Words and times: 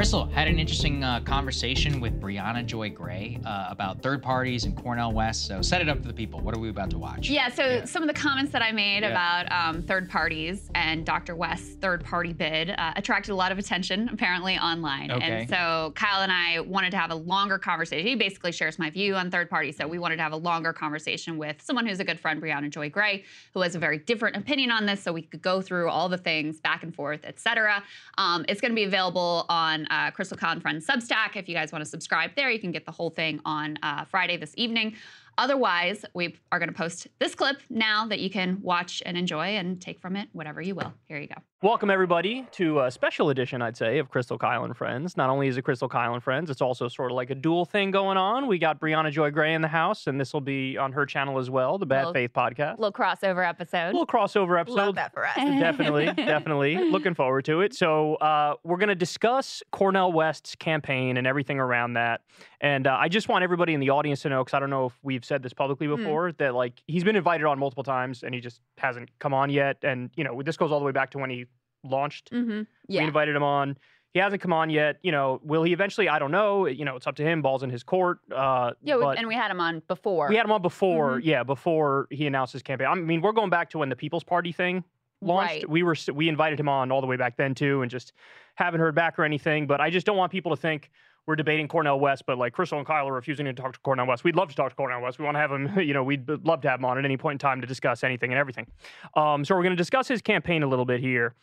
Krystal 0.00 0.32
had 0.32 0.48
an 0.48 0.58
interesting 0.58 1.04
uh, 1.04 1.20
conversation 1.20 2.00
with 2.00 2.18
Briahna 2.18 2.64
Joy 2.64 2.88
Gray 2.88 3.38
uh, 3.44 3.66
about 3.68 4.00
third 4.00 4.22
parties 4.22 4.64
and 4.64 4.74
Cornel 4.74 5.12
West. 5.12 5.46
So 5.46 5.60
set 5.60 5.82
it 5.82 5.90
up 5.90 6.00
for 6.00 6.08
the 6.08 6.14
people. 6.14 6.40
What 6.40 6.56
are 6.56 6.58
we 6.58 6.70
about 6.70 6.88
to 6.92 6.98
watch? 6.98 7.28
Yeah, 7.28 7.50
so 7.50 7.66
yeah. 7.66 7.84
some 7.84 8.02
of 8.02 8.08
the 8.08 8.14
comments 8.14 8.50
that 8.52 8.62
I 8.62 8.72
made 8.72 9.02
yeah. 9.02 9.10
about 9.10 9.52
um, 9.52 9.82
third 9.82 10.08
parties 10.08 10.70
and 10.74 11.04
Dr. 11.04 11.36
West's 11.36 11.74
third 11.74 12.02
party 12.02 12.32
bid 12.32 12.70
uh, 12.70 12.94
attracted 12.96 13.32
a 13.32 13.34
lot 13.34 13.52
of 13.52 13.58
attention, 13.58 14.08
apparently, 14.10 14.56
online. 14.56 15.10
Okay. 15.10 15.22
And 15.22 15.50
so 15.50 15.92
Kyle 15.94 16.22
and 16.22 16.32
I 16.32 16.60
wanted 16.60 16.92
to 16.92 16.96
have 16.96 17.10
a 17.10 17.16
longer 17.16 17.58
conversation. 17.58 18.06
He 18.06 18.14
basically 18.14 18.52
shares 18.52 18.78
my 18.78 18.88
view 18.88 19.16
on 19.16 19.30
third 19.30 19.50
parties. 19.50 19.76
So 19.76 19.86
we 19.86 19.98
wanted 19.98 20.16
to 20.16 20.22
have 20.22 20.32
a 20.32 20.36
longer 20.36 20.72
conversation 20.72 21.36
with 21.36 21.60
someone 21.60 21.84
who's 21.84 22.00
a 22.00 22.04
good 22.04 22.18
friend, 22.18 22.40
Briahna 22.40 22.70
Joy 22.70 22.88
Gray, 22.88 23.24
who 23.52 23.60
has 23.60 23.74
a 23.74 23.78
very 23.78 23.98
different 23.98 24.34
opinion 24.34 24.70
on 24.70 24.86
this. 24.86 25.02
So 25.02 25.12
we 25.12 25.20
could 25.20 25.42
go 25.42 25.60
through 25.60 25.90
all 25.90 26.08
the 26.08 26.16
things 26.16 26.58
back 26.58 26.84
and 26.84 26.94
forth, 26.94 27.20
et 27.24 27.38
cetera. 27.38 27.82
Um, 28.16 28.46
it's 28.48 28.62
going 28.62 28.72
to 28.72 28.76
be 28.76 28.84
available 28.84 29.44
on 29.50 29.89
uh, 29.90 30.10
Krystal 30.10 30.38
Kyle 30.38 30.58
Friends 30.60 30.86
Substack. 30.86 31.36
If 31.36 31.48
you 31.48 31.54
guys 31.54 31.72
want 31.72 31.84
to 31.84 31.90
subscribe 31.90 32.30
there, 32.36 32.50
you 32.50 32.58
can 32.58 32.72
get 32.72 32.86
the 32.86 32.92
whole 32.92 33.10
thing 33.10 33.40
on 33.44 33.78
uh, 33.82 34.04
Friday 34.04 34.36
this 34.36 34.54
evening. 34.56 34.94
Otherwise, 35.38 36.04
we 36.14 36.36
are 36.52 36.58
going 36.58 36.68
to 36.68 36.74
post 36.74 37.08
this 37.18 37.34
clip 37.34 37.58
now 37.70 38.06
that 38.06 38.20
you 38.20 38.30
can 38.30 38.60
watch 38.62 39.02
and 39.06 39.16
enjoy 39.16 39.56
and 39.56 39.80
take 39.80 40.00
from 40.00 40.16
it 40.16 40.28
whatever 40.32 40.60
you 40.60 40.74
will. 40.74 40.92
Here 41.06 41.18
you 41.18 41.28
go. 41.28 41.36
Welcome, 41.62 41.90
everybody, 41.90 42.46
to 42.52 42.80
a 42.80 42.90
special 42.90 43.28
edition, 43.28 43.60
I'd 43.60 43.76
say, 43.76 43.98
of 43.98 44.10
Krystal 44.10 44.38
Kyle 44.38 44.64
and 44.64 44.74
Friends. 44.74 45.18
Not 45.18 45.28
only 45.28 45.46
is 45.46 45.58
it 45.58 45.64
Krystal 45.64 45.90
Kyle 45.90 46.14
and 46.14 46.22
Friends, 46.22 46.48
it's 46.48 46.62
also 46.62 46.88
sort 46.88 47.10
of 47.10 47.16
like 47.16 47.28
a 47.28 47.34
dual 47.34 47.66
thing 47.66 47.90
going 47.90 48.16
on. 48.16 48.46
We 48.46 48.58
got 48.58 48.80
Briahna 48.80 49.10
Joy 49.10 49.30
Gray 49.30 49.52
in 49.52 49.60
the 49.60 49.68
house, 49.68 50.06
and 50.06 50.18
this 50.18 50.32
will 50.32 50.40
be 50.40 50.78
on 50.78 50.92
her 50.92 51.04
channel 51.04 51.38
as 51.38 51.50
well, 51.50 51.76
the 51.76 51.84
Bad 51.84 52.06
little, 52.06 52.12
Faith 52.14 52.32
podcast. 52.32 52.78
Little 52.78 52.92
crossover 52.92 53.46
episode. 53.46 53.88
Little 53.88 54.06
crossover 54.06 54.58
episode. 54.58 54.76
Love 54.76 54.94
that 54.94 55.12
for 55.12 55.26
us. 55.26 55.36
definitely, 55.36 56.06
definitely. 56.16 56.76
Looking 56.76 57.12
forward 57.12 57.44
to 57.44 57.60
it. 57.60 57.74
So, 57.74 58.14
uh, 58.14 58.54
we're 58.64 58.78
going 58.78 58.88
to 58.88 58.94
discuss 58.94 59.62
Cornel 59.70 60.12
West's 60.12 60.54
campaign 60.54 61.18
and 61.18 61.26
everything 61.26 61.60
around 61.60 61.92
that. 61.92 62.22
And 62.62 62.86
uh, 62.86 62.96
I 62.98 63.08
just 63.08 63.28
want 63.28 63.44
everybody 63.44 63.74
in 63.74 63.80
the 63.80 63.90
audience 63.90 64.22
to 64.22 64.30
know, 64.30 64.42
because 64.42 64.54
I 64.54 64.60
don't 64.60 64.70
know 64.70 64.86
if 64.86 64.98
we've 65.02 65.19
said 65.24 65.42
this 65.42 65.52
publicly 65.52 65.86
hmm. 65.86 65.96
before, 65.96 66.30
mm. 66.30 66.38
that 66.38 66.54
like 66.54 66.82
he's 66.86 67.04
been 67.04 67.16
invited 67.16 67.46
on 67.46 67.58
multiple 67.58 67.84
times 67.84 68.22
and 68.22 68.34
he 68.34 68.40
just 68.40 68.60
hasn't 68.78 69.10
come 69.18 69.34
on 69.34 69.50
yet. 69.50 69.78
And, 69.82 70.10
you 70.16 70.24
know, 70.24 70.42
this 70.42 70.56
goes 70.56 70.72
all 70.72 70.78
the 70.78 70.84
way 70.84 70.92
back 70.92 71.10
to 71.12 71.18
when 71.18 71.30
he 71.30 71.46
launched. 71.84 72.30
Mm-hmm. 72.30 72.62
Yeah. 72.88 73.00
We 73.00 73.06
invited 73.06 73.36
him 73.36 73.42
on. 73.42 73.76
He 74.12 74.18
hasn't 74.18 74.42
come 74.42 74.52
on 74.52 74.70
yet. 74.70 74.96
You 75.02 75.12
know, 75.12 75.40
will 75.44 75.62
he 75.62 75.72
eventually? 75.72 76.08
I 76.08 76.18
don't 76.18 76.32
know. 76.32 76.66
You 76.66 76.84
know, 76.84 76.96
it's 76.96 77.06
up 77.06 77.14
to 77.16 77.22
him. 77.22 77.42
Ball's 77.42 77.62
in 77.62 77.70
his 77.70 77.84
court. 77.84 78.18
Uh, 78.34 78.72
yeah, 78.82 78.96
and 79.16 79.28
we 79.28 79.36
had 79.36 79.52
him 79.52 79.60
on 79.60 79.82
before. 79.86 80.28
We 80.28 80.36
had 80.36 80.46
him 80.46 80.52
on 80.52 80.62
before. 80.62 81.18
Mm-hmm. 81.18 81.28
Yeah, 81.28 81.44
before 81.44 82.08
he 82.10 82.26
announced 82.26 82.52
his 82.52 82.62
campaign. 82.62 82.88
I 82.88 82.94
mean, 82.96 83.20
we're 83.20 83.32
going 83.32 83.50
back 83.50 83.70
to 83.70 83.78
when 83.78 83.88
the 83.88 83.96
People's 83.96 84.24
Party 84.24 84.50
thing 84.50 84.82
launched. 85.22 85.52
Right. 85.52 85.70
We 85.70 85.84
were 85.84 85.94
we 86.12 86.28
invited 86.28 86.58
him 86.58 86.68
on 86.68 86.90
all 86.90 87.00
the 87.00 87.06
way 87.06 87.16
back 87.16 87.36
then 87.36 87.54
too, 87.54 87.82
and 87.82 87.90
just 87.90 88.12
haven't 88.56 88.80
heard 88.80 88.96
back 88.96 89.16
or 89.16 89.24
anything. 89.24 89.68
But 89.68 89.80
I 89.80 89.90
just 89.90 90.06
don't 90.06 90.16
want 90.16 90.32
people 90.32 90.54
to 90.54 90.60
think 90.60 90.90
we're 91.30 91.36
debating 91.36 91.68
Cornel 91.68 92.00
West, 92.00 92.24
but 92.26 92.38
like 92.38 92.52
Krystal 92.52 92.78
and 92.78 92.86
Kyle 92.86 93.08
are 93.08 93.12
refusing 93.12 93.46
to 93.46 93.52
talk 93.52 93.72
to 93.72 93.78
Cornel 93.80 94.04
West. 94.04 94.24
We'd 94.24 94.34
love 94.34 94.48
to 94.48 94.56
talk 94.56 94.70
to 94.70 94.74
Cornel 94.74 95.00
West. 95.00 95.20
We 95.20 95.24
want 95.24 95.36
to 95.36 95.38
have 95.38 95.52
him, 95.52 95.78
you 95.78 95.94
know, 95.94 96.02
we'd 96.02 96.28
love 96.44 96.60
to 96.62 96.68
have 96.68 96.80
him 96.80 96.84
on 96.84 96.98
at 96.98 97.04
any 97.04 97.16
point 97.16 97.34
in 97.34 97.38
time 97.38 97.60
to 97.60 97.68
discuss 97.68 98.02
anything 98.02 98.32
and 98.32 98.38
everything. 98.38 98.66
Um, 99.14 99.44
so 99.44 99.54
we're 99.54 99.62
going 99.62 99.70
to 99.70 99.76
discuss 99.76 100.08
his 100.08 100.20
campaign 100.20 100.64
a 100.64 100.66
little 100.66 100.84
bit 100.84 100.98
here. 100.98 101.36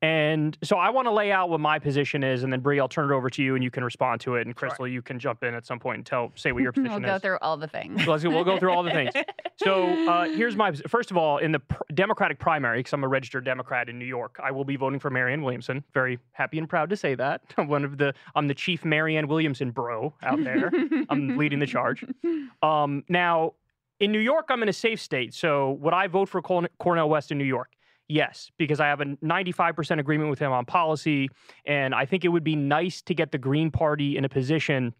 And 0.00 0.56
so 0.62 0.76
I 0.76 0.90
want 0.90 1.06
to 1.06 1.12
lay 1.12 1.32
out 1.32 1.50
what 1.50 1.58
my 1.58 1.80
position 1.80 2.22
is, 2.22 2.44
and 2.44 2.52
then 2.52 2.60
Brie, 2.60 2.78
I'll 2.78 2.88
turn 2.88 3.10
it 3.10 3.14
over 3.14 3.28
to 3.30 3.42
you, 3.42 3.56
and 3.56 3.64
you 3.64 3.70
can 3.70 3.82
respond 3.82 4.20
to 4.22 4.36
it. 4.36 4.46
And 4.46 4.56
Krystal, 4.56 4.76
sure. 4.76 4.86
you 4.86 5.02
can 5.02 5.18
jump 5.18 5.42
in 5.42 5.54
at 5.54 5.66
some 5.66 5.80
point 5.80 5.96
and 5.96 6.06
tell, 6.06 6.32
say 6.36 6.52
what 6.52 6.62
your 6.62 6.70
position 6.70 6.90
we'll 6.90 6.98
is. 6.98 7.02
We'll 7.02 7.14
go 7.14 7.18
through 7.18 7.38
all 7.42 7.56
the 7.56 7.66
things. 7.66 8.04
So 8.04 8.12
let's, 8.12 8.24
we'll 8.24 8.44
go 8.44 8.58
through 8.58 8.72
all 8.72 8.84
the 8.84 8.92
things. 8.92 9.12
So 9.56 9.86
uh, 10.08 10.26
here's 10.26 10.54
my 10.54 10.70
first 10.72 11.10
of 11.10 11.16
all, 11.16 11.38
in 11.38 11.50
the 11.50 11.58
pr- 11.58 11.82
Democratic 11.94 12.38
primary, 12.38 12.78
because 12.78 12.92
I'm 12.92 13.02
a 13.02 13.08
registered 13.08 13.44
Democrat 13.44 13.88
in 13.88 13.98
New 13.98 14.04
York, 14.04 14.38
I 14.42 14.52
will 14.52 14.64
be 14.64 14.76
voting 14.76 15.00
for 15.00 15.10
Marianne 15.10 15.42
Williamson. 15.42 15.82
Very 15.92 16.20
happy 16.30 16.58
and 16.58 16.68
proud 16.68 16.90
to 16.90 16.96
say 16.96 17.16
that. 17.16 17.42
I'm 17.56 17.66
one 17.68 17.84
of 17.84 17.98
the 17.98 18.14
I'm 18.36 18.46
the 18.46 18.54
chief 18.54 18.84
Marianne 18.84 19.26
Williamson 19.26 19.72
bro 19.72 20.14
out 20.22 20.42
there. 20.44 20.70
I'm 21.08 21.36
leading 21.36 21.58
the 21.58 21.66
charge. 21.66 22.04
Um, 22.62 23.04
now 23.08 23.54
in 24.00 24.12
New 24.12 24.18
York, 24.18 24.46
I'm 24.48 24.62
in 24.62 24.68
a 24.68 24.72
safe 24.72 25.00
state. 25.00 25.34
So 25.34 25.72
would 25.80 25.94
I 25.94 26.06
vote 26.06 26.28
for 26.28 26.40
Cornel 26.42 27.08
West 27.08 27.30
in 27.30 27.38
New 27.38 27.44
York? 27.44 27.70
Yes, 28.08 28.50
because 28.56 28.80
I 28.80 28.86
have 28.86 29.02
a 29.02 29.04
95% 29.04 30.00
agreement 30.00 30.30
with 30.30 30.38
him 30.38 30.50
on 30.50 30.64
policy. 30.64 31.28
And 31.66 31.94
I 31.94 32.06
think 32.06 32.24
it 32.24 32.28
would 32.28 32.44
be 32.44 32.56
nice 32.56 33.02
to 33.02 33.14
get 33.14 33.32
the 33.32 33.38
Green 33.38 33.70
Party 33.70 34.16
in 34.16 34.24
a 34.24 34.28
position 34.28 34.94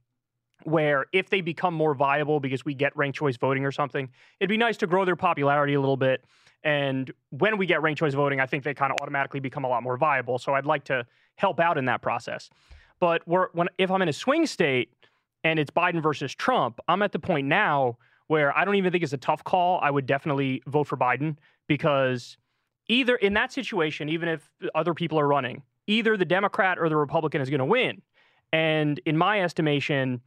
where 0.64 1.06
if 1.12 1.30
they 1.30 1.40
become 1.40 1.72
more 1.72 1.94
viable 1.94 2.40
because 2.40 2.64
we 2.64 2.74
get 2.74 2.94
ranked 2.96 3.16
choice 3.16 3.36
voting 3.36 3.64
or 3.64 3.72
something, 3.72 4.10
it'd 4.40 4.50
be 4.50 4.56
nice 4.56 4.76
to 4.78 4.86
grow 4.86 5.04
their 5.04 5.16
popularity 5.16 5.74
a 5.74 5.80
little 5.80 5.96
bit. 5.96 6.24
And 6.64 7.10
when 7.30 7.56
we 7.56 7.66
get 7.66 7.80
ranked 7.80 8.00
choice 8.00 8.14
voting, 8.14 8.40
I 8.40 8.46
think 8.46 8.64
they 8.64 8.74
kind 8.74 8.92
of 8.92 8.98
automatically 9.00 9.40
become 9.40 9.64
a 9.64 9.68
lot 9.68 9.82
more 9.82 9.96
viable. 9.96 10.38
So 10.38 10.54
I'd 10.54 10.66
like 10.66 10.84
to 10.84 11.06
help 11.36 11.60
out 11.60 11.78
in 11.78 11.86
that 11.86 12.02
process. 12.02 12.50
But 13.00 13.22
when, 13.26 13.68
if 13.78 13.90
I'm 13.90 14.02
in 14.02 14.08
a 14.08 14.12
swing 14.12 14.44
state 14.44 14.92
and 15.44 15.58
it's 15.58 15.70
Biden 15.70 16.02
versus 16.02 16.34
Trump, 16.34 16.80
I'm 16.88 17.02
at 17.02 17.12
the 17.12 17.20
point 17.20 17.46
now 17.46 17.96
where 18.26 18.56
I 18.56 18.64
don't 18.64 18.74
even 18.74 18.92
think 18.92 19.04
it's 19.04 19.12
a 19.12 19.18
tough 19.18 19.44
call. 19.44 19.78
I 19.80 19.90
would 19.90 20.04
definitely 20.04 20.62
vote 20.66 20.88
for 20.88 20.96
Biden 20.96 21.36
because 21.68 22.36
either 22.88 23.16
in 23.16 23.34
that 23.34 23.52
situation, 23.52 24.08
even 24.08 24.28
if 24.28 24.50
other 24.74 24.94
people 24.94 25.18
are 25.20 25.26
running, 25.26 25.62
either 25.86 26.16
the 26.16 26.24
Democrat 26.24 26.78
or 26.78 26.88
the 26.88 26.96
Republican 26.96 27.40
is 27.40 27.50
going 27.50 27.58
to 27.58 27.64
win. 27.64 28.02
And 28.52 28.98
in 29.04 29.16
my 29.16 29.42
estimation, 29.42 30.20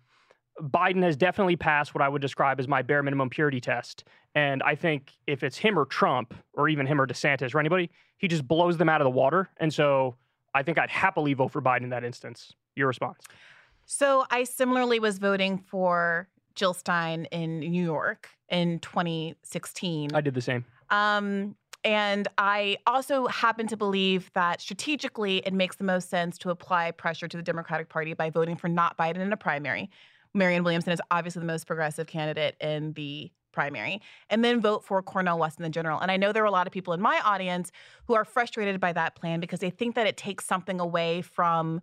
Biden 0.59 1.01
has 1.03 1.15
definitely 1.15 1.55
passed 1.55 1.95
what 1.95 2.01
I 2.01 2.09
would 2.09 2.21
describe 2.21 2.59
as 2.59 2.67
my 2.67 2.81
bare 2.81 3.01
minimum 3.01 3.29
purity 3.29 3.59
test. 3.59 4.03
And 4.35 4.61
I 4.63 4.75
think 4.75 5.11
if 5.27 5.43
it's 5.43 5.57
him 5.57 5.77
or 5.77 5.85
Trump, 5.85 6.33
or 6.53 6.69
even 6.69 6.85
him 6.85 7.01
or 7.01 7.07
DeSantis 7.07 7.53
or 7.55 7.59
anybody, 7.59 7.89
he 8.17 8.27
just 8.27 8.47
blows 8.47 8.77
them 8.77 8.89
out 8.89 9.01
of 9.01 9.05
the 9.05 9.11
water. 9.11 9.49
And 9.57 9.73
so 9.73 10.15
I 10.53 10.63
think 10.63 10.77
I'd 10.77 10.89
happily 10.89 11.33
vote 11.33 11.51
for 11.51 11.61
Biden 11.61 11.83
in 11.83 11.89
that 11.89 12.03
instance. 12.03 12.53
Your 12.75 12.87
response? 12.87 13.19
So 13.85 14.25
I 14.29 14.43
similarly 14.43 14.99
was 14.99 15.17
voting 15.17 15.57
for 15.57 16.29
Jill 16.55 16.73
Stein 16.73 17.25
in 17.25 17.59
New 17.59 17.83
York 17.83 18.29
in 18.49 18.79
2016. 18.79 20.11
I 20.13 20.21
did 20.21 20.33
the 20.33 20.41
same. 20.41 20.65
Um, 20.89 21.55
and 21.83 22.27
I 22.37 22.77
also 22.85 23.27
happen 23.27 23.67
to 23.67 23.77
believe 23.77 24.29
that 24.33 24.61
strategically 24.61 25.37
it 25.45 25.53
makes 25.53 25.77
the 25.77 25.83
most 25.83 26.09
sense 26.09 26.37
to 26.39 26.49
apply 26.49 26.91
pressure 26.91 27.27
to 27.27 27.37
the 27.37 27.43
Democratic 27.43 27.89
Party 27.89 28.13
by 28.13 28.29
voting 28.29 28.55
for 28.55 28.67
not 28.67 28.97
Biden 28.97 29.17
in 29.17 29.33
a 29.33 29.37
primary. 29.37 29.89
Marianne 30.33 30.63
Williamson 30.63 30.93
is 30.93 31.01
obviously 31.09 31.39
the 31.39 31.45
most 31.45 31.65
progressive 31.67 32.07
candidate 32.07 32.55
in 32.61 32.93
the 32.93 33.31
primary, 33.51 34.01
and 34.29 34.45
then 34.45 34.61
vote 34.61 34.83
for 34.83 35.01
Cornel 35.01 35.37
West 35.37 35.59
in 35.59 35.63
the 35.63 35.69
general. 35.69 35.99
And 35.99 36.09
I 36.09 36.17
know 36.17 36.31
there 36.31 36.43
are 36.43 36.45
a 36.45 36.51
lot 36.51 36.67
of 36.67 36.73
people 36.73 36.93
in 36.93 37.01
my 37.01 37.19
audience 37.25 37.71
who 38.05 38.13
are 38.13 38.23
frustrated 38.23 38.79
by 38.79 38.93
that 38.93 39.15
plan 39.15 39.39
because 39.39 39.59
they 39.59 39.69
think 39.69 39.95
that 39.95 40.07
it 40.07 40.17
takes 40.17 40.45
something 40.45 40.79
away 40.79 41.21
from 41.21 41.81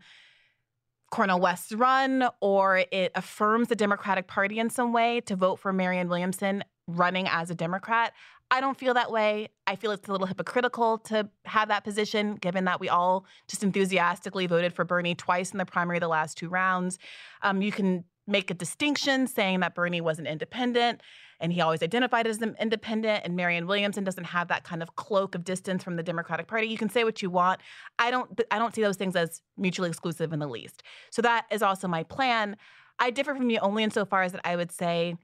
Cornel 1.10 1.40
West's 1.40 1.72
run 1.72 2.28
or 2.40 2.84
it 2.90 3.12
affirms 3.14 3.68
the 3.68 3.76
Democratic 3.76 4.26
Party 4.26 4.58
in 4.58 4.70
some 4.70 4.92
way 4.92 5.20
to 5.22 5.36
vote 5.36 5.56
for 5.56 5.72
Marianne 5.72 6.08
Williamson 6.08 6.64
running 6.88 7.29
as 7.29 7.50
a 7.50 7.55
Democrat. 7.55 8.12
I 8.50 8.61
don't 8.61 8.79
feel 8.79 8.94
that 8.94 9.12
way. 9.12 9.50
I 9.67 9.76
feel 9.76 9.90
it's 9.90 10.08
a 10.08 10.12
little 10.12 10.26
hypocritical 10.26 10.99
to 10.99 11.29
have 11.44 11.69
that 11.69 11.85
position, 11.85 12.37
given 12.37 12.64
that 12.64 12.81
we 12.81 12.88
all 12.88 13.26
just 13.46 13.62
enthusiastically 13.62 14.46
voted 14.46 14.73
for 14.73 14.85
Bernie 14.85 15.14
twice 15.14 15.52
in 15.52 15.58
the 15.58 15.67
primary 15.67 15.99
the 15.99 16.08
last 16.08 16.38
two 16.38 16.49
rounds. 16.49 16.99
Um, 17.43 17.61
you 17.61 17.70
can 17.70 18.05
make 18.26 18.50
a 18.50 18.55
distinction 18.55 19.26
saying 19.26 19.61
that 19.61 19.75
Bernie 19.75 20.00
was 20.00 20.19
an 20.19 20.26
independent 20.26 21.00
and 21.40 21.52
he 21.52 21.61
always 21.61 21.82
identified 21.82 22.26
as 22.26 22.40
an 22.43 22.56
independent 22.61 23.23
and 23.25 23.37
Marianne 23.37 23.67
Williamson 23.67 24.05
doesn't 24.05 24.25
have 24.25 24.49
that 24.49 24.64
kind 24.64 24.82
of 24.82 24.96
cloak 24.96 25.34
of 25.34 25.44
distance 25.44 25.84
from 25.84 25.96
the 25.96 26.02
Democratic 26.02 26.46
Party. 26.46 26.67
You 26.67 26.76
can 26.76 26.91
say 26.91 27.05
what 27.05 27.23
you 27.23 27.31
want. 27.31 27.61
I 27.99 28.11
don't 28.11 28.41
I 28.50 28.58
don't 28.58 28.75
see 28.75 28.82
those 28.82 28.96
things 28.96 29.17
as 29.17 29.41
mutually 29.56 29.88
exclusive 29.88 30.32
in 30.32 30.41
the 30.41 30.49
least. 30.49 30.82
So 31.11 31.23
that 31.23 31.46
is 31.50 31.62
also 31.62 31.88
my 31.88 32.02
plan. 32.02 32.56
I 32.99 33.11
differ 33.11 33.34
from 33.34 33.50
you 33.50 33.58
only 33.61 33.84
insofar 33.84 34.23
as 34.23 34.32
that 34.32 34.41
I 34.44 34.56
would 34.56 34.73
say 34.73 35.17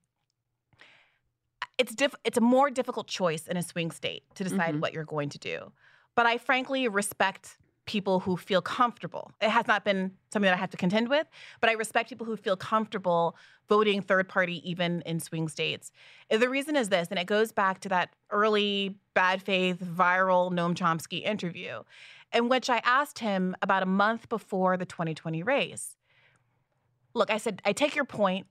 it's 1.78 1.94
diff- 1.94 2.14
it's 2.24 2.38
a 2.38 2.42
more 2.42 2.70
difficult 2.70 3.06
choice 3.06 3.46
in 3.46 3.56
a 3.56 3.62
swing 3.62 3.90
state 3.90 4.22
to 4.34 4.44
decide 4.44 4.72
mm-hmm. 4.72 4.80
what 4.80 4.92
you're 4.92 5.04
going 5.04 5.28
to 5.30 5.38
do. 5.38 5.72
But 6.14 6.26
I 6.26 6.38
frankly 6.38 6.86
respect 6.88 7.58
people 7.86 8.20
who 8.20 8.36
feel 8.36 8.62
comfortable. 8.62 9.32
It 9.40 9.50
has 9.50 9.66
not 9.66 9.84
been 9.84 10.12
something 10.32 10.46
that 10.46 10.54
I 10.54 10.60
have 10.60 10.70
to 10.70 10.76
contend 10.76 11.08
with, 11.08 11.26
but 11.60 11.68
I 11.68 11.74
respect 11.74 12.08
people 12.08 12.24
who 12.24 12.36
feel 12.36 12.56
comfortable 12.56 13.36
voting 13.68 14.00
third 14.00 14.28
party 14.28 14.68
even 14.68 15.02
in 15.02 15.20
swing 15.20 15.48
states. 15.48 15.90
The 16.30 16.48
reason 16.48 16.76
is 16.76 16.88
this, 16.88 17.08
and 17.08 17.18
it 17.18 17.26
goes 17.26 17.52
back 17.52 17.80
to 17.80 17.88
that 17.90 18.10
early 18.30 18.96
bad 19.14 19.42
faith 19.42 19.78
viral 19.80 20.50
Noam 20.50 20.74
Chomsky 20.74 21.22
interview, 21.24 21.82
in 22.32 22.48
which 22.48 22.70
I 22.70 22.80
asked 22.84 23.18
him 23.18 23.54
about 23.62 23.82
a 23.82 23.86
month 23.86 24.28
before 24.28 24.76
the 24.76 24.86
2020 24.86 25.42
race. 25.42 25.96
Look, 27.12 27.30
I 27.30 27.36
said, 27.36 27.60
I 27.64 27.72
take 27.72 27.94
your 27.94 28.04
point. 28.04 28.46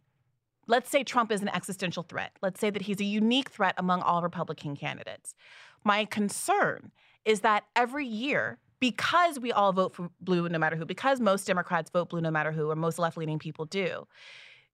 Let's 0.68 0.90
say 0.90 1.04
Trump 1.04 1.32
is 1.32 1.42
an 1.42 1.50
existential 1.50 2.04
threat. 2.04 2.32
Let's 2.42 2.60
say 2.60 2.70
that 2.70 2.84
he's 2.84 3.02
a 3.02 3.06
unique 3.06 3.50
threat 3.50 3.76
among 3.78 4.02
all 4.02 4.22
Republican 4.22 4.76
candidates. 4.76 5.36
My 5.84 6.06
concern 6.06 6.92
is 7.26 7.42
that 7.42 7.66
every 7.76 8.08
year 8.08 8.60
because 8.80 9.40
we 9.40 9.52
all 9.54 9.72
vote 9.72 9.96
for 9.96 10.10
blue 10.20 10.50
no 10.50 10.60
matter 10.60 10.76
who, 10.76 10.86
because 10.86 11.22
most 11.22 11.48
Democrats 11.48 11.90
vote 11.90 12.10
blue 12.10 12.20
no 12.20 12.30
matter 12.30 12.52
who, 12.52 12.70
or 12.70 12.76
most 12.76 13.00
left 13.00 13.16
leaning 13.16 13.40
people 13.40 13.64
do, 13.64 14.06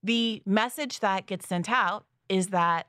the 0.02 0.42
message 0.44 0.98
that 0.98 1.26
gets 1.26 1.46
sent 1.46 1.70
out 1.70 2.06
is 2.28 2.48
that 2.48 2.88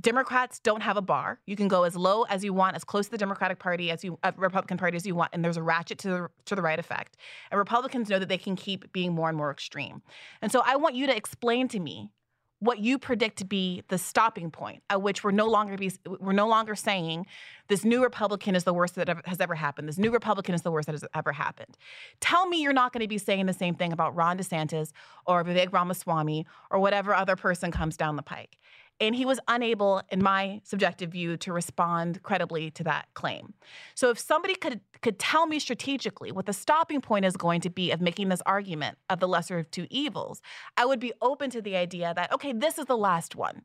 Democrats 0.00 0.58
don't 0.58 0.82
have 0.82 0.96
a 0.96 1.00
bar. 1.02 1.40
You 1.46 1.54
can 1.54 1.68
go 1.68 1.84
as 1.84 1.96
low 1.96 2.22
as 2.24 2.44
you 2.44 2.52
want, 2.52 2.76
as 2.76 2.84
close 2.84 3.06
to 3.06 3.10
the 3.12 3.18
Democratic 3.18 3.58
Party 3.58 3.90
as 3.90 4.02
you, 4.02 4.18
uh, 4.22 4.32
Republican 4.36 4.78
Party 4.78 4.96
as 4.96 5.06
you 5.06 5.14
want, 5.14 5.30
and 5.32 5.44
there's 5.44 5.56
a 5.56 5.62
ratchet 5.62 5.98
to 5.98 6.08
the 6.08 6.28
to 6.46 6.54
the 6.54 6.62
right 6.62 6.78
effect. 6.78 7.16
And 7.50 7.58
Republicans 7.58 8.08
know 8.08 8.18
that 8.18 8.28
they 8.28 8.38
can 8.38 8.56
keep 8.56 8.92
being 8.92 9.12
more 9.12 9.28
and 9.28 9.38
more 9.38 9.50
extreme. 9.50 10.02
And 10.42 10.52
so 10.52 10.62
I 10.64 10.76
want 10.76 10.94
you 10.94 11.06
to 11.06 11.16
explain 11.16 11.68
to 11.68 11.80
me 11.80 12.10
what 12.60 12.80
you 12.80 12.98
predict 12.98 13.38
to 13.38 13.44
be 13.44 13.84
the 13.88 13.98
stopping 13.98 14.50
point 14.50 14.82
at 14.90 15.00
which 15.00 15.22
we're 15.22 15.30
no 15.30 15.46
longer 15.46 15.76
be 15.76 15.92
we're 16.20 16.32
no 16.32 16.48
longer 16.48 16.74
saying 16.74 17.26
this 17.68 17.84
new 17.84 18.02
republican 18.02 18.56
is 18.56 18.64
the 18.64 18.74
worst 18.74 18.94
that 18.96 19.08
ever, 19.08 19.22
has 19.26 19.40
ever 19.40 19.54
happened. 19.54 19.88
This 19.88 19.98
new 19.98 20.10
republican 20.10 20.54
is 20.54 20.62
the 20.62 20.70
worst 20.70 20.86
that 20.86 20.94
has 20.94 21.04
ever 21.14 21.32
happened. 21.32 21.76
Tell 22.20 22.48
me 22.48 22.62
you're 22.62 22.72
not 22.72 22.92
going 22.92 23.02
to 23.02 23.08
be 23.08 23.18
saying 23.18 23.46
the 23.46 23.52
same 23.52 23.74
thing 23.74 23.92
about 23.92 24.16
ron 24.16 24.38
desantis 24.38 24.92
or 25.26 25.44
vivek 25.44 25.72
ramaswamy 25.72 26.46
or 26.70 26.78
whatever 26.80 27.14
other 27.14 27.36
person 27.36 27.70
comes 27.70 27.96
down 27.96 28.16
the 28.16 28.22
pike 28.22 28.58
and 29.00 29.14
he 29.14 29.24
was 29.24 29.38
unable, 29.46 30.02
in 30.10 30.22
my 30.22 30.60
subjective 30.64 31.10
view, 31.10 31.36
to 31.38 31.52
respond 31.52 32.22
credibly 32.22 32.70
to 32.72 32.84
that 32.84 33.08
claim. 33.14 33.54
So 33.94 34.10
if 34.10 34.18
somebody 34.18 34.54
could 34.54 34.80
could 35.00 35.18
tell 35.18 35.46
me 35.46 35.60
strategically 35.60 36.32
what 36.32 36.46
the 36.46 36.52
stopping 36.52 37.00
point 37.00 37.24
is 37.24 37.36
going 37.36 37.60
to 37.60 37.70
be 37.70 37.92
of 37.92 38.00
making 38.00 38.30
this 38.30 38.42
argument 38.44 38.98
of 39.08 39.20
the 39.20 39.28
lesser 39.28 39.58
of 39.58 39.70
two 39.70 39.86
evils, 39.90 40.42
I 40.76 40.86
would 40.86 40.98
be 40.98 41.12
open 41.22 41.50
to 41.50 41.62
the 41.62 41.76
idea 41.76 42.12
that, 42.16 42.32
okay, 42.32 42.52
this 42.52 42.78
is 42.78 42.86
the 42.86 42.96
last 42.96 43.36
one. 43.36 43.62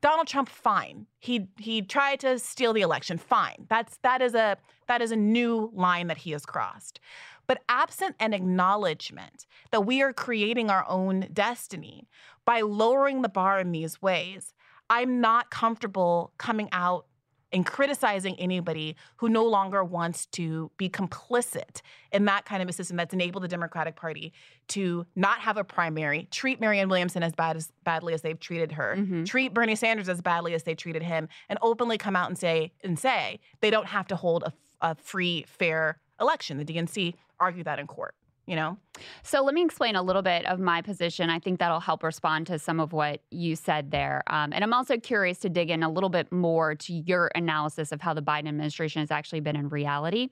Donald 0.00 0.28
Trump, 0.28 0.48
fine. 0.48 1.06
He 1.18 1.48
he 1.58 1.82
tried 1.82 2.20
to 2.20 2.38
steal 2.38 2.72
the 2.72 2.82
election. 2.82 3.18
Fine. 3.18 3.66
That's 3.68 3.96
that 4.02 4.22
is 4.22 4.34
a 4.34 4.56
that 4.86 5.02
is 5.02 5.10
a 5.10 5.16
new 5.16 5.70
line 5.74 6.06
that 6.06 6.18
he 6.18 6.30
has 6.32 6.46
crossed. 6.46 7.00
But 7.46 7.62
absent 7.68 8.16
an 8.18 8.32
acknowledgement 8.32 9.46
that 9.70 9.86
we 9.86 10.02
are 10.02 10.12
creating 10.12 10.70
our 10.70 10.84
own 10.88 11.28
destiny 11.32 12.08
by 12.44 12.60
lowering 12.60 13.22
the 13.22 13.28
bar 13.28 13.60
in 13.60 13.72
these 13.72 14.02
ways, 14.02 14.54
I'm 14.88 15.20
not 15.20 15.50
comfortable 15.50 16.32
coming 16.38 16.68
out 16.72 17.06
and 17.52 17.64
criticizing 17.64 18.38
anybody 18.38 18.96
who 19.16 19.28
no 19.28 19.44
longer 19.44 19.84
wants 19.84 20.26
to 20.26 20.70
be 20.76 20.88
complicit 20.88 21.80
in 22.12 22.24
that 22.24 22.44
kind 22.44 22.62
of 22.62 22.68
a 22.68 22.72
system 22.72 22.96
that's 22.96 23.14
enabled 23.14 23.44
the 23.44 23.48
Democratic 23.48 23.96
Party 23.96 24.32
to 24.68 25.06
not 25.14 25.38
have 25.38 25.56
a 25.56 25.64
primary, 25.64 26.28
treat 26.30 26.60
Marianne 26.60 26.88
Williamson 26.88 27.22
as 27.22 27.32
bad 27.32 27.56
as 27.56 27.72
badly 27.84 28.14
as 28.14 28.22
they've 28.22 28.38
treated 28.38 28.72
her, 28.72 28.96
mm-hmm. 28.98 29.24
treat 29.24 29.54
Bernie 29.54 29.76
Sanders 29.76 30.08
as 30.08 30.20
badly 30.20 30.54
as 30.54 30.64
they 30.64 30.74
treated 30.74 31.02
him, 31.02 31.28
and 31.48 31.58
openly 31.62 31.98
come 31.98 32.16
out 32.16 32.28
and 32.28 32.36
say 32.36 32.72
and 32.82 32.98
say 32.98 33.38
they 33.60 33.70
don't 33.70 33.86
have 33.86 34.08
to 34.08 34.16
hold 34.16 34.42
a, 34.42 34.52
a 34.80 34.94
free, 34.96 35.44
fair 35.48 35.98
election. 36.20 36.58
The 36.58 36.64
DNC 36.64 37.14
argued 37.38 37.66
that 37.66 37.78
in 37.78 37.86
court 37.86 38.14
you 38.46 38.56
know? 38.56 38.78
So 39.22 39.42
let 39.42 39.54
me 39.54 39.64
explain 39.64 39.96
a 39.96 40.02
little 40.02 40.22
bit 40.22 40.46
of 40.46 40.58
my 40.58 40.82
position. 40.82 41.30
I 41.30 41.38
think 41.38 41.58
that'll 41.58 41.80
help 41.80 42.02
respond 42.02 42.46
to 42.48 42.58
some 42.58 42.80
of 42.80 42.92
what 42.92 43.20
you 43.30 43.56
said 43.56 43.90
there. 43.90 44.22
Um, 44.28 44.52
and 44.52 44.64
I'm 44.64 44.72
also 44.72 44.98
curious 44.98 45.38
to 45.40 45.48
dig 45.48 45.70
in 45.70 45.82
a 45.82 45.90
little 45.90 46.08
bit 46.08 46.32
more 46.32 46.74
to 46.74 46.92
your 46.92 47.30
analysis 47.34 47.92
of 47.92 48.00
how 48.00 48.14
the 48.14 48.22
Biden 48.22 48.48
administration 48.48 49.00
has 49.00 49.10
actually 49.10 49.40
been 49.40 49.56
in 49.56 49.68
reality. 49.68 50.30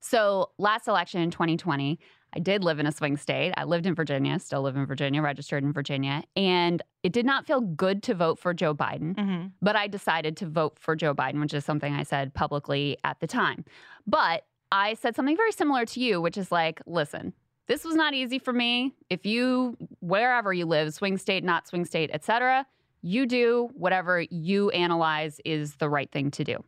So 0.00 0.50
last 0.58 0.88
election 0.88 1.20
in 1.20 1.30
2020, 1.30 1.98
I 2.32 2.38
did 2.38 2.62
live 2.62 2.78
in 2.78 2.86
a 2.86 2.92
swing 2.92 3.16
state. 3.16 3.54
I 3.56 3.64
lived 3.64 3.86
in 3.86 3.94
Virginia, 3.94 4.38
still 4.38 4.62
live 4.62 4.76
in 4.76 4.84
Virginia, 4.84 5.22
registered 5.22 5.64
in 5.64 5.72
Virginia. 5.72 6.22
And 6.36 6.82
it 7.02 7.12
did 7.12 7.24
not 7.24 7.46
feel 7.46 7.60
good 7.60 8.02
to 8.04 8.14
vote 8.14 8.38
for 8.38 8.52
Joe 8.52 8.74
Biden, 8.74 9.14
mm-hmm. 9.14 9.46
but 9.62 9.74
I 9.74 9.86
decided 9.86 10.36
to 10.38 10.46
vote 10.46 10.78
for 10.78 10.94
Joe 10.94 11.14
Biden, 11.14 11.40
which 11.40 11.54
is 11.54 11.64
something 11.64 11.94
I 11.94 12.02
said 12.02 12.34
publicly 12.34 12.98
at 13.04 13.20
the 13.20 13.26
time. 13.26 13.64
But 14.06 14.44
I 14.70 14.94
said 14.94 15.16
something 15.16 15.36
very 15.36 15.52
similar 15.52 15.86
to 15.86 16.00
you, 16.00 16.20
which 16.20 16.36
is 16.36 16.52
like, 16.52 16.82
listen, 16.86 17.32
this 17.66 17.84
was 17.84 17.94
not 17.94 18.14
easy 18.14 18.38
for 18.38 18.52
me. 18.52 18.94
If 19.10 19.26
you, 19.26 19.76
wherever 20.00 20.52
you 20.52 20.66
live, 20.66 20.94
swing 20.94 21.18
state, 21.18 21.44
not 21.44 21.66
swing 21.66 21.84
state, 21.84 22.10
etc., 22.12 22.66
you 23.02 23.26
do 23.26 23.70
whatever 23.74 24.20
you 24.30 24.70
analyze 24.70 25.40
is 25.44 25.76
the 25.76 25.88
right 25.88 26.10
thing 26.10 26.30
to 26.32 26.44
do. 26.44 26.64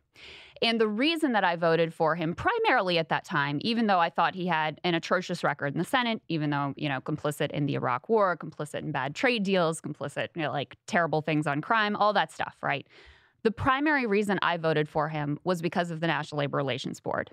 And 0.61 0.79
the 0.79 0.87
reason 0.87 1.31
that 1.33 1.43
I 1.43 1.55
voted 1.55 1.93
for 1.93 2.15
him 2.15 2.35
primarily 2.35 2.97
at 2.97 3.09
that 3.09 3.23
time, 3.23 3.59
even 3.61 3.87
though 3.87 3.99
I 3.99 4.09
thought 4.09 4.35
he 4.35 4.45
had 4.45 4.79
an 4.83 4.93
atrocious 4.93 5.43
record 5.43 5.73
in 5.73 5.79
the 5.79 5.85
Senate, 5.85 6.21
even 6.27 6.49
though, 6.49 6.73
you 6.75 6.89
know, 6.89 6.99
complicit 6.99 7.51
in 7.51 7.65
the 7.65 7.75
Iraq 7.75 8.09
war, 8.09 8.35
complicit 8.37 8.79
in 8.79 8.91
bad 8.91 9.15
trade 9.15 9.43
deals, 9.43 9.79
complicit, 9.79 10.27
you 10.35 10.41
know, 10.41 10.51
like 10.51 10.75
terrible 10.85 11.21
things 11.21 11.47
on 11.47 11.61
crime, 11.61 11.95
all 11.95 12.11
that 12.13 12.31
stuff, 12.31 12.57
right? 12.61 12.85
The 13.43 13.51
primary 13.51 14.05
reason 14.05 14.37
I 14.41 14.57
voted 14.57 14.89
for 14.89 15.07
him 15.07 15.39
was 15.45 15.61
because 15.61 15.91
of 15.91 16.01
the 16.01 16.07
National 16.07 16.39
Labor 16.39 16.57
Relations 16.57 16.99
Board. 16.99 17.31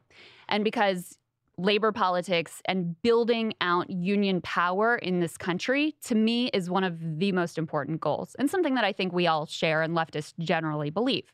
And 0.48 0.62
because 0.62 1.18
labor 1.58 1.90
politics 1.90 2.60
and 2.66 3.00
building 3.02 3.54
out 3.60 3.88
union 3.88 4.40
power 4.42 4.96
in 4.96 5.20
this 5.20 5.36
country, 5.36 5.94
to 6.04 6.14
me, 6.14 6.48
is 6.48 6.68
one 6.68 6.84
of 6.84 7.18
the 7.18 7.32
most 7.32 7.56
important 7.56 8.00
goals 8.00 8.36
and 8.38 8.50
something 8.50 8.74
that 8.74 8.84
I 8.84 8.92
think 8.92 9.12
we 9.12 9.26
all 9.26 9.46
share 9.46 9.82
and 9.82 9.96
leftists 9.96 10.34
generally 10.38 10.90
believe. 10.90 11.32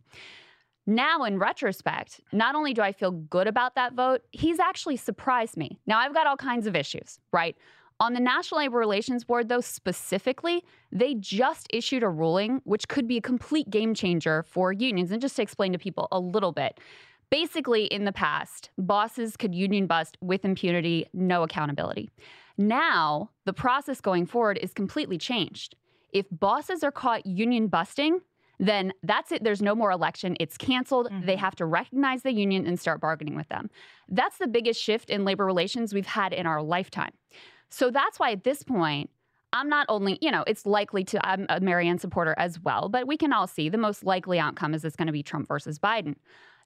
Now, 0.87 1.23
in 1.25 1.39
retrospect, 1.39 2.21
not 2.33 2.55
only 2.55 2.75
do 2.75 2.83
I 2.83 2.93
feel 2.93 3.13
good 3.13 3.47
about 3.47 3.77
that 3.77 3.95
vote, 3.95 4.23
he's 4.33 4.59
actually 4.59 4.97
surprised 4.97 5.57
me. 5.57 5.79
Now, 5.87 5.99
I've 5.99 6.15
got 6.15 6.27
all 6.27 6.37
kinds 6.37 6.67
of 6.67 6.75
issues, 6.75 7.21
right? 7.33 7.57
On 8.01 8.15
the 8.15 8.21
National 8.21 8.59
Labor 8.59 8.79
Relations 8.79 9.23
Board, 9.23 9.49
though, 9.49 9.61
specifically, 9.61 10.65
they 10.91 11.15
just 11.15 11.69
issued 11.73 12.03
a 12.03 12.09
ruling 12.09 12.61
which 12.65 12.89
could 12.89 13.07
be 13.07 13.17
a 13.17 13.21
complete 13.21 13.71
game 13.71 13.95
changer 13.95 14.43
for 14.43 14.73
unions. 14.73 15.13
And 15.13 15.23
just 15.23 15.37
to 15.37 15.43
explain 15.43 15.73
to 15.73 15.79
people 15.79 16.09
a 16.11 16.19
little 16.19 16.51
bit, 16.51 16.81
Basically, 17.33 17.87
in 17.87 18.05
the 18.05 18.13
past, 18.13 18.69
bosses 18.77 19.39
could 19.39 19.55
union 19.55 19.87
bust 19.87 20.19
with 20.21 20.45
impunity, 20.45 21.07
no 21.15 21.43
accountability. 21.43 22.11
Now, 22.59 23.31
the 23.47 23.55
process 23.55 24.03
going 24.03 24.27
forward 24.27 24.59
is 24.61 24.75
completely 24.75 25.17
changed. 25.17 25.75
If 26.13 26.27
bosses 26.31 26.85
are 26.85 26.93
caught 26.93 27.25
union 27.25 27.69
busting, 27.69 28.21
then 28.59 28.93
that's 29.03 29.33
it. 29.33 29.43
There's 29.43 29.63
no 29.63 29.75
more 29.75 29.91
election. 29.91 30.37
It's 30.41 30.59
canceled. 30.59 31.07
Mm-hmm. 31.07 31.25
They 31.25 31.37
have 31.37 31.57
to 31.57 31.65
recognize 31.65 32.23
the 32.23 32.35
union 32.35 32.67
and 32.67 32.79
start 32.79 33.01
bargaining 33.01 33.35
with 33.35 33.49
them. 33.49 33.71
That's 34.11 34.37
the 34.37 34.47
biggest 34.47 34.79
shift 34.79 35.09
in 35.09 35.25
labor 35.25 35.47
relations 35.47 35.95
we've 35.95 36.05
had 36.05 36.35
in 36.35 36.45
our 36.45 36.63
lifetime. 36.63 37.13
So 37.71 37.91
that's 37.91 38.21
why 38.21 38.33
at 38.33 38.45
this 38.45 38.63
point, 38.63 39.09
I'm 39.55 39.71
not 39.71 39.87
only, 39.89 40.19
you 40.21 40.31
know, 40.31 40.45
it's 40.47 40.67
likely 40.67 41.03
to, 41.05 41.27
I'm 41.27 41.47
a 41.49 41.61
Marianne 41.61 41.99
supporter 41.99 42.35
as 42.37 42.61
well, 42.61 42.91
but 42.91 43.07
we 43.07 43.17
can 43.17 43.33
all 43.33 43.47
see 43.47 43.71
the 43.71 43.79
most 43.79 44.05
likely 44.05 44.39
outcome 44.39 44.75
is 44.75 44.85
it's 44.85 44.97
going 44.97 45.07
to 45.07 45.13
be 45.13 45.23
Trump 45.23 45.49
versus 45.49 45.79
Biden. 45.79 46.17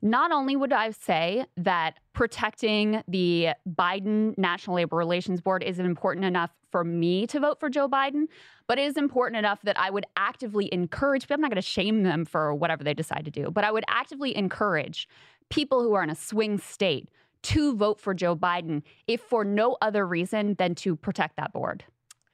Not 0.03 0.33
only 0.33 0.57
would 0.57 0.73
I 0.73 0.91
say 0.91 1.47
that 1.57 1.99
protecting 2.13 3.03
the 3.09 3.51
Biden 3.69 4.37
National 4.39 4.77
Labor 4.77 4.97
Relations 4.97 5.41
Board 5.41 5.63
is 5.63 5.79
important 5.79 6.25
enough 6.25 6.51
for 6.71 6.85
me 6.85 7.27
to 7.29 7.41
vote 7.41 7.59
for 7.59 7.71
Joe 7.71 7.89
Biden, 7.89 8.27
but 8.67 8.79
it 8.79 8.83
is 8.83 8.97
important 8.97 9.39
enough 9.39 9.63
that 9.63 9.79
I 9.79 9.91
would 9.91 10.07
actively 10.17 10.73
encourage, 10.73 11.27
I'm 11.31 11.41
not 11.41 11.51
going 11.51 11.57
to 11.57 11.63
shame 11.63 12.03
them 12.03 12.25
for 12.25 12.55
whatever 12.55 12.85
they 12.85 12.95
decide 12.95 13.25
to 13.25 13.31
do, 13.31 13.51
but 13.51 13.65
I 13.65 13.73
would 13.73 13.85
actively 13.89 14.37
encourage 14.37 15.09
people 15.49 15.83
who 15.83 15.95
are 15.95 16.03
in 16.03 16.11
a 16.11 16.15
swing 16.15 16.59
state 16.59 17.09
to 17.43 17.77
vote 17.77 18.01
for 18.01 18.13
Joe 18.13 18.35
Biden, 18.35 18.83
if 19.07 19.21
for 19.21 19.45
no 19.45 19.77
other 19.81 20.07
reason 20.07 20.55
than 20.55 20.75
to 20.77 20.97
protect 20.97 21.37
that 21.37 21.53
board. 21.53 21.85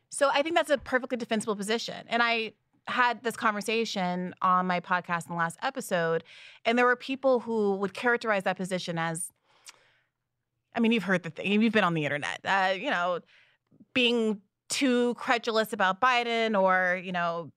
So 0.09 0.31
I 0.33 0.43
think 0.43 0.55
that's 0.55 0.71
a 0.71 0.79
perfectly 0.79 1.19
defensible 1.19 1.57
position. 1.57 2.07
And 2.09 2.23
I 2.23 2.53
had 2.89 3.23
this 3.23 3.37
conversation 3.37 4.35
on 4.43 4.67
my 4.67 4.81
podcast 4.81 5.27
in 5.27 5.33
the 5.33 5.39
last 5.39 5.59
episode, 5.63 6.25
and 6.65 6.77
there 6.79 6.87
were 6.87 6.97
people 6.97 7.41
who 7.41 7.77
would 7.77 7.95
characterize 7.95 8.43
that 8.45 8.57
position 8.57 8.99
as 8.99 9.31
I 10.75 10.81
mean, 10.81 10.93
you've 10.93 11.05
heard 11.05 11.23
the 11.23 11.31
thing, 11.31 11.61
you've 11.61 11.73
been 11.73 11.85
on 11.85 11.95
the 11.95 12.05
internet, 12.05 12.41
uh, 12.45 12.73
you 12.75 12.91
know, 12.91 13.21
being 13.93 14.41
too 14.69 15.15
credulous 15.15 15.73
about 15.73 16.01
Biden 16.01 16.59
or, 16.59 16.99
you 17.03 17.13
know, 17.13 17.51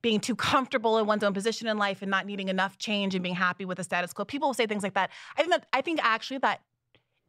being 0.00 0.20
too 0.20 0.34
comfortable 0.34 0.98
in 0.98 1.06
one's 1.06 1.22
own 1.22 1.32
position 1.32 1.68
in 1.68 1.78
life 1.78 2.02
and 2.02 2.10
not 2.10 2.26
needing 2.26 2.48
enough 2.48 2.78
change 2.78 3.14
and 3.14 3.22
being 3.22 3.34
happy 3.34 3.64
with 3.64 3.76
the 3.76 3.84
status 3.84 4.12
quo. 4.12 4.24
People 4.24 4.48
will 4.48 4.54
say 4.54 4.66
things 4.66 4.82
like 4.82 4.94
that. 4.94 5.10
I 5.36 5.42
think 5.42 5.52
that 5.52 5.66
I 5.72 5.80
think 5.80 6.00
actually 6.02 6.38
that 6.38 6.60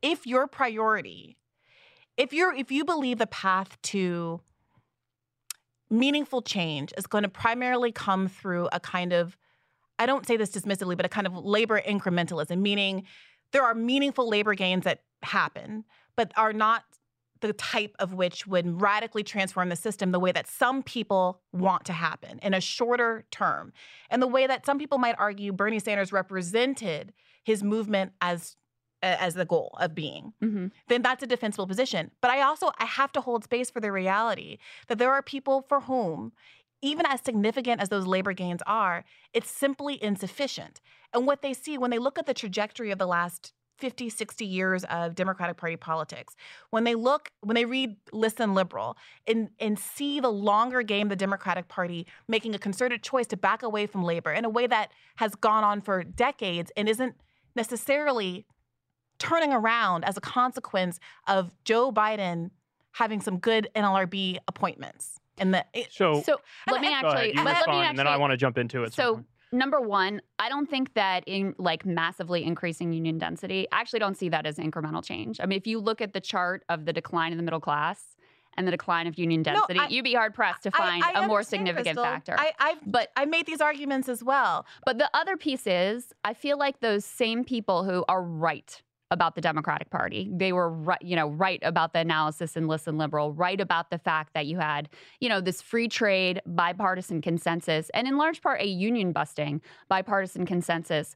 if 0.01 0.25
your 0.25 0.47
priority, 0.47 1.37
if 2.17 2.33
you're 2.33 2.53
if 2.53 2.71
you 2.71 2.83
believe 2.83 3.19
the 3.19 3.27
path 3.27 3.79
to 3.83 4.41
meaningful 5.93 6.41
change 6.41 6.93
is 6.97 7.07
going 7.07 7.23
to 7.23 7.29
primarily 7.29 7.91
come 7.91 8.27
through 8.27 8.67
a 8.73 8.79
kind 8.79 9.13
of, 9.13 9.37
I 9.99 10.05
don't 10.05 10.27
say 10.27 10.35
this 10.35 10.51
dismissively, 10.51 10.97
but 10.97 11.05
a 11.05 11.09
kind 11.09 11.27
of 11.27 11.33
labor 11.37 11.79
incrementalism, 11.79 12.59
meaning 12.59 13.03
there 13.51 13.63
are 13.63 13.75
meaningful 13.75 14.27
labor 14.27 14.55
gains 14.55 14.83
that 14.83 15.01
happen, 15.21 15.85
but 16.15 16.31
are 16.35 16.51
not 16.53 16.83
the 17.41 17.53
type 17.53 17.93
of 17.99 18.13
which 18.13 18.47
would 18.47 18.81
radically 18.81 19.21
transform 19.21 19.67
the 19.69 19.75
system 19.75 20.11
the 20.11 20.19
way 20.19 20.31
that 20.31 20.47
some 20.47 20.81
people 20.81 21.41
want 21.51 21.83
to 21.85 21.93
happen 21.93 22.39
in 22.41 22.53
a 22.53 22.61
shorter 22.61 23.25
term. 23.31 23.73
And 24.09 24.21
the 24.21 24.27
way 24.27 24.47
that 24.47 24.65
some 24.65 24.79
people 24.79 24.97
might 24.97 25.15
argue 25.19 25.51
Bernie 25.51 25.79
Sanders 25.79 26.13
represented 26.13 27.13
his 27.43 27.61
movement 27.61 28.13
as 28.21 28.55
as 29.03 29.33
the 29.35 29.45
goal 29.45 29.77
of 29.79 29.93
being, 29.93 30.33
mm-hmm. 30.41 30.67
then 30.87 31.01
that's 31.01 31.23
a 31.23 31.27
defensible 31.27 31.67
position. 31.67 32.11
But 32.21 32.31
I 32.31 32.41
also 32.41 32.71
I 32.79 32.85
have 32.85 33.11
to 33.13 33.21
hold 33.21 33.43
space 33.43 33.69
for 33.69 33.79
the 33.79 33.91
reality 33.91 34.57
that 34.87 34.97
there 34.97 35.11
are 35.11 35.21
people 35.21 35.65
for 35.67 35.81
whom 35.81 36.31
even 36.83 37.05
as 37.05 37.21
significant 37.21 37.81
as 37.81 37.87
those 37.87 38.05
labor 38.05 38.33
gains 38.33 38.61
are, 38.67 39.05
it's 39.33 39.49
simply 39.49 40.03
insufficient. 40.03 40.81
And 41.13 41.25
what 41.25 41.41
they 41.41 41.53
see 41.53 41.77
when 41.77 41.91
they 41.91 41.97
look 41.97 42.19
at 42.19 42.25
the 42.25 42.33
trajectory 42.33 42.91
of 42.91 42.99
the 42.99 43.07
last 43.07 43.53
50, 43.79 44.09
60 44.09 44.45
years 44.45 44.83
of 44.85 45.15
Democratic 45.15 45.55
Party 45.55 45.77
politics, 45.77 46.35
when 46.71 46.83
they 46.83 46.93
look, 46.93 47.31
when 47.39 47.55
they 47.55 47.63
read 47.63 47.95
Listen 48.11 48.53
Liberal 48.53 48.97
and, 49.25 49.49
and 49.59 49.79
see 49.79 50.19
the 50.19 50.29
longer 50.29 50.83
game 50.83 51.07
the 51.07 51.15
Democratic 51.15 51.69
Party 51.69 52.05
making 52.27 52.53
a 52.53 52.59
concerted 52.59 53.01
choice 53.01 53.27
to 53.27 53.37
back 53.37 53.63
away 53.63 53.87
from 53.87 54.03
labor 54.03 54.31
in 54.31 54.43
a 54.43 54.49
way 54.49 54.67
that 54.67 54.91
has 55.15 55.35
gone 55.35 55.63
on 55.63 55.79
for 55.79 56.03
decades 56.03 56.69
and 56.75 56.89
isn't 56.89 57.15
necessarily 57.55 58.45
turning 59.19 59.53
around 59.53 60.05
as 60.05 60.17
a 60.17 60.21
consequence 60.21 60.99
of 61.27 61.51
Joe 61.63 61.91
Biden 61.91 62.51
having 62.91 63.21
some 63.21 63.37
good 63.37 63.69
NLRB 63.75 64.37
appointments. 64.47 65.19
And 65.37 65.53
the 65.53 65.65
so, 65.89 66.21
so 66.21 66.39
let 66.69 66.81
me 66.81 66.93
actually 66.93 67.33
let, 67.33 67.45
let 67.45 67.45
me 67.45 67.51
actually, 67.51 67.77
and 67.85 67.97
then 67.97 68.07
I 68.07 68.17
want 68.17 68.31
to 68.31 68.37
jump 68.37 68.57
into 68.57 68.83
it. 68.83 68.93
So 68.93 69.23
number 69.51 69.79
one, 69.79 70.21
I 70.39 70.49
don't 70.49 70.69
think 70.69 70.93
that 70.95 71.23
in 71.25 71.55
like 71.57 71.85
massively 71.85 72.43
increasing 72.43 72.93
union 72.93 73.17
density, 73.17 73.67
I 73.71 73.79
actually 73.79 73.99
don't 73.99 74.17
see 74.17 74.29
that 74.29 74.45
as 74.45 74.57
incremental 74.57 75.03
change. 75.03 75.39
I 75.39 75.45
mean, 75.45 75.57
if 75.57 75.67
you 75.67 75.79
look 75.79 76.01
at 76.01 76.13
the 76.13 76.21
chart 76.21 76.63
of 76.69 76.85
the 76.85 76.93
decline 76.93 77.31
in 77.31 77.37
the 77.37 77.43
middle 77.43 77.59
class 77.59 78.15
and 78.57 78.67
the 78.67 78.71
decline 78.71 79.07
of 79.07 79.17
union 79.17 79.41
density, 79.41 79.75
no, 79.75 79.85
I, 79.85 79.87
you'd 79.87 80.03
be 80.03 80.13
hard 80.13 80.33
pressed 80.33 80.63
to 80.63 80.71
find 80.71 81.03
I, 81.03 81.13
I 81.13 81.25
a 81.25 81.27
more 81.27 81.41
significant 81.41 81.97
Krystal. 81.97 82.03
factor. 82.03 82.35
I, 82.37 82.51
I've, 82.59 82.79
but 82.85 83.11
I 83.15 83.25
made 83.25 83.45
these 83.45 83.61
arguments 83.61 84.09
as 84.09 84.23
well. 84.23 84.65
But 84.85 84.97
the 84.97 85.09
other 85.13 85.37
piece 85.37 85.65
is, 85.65 86.13
I 86.23 86.33
feel 86.33 86.57
like 86.57 86.79
those 86.79 87.05
same 87.05 87.43
people 87.43 87.83
who 87.83 88.05
are 88.07 88.21
right 88.21 88.81
about 89.13 89.35
the 89.35 89.41
Democratic 89.41 89.91
Party. 89.91 90.29
They 90.33 90.51
were 90.51 90.69
right, 90.69 91.01
you 91.01 91.15
know, 91.15 91.29
right 91.29 91.59
about 91.61 91.93
the 91.93 91.99
analysis 91.99 92.57
in 92.57 92.67
Listen 92.67 92.97
Liberal, 92.97 93.31
right 93.31 93.61
about 93.61 93.91
the 93.91 93.99
fact 93.99 94.33
that 94.33 94.47
you 94.47 94.57
had, 94.57 94.89
you 95.19 95.29
know, 95.29 95.39
this 95.39 95.61
free 95.61 95.87
trade 95.87 96.41
bipartisan 96.47 97.21
consensus 97.21 97.91
and 97.93 98.07
in 98.07 98.17
large 98.17 98.41
part 98.41 98.59
a 98.59 98.67
union 98.67 99.11
busting 99.11 99.61
bipartisan 99.87 100.45
consensus. 100.45 101.15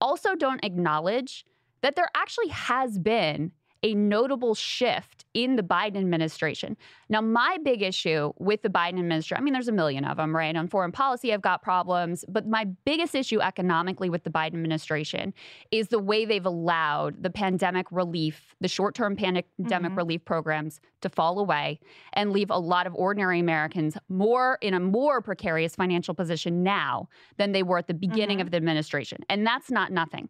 Also 0.00 0.34
don't 0.34 0.62
acknowledge 0.62 1.46
that 1.80 1.96
there 1.96 2.10
actually 2.14 2.48
has 2.48 2.98
been 2.98 3.52
a 3.82 3.94
notable 3.94 4.54
shift 4.54 5.24
in 5.34 5.56
the 5.56 5.62
Biden 5.62 5.96
administration. 5.96 6.76
Now, 7.08 7.20
my 7.20 7.58
big 7.62 7.82
issue 7.82 8.32
with 8.38 8.62
the 8.62 8.68
Biden 8.68 8.98
administration, 8.98 9.36
I 9.40 9.44
mean, 9.44 9.52
there's 9.52 9.68
a 9.68 9.72
million 9.72 10.04
of 10.04 10.16
them, 10.16 10.34
right? 10.34 10.54
On 10.56 10.66
foreign 10.68 10.90
policy, 10.90 11.32
I've 11.32 11.42
got 11.42 11.62
problems. 11.62 12.24
But 12.28 12.46
my 12.46 12.64
biggest 12.84 13.14
issue 13.14 13.40
economically 13.40 14.10
with 14.10 14.24
the 14.24 14.30
Biden 14.30 14.54
administration 14.54 15.32
is 15.70 15.88
the 15.88 15.98
way 15.98 16.24
they've 16.24 16.44
allowed 16.44 17.22
the 17.22 17.30
pandemic 17.30 17.86
relief, 17.92 18.56
the 18.60 18.68
short 18.68 18.94
term 18.94 19.14
pandemic 19.14 19.46
mm-hmm. 19.60 19.94
relief 19.94 20.24
programs 20.24 20.80
to 21.02 21.08
fall 21.08 21.38
away 21.38 21.78
and 22.14 22.32
leave 22.32 22.50
a 22.50 22.58
lot 22.58 22.86
of 22.86 22.94
ordinary 22.94 23.38
Americans 23.38 23.96
more 24.08 24.58
in 24.60 24.74
a 24.74 24.80
more 24.80 25.22
precarious 25.22 25.76
financial 25.76 26.14
position 26.14 26.62
now 26.62 27.08
than 27.36 27.52
they 27.52 27.62
were 27.62 27.78
at 27.78 27.86
the 27.86 27.94
beginning 27.94 28.38
mm-hmm. 28.38 28.46
of 28.46 28.50
the 28.50 28.56
administration. 28.56 29.18
And 29.28 29.46
that's 29.46 29.70
not 29.70 29.92
nothing. 29.92 30.28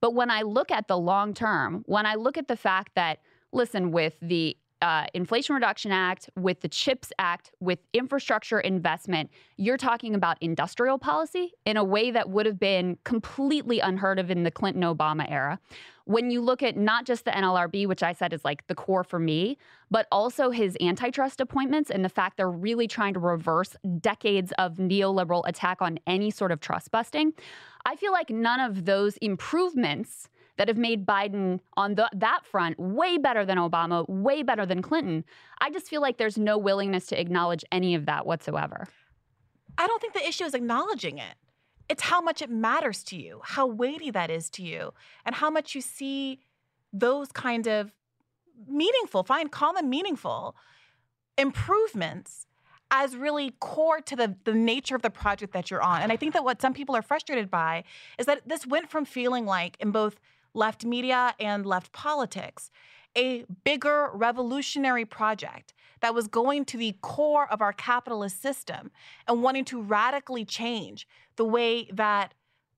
But 0.00 0.14
when 0.14 0.30
I 0.30 0.42
look 0.42 0.70
at 0.70 0.88
the 0.88 0.98
long 0.98 1.34
term, 1.34 1.82
when 1.86 2.06
I 2.06 2.14
look 2.14 2.38
at 2.38 2.48
the 2.48 2.56
fact 2.56 2.94
that, 2.94 3.20
listen, 3.52 3.92
with 3.92 4.14
the 4.22 4.56
uh, 4.82 5.06
Inflation 5.14 5.54
Reduction 5.54 5.92
Act, 5.92 6.30
with 6.36 6.60
the 6.60 6.68
CHIPS 6.68 7.12
Act, 7.18 7.52
with 7.60 7.78
infrastructure 7.92 8.60
investment, 8.60 9.30
you're 9.56 9.76
talking 9.76 10.14
about 10.14 10.38
industrial 10.40 10.98
policy 10.98 11.52
in 11.66 11.76
a 11.76 11.84
way 11.84 12.10
that 12.10 12.30
would 12.30 12.46
have 12.46 12.58
been 12.58 12.98
completely 13.04 13.80
unheard 13.80 14.18
of 14.18 14.30
in 14.30 14.42
the 14.42 14.50
Clinton 14.50 14.82
Obama 14.82 15.30
era. 15.30 15.58
When 16.04 16.30
you 16.30 16.40
look 16.40 16.62
at 16.62 16.76
not 16.76 17.04
just 17.04 17.24
the 17.24 17.30
NLRB, 17.30 17.86
which 17.86 18.02
I 18.02 18.12
said 18.12 18.32
is 18.32 18.44
like 18.44 18.66
the 18.66 18.74
core 18.74 19.04
for 19.04 19.18
me, 19.18 19.58
but 19.90 20.06
also 20.10 20.50
his 20.50 20.76
antitrust 20.80 21.40
appointments 21.40 21.90
and 21.90 22.04
the 22.04 22.08
fact 22.08 22.36
they're 22.36 22.50
really 22.50 22.88
trying 22.88 23.14
to 23.14 23.20
reverse 23.20 23.76
decades 24.00 24.52
of 24.58 24.76
neoliberal 24.76 25.42
attack 25.46 25.80
on 25.80 26.00
any 26.06 26.30
sort 26.30 26.52
of 26.52 26.60
trust 26.60 26.90
busting, 26.90 27.32
I 27.84 27.96
feel 27.96 28.12
like 28.12 28.30
none 28.30 28.60
of 28.60 28.86
those 28.86 29.18
improvements 29.18 30.28
that 30.60 30.68
have 30.68 30.76
made 30.76 31.06
Biden 31.06 31.58
on 31.78 31.94
the, 31.94 32.06
that 32.12 32.44
front 32.44 32.78
way 32.78 33.16
better 33.16 33.46
than 33.46 33.56
Obama, 33.56 34.06
way 34.10 34.42
better 34.42 34.66
than 34.66 34.82
Clinton. 34.82 35.24
I 35.58 35.70
just 35.70 35.88
feel 35.88 36.02
like 36.02 36.18
there's 36.18 36.36
no 36.36 36.58
willingness 36.58 37.06
to 37.06 37.18
acknowledge 37.18 37.64
any 37.72 37.94
of 37.94 38.04
that 38.04 38.26
whatsoever. 38.26 38.86
I 39.78 39.86
don't 39.86 40.02
think 40.02 40.12
the 40.12 40.28
issue 40.28 40.44
is 40.44 40.52
acknowledging 40.52 41.16
it. 41.16 41.36
It's 41.88 42.02
how 42.02 42.20
much 42.20 42.42
it 42.42 42.50
matters 42.50 43.02
to 43.04 43.16
you, 43.16 43.40
how 43.42 43.66
weighty 43.66 44.10
that 44.10 44.30
is 44.30 44.50
to 44.50 44.62
you, 44.62 44.92
and 45.24 45.34
how 45.34 45.48
much 45.48 45.74
you 45.74 45.80
see 45.80 46.40
those 46.92 47.32
kind 47.32 47.66
of 47.66 47.94
meaningful, 48.68 49.22
fine, 49.22 49.48
call 49.48 49.72
them 49.72 49.88
meaningful 49.88 50.56
improvements 51.38 52.46
as 52.90 53.16
really 53.16 53.54
core 53.60 54.02
to 54.02 54.14
the, 54.14 54.36
the 54.44 54.52
nature 54.52 54.94
of 54.94 55.00
the 55.00 55.08
project 55.08 55.54
that 55.54 55.70
you're 55.70 55.80
on. 55.80 56.02
And 56.02 56.12
I 56.12 56.18
think 56.18 56.34
that 56.34 56.44
what 56.44 56.60
some 56.60 56.74
people 56.74 56.94
are 56.94 57.02
frustrated 57.02 57.50
by 57.50 57.84
is 58.18 58.26
that 58.26 58.46
this 58.46 58.66
went 58.66 58.90
from 58.90 59.06
feeling 59.06 59.46
like, 59.46 59.78
in 59.80 59.90
both 59.90 60.20
left 60.54 60.84
media 60.84 61.34
and 61.38 61.64
left 61.66 61.92
politics, 61.92 62.70
a 63.16 63.44
bigger 63.64 64.10
revolutionary 64.12 65.04
project 65.04 65.72
that 66.00 66.14
was 66.14 66.28
going 66.28 66.64
to 66.64 66.76
the 66.76 66.94
core 67.02 67.50
of 67.52 67.60
our 67.60 67.72
capitalist 67.72 68.40
system 68.40 68.90
and 69.28 69.42
wanting 69.42 69.64
to 69.66 69.82
radically 69.82 70.44
change 70.44 71.06
the 71.36 71.44
way 71.44 71.88
that 71.92 72.34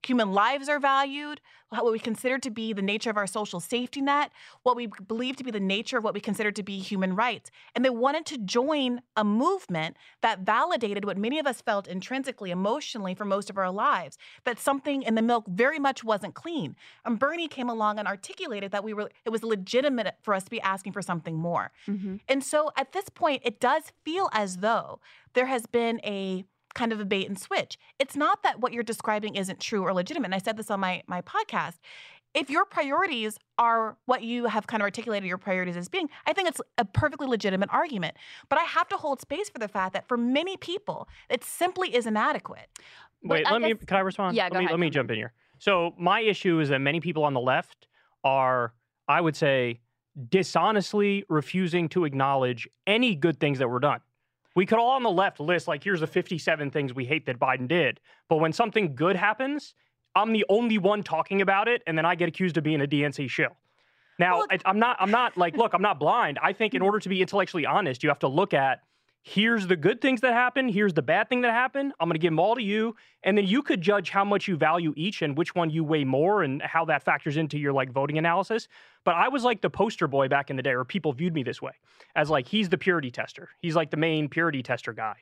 human 0.07 0.33
lives 0.33 0.69
are 0.69 0.81
valued, 0.81 1.41
what 1.81 1.91
we 1.91 1.99
consider 1.99 2.39
to 2.39 2.51
be 2.51 2.73
the 2.73 2.83
nature 2.83 3.11
of 3.11 3.17
our 3.17 3.27
social 3.27 3.61
safety 3.61 4.01
net, 4.01 4.31
what 4.63 4.77
we 4.77 4.89
believe 5.07 5.37
to 5.37 5.45
be 5.45 5.51
the 5.51 5.61
nature 5.61 5.97
of 5.97 6.05
what 6.05 6.15
we 6.15 6.21
consider 6.21 6.51
to 6.53 6.63
be 6.63 6.79
human 6.79 7.15
rights. 7.15 7.51
And 7.75 7.85
they 7.85 7.91
wanted 7.91 8.27
to 8.27 8.39
join 8.39 9.01
a 9.17 9.25
movement 9.25 9.97
that 10.21 10.41
validated 10.41 11.05
what 11.05 11.17
many 11.17 11.39
of 11.39 11.47
us 11.47 11.63
felt 11.63 11.87
intrinsically, 11.89 12.51
emotionally 12.51 13.15
for 13.15 13.25
most 13.25 13.49
of 13.49 13.57
our 13.57 13.71
lives, 13.71 14.19
that 14.45 14.59
something 14.59 15.03
in 15.03 15.15
the 15.15 15.23
milk 15.23 15.47
very 15.49 15.79
much 15.79 16.05
wasn't 16.05 16.35
clean. 16.35 16.77
And 17.05 17.19
Bernie 17.19 17.49
came 17.49 17.69
along 17.69 17.99
and 17.99 18.07
articulated 18.07 18.71
that 18.73 18.85
we 18.85 18.93
were 18.93 19.11
it 19.25 19.31
was 19.31 19.43
legitimate 19.43 20.17
for 20.21 20.35
us 20.35 20.45
to 20.45 20.51
be 20.51 20.61
asking 20.61 20.93
for 20.93 21.03
something 21.03 21.37
more. 21.37 21.73
Mm-hmm. 21.87 22.17
And 22.29 22.45
so 22.45 22.71
at 22.77 22.93
this 22.93 23.09
point, 23.09 23.43
it 23.45 23.61
does 23.61 23.93
feel 24.05 24.29
as 24.33 24.59
though 24.59 25.01
there 25.35 25.47
has 25.47 25.67
been 25.67 26.01
a 26.05 26.45
kind 26.75 26.93
of 26.93 27.01
a 27.01 27.05
bait 27.05 27.29
and 27.29 27.39
switch. 27.39 27.79
It's 27.99 28.17
not 28.17 28.43
that 28.43 28.61
what 28.61 28.73
you're 28.73 28.83
describing 28.83 29.35
isn't 29.35 29.61
true 29.61 29.83
or 29.83 29.93
legitimate. 29.93 30.27
And 30.27 30.35
I 30.35 30.39
said 30.39 30.57
this 30.57 30.71
on 30.71 30.81
my 30.81 31.03
my 31.07 31.23
podcast. 31.23 31.79
If 32.35 32.49
your 32.49 32.65
priorities 32.65 33.39
are 33.59 33.99
what 34.07 34.23
you 34.23 34.47
have 34.47 34.67
kind 34.67 34.81
of 34.81 34.85
articulated 34.85 35.29
your 35.29 35.37
priorities 35.37 35.77
as 35.77 35.91
being, 35.91 36.09
I 36.27 36.33
think 36.33 36.49
it's 36.49 36.63
a 36.79 36.85
perfectly 36.85 37.27
legitimate 37.27 37.69
argument. 37.71 38.17
But 38.49 38.59
I 38.59 38.63
have 38.63 38.89
to 38.89 38.97
hold 38.97 39.21
space 39.21 39.51
for 39.51 39.59
the 39.59 39.69
fact 39.69 39.93
that 39.93 40.09
for 40.09 40.17
many 40.17 40.57
people, 40.57 41.09
it 41.29 41.45
simply 41.45 41.95
is 41.95 42.07
inadequate. 42.07 42.71
Wait, 43.23 43.45
let 43.51 43.61
me. 43.61 43.75
Can 43.75 43.97
I 43.97 44.01
respond? 44.01 44.37
Yeah, 44.37 44.45
let 44.45 44.53
go 44.53 44.59
me 44.59 44.65
ahead, 44.65 44.73
let 44.73 44.81
me 44.81 44.91
jump 44.91 45.11
in 45.11 45.17
here. 45.17 45.33
So 45.59 45.95
my 45.99 46.21
issue 46.21 46.59
is 46.59 46.71
that 46.71 46.81
many 46.81 47.01
people 47.01 47.23
on 47.23 47.35
the 47.35 47.41
left 47.41 47.87
are, 48.25 48.73
I 49.07 49.21
would 49.21 49.37
say, 49.37 49.81
dishonestly 50.29 51.25
refusing 51.29 51.89
to 51.91 52.05
acknowledge 52.05 52.69
any 52.87 53.15
good 53.15 53.39
things 53.41 53.59
that 53.59 53.69
were 53.69 53.81
done. 53.81 54.01
We 54.55 54.67
could 54.67 54.79
all 54.79 54.91
on 54.91 55.03
the 55.03 55.11
left 55.11 55.41
list 55.41 55.67
like, 55.67 55.83
here's 55.83 56.01
the 56.01 56.07
57 56.07 56.71
things 56.71 56.95
we 56.95 57.05
hate 57.05 57.27
that 57.27 57.39
Biden 57.39 57.69
did, 57.69 58.01
but 58.29 58.37
when 58.37 58.53
something 58.53 58.95
good 58.95 59.17
happens, 59.17 59.75
I'm 60.15 60.33
the 60.33 60.45
only 60.49 60.79
one 60.79 61.03
talking 61.03 61.41
about 61.41 61.69
it, 61.69 61.83
and 61.87 61.97
then 61.97 62.05
I 62.05 62.15
get 62.15 62.29
accused 62.29 62.57
of 62.59 62.65
being 62.65 62.83
a 62.83 62.87
DNC 62.87 63.31
shill. 63.31 63.57
Now, 64.19 64.45
I, 64.51 64.59
I'm 64.67 64.79
not. 64.79 64.99
I'm 65.01 65.11
not 65.11 65.37
like. 65.37 65.57
Look, 65.57 65.73
I'm 65.73 65.83
not 65.83 65.99
blind. 65.99 66.39
I 66.43 66.53
think 66.53 66.75
in 66.75 66.83
order 66.89 66.99
to 66.99 67.09
be 67.09 67.21
intellectually 67.21 67.65
honest, 67.65 68.03
you 68.03 68.11
have 68.11 68.19
to 68.21 68.29
look 68.29 68.53
at 68.53 68.81
here's 69.23 69.69
the 69.69 69.77
good 69.77 70.01
things 70.01 70.21
that 70.21 70.33
happen, 70.33 70.69
here's 70.69 70.95
the 70.95 71.03
bad 71.03 71.29
thing 71.29 71.43
that 71.43 71.53
happened. 71.53 71.93
I'm 72.01 72.09
going 72.09 72.15
to 72.15 72.19
give 72.19 72.33
them 72.33 72.41
all 72.41 72.57
to 72.57 72.63
you, 72.63 72.97
and 73.23 73.39
then 73.39 73.47
you 73.47 73.63
could 73.63 73.81
judge 73.81 74.11
how 74.11 74.25
much 74.25 74.49
you 74.49 74.57
value 74.57 74.93
each 74.97 75.23
and 75.23 75.37
which 75.39 75.55
one 75.55 75.71
you 75.71 75.85
weigh 75.85 76.05
more, 76.05 76.43
and 76.43 76.61
how 76.61 76.85
that 76.87 77.03
factors 77.03 77.37
into 77.37 77.59
your 77.59 77.73
like 77.73 77.93
voting 77.93 78.19
analysis. 78.19 78.69
But 79.05 79.15
I 79.15 79.29
was 79.29 79.45
like 79.45 79.61
the 79.61 79.71
poster 79.71 80.09
boy 80.09 80.29
back 80.29 80.51
in 80.51 80.57
the 80.57 80.63
day, 80.63 80.73
or 80.73 80.85
people 80.85 81.13
viewed 81.13 81.35
me 81.35 81.43
this 81.43 81.63
way, 81.63 81.73
as 82.17 82.29
like 82.31 82.49
he's 82.49 82.69
the 82.69 82.79
purity 82.79 83.11
tester. 83.11 83.49
He's 83.61 83.77
like 83.77 83.91
the 83.91 83.97
main 83.97 84.29
purity 84.29 84.63
tester 84.63 84.93
guy. 84.93 85.17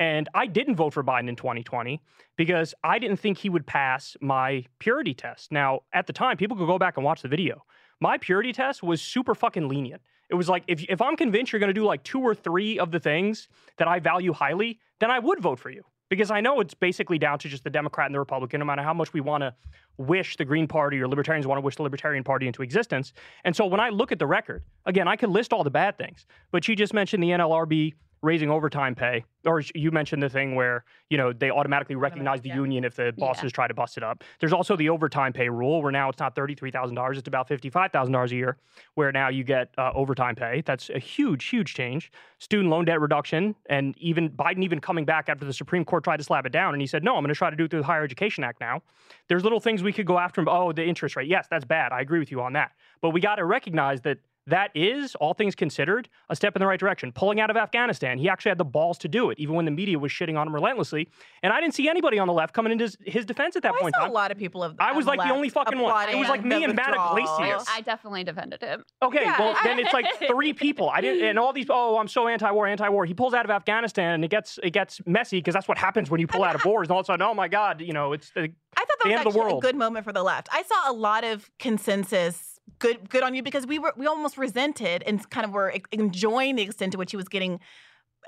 And 0.00 0.28
I 0.32 0.46
didn't 0.46 0.76
vote 0.76 0.92
for 0.92 1.02
Biden 1.02 1.28
in 1.28 1.34
2020 1.34 2.00
because 2.36 2.72
I 2.84 3.00
didn't 3.00 3.16
think 3.16 3.38
he 3.38 3.48
would 3.48 3.66
pass 3.66 4.16
my 4.20 4.64
purity 4.78 5.12
test. 5.12 5.50
Now, 5.50 5.80
at 5.92 6.06
the 6.06 6.12
time, 6.12 6.36
people 6.36 6.56
could 6.56 6.68
go 6.68 6.78
back 6.78 6.96
and 6.96 7.04
watch 7.04 7.22
the 7.22 7.28
video. 7.28 7.64
My 8.00 8.18
purity 8.18 8.52
test 8.52 8.82
was 8.82 9.02
super 9.02 9.34
fucking 9.34 9.68
lenient. 9.68 10.02
It 10.30 10.34
was 10.34 10.48
like, 10.48 10.62
if, 10.66 10.84
if 10.88 11.00
I'm 11.00 11.16
convinced 11.16 11.52
you're 11.52 11.60
going 11.60 11.68
to 11.68 11.74
do 11.74 11.84
like 11.84 12.02
two 12.02 12.20
or 12.20 12.34
three 12.34 12.78
of 12.78 12.90
the 12.90 13.00
things 13.00 13.48
that 13.78 13.88
I 13.88 13.98
value 13.98 14.32
highly, 14.32 14.78
then 15.00 15.10
I 15.10 15.18
would 15.18 15.40
vote 15.40 15.58
for 15.58 15.70
you. 15.70 15.82
Because 16.10 16.30
I 16.30 16.40
know 16.40 16.60
it's 16.60 16.72
basically 16.72 17.18
down 17.18 17.38
to 17.40 17.48
just 17.48 17.64
the 17.64 17.70
Democrat 17.70 18.06
and 18.06 18.14
the 18.14 18.18
Republican, 18.18 18.60
no 18.60 18.64
matter 18.64 18.82
how 18.82 18.94
much 18.94 19.12
we 19.12 19.20
want 19.20 19.42
to 19.42 19.54
wish 19.98 20.36
the 20.36 20.44
Green 20.44 20.66
Party 20.66 21.00
or 21.00 21.08
libertarians 21.08 21.46
want 21.46 21.58
to 21.58 21.60
wish 21.60 21.76
the 21.76 21.82
Libertarian 21.82 22.24
Party 22.24 22.46
into 22.46 22.62
existence. 22.62 23.12
And 23.44 23.54
so 23.54 23.66
when 23.66 23.80
I 23.80 23.90
look 23.90 24.10
at 24.10 24.18
the 24.18 24.26
record, 24.26 24.62
again, 24.86 25.06
I 25.06 25.16
could 25.16 25.28
list 25.28 25.52
all 25.52 25.64
the 25.64 25.70
bad 25.70 25.98
things, 25.98 26.24
but 26.50 26.66
you 26.66 26.76
just 26.76 26.94
mentioned 26.94 27.22
the 27.22 27.30
NLRB 27.30 27.94
raising 28.22 28.50
overtime 28.50 28.94
pay, 28.94 29.24
or 29.44 29.62
you 29.74 29.90
mentioned 29.90 30.22
the 30.22 30.28
thing 30.28 30.54
where 30.54 30.84
you 31.10 31.16
know 31.16 31.32
they 31.32 31.50
automatically 31.50 31.94
recognize 31.94 32.40
the 32.40 32.50
union 32.50 32.84
if 32.84 32.94
the 32.96 33.12
bosses 33.16 33.52
try 33.52 33.68
to 33.68 33.74
bust 33.74 33.96
it 33.96 34.02
up. 34.02 34.24
There's 34.40 34.52
also 34.52 34.76
the 34.76 34.88
overtime 34.88 35.32
pay 35.32 35.48
rule, 35.48 35.82
where 35.82 35.92
now 35.92 36.08
it's 36.08 36.18
not 36.18 36.34
thirty 36.34 36.54
three 36.54 36.70
thousand 36.70 36.96
dollars; 36.96 37.18
it's 37.18 37.28
about 37.28 37.48
fifty 37.48 37.70
five 37.70 37.92
thousand 37.92 38.12
dollars 38.12 38.32
a 38.32 38.36
year, 38.36 38.58
where 38.94 39.12
now 39.12 39.28
you 39.28 39.44
get 39.44 39.72
uh, 39.78 39.92
overtime 39.94 40.34
pay. 40.34 40.62
That's 40.64 40.90
a 40.90 40.98
huge, 40.98 41.44
huge 41.46 41.74
change. 41.74 42.10
Student 42.38 42.70
loan 42.70 42.84
debt 42.84 43.00
reduction, 43.00 43.54
and 43.66 43.96
even 43.98 44.30
Biden 44.30 44.62
even 44.62 44.80
coming 44.80 45.04
back 45.04 45.28
after 45.28 45.44
the 45.44 45.52
Supreme 45.52 45.84
Court 45.84 46.04
tried 46.04 46.18
to 46.18 46.24
slap 46.24 46.46
it 46.46 46.52
down, 46.52 46.74
and 46.74 46.80
he 46.80 46.86
said, 46.86 47.04
"No, 47.04 47.16
I'm 47.16 47.22
going 47.22 47.34
to 47.34 47.38
try 47.38 47.50
to 47.50 47.56
do 47.56 47.64
it 47.64 47.70
through 47.70 47.80
the 47.80 47.86
Higher 47.86 48.04
Education 48.04 48.44
Act." 48.44 48.60
Now, 48.60 48.82
there's 49.28 49.44
little 49.44 49.60
things 49.60 49.82
we 49.82 49.92
could 49.92 50.06
go 50.06 50.18
after. 50.18 50.40
Him. 50.40 50.48
Oh, 50.48 50.72
the 50.72 50.84
interest 50.84 51.16
rate. 51.16 51.28
Yes, 51.28 51.46
that's 51.50 51.64
bad. 51.64 51.92
I 51.92 52.00
agree 52.00 52.18
with 52.18 52.30
you 52.30 52.40
on 52.40 52.52
that. 52.54 52.72
But 53.00 53.10
we 53.10 53.20
got 53.20 53.36
to 53.36 53.44
recognize 53.44 54.00
that 54.02 54.18
that 54.48 54.70
is, 54.74 55.14
all 55.16 55.34
things 55.34 55.54
considered, 55.54 56.08
a 56.28 56.36
step 56.36 56.56
in 56.56 56.60
the 56.60 56.66
right 56.66 56.80
direction. 56.80 57.12
Pulling 57.12 57.40
out 57.40 57.50
of 57.50 57.56
Afghanistan, 57.56 58.18
he 58.18 58.28
actually 58.28 58.50
had 58.50 58.58
the 58.58 58.64
balls 58.64 58.98
to 58.98 59.08
do 59.08 59.30
it, 59.30 59.38
even 59.38 59.54
when 59.54 59.64
the 59.64 59.70
media 59.70 59.98
was 59.98 60.10
shitting 60.10 60.38
on 60.38 60.46
him 60.46 60.54
relentlessly. 60.54 61.08
And 61.42 61.52
I 61.52 61.60
didn't 61.60 61.74
see 61.74 61.88
anybody 61.88 62.18
on 62.18 62.26
the 62.26 62.32
left 62.32 62.54
coming 62.54 62.72
into 62.72 62.84
his, 62.84 62.96
his 63.04 63.26
defense 63.26 63.56
at 63.56 63.62
that 63.62 63.72
oh, 63.74 63.78
I 63.78 63.80
point. 63.80 63.94
saw 63.94 64.08
a 64.08 64.10
lot 64.10 64.30
of 64.30 64.38
people 64.38 64.62
of 64.62 64.76
I 64.78 64.92
was 64.92 65.04
the 65.04 65.10
like 65.12 65.20
the 65.20 65.34
only 65.34 65.48
fucking 65.48 65.78
one. 65.78 66.08
It 66.08 66.16
was 66.16 66.28
like 66.28 66.44
me 66.44 66.64
and 66.64 66.74
Matt 66.74 66.86
the 66.94 67.14
withdrawal. 67.14 67.42
Yglesias. 67.42 67.66
I 67.70 67.80
definitely 67.82 68.24
defended 68.24 68.62
him. 68.62 68.84
Okay, 69.02 69.22
Yeah, 69.22 69.38
well 69.38 69.56
then 69.62 69.78
it's 69.78 69.92
like 69.92 70.06
three 70.28 70.52
people. 70.52 70.90
I 70.90 71.00
didn't, 71.00 71.24
and 71.24 71.38
all 71.38 71.52
these. 71.52 71.66
Oh, 71.68 71.98
I'm 71.98 72.08
so 72.08 72.28
anti-war, 72.28 72.66
anti-war. 72.66 73.04
He 73.04 73.14
pulls 73.14 73.34
out 73.34 73.44
of 73.44 73.50
Afghanistan, 73.50 74.14
and 74.14 74.24
it 74.24 74.30
gets 74.30 74.58
it 74.62 74.70
gets 74.70 75.00
messy 75.06 75.38
because 75.38 75.54
that's 75.54 75.68
what 75.68 75.78
happens 75.78 76.10
when 76.10 76.20
you 76.20 76.26
pull 76.26 76.44
out 76.44 76.54
of 76.54 76.64
wars. 76.64 76.86
And 76.86 76.92
all 76.92 77.00
of 77.00 77.04
a 77.04 77.06
sudden, 77.06 77.22
oh 77.22 77.34
my 77.34 77.48
god, 77.48 77.80
you 77.80 77.92
know, 77.92 78.12
it's 78.12 78.30
the, 78.30 78.40
I 78.40 78.44
thought 78.44 78.54
that 78.76 78.98
the 79.02 79.08
was 79.08 79.18
end 79.18 79.26
of 79.26 79.32
the 79.34 79.40
actually 79.40 79.58
a 79.58 79.60
good 79.60 79.76
moment 79.76 80.04
for 80.04 80.12
the 80.12 80.22
left. 80.22 80.48
I 80.52 80.62
saw 80.62 80.90
a 80.90 80.94
lot 80.94 81.24
of 81.24 81.50
consensus. 81.58 82.47
Good, 82.78 83.08
good 83.08 83.22
on 83.22 83.34
you 83.34 83.42
because 83.42 83.66
we 83.66 83.78
were 83.78 83.92
we 83.96 84.06
almost 84.06 84.38
resented 84.38 85.02
and 85.04 85.28
kind 85.30 85.44
of 85.44 85.52
were 85.52 85.74
enjoying 85.90 86.56
the 86.56 86.62
extent 86.62 86.92
to 86.92 86.98
which 86.98 87.10
he 87.10 87.16
was 87.16 87.28
getting, 87.28 87.60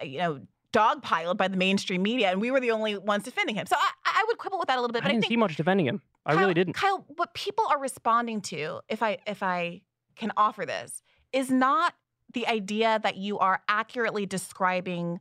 uh, 0.01 0.05
you 0.05 0.19
know, 0.19 0.41
dogpiled 0.73 1.37
by 1.37 1.49
the 1.49 1.57
mainstream 1.57 2.03
media, 2.03 2.31
and 2.31 2.41
we 2.41 2.51
were 2.51 2.61
the 2.61 2.71
only 2.71 2.97
ones 2.97 3.25
defending 3.25 3.57
him. 3.57 3.67
So 3.67 3.77
I, 3.77 3.91
I 4.05 4.25
would 4.29 4.39
quibble 4.39 4.59
with 4.59 4.69
that 4.69 4.79
a 4.79 4.81
little 4.81 4.93
bit. 4.93 5.03
I 5.03 5.07
But 5.07 5.11
I, 5.11 5.15
didn't 5.15 5.27
see 5.27 5.37
much 5.37 5.57
defending 5.57 5.87
him. 5.87 6.01
I 6.27 6.35
Kyle, 6.35 6.41
really 6.41 6.55
didn't. 6.55 6.75
Kyle, 6.75 7.05
what 7.17 7.35
people 7.35 7.65
are 7.71 7.81
responding 7.81 8.41
to, 8.43 8.81
if 8.89 9.03
I 9.03 9.19
if 9.27 9.43
I 9.43 9.83
can 10.17 10.33
offer 10.37 10.65
this, 10.65 11.03
is 11.33 11.51
not 11.51 11.95
the 12.33 12.47
idea 12.47 13.01
that 13.03 13.17
you 13.17 13.39
are 13.39 13.63
accurately 13.69 14.27
describing 14.27 15.21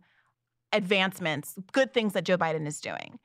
advancements, 0.71 1.55
good 1.71 1.93
things 1.93 2.13
that 2.13 2.23
Joe 2.23 2.37
Biden 2.37 2.67
is 2.67 2.79
doing. 2.79 3.19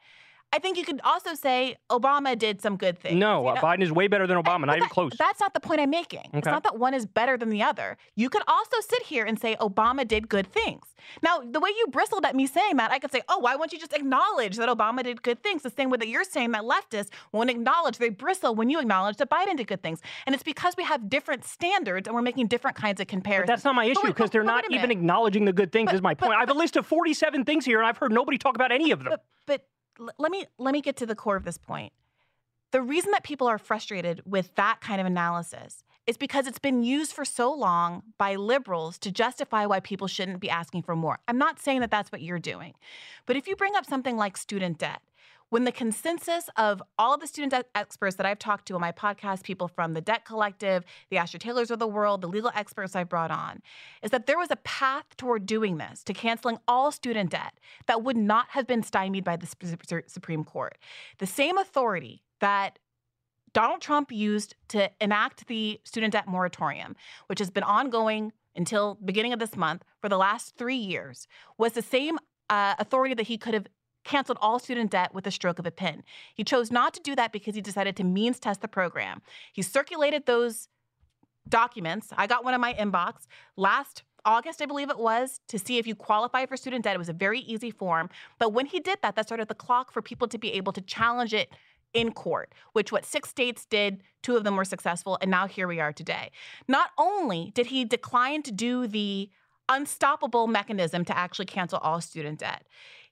I 0.52 0.61
think 0.61 0.78
you 0.78 0.85
could 0.85 1.00
also 1.02 1.35
say 1.35 1.76
Obama 1.90 2.38
did 2.38 2.62
some 2.62 2.76
good 2.76 2.96
things. 2.98 3.16
No, 3.16 3.42
you 3.42 3.48
uh, 3.48 3.54
know? 3.54 3.61
Biden 3.61 3.83
is 3.83 3.90
way 3.90 4.07
better 4.07 4.26
than 4.26 4.40
Obama. 4.40 4.66
Not 4.66 4.76
even 4.76 4.88
close. 4.88 5.12
That's 5.18 5.40
not 5.40 5.52
the 5.52 5.59
point 5.59 5.80
I'm 5.80 5.90
making. 5.90 6.30
It's 6.33 6.46
not 6.46 6.62
that 6.62 6.78
one 6.78 6.94
is 6.94 7.07
better 7.07 7.37
than 7.37 7.48
the 7.48 7.62
other. 7.62 7.96
You 8.14 8.30
could 8.30 8.42
also 8.46 8.76
sit 8.80 9.02
here 9.02 9.24
and 9.24 9.38
say 9.38 9.57
Obama 9.57 10.07
did 10.07 10.28
good 10.28 10.46
things. 10.46 10.87
Now, 11.22 11.40
the 11.40 11.59
way 11.59 11.70
you 11.76 11.87
bristled 11.88 12.24
at 12.24 12.37
me 12.37 12.46
saying 12.46 12.76
that, 12.76 12.92
I 12.92 13.00
could 13.00 13.11
say, 13.11 13.22
oh, 13.28 13.38
why 13.38 13.57
won't 13.57 13.72
you 13.72 13.78
just 13.80 13.92
acknowledge 13.92 14.57
that 14.57 14.68
Obama 14.68 15.02
did 15.02 15.22
good 15.22 15.42
things? 15.42 15.62
The 15.62 15.70
same 15.70 15.90
way 15.90 15.98
that 15.98 16.09
you're 16.09 16.24
saying 16.24 16.52
that 16.52 16.62
leftists 16.62 17.09
won't 17.33 17.50
acknowledge, 17.50 17.98
they 17.98 18.11
bristle 18.11 18.54
when 18.54 18.70
you 18.70 18.80
acknowledge 18.80 19.16
that 19.16 19.30
Biden 19.30 19.57
did 19.57 19.66
good 19.66 19.83
things. 19.83 20.00
And 20.24 20.35
it's 20.35 20.44
because 20.44 20.76
we 20.76 20.85
have 20.85 21.11
different 21.11 21.44
standards 21.44 22.07
and 22.07 22.14
we're 22.14 22.22
making 22.22 22.46
different 22.46 22.76
kinds 22.76 23.00
of 23.00 23.09
comparisons. 23.09 23.48
But 23.48 23.52
that's 23.54 23.64
not 23.64 23.74
my 23.74 23.87
issue 23.87 24.07
because 24.07 24.30
they're 24.30 24.44
but 24.44 24.62
not 24.62 24.64
even 24.70 24.90
acknowledging 24.90 25.44
the 25.46 25.52
good 25.52 25.72
things. 25.72 25.87
But- 25.87 25.96
is 25.96 26.02
my 26.02 26.14
but- 26.14 26.26
point. 26.26 26.37
I 26.37 26.40
have 26.40 26.50
a 26.50 26.54
list 26.54 26.76
of 26.76 26.87
47 26.87 27.44
things 27.44 27.64
here, 27.64 27.78
and 27.78 27.87
I've 27.87 27.98
heard 27.98 28.12
nobody 28.12 28.38
talk 28.38 28.54
about 28.54 28.70
any 28.70 28.92
of 28.92 29.00
them. 29.00 29.09
But 29.11 29.24
but 29.46 29.66
l- 30.00 30.11
let 30.18 30.30
me 30.30 30.46
let 30.59 30.72
me 30.72 30.80
get 30.80 30.96
to 30.96 31.07
the 31.07 31.14
core 31.14 31.37
of 31.37 31.44
this 31.44 31.59
point. 31.59 31.92
The 32.72 32.83
reason 32.83 33.12
that 33.12 33.22
people 33.22 33.46
are 33.46 33.59
frustrated 33.59 34.22
with 34.26 34.54
that 34.57 34.80
kind 34.80 35.00
of 35.00 35.07
analysis 35.07 35.85
is 36.07 36.16
because 36.16 36.46
it's 36.46 36.59
been 36.59 36.83
used 36.83 37.12
for 37.12 37.24
so 37.24 37.52
long 37.52 38.02
by 38.18 38.35
liberals 38.35 38.98
to 38.98 39.11
justify 39.11 39.64
why 39.64 39.80
people 39.80 40.07
shouldn't 40.07 40.40
be 40.40 40.50
asking 40.50 40.83
for 40.83 40.94
more. 40.94 41.18
I'm 41.28 41.38
not 41.38 41.61
saying 41.61 41.80
that 41.80 41.90
that's 41.90 42.12
what 42.12 42.20
you're 42.20 42.38
doing. 42.38 42.74
But 43.26 43.37
if 43.37 43.46
you 43.46 43.57
bring 43.57 43.76
up 43.76 43.87
something 43.87 44.16
like 44.16 44.37
student 44.37 44.78
debt, 44.78 45.00
when 45.55 45.62
the 45.62 45.71
consensus 45.71 46.51
of 46.57 46.83
all 46.99 47.17
the 47.17 47.29
student 47.29 47.53
debt 47.53 47.69
experts 47.77 48.17
that 48.17 48.27
I've 48.27 48.40
talked 48.40 48.67
to 48.67 48.75
on 48.75 48.81
my 48.81 48.90
podcast, 48.90 49.45
people 49.45 49.69
from 49.69 49.95
the 49.95 50.01
Debt 50.01 50.25
Collective, 50.25 50.85
the 51.11 51.19
Astra 51.19 51.38
Taylors 51.38 51.71
of 51.71 51.79
the 51.79 51.87
world, 51.87 52.23
the 52.23 52.27
legal 52.27 52.51
experts 52.57 52.97
I've 52.97 53.09
brought 53.09 53.31
on, 53.31 53.62
is 54.03 54.11
that 54.11 54.27
there 54.27 54.37
was 54.37 54.51
a 54.51 54.57
path 54.57 55.17
toward 55.17 55.47
doing 55.47 55.77
this, 55.77 56.03
to 56.03 56.12
canceling 56.12 56.59
all 56.67 56.90
student 56.90 57.31
debt 57.31 57.61
that 57.87 58.03
would 58.03 58.17
not 58.17 58.47
have 58.49 58.67
been 58.67 58.83
stymied 58.83 59.23
by 59.23 59.37
the 59.37 59.47
Supreme 60.09 60.43
Court. 60.43 60.77
The 61.19 61.27
same 61.27 61.57
authority 61.57 62.25
that 62.40 62.81
Donald 63.53 63.81
Trump 63.81 64.11
used 64.11 64.57
to 64.71 64.90
enact 65.01 65.47
the 65.47 65.81
student 65.85 66.14
debt 66.14 66.27
moratorium, 66.27 66.97
which 67.29 67.38
has 67.38 67.51
been 67.51 67.62
ongoing 67.62 68.33
until 68.57 68.99
beginning 69.05 69.33
of 69.33 69.38
this 69.38 69.55
month 69.55 69.85
for 70.01 70.09
the 70.09 70.19
last 70.19 70.57
three 70.57 70.75
years, 70.75 71.29
was 71.59 71.75
the 71.75 71.83
same 71.83 72.19
uh, 72.51 72.75
authority 72.81 73.14
that 73.14 73.29
he 73.29 73.38
could 73.38 73.55
have 73.55 73.69
canceled 74.05 74.38
all 74.40 74.59
student 74.59 74.90
debt 74.90 75.14
with 75.14 75.27
a 75.27 75.31
stroke 75.31 75.59
of 75.59 75.67
a 75.67 75.71
pen. 75.71 76.03
He 76.35 76.45
chose 76.45 76.71
not 76.71 76.95
to 76.95 77.01
do 77.01 77.17
that 77.17 77.33
because 77.33 77.55
he 77.55 77.61
decided 77.61 77.97
to 77.97 78.05
means 78.05 78.38
test 78.38 78.61
the 78.61 78.69
program. 78.69 79.23
He 79.53 79.62
circulated 79.62 80.27
those 80.27 80.69
documents. 81.49 82.09
I 82.17 82.27
got 82.27 82.45
one 82.45 82.55
in 82.55 82.61
my 82.61 82.75
inbox 82.75 83.27
last 83.57 84.03
August, 84.25 84.62
I 84.62 84.67
believe 84.67 84.88
it 84.88 84.99
was, 84.99 85.40
to 85.49 85.59
see 85.59 85.79
if 85.79 85.87
you 85.87 85.95
qualify 85.95 86.47
for 86.47 86.57
student 86.57 86.85
debt. 86.85 86.95
It 86.95 86.99
was 86.99 87.11
a 87.11 87.14
very 87.14 87.40
easy 87.40 87.71
form. 87.71 88.09
But 88.38 88.53
when 88.53 88.67
he 88.67 88.81
did 88.81 88.99
that, 89.03 89.17
that 89.17 89.27
started 89.27 89.49
the 89.49 89.55
clock 89.55 89.93
for 89.93 90.01
people 90.01 90.29
to 90.29 90.38
be 90.38 90.53
able 90.53 90.73
to 90.73 90.81
challenge 90.81 91.35
it 91.35 91.51
in 91.93 92.11
court, 92.11 92.53
which 92.73 92.90
what 92.90 93.05
six 93.05 93.29
states 93.29 93.67
did, 93.67 94.03
two 94.23 94.37
of 94.37 94.45
them 94.45 94.57
were 94.57 94.64
successful, 94.64 95.17
and 95.21 95.31
now 95.31 95.47
here 95.47 95.69
we 95.69 95.79
are 95.79 95.93
today. 95.93 96.31
Not 96.67 96.90
only 96.99 97.53
did 97.55 97.67
he 97.67 97.85
decline 97.85 98.43
to 98.43 98.51
do 98.51 98.87
the 98.87 99.31
unstoppable 99.69 100.47
mechanism 100.47 101.05
to 101.07 101.17
actually 101.17 101.47
cancel 101.47 101.79
all 101.79 102.01
student 102.01 102.40
debt. 102.40 102.64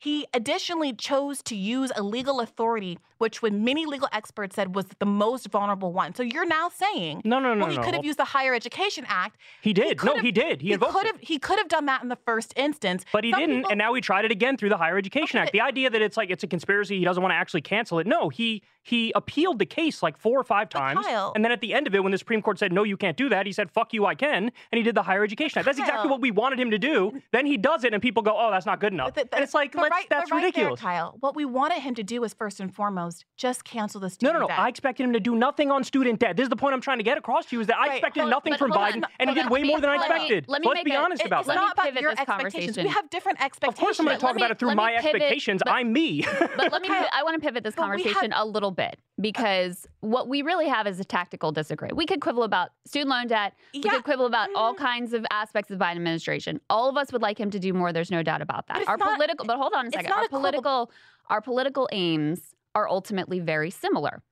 He 0.02 0.26
additionally 0.34 0.92
chose 0.92 1.42
to 1.44 1.54
use 1.54 1.92
a 1.94 2.02
legal 2.02 2.40
authority, 2.40 2.98
which 3.18 3.40
when 3.40 3.62
many 3.62 3.86
legal 3.86 4.08
experts 4.12 4.56
said 4.56 4.74
was 4.74 4.86
the 4.98 5.06
most 5.06 5.46
vulnerable 5.48 5.92
one. 5.92 6.12
So 6.16 6.24
you're 6.24 6.44
now 6.44 6.70
saying, 6.70 7.22
No, 7.24 7.38
no, 7.38 7.54
no, 7.54 7.60
well, 7.66 7.70
he 7.70 7.76
no. 7.76 7.84
could 7.84 7.94
have 7.94 8.04
used 8.04 8.18
the 8.18 8.24
Higher 8.24 8.52
Education 8.52 9.04
Act. 9.08 9.36
He 9.60 9.72
did. 9.72 10.02
no, 10.02 10.14
could 10.14 10.24
he 10.24 10.32
did. 10.32 10.60
He, 10.60 10.68
He 10.68 10.72
invoked 10.74 10.94
could 10.94 11.06
have 11.06 11.20
he 11.20 11.38
could 11.38 11.56
have 11.60 11.68
done 11.68 11.86
that 11.86 12.02
in 12.02 12.08
the 12.08 12.18
first 12.26 12.52
instance, 12.56 13.04
But 13.12 13.22
he 13.22 13.30
Some 13.30 13.38
didn't, 13.42 13.56
people- 13.58 13.70
and 13.70 13.78
now 13.78 13.94
he 13.94 14.00
tried 14.00 14.24
it 14.24 14.32
again 14.32 14.56
through 14.56 14.70
the 14.70 14.76
Higher 14.76 14.98
Education 14.98 15.38
Okay, 15.38 15.44
Act. 15.44 15.52
The 15.52 15.60
idea 15.60 15.88
that 15.88 16.02
it's 16.02 16.16
like 16.16 16.30
it's 16.30 16.42
a 16.42 16.48
conspiracy, 16.48 16.98
he 16.98 17.04
doesn't 17.04 17.22
want 17.22 17.30
to 17.32 17.36
actually 17.36 17.60
cancel 17.62 18.00
it. 18.00 18.06
No, 18.08 18.28
he 18.28 18.64
he 18.84 19.12
appealed 19.14 19.60
the 19.60 19.66
case 19.66 20.02
like 20.02 20.18
four 20.18 20.36
or 20.40 20.42
five 20.42 20.68
times, 20.68 21.06
Kyle- 21.06 21.30
and 21.36 21.44
then 21.44 21.52
at 21.52 21.60
the 21.60 21.72
end 21.72 21.86
of 21.86 21.94
it, 21.94 22.02
when 22.02 22.10
the 22.10 22.18
Supreme 22.18 22.42
Court 22.42 22.58
said 22.58 22.72
no, 22.72 22.82
you 22.82 22.96
can't 22.96 23.16
do 23.16 23.28
that, 23.28 23.46
he 23.46 23.52
said 23.52 23.70
"fuck 23.70 23.92
you, 23.94 24.04
I 24.04 24.16
can," 24.16 24.50
and 24.72 24.76
he 24.76 24.82
did 24.82 24.96
the 24.96 25.02
Higher 25.04 25.22
Education 25.22 25.60
Act. 25.60 25.66
That's 25.66 25.78
exactly 25.78 26.10
what 26.10 26.20
we 26.20 26.32
wanted 26.32 26.58
him 26.58 26.72
to 26.72 26.78
do. 26.78 27.22
Then 27.30 27.46
he 27.46 27.56
does 27.56 27.84
it, 27.84 27.92
and 27.94 28.02
people 28.02 28.24
go, 28.24 28.34
"Oh, 28.36 28.50
that's 28.50 28.66
not 28.66 28.80
good 28.80 28.92
enough." 28.92 29.16
And 29.16 29.28
it's 29.34 29.54
like, 29.54 29.70
but 29.74 29.91
right, 29.92 30.07
that's 30.11 30.31
right 30.31 30.42
ridiculous. 30.44 30.81
There, 30.81 30.90
Kyle. 30.90 31.16
What 31.20 31.37
we 31.37 31.44
wanted 31.44 31.78
him 31.81 31.94
to 31.96 32.02
do 32.02 32.20
was 32.20 32.35
first 32.35 32.61
and 32.61 32.74
foremost 32.74 33.24
just 33.37 33.64
cancel 33.64 34.00
the 34.00 34.07
No, 34.07 34.11
student 34.11 34.35
no, 34.37 34.40
no. 34.42 34.48
debt. 34.48 34.59
I 34.59 34.68
expected 34.68 35.05
him 35.05 35.12
to 35.12 35.20
do 35.20 35.35
nothing 35.35 35.70
on 35.70 35.85
student 35.85 36.18
debt. 36.20 36.37
This 36.37 36.44
is 36.44 36.50
the 36.50 36.57
point 36.57 36.74
I'm 36.74 36.81
trying 36.81 36.98
to 36.98 37.05
get 37.05 37.18
across 37.18 37.46
to 37.46 37.57
you: 37.57 37.61
is 37.61 37.66
that 37.68 37.76
I 37.78 37.92
expected 37.94 38.26
nothing 38.26 38.55
from 38.57 38.70
hold 38.70 38.83
Biden, 38.85 38.96
on, 38.96 39.07
and 39.20 39.31
he 39.31 39.35
did 39.35 39.46
on. 39.46 39.50
way 39.52 39.62
more 39.62 39.81
than 39.81 39.90
I 39.90 39.96
Let 39.96 40.09
me- 40.11 40.14
expected. 40.16 40.44
let 40.48 40.61
me 40.62 40.68
Let's 40.68 40.83
be 40.85 40.92
it- 40.92 40.96
honest 40.96 41.22
It- 41.22 41.26
about 41.26 41.40
it's 41.40 41.48
that. 41.48 41.55
Let 41.55 41.61
me 41.61 41.66
not 41.66 41.72
about 41.74 41.85
pivot 41.87 42.02
your 42.02 42.11
this 42.12 42.20
expectations. 42.20 42.76
We 42.78 42.88
have 42.88 43.11
different 43.11 43.42
expectations. 43.44 43.78
Of 43.78 43.81
course, 43.85 43.98
I'm 44.00 44.07
going 44.07 44.16
to 44.18 44.20
talk 44.20 44.35
me- 44.37 44.42
about 44.42 44.50
it 44.50 44.59
through 44.59 44.74
my 44.74 44.92
pivot, 44.96 45.14
expectations. 45.16 45.62
but- 45.64 45.72
I'm 45.72 45.92
me. 45.92 46.24
but 46.57 46.72
let 46.72 46.83
me. 46.83 46.88
I 47.12 47.22
want 47.22 47.35
to 47.40 47.40
pivot 47.46 47.62
this 47.64 47.74
but 47.74 47.90
we 47.90 48.02
have- 48.02 48.12
conversation 48.12 48.33
a 48.35 48.44
little 48.44 48.70
bit 48.70 48.98
because 49.20 49.87
what 50.00 50.28
we 50.28 50.42
really 50.42 50.68
have 50.68 50.87
is 50.87 50.98
a 50.98 51.05
tactical 51.05 51.52
disagreement. 51.52 51.96
We 51.96 52.07
could 52.07 52.20
quibble 52.20 52.42
about 52.42 52.70
student 52.87 53.11
loan 53.11 53.26
debt. 53.28 53.55
We 53.74 53.81
could 53.83 54.05
quibble 54.05 54.26
about 54.26 54.48
all 54.55 54.74
Mm. 54.74 54.78
kinds 54.78 55.12
of 55.12 55.24
aspects 55.31 55.70
of 55.70 55.78
the 55.78 55.85
Biden 55.85 55.96
administration. 55.96 56.61
All 56.70 56.88
of 56.88 56.96
us 56.96 57.12
would 57.12 57.22
like 57.22 57.38
him 57.38 57.50
to 57.50 57.59
do 57.59 57.72
more. 57.72 57.92
There's 57.92 58.11
no 58.11 58.22
doubt 58.22 58.42
about 58.42 58.66
that. 58.68 58.88
Our 58.88 58.96
political, 58.98 59.44
but 59.46 59.59
hold 59.59 59.74
on 59.74 59.81
a 59.86 59.88
it's 59.88 59.96
second. 59.96 60.10
not 60.10 60.18
Our 60.18 60.24
a 60.24 60.28
quibble. 60.28 60.40
political, 60.40 60.90
our 61.28 61.40
political 61.40 61.88
aims 61.92 62.54
are 62.74 62.88
ultimately 62.88 63.40
very 63.40 63.70
similar. 63.70 64.22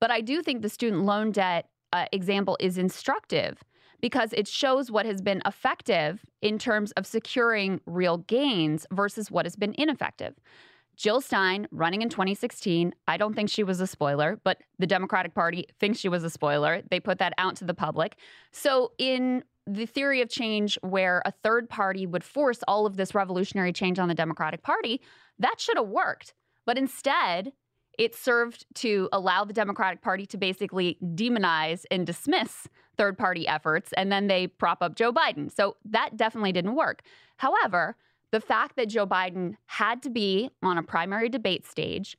But 0.00 0.10
I 0.10 0.20
do 0.20 0.42
think 0.42 0.62
the 0.62 0.68
student 0.68 1.02
loan 1.04 1.32
debt 1.32 1.68
uh, 1.92 2.06
example 2.12 2.56
is 2.60 2.78
instructive 2.78 3.62
because 4.00 4.32
it 4.32 4.46
shows 4.46 4.90
what 4.90 5.06
has 5.06 5.20
been 5.20 5.42
effective 5.44 6.24
in 6.40 6.58
terms 6.58 6.92
of 6.92 7.06
securing 7.06 7.80
real 7.86 8.18
gains 8.18 8.86
versus 8.92 9.30
what 9.30 9.44
has 9.44 9.56
been 9.56 9.74
ineffective. 9.76 10.34
Jill 10.96 11.20
Stein 11.20 11.68
running 11.70 12.02
in 12.02 12.08
2016, 12.08 12.92
I 13.06 13.16
don't 13.16 13.34
think 13.34 13.48
she 13.48 13.62
was 13.62 13.80
a 13.80 13.86
spoiler, 13.86 14.40
but 14.42 14.58
the 14.80 14.86
Democratic 14.86 15.32
Party 15.32 15.66
thinks 15.78 15.98
she 15.98 16.08
was 16.08 16.24
a 16.24 16.30
spoiler. 16.30 16.82
They 16.90 16.98
put 16.98 17.18
that 17.18 17.34
out 17.38 17.54
to 17.56 17.64
the 17.64 17.74
public. 17.74 18.16
So, 18.50 18.92
in 18.98 19.44
the 19.68 19.86
theory 19.86 20.22
of 20.22 20.30
change, 20.30 20.78
where 20.82 21.22
a 21.26 21.30
third 21.30 21.68
party 21.68 22.06
would 22.06 22.24
force 22.24 22.60
all 22.66 22.86
of 22.86 22.96
this 22.96 23.14
revolutionary 23.14 23.72
change 23.72 23.98
on 23.98 24.08
the 24.08 24.14
Democratic 24.14 24.62
Party, 24.62 25.00
that 25.38 25.60
should 25.60 25.76
have 25.76 25.88
worked. 25.88 26.32
But 26.64 26.78
instead, 26.78 27.52
it 27.98 28.14
served 28.14 28.64
to 28.76 29.08
allow 29.12 29.44
the 29.44 29.52
Democratic 29.52 30.00
Party 30.00 30.24
to 30.26 30.38
basically 30.38 30.96
demonize 31.02 31.84
and 31.90 32.06
dismiss 32.06 32.68
third 32.96 33.18
party 33.18 33.46
efforts, 33.46 33.92
and 33.96 34.10
then 34.10 34.26
they 34.26 34.46
prop 34.46 34.82
up 34.82 34.94
Joe 34.94 35.12
Biden. 35.12 35.54
So 35.54 35.76
that 35.84 36.16
definitely 36.16 36.52
didn't 36.52 36.74
work. 36.74 37.02
However, 37.36 37.96
the 38.30 38.40
fact 38.40 38.76
that 38.76 38.88
Joe 38.88 39.06
Biden 39.06 39.54
had 39.66 40.02
to 40.02 40.10
be 40.10 40.50
on 40.62 40.78
a 40.78 40.82
primary 40.82 41.28
debate 41.28 41.66
stage 41.66 42.16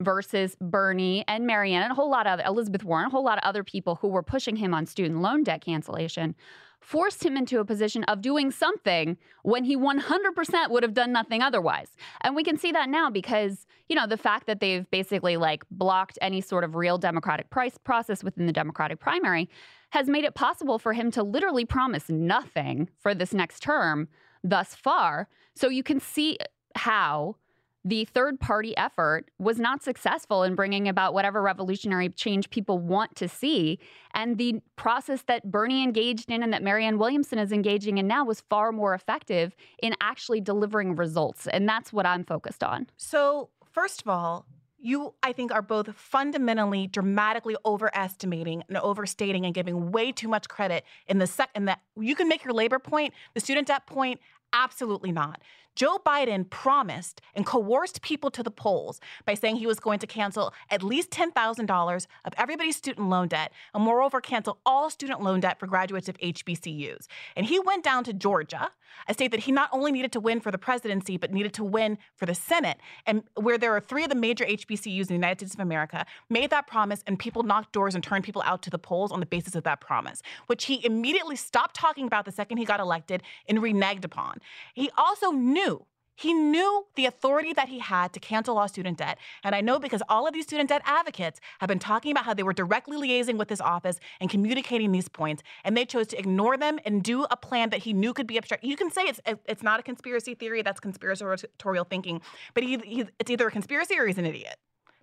versus 0.00 0.56
Bernie 0.60 1.24
and 1.26 1.46
Marianne 1.46 1.82
and 1.82 1.92
a 1.92 1.94
whole 1.94 2.10
lot 2.10 2.26
of 2.26 2.40
Elizabeth 2.46 2.84
Warren, 2.84 3.06
a 3.06 3.10
whole 3.10 3.24
lot 3.24 3.38
of 3.38 3.44
other 3.44 3.64
people 3.64 3.96
who 3.96 4.08
were 4.08 4.22
pushing 4.22 4.56
him 4.56 4.74
on 4.74 4.86
student 4.86 5.20
loan 5.20 5.42
debt 5.42 5.60
cancellation, 5.60 6.34
forced 6.82 7.24
him 7.24 7.36
into 7.36 7.60
a 7.60 7.64
position 7.64 8.04
of 8.04 8.20
doing 8.20 8.50
something 8.50 9.16
when 9.42 9.64
he 9.64 9.76
100% 9.76 10.70
would 10.70 10.82
have 10.82 10.94
done 10.94 11.12
nothing 11.12 11.42
otherwise. 11.42 11.88
And 12.22 12.34
we 12.34 12.44
can 12.44 12.58
see 12.58 12.72
that 12.72 12.88
now 12.88 13.08
because, 13.08 13.66
you 13.88 13.96
know, 13.96 14.06
the 14.06 14.16
fact 14.16 14.46
that 14.46 14.60
they've 14.60 14.90
basically 14.90 15.36
like 15.36 15.64
blocked 15.70 16.18
any 16.20 16.40
sort 16.40 16.64
of 16.64 16.74
real 16.74 16.98
democratic 16.98 17.50
price 17.50 17.78
process 17.78 18.24
within 18.24 18.46
the 18.46 18.52
Democratic 18.52 18.98
primary 18.98 19.48
has 19.90 20.08
made 20.08 20.24
it 20.24 20.34
possible 20.34 20.78
for 20.78 20.92
him 20.92 21.10
to 21.12 21.22
literally 21.22 21.64
promise 21.64 22.08
nothing 22.08 22.88
for 22.98 23.14
this 23.14 23.32
next 23.32 23.60
term 23.60 24.08
thus 24.42 24.74
far. 24.74 25.28
So 25.54 25.68
you 25.68 25.82
can 25.82 26.00
see 26.00 26.38
how 26.74 27.36
the 27.84 28.04
third 28.04 28.38
party 28.38 28.76
effort 28.76 29.30
was 29.38 29.58
not 29.58 29.82
successful 29.82 30.44
in 30.44 30.54
bringing 30.54 30.88
about 30.88 31.14
whatever 31.14 31.42
revolutionary 31.42 32.08
change 32.08 32.50
people 32.50 32.78
want 32.78 33.16
to 33.16 33.28
see. 33.28 33.78
And 34.14 34.38
the 34.38 34.60
process 34.76 35.22
that 35.22 35.50
Bernie 35.50 35.82
engaged 35.82 36.30
in 36.30 36.42
and 36.42 36.52
that 36.52 36.62
Marianne 36.62 36.98
Williamson 36.98 37.38
is 37.38 37.50
engaging 37.50 37.98
in 37.98 38.06
now 38.06 38.24
was 38.24 38.42
far 38.48 38.70
more 38.70 38.94
effective 38.94 39.56
in 39.82 39.94
actually 40.00 40.40
delivering 40.40 40.94
results. 40.94 41.48
And 41.48 41.68
that's 41.68 41.92
what 41.92 42.06
I'm 42.06 42.24
focused 42.24 42.62
on. 42.62 42.86
So, 42.96 43.50
first 43.72 44.02
of 44.02 44.08
all, 44.08 44.46
you, 44.82 45.14
I 45.22 45.32
think, 45.32 45.52
are 45.52 45.62
both 45.62 45.94
fundamentally, 45.94 46.88
dramatically 46.88 47.56
overestimating 47.64 48.64
and 48.68 48.76
overstating 48.78 49.44
and 49.46 49.54
giving 49.54 49.92
way 49.92 50.10
too 50.10 50.28
much 50.28 50.48
credit 50.48 50.84
in 51.06 51.18
the 51.18 51.26
second 51.26 51.66
that 51.66 51.80
you 51.96 52.16
can 52.16 52.28
make 52.28 52.44
your 52.44 52.52
labor 52.52 52.80
point, 52.80 53.14
the 53.34 53.40
student 53.40 53.68
debt 53.68 53.86
point. 53.86 54.20
Absolutely 54.52 55.12
not. 55.12 55.40
Joe 55.74 55.98
Biden 56.04 56.48
promised 56.50 57.20
and 57.34 57.46
coerced 57.46 58.02
people 58.02 58.30
to 58.32 58.42
the 58.42 58.50
polls 58.50 59.00
by 59.24 59.34
saying 59.34 59.56
he 59.56 59.66
was 59.66 59.80
going 59.80 59.98
to 60.00 60.06
cancel 60.06 60.52
at 60.70 60.82
least 60.82 61.10
$10,000 61.10 62.06
of 62.24 62.34
everybody's 62.36 62.76
student 62.76 63.08
loan 63.08 63.28
debt 63.28 63.52
and, 63.74 63.82
moreover, 63.82 64.20
cancel 64.20 64.58
all 64.66 64.90
student 64.90 65.22
loan 65.22 65.40
debt 65.40 65.58
for 65.58 65.66
graduates 65.66 66.08
of 66.08 66.18
HBCUs. 66.18 67.06
And 67.36 67.46
he 67.46 67.58
went 67.58 67.84
down 67.84 68.04
to 68.04 68.12
Georgia, 68.12 68.70
a 69.08 69.14
state 69.14 69.30
that 69.30 69.40
he 69.40 69.52
not 69.52 69.70
only 69.72 69.90
needed 69.90 70.12
to 70.12 70.20
win 70.20 70.40
for 70.40 70.50
the 70.50 70.58
presidency, 70.58 71.16
but 71.16 71.32
needed 71.32 71.54
to 71.54 71.64
win 71.64 71.96
for 72.16 72.26
the 72.26 72.34
Senate, 72.34 72.78
and 73.06 73.22
where 73.34 73.56
there 73.56 73.74
are 73.74 73.80
three 73.80 74.02
of 74.02 74.10
the 74.10 74.14
major 74.14 74.44
HBCUs 74.44 75.00
in 75.00 75.06
the 75.06 75.14
United 75.14 75.38
States 75.38 75.54
of 75.54 75.60
America, 75.60 76.04
made 76.28 76.50
that 76.50 76.66
promise, 76.66 77.02
and 77.06 77.18
people 77.18 77.42
knocked 77.42 77.72
doors 77.72 77.94
and 77.94 78.04
turned 78.04 78.24
people 78.24 78.42
out 78.44 78.60
to 78.62 78.70
the 78.70 78.78
polls 78.78 79.10
on 79.10 79.20
the 79.20 79.26
basis 79.26 79.54
of 79.54 79.64
that 79.64 79.80
promise, 79.80 80.22
which 80.46 80.66
he 80.66 80.84
immediately 80.84 81.36
stopped 81.36 81.74
talking 81.74 82.06
about 82.06 82.26
the 82.26 82.32
second 82.32 82.58
he 82.58 82.66
got 82.66 82.80
elected 82.80 83.22
and 83.48 83.58
reneged 83.58 84.04
upon. 84.04 84.38
He 84.74 84.90
also 84.96 85.30
knew 85.30 85.86
he 86.14 86.32
knew 86.32 86.86
the 86.94 87.06
authority 87.06 87.52
that 87.54 87.68
he 87.68 87.78
had 87.78 88.12
to 88.12 88.20
cancel 88.20 88.58
all 88.58 88.68
student 88.68 88.98
debt. 88.98 89.18
And 89.42 89.54
I 89.54 89.60
know 89.60 89.78
because 89.78 90.02
all 90.08 90.26
of 90.26 90.34
these 90.34 90.44
student 90.44 90.68
debt 90.68 90.82
advocates 90.84 91.40
have 91.60 91.68
been 91.68 91.78
talking 91.78 92.12
about 92.12 92.24
how 92.24 92.34
they 92.34 92.42
were 92.42 92.52
directly 92.52 92.96
liaising 92.96 93.38
with 93.38 93.48
this 93.48 93.60
office 93.60 93.98
and 94.20 94.28
communicating 94.28 94.92
these 94.92 95.08
points, 95.08 95.42
and 95.64 95.76
they 95.76 95.84
chose 95.84 96.06
to 96.08 96.18
ignore 96.18 96.56
them 96.56 96.78
and 96.84 97.02
do 97.02 97.24
a 97.30 97.36
plan 97.36 97.70
that 97.70 97.80
he 97.80 97.92
knew 97.92 98.12
could 98.12 98.26
be 98.26 98.36
obstructed. 98.36 98.68
You 98.68 98.76
can 98.76 98.90
say 98.90 99.02
it's 99.02 99.20
it's 99.46 99.62
not 99.62 99.80
a 99.80 99.82
conspiracy 99.82 100.34
theory, 100.34 100.62
that's 100.62 100.80
conspiratorial 100.80 101.84
thinking, 101.84 102.20
but 102.54 102.62
he, 102.62 102.78
he, 102.78 103.04
it's 103.18 103.30
either 103.30 103.48
a 103.48 103.50
conspiracy 103.50 103.98
or 103.98 104.06
he's 104.06 104.18
an 104.18 104.26
idiot. 104.26 104.56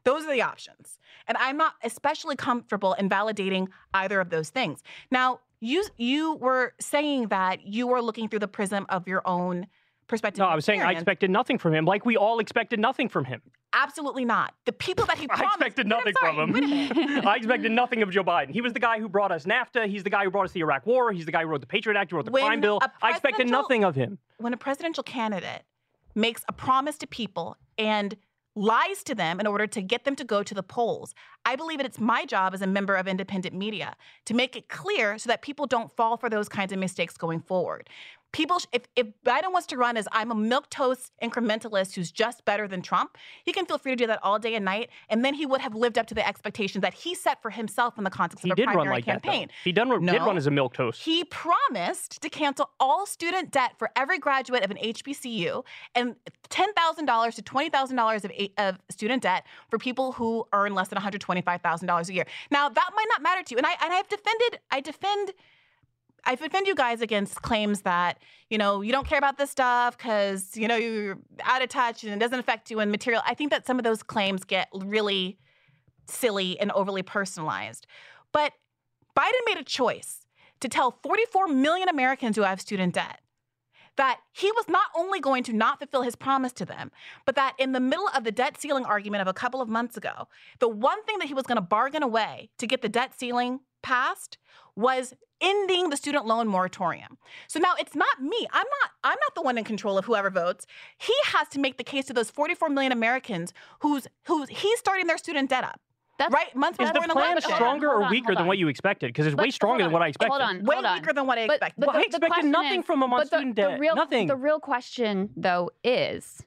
Those 0.03 0.23
are 0.25 0.31
the 0.31 0.41
options. 0.41 0.99
And 1.27 1.37
I'm 1.37 1.57
not 1.57 1.73
especially 1.83 2.35
comfortable 2.35 2.93
in 2.93 3.09
validating 3.09 3.67
either 3.93 4.21
of 4.21 4.29
those 4.29 4.49
things. 4.49 4.81
Now, 5.11 5.41
you 5.61 5.83
you 5.97 6.35
were 6.35 6.73
saying 6.79 7.27
that 7.29 7.65
you 7.65 7.87
were 7.87 8.01
looking 8.01 8.29
through 8.29 8.39
the 8.39 8.47
prism 8.47 8.85
of 8.89 9.07
your 9.07 9.21
own 9.27 9.67
perspective. 10.07 10.39
No, 10.39 10.45
I 10.47 10.55
was 10.55 10.65
saying 10.65 10.81
I 10.81 10.91
expected 10.93 11.29
nothing 11.29 11.57
from 11.57 11.73
him, 11.73 11.85
like 11.85 12.05
we 12.05 12.17
all 12.17 12.39
expected 12.39 12.79
nothing 12.79 13.09
from 13.09 13.25
him. 13.25 13.41
Absolutely 13.73 14.25
not. 14.25 14.55
The 14.65 14.71
people 14.71 15.05
that 15.05 15.19
he 15.19 15.27
promised. 15.41 15.79
I'm 15.79 15.87
nothing 15.87 16.13
sorry, 16.19 16.35
from 16.35 16.55
him. 16.55 17.27
I 17.27 17.35
expected 17.35 17.71
nothing 17.71 18.01
of 18.01 18.09
Joe 18.09 18.23
Biden. 18.23 18.49
He 18.49 18.61
was 18.61 18.73
the 18.73 18.79
guy 18.79 18.99
who 18.99 19.07
brought 19.07 19.31
us 19.31 19.45
NAFTA. 19.45 19.87
He's 19.87 20.03
the 20.03 20.09
guy 20.09 20.23
who 20.23 20.31
brought 20.31 20.45
us 20.45 20.51
the 20.51 20.61
Iraq 20.61 20.87
War. 20.87 21.11
He's 21.11 21.25
the 21.25 21.31
guy 21.31 21.43
who 21.43 21.47
wrote 21.49 21.61
the 21.61 21.67
Patriot 21.67 21.95
Act, 21.97 22.09
who 22.09 22.17
wrote 22.17 22.25
the 22.25 22.31
When 22.31 22.43
crime 22.43 22.61
bill. 22.61 22.79
I 23.01 23.11
expected 23.11 23.47
nothing 23.47 23.83
of 23.83 23.93
him. 23.95 24.17
when 24.37 24.53
a 24.53 24.57
presidential 24.57 25.03
candidate 25.03 25.61
makes 26.15 26.43
a 26.47 26.53
promise 26.53 26.97
to 26.97 27.07
people 27.07 27.55
and 27.77 28.15
lies 28.59 29.03
to 29.03 29.15
them 29.15 29.39
in 29.39 29.47
order 29.47 29.65
to 29.65 29.81
get 29.81 30.03
them 30.03 30.15
to 30.17 30.23
go 30.23 30.43
to 30.43 30.53
the 30.53 30.61
polls, 30.61 31.15
I 31.45 31.55
believe 31.55 31.77
that 31.77 31.85
it's 31.85 31.99
my 31.99 32.25
job 32.25 32.53
as 32.53 32.61
a 32.61 32.67
member 32.67 32.95
of 32.95 33.07
independent 33.07 33.55
media 33.55 33.95
to 34.25 34.33
make 34.33 34.55
it 34.55 34.67
clear 34.67 35.17
so 35.17 35.29
that 35.29 35.41
people 35.41 35.65
don't 35.65 35.89
fall 35.95 36.17
for 36.17 36.29
those 36.29 36.49
kinds 36.49 36.73
of 36.73 36.79
mistakes 36.79 37.15
going 37.17 37.39
forward. 37.39 37.89
People, 38.31 38.59
sh- 38.59 38.65
if, 38.71 38.83
if 38.95 39.07
Biden 39.25 39.51
wants 39.51 39.65
to 39.67 39.77
run 39.77 39.97
as 39.97 40.07
I'm 40.11 40.29
a 40.31 40.35
milk 40.35 40.69
toast 40.69 41.11
incrementalist 41.21 41.95
who's 41.95 42.11
just 42.11 42.45
better 42.45 42.67
than 42.67 42.81
Trump, 42.83 43.17
he 43.43 43.51
can 43.51 43.65
feel 43.65 43.79
free 43.79 43.93
to 43.93 43.95
do 43.95 44.05
that 44.07 44.19
all 44.21 44.37
day 44.37 44.53
and 44.55 44.63
night, 44.63 44.89
and 45.09 45.25
then 45.25 45.33
he 45.33 45.45
would 45.47 45.61
have 45.61 45.73
lived 45.73 45.97
up 45.97 46.05
to 46.07 46.13
the 46.13 46.25
expectations 46.27 46.81
that 46.83 46.93
he 46.93 47.15
set 47.15 47.41
for 47.41 47.49
himself 47.49 47.97
in 47.97 48.03
the 48.03 48.09
context 48.11 48.45
He 48.45 48.51
of 48.51 48.53
a 48.53 48.55
did 48.57 48.67
run 48.67 48.75
primary 48.75 48.95
like 48.97 49.05
that. 49.05 49.23
campaign. 49.23 49.47
Though. 49.47 49.53
He 49.63 49.71
done, 49.71 49.89
did 49.89 50.01
No. 50.01 50.25
run 50.25 50.37
as 50.37 50.45
a 50.45 50.51
milk 50.51 50.73
toast. 50.75 51.01
He 51.01 51.23
promised 51.23 52.21
to 52.21 52.29
cancel 52.29 52.69
all 52.79 53.05
student 53.07 53.49
debt 53.51 53.71
for 53.79 53.89
every 53.95 54.19
graduate 54.19 54.63
of 54.63 54.69
an 54.69 54.77
HBCU 54.77 55.63
and 55.95 56.15
$10,000 56.49 57.35
to 57.35 57.41
$20,000 57.41 58.25
of, 58.25 58.31
of 58.57 58.79
student 58.89 59.23
debt 59.23 59.43
for 59.69 59.79
people 59.79 60.11
who 60.13 60.45
earn 60.53 60.75
less 60.75 60.89
than 60.89 60.99
$125,000 61.01 62.09
a 62.09 62.13
year. 62.13 62.25
Now, 62.51 62.69
that 62.69 62.89
might 62.95 63.05
not 63.09 63.21
matter 63.21 63.43
to 63.43 63.53
you. 63.55 63.57
And 63.57 63.65
I 63.65 63.73
and 63.81 63.93
I've 63.93 64.07
defended 64.07 64.59
I 64.71 64.81
defend 64.81 65.31
I 66.29 66.35
defend 66.35 66.67
you 66.67 66.75
guys 66.75 67.01
against 67.01 67.41
claims 67.41 67.81
that, 67.81 68.19
you 68.51 68.59
know, 68.59 68.81
you 68.81 68.91
don't 68.91 69.07
care 69.07 69.17
about 69.17 69.39
this 69.39 69.49
stuff 69.49 69.97
because, 69.97 70.55
you 70.55 70.67
know, 70.67 70.75
you're 70.75 71.17
out 71.43 71.63
of 71.63 71.69
touch 71.69 72.03
and 72.03 72.13
it 72.13 72.19
doesn't 72.19 72.37
affect 72.37 72.69
you 72.69 72.79
and 72.79 72.91
material. 72.91 73.23
I 73.25 73.33
think 73.33 73.49
that 73.49 73.65
some 73.65 73.79
of 73.79 73.83
those 73.83 74.03
claims 74.03 74.43
get 74.43 74.67
really 74.71 75.39
silly 76.07 76.59
and 76.59 76.71
overly 76.73 77.01
personalized. 77.01 77.87
But 78.31 78.53
Biden 79.17 79.39
made 79.47 79.57
a 79.57 79.63
choice 79.63 80.27
to 80.59 80.69
tell 80.69 80.99
44 81.01 81.47
million 81.47 81.89
Americans 81.89 82.35
who 82.35 82.43
have 82.43 82.61
student 82.61 82.93
debt 82.93 83.21
that 83.95 84.19
he 84.31 84.51
was 84.51 84.65
not 84.69 84.85
only 84.95 85.19
going 85.19 85.41
to 85.45 85.51
not 85.51 85.79
fulfill 85.79 86.03
his 86.03 86.15
promise 86.15 86.53
to 86.53 86.63
them, 86.63 86.91
but 87.25 87.33
that 87.33 87.55
in 87.57 87.71
the 87.71 87.79
middle 87.79 88.07
of 88.15 88.23
the 88.23 88.31
debt 88.31 88.61
ceiling 88.61 88.85
argument 88.85 89.23
of 89.23 89.27
a 89.27 89.33
couple 89.33 89.61
of 89.61 89.67
months 89.67 89.97
ago, 89.97 90.27
the 90.59 90.69
one 90.69 91.03
thing 91.05 91.17
that 91.17 91.27
he 91.27 91.33
was 91.33 91.47
going 91.47 91.55
to 91.55 91.61
bargain 91.61 92.03
away 92.03 92.51
to 92.59 92.67
get 92.67 92.83
the 92.83 92.87
debt 92.87 93.19
ceiling 93.19 93.61
passed 93.81 94.37
was 94.75 95.15
ending 95.41 95.89
the 95.89 95.97
student 95.97 96.25
loan 96.25 96.47
moratorium. 96.47 97.17
So 97.47 97.59
now 97.59 97.73
it's 97.79 97.95
not 97.95 98.21
me. 98.21 98.47
I'm 98.51 98.65
not 98.81 98.91
I'm 99.03 99.17
not 99.21 99.35
the 99.35 99.41
one 99.41 99.57
in 99.57 99.63
control 99.63 99.97
of 99.97 100.05
whoever 100.05 100.29
votes. 100.29 100.65
He 100.97 101.13
has 101.25 101.47
to 101.49 101.59
make 101.59 101.77
the 101.77 101.83
case 101.83 102.05
to 102.07 102.13
those 102.13 102.29
44 102.31 102.69
million 102.69 102.91
Americans 102.91 103.53
who's 103.79 104.07
who's 104.25 104.49
he's 104.49 104.79
starting 104.79 105.07
their 105.07 105.17
student 105.17 105.49
debt 105.49 105.63
up. 105.63 105.79
That's 106.17 106.33
right 106.33 106.53
months 106.53 106.77
Is 106.79 106.89
before 106.91 107.07
the 107.07 107.11
an 107.11 107.15
plan 107.15 107.31
election. 107.31 107.55
stronger 107.55 107.89
Hold 107.91 108.03
or 108.03 108.09
weaker 108.09 108.25
hold 108.27 108.39
than 108.39 108.47
what 108.47 108.57
you 108.57 108.67
expected? 108.67 109.07
Because 109.07 109.25
it's 109.25 109.35
But 109.37 109.43
way 109.43 109.51
stronger 109.51 109.83
than 109.85 109.93
what 109.93 110.01
I 110.01 110.07
expected. 110.07 110.31
Hold 110.31 110.41
on, 110.41 110.63
Way 110.65 110.75
hold 110.75 110.85
on. 110.85 110.99
weaker 110.99 111.13
than 111.13 111.27
what 111.27 111.37
I 111.37 111.41
expected. 111.43 111.75
but 111.79 111.87
Well, 111.87 111.95
I 111.95 111.99
the- 111.99 112.03
the 112.03 112.05
expected 112.17 112.27
question 112.33 112.51
nothing 112.51 112.79
is- 112.81 112.85
from 112.85 113.01
him 113.03 113.13
on 113.13 113.19
but 113.21 113.29
the- 113.31 113.37
student 113.37 113.55
the 113.55 113.61
debt. 113.61 113.79
real- 113.79 113.95
Nothing. 113.95 114.27
The 114.27 114.35
real 114.35 114.59
question, 114.59 115.29
though, 115.37 115.69
is 115.81 116.43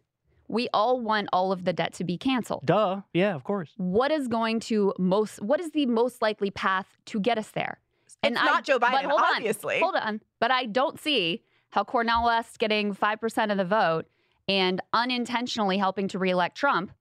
we 0.47 0.69
all 0.75 1.01
want 1.01 1.31
all 1.33 1.53
of 1.53 1.65
the 1.65 1.73
debt 1.73 1.95
to 1.95 2.05
be 2.05 2.19
canceled. 2.19 2.67
Duh. 2.67 3.01
Yeah, 3.15 3.35
of 3.35 3.45
course. 3.45 3.73
What 3.79 4.11
is 4.13 4.29
going 4.29 4.61
to 4.61 4.93
most 4.99 5.41
what 5.41 5.59
is 5.59 5.71
the 5.71 5.87
most 5.87 6.21
likely 6.21 6.51
path 6.51 6.99
to 7.07 7.19
get 7.19 7.39
us 7.39 7.51
there? 7.53 7.81
And 8.23 8.35
it's 8.37 8.45
not 8.45 8.65
Joe 8.65 8.79
Biden, 8.79 9.05
hold 9.05 9.21
obviously. 9.23 9.77
On, 9.77 9.83
hold 9.83 9.97
on. 9.97 10.21
But 10.41 10.51
I 10.51 10.67
don't 10.67 10.99
see 11.01 11.43
how 11.71 11.85
Cornel 11.85 12.25
West 12.27 12.59
getting 12.59 12.95
5% 12.95 13.51
of 13.51 13.59
the 13.59 13.65
vote 13.65 14.07
and 14.49 14.81
unintentionally 14.93 15.79
helping 15.79 16.09
to 16.09 16.19
reelect 16.19 16.57
Trump, 16.57 16.93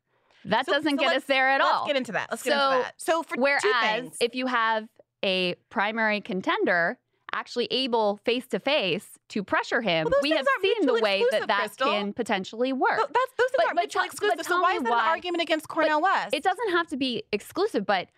that 0.45 0.65
So- 0.65 0.71
doesn't 0.73 0.97
so 0.97 1.03
get 1.03 1.07
let's- 1.13 1.25
there 1.25 1.49
at 1.49 1.61
all. 1.61 1.81
Let's 1.81 1.87
get 1.87 1.95
into 1.97 2.11
that. 2.13 2.27
Let's 2.31 2.43
get 2.43 2.53
So, 2.53 2.71
into 2.71 2.83
that. 2.83 2.93
So 2.97 3.23
for 3.23 3.35
Whereas 3.39 3.61
two 3.61 3.73
things, 3.81 4.17
if 4.19 4.33
you 4.35 4.47
have 4.47 4.87
a 5.23 5.55
primary 5.69 6.21
contender 6.21 6.97
actually 7.33 7.67
able 7.71 8.17
face 8.25 8.45
to 8.47 8.59
face 8.59 9.17
to 9.29 9.43
pressure 9.43 9.81
him, 9.81 10.07
Well, 10.09 10.19
we 10.21 10.31
have 10.31 10.45
seen 10.61 10.85
the 10.85 10.95
way 10.99 11.23
that 11.31 11.47
that 11.47 11.71
Krystal. 11.71 11.85
can 11.91 12.13
potentially 12.13 12.73
work. 12.73 12.97
Th- 12.97 13.07
that's 13.07 13.33
those 13.37 13.47
things 13.51 13.51
But- 13.57 13.65
aren't 13.67 13.79
mutually 13.79 14.05
exclusive. 14.07 14.45
So 14.45 14.59
why 14.61 14.73
is 14.73 14.83
that 14.83 14.91
an 14.91 14.99
argument 14.99 15.41
against 15.41 15.67
Cornel 15.67 16.01
West? 16.01 16.33
It 16.33 16.43
doesn't 16.43 16.71
have 16.71 16.87
to 16.87 16.97
be 16.97 17.23
exclusive, 17.31 17.85
but 17.85 18.09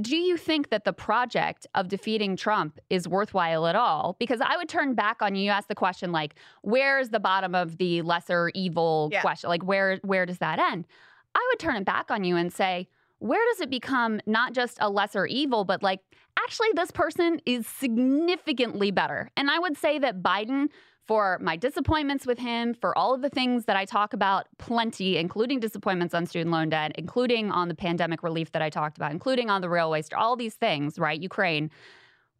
do 0.00 0.16
you 0.16 0.36
think 0.36 0.68
that 0.68 0.84
the 0.84 0.92
project 0.92 1.66
of 1.74 1.88
defeating 1.88 2.36
Trump 2.36 2.78
is 2.90 3.08
worthwhile 3.08 3.66
at 3.66 3.74
all? 3.74 4.16
Because 4.18 4.40
I 4.42 4.56
would 4.56 4.68
turn 4.68 4.94
back 4.94 5.22
on 5.22 5.34
you. 5.34 5.44
You 5.44 5.50
asked 5.50 5.68
the 5.68 5.74
question 5.74 6.12
like, 6.12 6.34
where's 6.62 7.08
the 7.08 7.20
bottom 7.20 7.54
of 7.54 7.78
the 7.78 8.02
lesser 8.02 8.50
evil 8.54 9.08
Yeah. 9.10 9.22
question? 9.22 9.48
Like, 9.48 9.62
where 9.64 9.96
where 10.02 10.26
does 10.26 10.38
that 10.38 10.58
end? 10.58 10.86
I 11.34 11.46
would 11.50 11.58
turn 11.58 11.76
it 11.76 11.84
back 11.84 12.10
on 12.10 12.24
you 12.24 12.36
and 12.36 12.52
say, 12.52 12.88
where 13.20 13.40
does 13.52 13.60
it 13.62 13.70
become 13.70 14.20
not 14.26 14.52
just 14.52 14.76
a 14.80 14.90
lesser 14.90 15.24
evil, 15.26 15.64
but 15.64 15.82
like 15.82 16.00
actually 16.38 16.68
this 16.74 16.90
person 16.90 17.40
is 17.46 17.66
significantly 17.66 18.90
better? 18.90 19.30
And 19.36 19.50
I 19.50 19.58
would 19.58 19.76
say 19.78 19.98
that 19.98 20.22
Biden 20.22 20.68
for 21.06 21.38
my 21.40 21.56
disappointments 21.56 22.26
with 22.26 22.38
him, 22.38 22.74
for 22.74 22.96
all 22.98 23.14
of 23.14 23.22
the 23.22 23.30
things 23.30 23.66
that 23.66 23.76
I 23.76 23.84
talk 23.84 24.12
about 24.12 24.46
plenty, 24.58 25.16
including 25.16 25.60
disappointments 25.60 26.14
on 26.14 26.26
student 26.26 26.50
loan 26.50 26.68
debt, 26.68 26.92
including 26.96 27.50
on 27.50 27.68
the 27.68 27.74
pandemic 27.74 28.22
relief 28.22 28.52
that 28.52 28.62
I 28.62 28.70
talked 28.70 28.96
about, 28.96 29.12
including 29.12 29.48
on 29.48 29.60
the 29.60 29.68
railways, 29.68 30.08
all 30.16 30.36
these 30.36 30.54
things, 30.54 30.98
right? 30.98 31.20
Ukraine. 31.20 31.70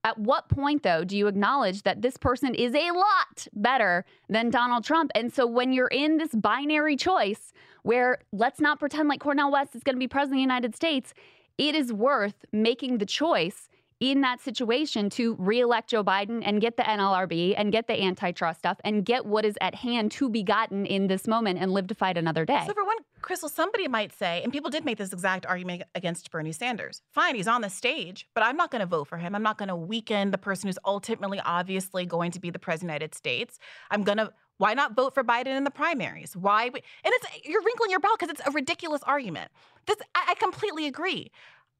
At 0.05 0.19
what 0.19 0.49
point, 0.49 0.85
though, 0.85 1.03
do 1.03 1.17
you 1.17 1.27
acknowledge 1.27 1.83
that 1.83 2.01
this 2.01 2.17
person 2.17 2.55
is 2.55 2.75
a 2.75 2.93
lot 2.93 3.49
better 3.53 4.05
than 4.29 4.51
Donald 4.51 4.85
Trump? 4.85 5.11
And 5.17 5.33
so 5.33 5.47
when 5.47 5.73
you're 5.73 5.89
in 5.89 6.19
this 6.19 6.33
binary 6.33 6.97
choice 6.97 7.53
where 7.83 8.19
let's 8.33 8.61
not 8.61 8.79
pretend 8.79 9.09
like 9.09 9.21
Cornel 9.21 9.51
West 9.51 9.75
is 9.75 9.83
going 9.83 9.97
to 9.97 10.01
be 10.01 10.07
president 10.07 10.35
of 10.35 10.39
the 10.39 10.43
United 10.43 10.77
States, 10.77 11.13
it 11.59 11.75
is 11.75 11.93
worth 11.93 12.45
making 12.53 12.99
the 12.99 13.07
choice 13.07 13.69
in 14.01 14.21
that 14.21 14.41
situation 14.41 15.09
to 15.11 15.35
reelect 15.39 15.91
Joe 15.91 16.05
Biden 16.05 16.43
and 16.45 16.61
get 16.61 16.77
the 16.77 16.83
NLRB 16.83 17.55
and 17.57 17.73
get 17.73 17.87
the 17.87 18.03
antitrust 18.03 18.59
stuff 18.59 18.79
and 18.85 19.05
get 19.05 19.25
what 19.25 19.45
is 19.45 19.57
at 19.61 19.75
hand 19.75 20.13
to 20.13 20.29
be 20.29 20.43
gotten 20.43 20.85
in 20.85 21.07
this 21.07 21.27
moment 21.27 21.59
and 21.59 21.73
live 21.73 21.87
to 21.87 21.95
fight 21.95 22.19
another 22.19 22.45
day. 22.45 22.63
So 22.67 22.75
for 22.75 22.85
one, 22.85 22.99
Krystal, 23.23 23.51
somebody 23.51 23.89
might 23.89 24.13
say, 24.13 24.43
and 24.43 24.53
people 24.53 24.71
did 24.71 24.85
make 24.85 24.99
this 24.99 25.13
exact 25.13 25.47
argument 25.47 25.85
against 25.95 26.31
Bernie 26.31 26.53
Sanders. 26.53 27.01
Fine, 27.13 27.37
he's 27.37 27.49
on 27.49 27.63
the 27.63 27.71
stage, 27.71 28.29
but 28.35 28.45
I'm 28.45 28.57
not 28.57 28.71
going 28.71 28.81
to 28.81 28.87
vote 28.87 29.09
for 29.09 29.17
him. 29.17 29.35
I'm 29.35 29.43
not 29.43 29.57
going 29.57 29.69
to 29.69 29.77
weaken 29.77 30.31
the 30.31 30.39
person 30.39 30.69
who's 30.69 30.79
ultimately, 30.85 31.41
obviously, 31.45 32.05
going 32.05 32.33
to 32.33 32.41
be 32.41 32.51
the 32.51 32.59
president 32.59 32.91
of 32.91 33.01
the 33.01 33.05
United 33.05 33.15
States. 33.15 33.59
I'm 33.91 34.03
going 34.03 34.19
to. 34.19 34.33
Why 34.59 34.73
not 34.73 34.97
vote 34.97 35.13
for 35.13 35.23
Biden 35.23 35.55
in 35.55 35.65
the 35.65 35.71
primaries? 35.71 36.35
Why? 36.35 36.65
And 36.65 36.73
it's 37.05 37.27
you're 37.45 37.63
wrinkling 37.63 37.91
your 37.91 38.01
brow 38.01 38.15
because 38.19 38.31
it's 38.31 38.41
a 38.47 38.51
ridiculous 38.53 39.03
argument. 39.03 39.51
This 39.87 39.99
I, 40.15 40.29
I 40.31 40.35
completely 40.35 40.87
agree. 40.87 41.31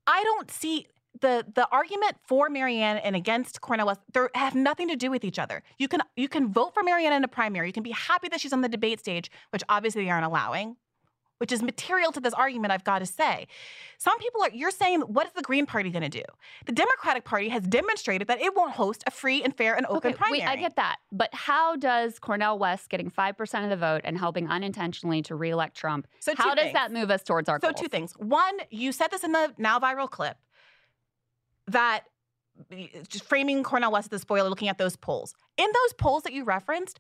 I 0.07 0.23
don't 0.23 0.51
see 0.51 0.87
the 1.21 1.45
the 1.55 1.69
argument 1.71 2.17
for 2.27 2.49
Marianne 2.49 2.99
and 2.99 3.15
against 3.17 3.61
Cornel 3.61 3.87
West, 3.87 4.01
they 4.13 4.21
have 4.35 4.55
nothing 4.55 4.89
to 4.89 4.97
do 4.97 5.11
with 5.11 5.25
each 5.25 5.39
other. 5.39 5.63
You 5.79 5.89
can 5.89 6.01
you 6.17 6.29
can 6.29 6.53
vote 6.53 6.75
for 6.75 6.83
Marianne 6.83 7.13
in 7.13 7.25
a 7.25 7.29
primary. 7.29 7.69
You 7.69 7.73
can 7.73 7.83
be 7.83 7.91
happy 7.93 8.29
that 8.29 8.41
she's 8.41 8.53
on 8.53 8.61
the 8.63 8.69
debate 8.69 9.01
stage, 9.01 9.31
which 9.51 9.63
obviously 9.69 10.05
they 10.05 10.11
aren't 10.11 10.27
allowing, 10.27 10.77
which 11.39 11.53
is 11.53 11.63
material 11.63 12.13
to 12.13 12.21
this 12.21 12.35
argument. 12.35 12.73
I've 12.73 12.85
got 12.85 13.01
to 13.01 13.07
say, 13.07 13.47
some 13.99 14.19
people 14.19 14.43
are. 14.43 14.51
You're 14.51 14.71
saying, 14.71 15.01
what 15.03 15.27
is 15.27 15.33
the 15.33 15.43
Green 15.43 15.67
Party 15.67 15.91
going 15.91 16.03
to 16.03 16.09
do? 16.09 16.23
The 16.67 16.73
Democratic 16.73 17.25
Party 17.25 17.49
has 17.51 17.63
demonstrated 17.63 18.29
that 18.29 18.41
it 18.41 18.55
won't 18.57 18.73
host 18.73 19.05
a 19.07 19.11
free 19.11 19.43
and 19.43 19.55
fair 19.57 19.75
and 19.75 19.87
open 19.87 20.11
Okay, 20.13 20.17
primary. 20.17 20.41
wait, 20.41 20.49
I 20.49 20.57
get 20.57 20.77
that. 20.77 20.97
But 21.13 21.31
how 21.35 21.77
does 21.77 22.19
Cornel 22.19 22.59
West 22.59 22.89
getting 22.89 23.11
5% 23.11 23.65
of 23.65 23.71
the 23.71 23.77
vote 23.77 24.03
and 24.05 24.17
helping 24.19 24.49
unintentionally 24.49 25.23
to 25.23 25.35
reelect 25.35 25.77
Trump, 25.77 26.07
So 26.21 26.33
how 26.37 26.55
does 26.55 26.65
things. 26.65 26.73
that 26.75 26.93
move 26.93 27.11
us 27.11 27.23
towards 27.23 27.49
our 27.49 27.59
So 27.61 27.69
goals? 27.69 27.81
two 27.81 27.89
things. 27.89 28.13
One, 28.19 28.57
you 28.71 28.93
said 28.93 29.09
this 29.11 29.25
in 29.25 29.33
the 29.33 29.55
now 29.59 29.79
viral 29.79 30.11
clip 30.11 30.37
that 31.69 32.05
just 33.09 33.25
framing 33.25 33.63
Cornel 33.63 33.93
West 33.93 34.07
as 34.07 34.11
the 34.11 34.19
spoiler, 34.19 34.49
looking 34.49 34.69
at 34.69 34.79
those 34.79 34.97
polls. 34.97 35.35
In 35.57 35.67
those 35.67 35.93
polls 35.95 36.23
that 36.23 36.33
you 36.33 36.45
referenced, 36.45 36.99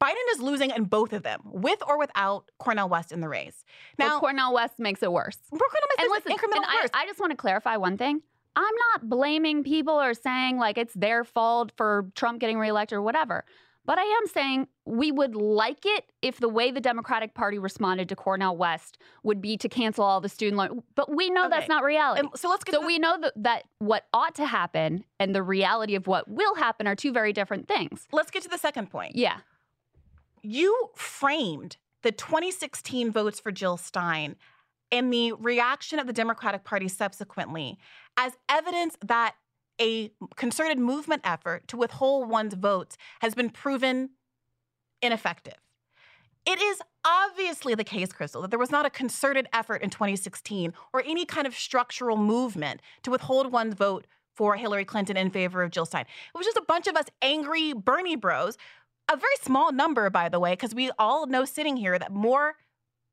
Biden 0.00 0.14
is 0.32 0.40
losing 0.40 0.70
in 0.70 0.84
both 0.84 1.12
of 1.12 1.22
them, 1.22 1.40
with 1.44 1.82
or 1.86 1.98
without 1.98 2.50
Cornel 2.58 2.88
West 2.88 3.12
in 3.12 3.20
the 3.20 3.28
race. 3.28 3.64
Now, 3.98 4.08
Now, 4.08 4.20
Cornel 4.20 4.54
West 4.54 4.78
makes 4.78 5.02
it 5.02 5.12
worse. 5.12 5.36
Cornel 5.50 5.66
West 5.72 5.98
And 5.98 6.06
is 6.06 6.12
listen, 6.12 6.32
incremental 6.32 6.56
and 6.82 6.90
I. 6.94 7.02
I 7.02 7.06
just 7.06 7.20
want 7.20 7.32
to 7.32 7.36
clarify 7.36 7.76
one 7.76 7.98
thing. 7.98 8.22
I'm 8.56 8.74
not 8.92 9.08
blaming 9.08 9.62
people 9.62 10.00
or 10.00 10.14
saying 10.14 10.58
like 10.58 10.78
it's 10.78 10.94
their 10.94 11.24
fault 11.24 11.72
for 11.76 12.10
Trump 12.14 12.40
getting 12.40 12.58
reelected 12.58 12.96
or 12.96 13.02
whatever. 13.02 13.44
But 13.90 13.98
I 13.98 14.04
am 14.04 14.28
saying 14.28 14.68
we 14.86 15.10
would 15.10 15.34
like 15.34 15.84
it 15.84 16.04
if 16.22 16.38
the 16.38 16.48
way 16.48 16.70
the 16.70 16.80
Democratic 16.80 17.34
Party 17.34 17.58
responded 17.58 18.08
to 18.10 18.14
Cornel 18.14 18.56
West 18.56 18.98
would 19.24 19.42
be 19.42 19.56
to 19.56 19.68
cancel 19.68 20.04
all 20.04 20.20
the 20.20 20.28
student 20.28 20.58
loan. 20.58 20.84
But 20.94 21.12
we 21.12 21.28
know 21.28 21.48
that's 21.48 21.68
not 21.68 21.82
reality. 21.82 22.20
And 22.20 22.28
so 22.36 22.48
let's 22.48 22.62
get 22.62 22.72
so 22.72 22.78
to 22.78 22.82
the- 22.82 22.86
we 22.86 23.00
know 23.00 23.18
that, 23.20 23.32
that 23.34 23.64
what 23.80 24.04
ought 24.14 24.36
to 24.36 24.46
happen 24.46 25.02
and 25.18 25.34
the 25.34 25.42
reality 25.42 25.96
of 25.96 26.06
what 26.06 26.28
will 26.30 26.54
happen 26.54 26.86
are 26.86 26.94
two 26.94 27.12
very 27.12 27.32
different 27.32 27.66
things. 27.66 28.06
let's 28.12 28.30
get 28.30 28.44
to 28.44 28.48
the 28.48 28.58
second 28.58 28.90
point. 28.90 29.16
Yeah. 29.16 29.38
you 30.40 30.90
framed 30.94 31.76
the 32.02 32.12
2016 32.12 33.10
votes 33.10 33.40
for 33.40 33.50
Jill 33.50 33.76
Stein 33.76 34.36
and 34.92 35.12
the 35.12 35.32
reaction 35.32 35.98
of 35.98 36.06
the 36.06 36.12
Democratic 36.12 36.62
Party 36.62 36.86
subsequently 36.86 37.76
as 38.16 38.36
evidence 38.48 38.96
that 39.04 39.34
a 39.80 40.10
concerted 40.36 40.78
movement 40.78 41.22
effort 41.24 41.66
to 41.68 41.76
withhold 41.76 42.28
one's 42.28 42.54
votes 42.54 42.96
has 43.20 43.34
been 43.34 43.50
proven 43.50 44.10
ineffective. 45.02 45.56
It 46.46 46.60
is 46.60 46.80
obviously 47.04 47.74
the 47.74 47.84
case, 47.84 48.08
Krystal, 48.08 48.42
that 48.42 48.50
there 48.50 48.58
was 48.58 48.70
not 48.70 48.86
a 48.86 48.90
concerted 48.90 49.48
effort 49.52 49.82
in 49.82 49.90
2016 49.90 50.72
or 50.92 51.02
any 51.04 51.24
kind 51.24 51.46
of 51.46 51.54
structural 51.54 52.16
movement 52.16 52.80
to 53.02 53.10
withhold 53.10 53.52
one's 53.52 53.74
vote 53.74 54.06
for 54.34 54.56
Hillary 54.56 54.84
Clinton 54.84 55.16
in 55.16 55.30
favor 55.30 55.62
of 55.62 55.70
Jill 55.70 55.84
Stein. 55.84 56.06
It 56.34 56.38
was 56.38 56.46
just 56.46 56.56
a 56.56 56.64
bunch 56.66 56.86
of 56.86 56.96
us 56.96 57.06
angry 57.20 57.72
Bernie 57.72 58.16
bros 58.16 58.56
a 59.10 59.16
very 59.16 59.36
small 59.42 59.72
number, 59.72 60.08
by 60.08 60.28
the 60.28 60.38
way, 60.38 60.52
because 60.52 60.74
we 60.74 60.90
all 60.98 61.26
know 61.26 61.44
sitting 61.44 61.76
here 61.76 61.98
that 61.98 62.12
more 62.12 62.54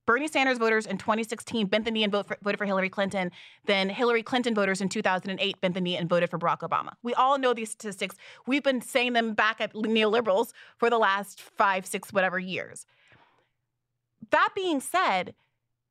Bernie 0.07 0.29
Sanders 0.29 0.57
voters 0.57 0.85
in 0.85 0.97
2016 0.97 1.67
bent 1.67 1.83
the 1.83 1.91
knee 1.91 2.03
and 2.03 2.11
vote 2.11 2.27
for, 2.27 2.37
voted 2.41 2.57
for 2.57 2.65
Hillary 2.65 2.89
Clinton 2.89 3.29
than 3.65 3.89
Hillary 3.89 4.23
Clinton 4.23 4.55
voters 4.55 4.79
in 4.79 4.87
2008 4.87 5.61
bent 5.61 5.73
the 5.75 5.81
knee 5.81 5.97
and 5.97 6.09
voted 6.09 6.29
for 6.29 6.39
Barack 6.39 6.59
Obama. 6.59 6.93
We 7.03 7.13
all 7.13 7.37
know 7.37 7.53
these 7.53 7.69
statistics. 7.69 8.15
We've 8.47 8.63
been 8.63 8.81
saying 8.81 9.13
them 9.13 9.33
back 9.33 9.59
at 9.59 9.73
neoliberals 9.73 10.53
for 10.77 10.89
the 10.89 10.97
last 10.97 11.41
five, 11.41 11.85
six, 11.85 12.13
whatever 12.13 12.39
years. 12.39 12.85
That 14.31 14.49
being 14.55 14.79
said, 14.79 15.35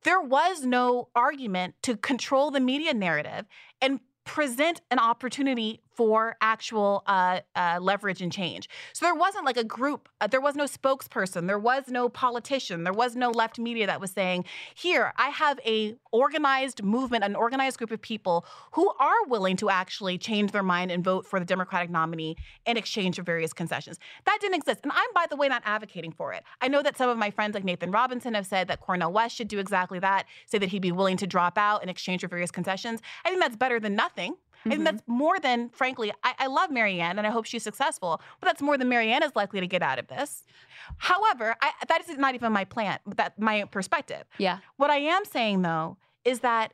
there 0.05 0.21
was 0.21 0.65
no 0.65 1.09
argument 1.15 1.75
to 1.83 1.97
control 1.97 2.51
the 2.51 2.61
media 2.61 2.95
narrative 2.95 3.45
and 3.83 4.01
present 4.25 4.81
an 4.91 4.99
opportunity 4.99 5.83
for 5.97 6.37
actual 6.41 7.03
uh, 7.07 7.41
uh, 7.55 7.79
leverage 7.81 8.21
and 8.21 8.31
change. 8.31 8.69
So 8.93 9.07
there 9.07 9.15
wasn't 9.15 9.47
like 9.47 9.57
a 9.57 9.65
group, 9.65 10.09
uh, 10.21 10.27
there 10.27 10.41
was 10.41 10.55
no 10.55 10.65
spokesperson, 10.65 11.47
there 11.47 11.59
was 11.59 11.89
no 11.89 12.09
politician, 12.09 12.85
there 12.85 12.93
was 12.93 13.17
no 13.17 13.31
left 13.31 13.59
media 13.59 13.87
that 13.87 14.01
was 14.01 14.11
saying, 14.11 14.45
"Here, 14.75 15.13
I 15.17 15.31
have 15.31 15.59
a 15.65 15.97
organized 16.13 16.83
movement, 16.83 17.25
an 17.25 17.35
organized 17.35 17.79
group 17.79 17.91
of 17.91 18.01
people 18.01 18.45
who 18.73 18.93
are 19.01 19.25
willing 19.27 19.57
to 19.57 19.71
actually 19.71 20.19
change 20.19 20.53
their 20.53 20.63
mind 20.63 20.91
and 20.91 21.03
vote 21.03 21.27
for 21.27 21.39
the 21.39 21.47
Democratic 21.47 21.91
nominee 21.91 22.37
in 22.67 22.77
exchange 22.77 23.17
for 23.17 23.23
various 23.23 23.53
concessions." 23.53 23.99
That 24.27 24.39
didn't 24.41 24.57
exist, 24.57 24.81
and 24.83 24.93
I'm, 24.93 25.13
by 25.15 25.27
the 25.29 25.37
way, 25.37 25.49
not 25.49 25.63
advocating 25.65 26.13
for 26.13 26.33
it. 26.33 26.45
I 26.61 26.69
know 26.69 26.83
that 26.83 26.97
some 26.97 27.09
of 27.09 27.19
my 27.19 27.31
friends, 27.31 27.55
like 27.55 27.65
Nathan 27.65 27.91
Robinson, 27.91 28.35
have 28.35 28.47
said 28.47 28.69
that 28.69 28.81
Cornel 28.81 29.13
West 29.13 29.37
should 29.37 29.49
do 29.49 29.59
exactly 29.59 29.99
that, 30.01 30.27
say 30.47 30.59
that 30.59 30.69
he'd 30.69 30.83
be 30.83 30.93
willing 30.93 31.17
to 31.17 31.27
drop 31.27 31.57
out 31.57 31.83
in 31.83 31.89
exchange 31.89 32.21
for 32.21 32.29
various 32.29 32.51
concessions. 32.51 33.01
I 33.25 33.31
think 33.31 33.41
that's 33.41 33.57
better 33.57 33.81
than 33.81 33.95
nothing. 33.95 34.37
I 34.67 34.75
think 34.75 34.85
that's 34.85 35.03
more 35.07 35.39
than, 35.39 35.71
frankly, 35.71 36.13
I, 36.23 36.35
I 36.41 36.47
love 36.47 36.71
Marianne 36.71 37.19
and 37.19 37.27
I 37.27 37.31
hope 37.31 37.45
she's 37.45 37.63
successful, 37.63 38.21
but 38.41 38.47
that's 38.47 38.63
more 38.63 38.77
than 38.77 38.89
Marianne 38.89 39.23
is 39.23 39.33
likely 39.35 39.61
to 39.61 39.67
get 39.67 39.83
out 39.83 39.99
of 39.99 40.09
this. 40.09 40.45
However, 40.99 41.57
I, 41.61 41.73
that 41.89 42.09
is 42.09 42.17
not 42.19 42.35
even 42.35 42.53
my 42.53 42.65
plan, 42.65 42.99
that 43.17 43.39
my 43.39 43.65
perspective. 43.65 44.25
Yeah. 44.39 44.59
What 44.77 44.91
I 44.91 44.99
am 44.99 45.25
saying 45.25 45.63
though 45.63 45.97
is 46.25 46.41
that 46.41 46.73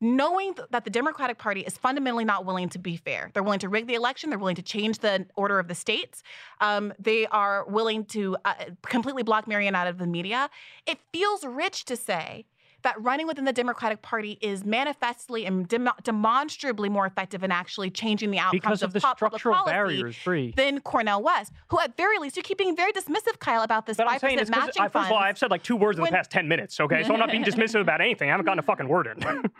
knowing 0.00 0.54
th- 0.54 0.68
that 0.70 0.84
the 0.84 0.90
Democratic 0.90 1.38
Party 1.38 1.60
is 1.60 1.78
fundamentally 1.78 2.24
not 2.24 2.44
willing 2.44 2.68
to 2.70 2.78
be 2.78 2.96
fair, 2.96 3.30
they're 3.32 3.42
willing 3.42 3.60
to 3.60 3.68
rig 3.68 3.86
the 3.86 3.94
election, 3.94 4.28
they're 4.30 4.38
willing 4.38 4.56
to 4.56 4.62
change 4.62 4.98
the 4.98 5.26
order 5.36 5.58
of 5.58 5.68
the 5.68 5.74
states, 5.74 6.22
um, 6.60 6.92
they 6.98 7.26
are 7.26 7.64
willing 7.66 8.04
to 8.06 8.36
uh, 8.44 8.54
completely 8.82 9.22
block 9.22 9.46
Marianne 9.48 9.74
out 9.74 9.86
of 9.86 9.98
the 9.98 10.06
media. 10.06 10.50
It 10.86 10.98
feels 11.12 11.44
rich 11.44 11.84
to 11.86 11.96
say 11.96 12.44
that 12.84 13.00
running 13.02 13.26
within 13.26 13.44
the 13.44 13.52
Democratic 13.52 14.00
Party 14.00 14.38
is 14.40 14.64
manifestly 14.64 15.44
and 15.44 15.66
dem- 15.66 15.90
demonstrably 16.02 16.88
more 16.88 17.06
effective 17.06 17.42
in 17.42 17.50
actually 17.50 17.90
changing 17.90 18.30
the 18.30 18.38
outcomes 18.38 18.60
because 18.62 18.82
of, 18.82 18.88
of 18.88 18.92
the 18.94 19.00
pop- 19.00 19.18
structural 19.18 19.56
policy 19.56 19.72
barriers, 19.72 20.16
Bree. 20.24 20.54
than 20.56 20.80
Cornel 20.80 21.22
West, 21.22 21.52
who 21.68 21.80
at 21.80 21.96
very 21.96 22.18
least 22.18 22.36
you're 22.36 22.42
keeping 22.44 22.76
very 22.76 22.92
dismissive, 22.92 23.38
Kyle, 23.40 23.62
about 23.62 23.86
this 23.86 23.98
I'm 23.98 24.06
five 24.06 24.20
saying 24.20 24.38
percent 24.38 24.56
matching 24.56 24.82
I, 24.82 24.88
First 24.88 25.06
of 25.06 25.12
all, 25.12 25.18
I've 25.18 25.38
said 25.38 25.50
like 25.50 25.62
two 25.62 25.76
words 25.76 25.98
in 25.98 26.04
the 26.04 26.10
past 26.10 26.30
ten 26.30 26.46
minutes. 26.46 26.78
Okay, 26.78 27.02
so 27.02 27.12
I'm 27.12 27.18
not 27.18 27.30
being 27.30 27.44
dismissive 27.44 27.80
about 27.80 28.00
anything. 28.00 28.28
I 28.28 28.32
haven't 28.32 28.46
gotten 28.46 28.60
a 28.60 28.62
fucking 28.62 28.88
word 28.88 29.06
in. 29.06 29.50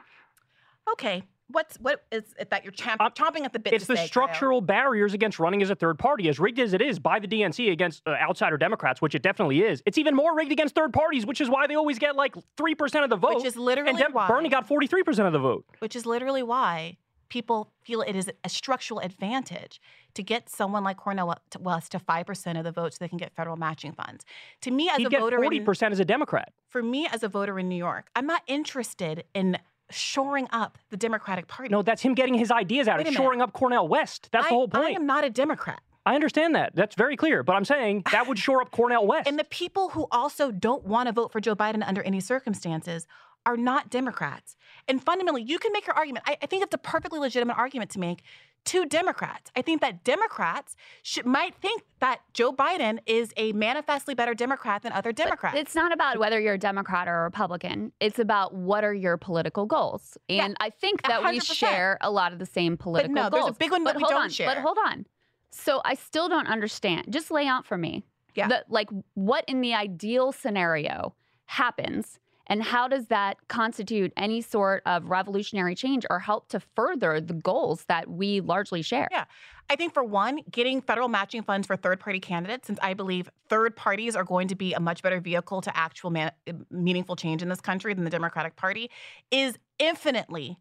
Okay, 0.93 1.25
what's 1.49 1.77
what 1.77 2.05
is 2.11 2.35
it 2.39 2.51
that 2.51 2.65
you're 2.65 2.73
champ- 2.73 3.01
chomping 3.01 3.45
at 3.45 3.53
the 3.53 3.59
bit? 3.59 3.73
It's 3.73 3.87
the 3.87 3.95
say, 3.97 4.03
Kyle? 4.03 4.07
structural 4.09 4.61
barriers 4.61 5.15
against 5.15 5.39
running 5.39 5.63
as 5.63 5.71
a 5.71 5.75
third 5.75 5.99
party, 5.99 6.29
as 6.29 6.39
rigged 6.39 6.59
as 6.59 6.73
it 6.73 6.81
is 6.83 6.99
by 6.99 7.19
the 7.19 7.29
DNC 7.29 7.71
against 7.73 8.03
uh, 8.07 8.11
outsider 8.13 8.57
Democrats, 8.57 9.01
which 9.03 9.15
it 9.15 9.23
definitely 9.23 9.63
is. 9.63 9.83
It's 9.87 9.99
even 9.99 10.15
more 10.15 10.35
rigged 10.37 10.53
against 10.53 10.75
third 10.75 10.93
parties, 10.93 11.27
which 11.27 11.41
is 11.41 11.49
why 11.49 11.67
they 11.67 11.75
always 11.75 11.99
get 11.99 12.17
like 12.17 12.35
three 12.57 12.75
percent 12.75 13.05
of 13.05 13.11
the 13.11 13.17
vote. 13.17 13.37
Which 13.37 13.45
is 13.47 13.57
literally 13.57 13.91
and 13.91 13.99
Dem- 13.99 14.13
why- 14.13 14.29
Bernie 14.29 14.49
got 14.49 14.67
forty 14.67 14.87
three 14.87 15.03
percent 15.03 15.27
of 15.27 15.33
the 15.33 15.39
vote. 15.39 15.65
which 15.81 15.95
is 15.97 16.07
literally 16.07 16.43
why 16.43 16.97
people 17.31 17.73
feel 17.83 18.01
it 18.03 18.15
is 18.15 18.31
a 18.45 18.49
structural 18.49 19.01
advantage 19.01 19.81
to 20.15 20.23
get 20.23 20.49
someone 20.49 20.85
like 20.85 20.97
Cornel 20.97 21.35
West 21.59 21.91
to 21.91 21.99
5% 21.99 22.59
of 22.59 22.63
the 22.65 22.71
vote 22.71 22.93
so 22.93 22.99
they 23.01 23.09
can 23.09 23.19
get 23.19 23.35
federal 23.35 23.57
matching 23.57 23.93
funds. 23.93 24.25
To 24.61 24.71
me, 24.71 24.89
as 24.89 24.99
He'd 24.99 25.13
a 25.13 25.19
voter, 25.19 25.39
forty 25.39 25.59
percent 25.59 25.91
as 25.93 25.99
a 25.99 26.05
Democrat. 26.05 26.53
for 26.69 26.81
me 26.83 27.09
as 27.11 27.25
a 27.25 27.29
voter 27.29 27.59
in 27.59 27.69
New 27.69 27.77
York, 27.77 28.09
I'm 28.15 28.27
not 28.27 28.43
interested 28.47 29.25
in 29.35 29.59
shoring 29.97 30.49
up 30.53 30.79
the 30.91 30.97
Democratic 30.97 31.47
Party. 31.49 31.71
No, 31.71 31.83
that's 31.83 32.03
him 32.03 32.15
getting 32.15 32.35
his 32.35 32.51
ideas 32.51 32.89
out. 32.89 33.01
It's 33.01 33.11
minute. 33.11 33.17
shoring 33.17 33.41
up 33.41 33.53
Cornel 33.53 33.89
West. 33.89 34.29
That's 34.33 34.47
I, 34.47 34.49
the 34.51 34.55
whole 34.55 34.69
point. 34.69 34.87
I 34.87 34.91
am 34.91 35.07
not 35.07 35.25
a 35.25 35.31
Democrat. 35.31 35.81
I 36.07 36.15
understand 36.15 36.55
that. 36.55 36.75
That's 36.75 36.95
very 36.97 37.17
clear. 37.17 37.43
But 37.43 37.55
I'm 37.55 37.65
saying 37.65 38.03
that 38.13 38.27
would 38.29 38.39
shore 38.39 38.61
up 38.61 38.71
Cornel 38.71 39.07
West. 39.07 39.27
And 39.27 39.39
the 39.39 39.45
people 39.45 39.91
who 39.91 40.07
also 40.11 40.51
don't 40.51 40.85
want 40.85 41.07
to 41.07 41.13
vote 41.13 41.33
for 41.33 41.41
Joe 41.41 41.57
Biden 41.57 41.87
under 41.87 42.03
any 42.03 42.21
circumstances 42.21 43.07
are 43.47 43.57
not 43.57 43.91
Democrats. 43.91 44.57
And 44.89 45.03
fundamentally, 45.03 45.43
you 45.43 45.59
can 45.59 45.73
make 45.73 45.87
your 45.87 45.97
argument. 45.97 46.25
I, 46.27 46.37
I 46.43 46.47
think 46.47 46.63
it's 46.63 46.75
a 46.75 46.79
perfectly 46.79 47.19
legitimate 47.19 47.57
argument 47.57 47.91
to 47.93 48.01
make 48.01 48.23
to 48.67 48.87
Democrats. 48.87 49.51
I 49.55 49.63
think 49.63 49.81
that 49.83 50.05
Democrats 50.05 50.75
should, 51.03 51.27
might 51.27 51.55
think 51.55 51.83
that 52.01 52.21
Joe 52.33 52.53
Biden 52.53 52.99
is 53.07 53.33
a 53.37 53.53
manifestly 53.53 54.15
better 54.15 54.35
Democrat 54.35 54.83
than 54.83 54.93
other 54.93 55.13
Democrats. 55.13 55.59
It's 55.59 55.75
not 55.75 55.93
about 55.93 56.19
whether 56.19 56.41
you're 56.41 56.55
a 56.55 56.59
Democrat 56.59 57.09
or 57.09 57.21
a 57.21 57.23
Republican. 57.25 57.93
It's 58.01 58.19
about 58.19 58.55
what 58.55 58.85
are 58.85 58.95
your 58.95 59.17
political 59.17 59.67
goals. 59.67 60.17
And 60.29 60.57
I 60.61 60.71
think 60.71 61.03
that 61.03 61.23
we 61.23 61.41
100%. 61.41 61.55
share 61.55 61.99
a 62.01 62.11
lot 62.11 62.33
of 62.33 62.39
the 62.39 62.47
same 62.47 62.77
political 62.77 63.15
no, 63.15 63.29
there's 63.29 63.45
a 63.45 63.49
goals. 63.49 63.59
big 63.59 63.71
one 63.71 63.85
but 63.85 63.95
that 63.95 63.97
we 63.99 64.09
don't 64.09 64.25
on, 64.25 64.31
share. 64.31 64.47
But 64.47 64.59
hold 64.59 64.79
on. 64.87 65.07
So 65.51 65.81
I 65.85 65.95
still 65.95 66.29
don't 66.29 66.49
understand. 66.49 67.07
Just 67.11 67.31
lay 67.31 67.47
out 67.47 67.67
for 67.67 67.77
me. 67.77 68.05
Yeah. 68.35 68.49
The, 68.49 68.65
like 68.69 68.89
what 69.15 69.45
in 69.47 69.61
the 69.61 69.75
ideal 69.75 70.33
scenario 70.33 71.15
happens 71.47 72.19
and 72.47 72.63
how 72.63 72.89
does 72.89 73.07
that 73.07 73.37
constitute 73.49 74.13
any 74.17 74.41
sort 74.41 74.83
of 74.87 75.09
revolutionary 75.09 75.75
change 75.75 76.05
or 76.11 76.21
help 76.21 76.49
to 76.49 76.61
further 76.61 77.21
the 77.21 77.35
goals 77.35 77.85
that 77.89 78.09
we 78.09 78.41
largely 78.41 78.83
share? 78.83 79.09
Yeah. 79.11 79.25
I 79.71 79.77
think 79.77 79.95
for 79.95 80.05
one, 80.05 80.41
getting 80.51 80.83
federal 80.83 81.09
matching 81.09 81.43
funds 81.43 81.67
for 81.67 81.75
third 81.77 81.99
party 81.99 82.21
candidates, 82.21 82.67
since 82.67 82.79
I 82.83 82.93
believe 82.93 83.31
third 83.49 83.77
parties 83.77 84.15
are 84.15 84.25
going 84.25 84.49
to 84.49 84.55
be 84.55 84.75
a 84.75 84.81
much 84.81 85.03
better 85.03 85.21
vehicle 85.21 85.63
to 85.63 85.75
actual 85.75 86.11
man- 86.11 86.33
meaningful 86.71 87.17
change 87.17 87.43
in 87.43 87.49
this 87.49 87.63
country 87.63 87.95
than 87.95 88.05
the 88.05 88.11
Democratic 88.11 88.57
Party, 88.57 88.91
is 89.31 89.59
infinitely 89.79 90.59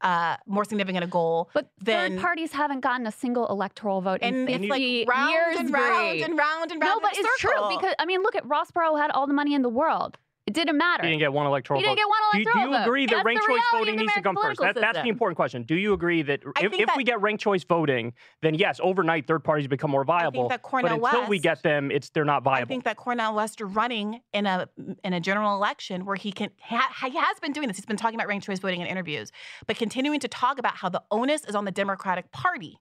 uh, 0.00 0.36
more 0.46 0.64
significant 0.64 1.02
a 1.02 1.06
goal 1.06 1.50
But 1.54 1.70
than 1.82 2.12
third 2.12 2.20
parties 2.20 2.52
haven't 2.52 2.80
gotten 2.80 3.06
a 3.06 3.12
single 3.12 3.46
electoral 3.48 4.02
vote 4.02 4.20
in 4.20 4.34
and 4.34 4.48
50 4.48 4.64
it's 4.64 4.70
like 4.70 5.16
round 5.16 5.32
years, 5.32 5.56
and 5.58 5.72
round 5.72 6.20
and 6.20 6.38
round 6.38 6.70
and 6.72 6.82
round. 6.82 6.94
No, 6.96 7.00
but 7.00 7.16
it's 7.16 7.42
circle. 7.42 7.68
true 7.68 7.76
because 7.76 7.94
I 7.98 8.04
mean, 8.04 8.22
look 8.22 8.36
at 8.36 8.46
Ross 8.46 8.70
Perot 8.70 9.00
had 9.00 9.10
all 9.10 9.26
the 9.26 9.32
money 9.32 9.54
in 9.54 9.62
the 9.62 9.68
world. 9.68 10.18
It 10.46 10.52
didn't 10.52 10.76
matter. 10.76 11.04
He 11.04 11.08
didn't 11.08 11.20
get 11.20 11.32
one 11.32 11.46
electoral 11.46 11.80
He 11.80 11.86
didn't 11.86 11.96
vote. 11.96 12.02
get 12.02 12.08
one 12.08 12.18
Do 12.32 12.38
you- 12.38 12.44
electoral 12.44 12.64
Do 12.64 12.70
you, 12.70 12.76
vote. 12.76 12.82
agree 12.84 13.06
that 13.06 13.14
That's 13.14 13.24
ranked 13.24 13.46
choice 13.46 13.62
voting 13.72 13.96
needs 13.96 14.12
to 14.12 14.20
come 14.22 14.36
first? 14.36 14.60
That, 14.60 14.74
that's 14.74 15.00
the 15.02 15.08
important 15.08 15.36
question. 15.36 15.62
Do 15.62 15.74
you 15.74 15.94
agree 15.94 16.20
that 16.20 16.42
I 16.56 16.64
if, 16.66 16.70
think 16.70 16.82
if 16.82 16.96
we 16.96 17.04
get 17.04 17.20
ranked 17.22 17.42
choice 17.42 17.64
voting, 17.64 18.12
then 18.42 18.54
yes, 18.54 18.78
overnight 18.82 19.26
third 19.26 19.42
parties 19.42 19.68
become 19.68 19.90
more 19.90 20.04
viable. 20.04 20.48
that 20.50 20.60
but 20.62 20.68
Cornel 20.68 21.02
until 21.06 21.28
we 21.28 21.38
get 21.38 21.62
them, 21.62 21.90
it's 21.90 22.10
they're 22.10 22.26
not 22.26 22.42
viable. 22.42 22.62
I 22.62 22.66
think 22.66 22.84
that 22.84 22.98
Cornel 22.98 23.34
West 23.34 23.62
running 23.62 24.20
in 24.34 24.44
a 24.44 24.68
in 25.02 25.14
a 25.14 25.20
general 25.20 25.54
election 25.56 26.04
where 26.04 26.16
he 26.16 26.30
can 26.30 26.50
ha, 26.60 26.92
he 27.08 27.16
has 27.16 27.40
been 27.40 27.52
doing 27.52 27.68
this. 27.68 27.78
He's 27.78 27.86
been 27.86 27.96
talking 27.96 28.16
about 28.16 28.28
ranked 28.28 28.44
choice 28.44 28.58
voting 28.58 28.82
in 28.82 28.86
interviews, 28.86 29.32
but 29.66 29.76
continuing 29.78 30.20
to 30.20 30.28
talk 30.28 30.58
about 30.58 30.76
how 30.76 30.90
the 30.90 31.02
onus 31.10 31.44
is 31.46 31.54
on 31.54 31.64
the 31.64 31.72
Democratic 31.72 32.30
Party 32.32 32.78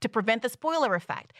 to 0.00 0.08
prevent 0.08 0.42
the 0.42 0.48
spoiler 0.48 0.94
effect. 0.94 1.32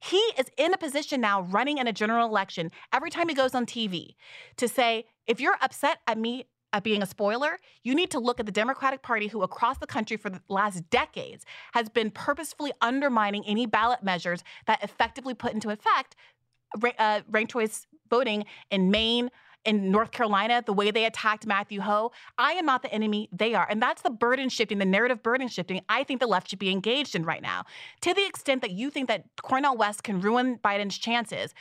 He 0.00 0.16
is 0.38 0.46
in 0.56 0.72
a 0.72 0.78
position 0.78 1.20
now 1.20 1.42
running 1.42 1.78
in 1.78 1.86
a 1.86 1.92
general 1.92 2.26
election 2.26 2.70
every 2.92 3.10
time 3.10 3.28
he 3.28 3.34
goes 3.34 3.54
on 3.54 3.66
TV 3.66 4.14
to 4.56 4.68
say, 4.68 5.06
if 5.26 5.40
you're 5.40 5.56
upset 5.60 5.98
at 6.06 6.18
me 6.18 6.46
at 6.72 6.84
being 6.84 7.02
a 7.02 7.06
spoiler, 7.06 7.58
you 7.82 7.94
need 7.94 8.10
to 8.10 8.18
look 8.18 8.38
at 8.38 8.46
the 8.46 8.52
Democratic 8.52 9.02
Party, 9.02 9.28
who 9.28 9.42
across 9.42 9.78
the 9.78 9.86
country 9.86 10.16
for 10.16 10.30
the 10.30 10.40
last 10.48 10.88
decades 10.90 11.44
has 11.72 11.88
been 11.88 12.10
purposefully 12.10 12.72
undermining 12.80 13.44
any 13.46 13.66
ballot 13.66 14.02
measures 14.02 14.44
that 14.66 14.82
effectively 14.84 15.34
put 15.34 15.52
into 15.52 15.70
effect 15.70 16.14
uh, 16.98 17.20
ranked 17.30 17.52
choice 17.52 17.86
voting 18.10 18.44
in 18.70 18.90
Maine, 18.90 19.30
in 19.68 19.90
North 19.90 20.12
Carolina, 20.12 20.62
the 20.64 20.72
way 20.72 20.90
they 20.90 21.04
attacked 21.04 21.46
Matthew 21.46 21.82
Hoh. 21.82 22.10
I 22.38 22.52
am 22.52 22.64
not 22.64 22.80
the 22.80 22.90
enemy, 22.90 23.28
they 23.30 23.52
are. 23.54 23.66
And 23.68 23.82
that's 23.82 24.00
the 24.00 24.08
burden 24.08 24.48
shifting, 24.48 24.78
the 24.78 24.86
narrative 24.86 25.22
burden 25.22 25.46
shifting 25.46 25.82
I 25.90 26.04
think 26.04 26.20
the 26.20 26.26
left 26.26 26.48
should 26.48 26.58
be 26.58 26.70
engaged 26.70 27.14
in 27.14 27.22
right 27.22 27.42
now. 27.42 27.66
To 28.00 28.14
the 28.14 28.26
extent 28.26 28.62
that 28.62 28.70
you 28.70 28.88
think 28.88 29.08
that 29.08 29.24
Cornel 29.42 29.76
West 29.76 30.04
can 30.04 30.22
ruin 30.22 30.58
Biden's 30.64 30.96
chances, 30.96 31.52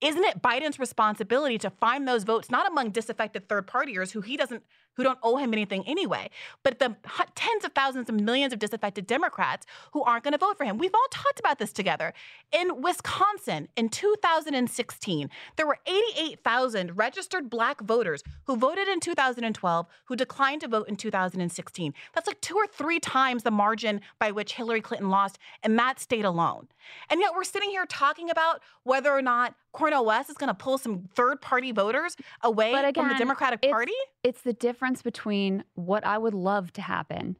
isn't 0.00 0.24
it 0.24 0.42
Biden's 0.42 0.80
responsibility 0.80 1.56
to 1.58 1.70
find 1.70 2.08
those 2.08 2.24
votes 2.24 2.50
not 2.50 2.68
among 2.68 2.90
disaffected 2.90 3.48
third 3.48 3.68
partiers 3.68 4.10
who 4.10 4.22
he 4.22 4.36
doesn't 4.36 4.64
who 4.96 5.02
don't 5.02 5.18
owe 5.22 5.36
him 5.36 5.52
anything 5.52 5.82
anyway, 5.86 6.28
but 6.62 6.78
the 6.78 6.96
tens 7.34 7.64
of 7.64 7.72
thousands 7.72 8.08
of 8.08 8.14
millions 8.20 8.52
of 8.52 8.58
disaffected 8.58 9.06
Democrats 9.06 9.66
who 9.92 10.02
aren't 10.02 10.24
going 10.24 10.32
to 10.32 10.38
vote 10.38 10.56
for 10.58 10.64
him. 10.64 10.78
We've 10.78 10.94
all 10.94 11.06
talked 11.10 11.40
about 11.40 11.58
this 11.58 11.72
together. 11.72 12.12
In 12.52 12.82
Wisconsin 12.82 13.68
in 13.76 13.88
2016, 13.88 15.30
there 15.56 15.66
were 15.66 15.78
88,000 15.86 16.96
registered 16.96 17.48
black 17.50 17.80
voters 17.80 18.22
who 18.46 18.56
voted 18.56 18.88
in 18.88 19.00
2012 19.00 19.86
who 20.04 20.16
declined 20.16 20.60
to 20.62 20.68
vote 20.68 20.88
in 20.88 20.96
2016. 20.96 21.94
That's 22.14 22.26
like 22.26 22.40
two 22.40 22.56
or 22.56 22.66
three 22.66 23.00
times 23.00 23.42
the 23.42 23.50
margin 23.50 24.00
by 24.18 24.30
which 24.30 24.54
Hillary 24.54 24.80
Clinton 24.80 25.10
lost 25.10 25.38
in 25.62 25.76
that 25.76 26.00
state 26.00 26.24
alone. 26.24 26.68
And 27.10 27.20
yet 27.20 27.32
we're 27.34 27.44
sitting 27.44 27.70
here 27.70 27.86
talking 27.86 28.28
about 28.30 28.60
whether 28.82 29.10
or 29.12 29.22
not 29.22 29.54
Cornel 29.72 30.04
West 30.04 30.28
is 30.28 30.36
going 30.36 30.48
to 30.48 30.54
pull 30.54 30.76
some 30.76 31.08
third 31.14 31.40
party 31.40 31.72
voters 31.72 32.16
away 32.42 32.72
But 32.72 32.94
from 32.94 33.04
the 33.06 33.10
again, 33.14 33.18
Democratic 33.18 33.60
it's- 33.62 33.72
Party. 33.72 33.92
It's 34.22 34.42
the 34.42 34.52
difference 34.52 34.81
between 35.02 35.64
what 35.74 36.04
I 36.04 36.18
would 36.18 36.34
love 36.34 36.72
to 36.74 36.82
happen 36.82 37.36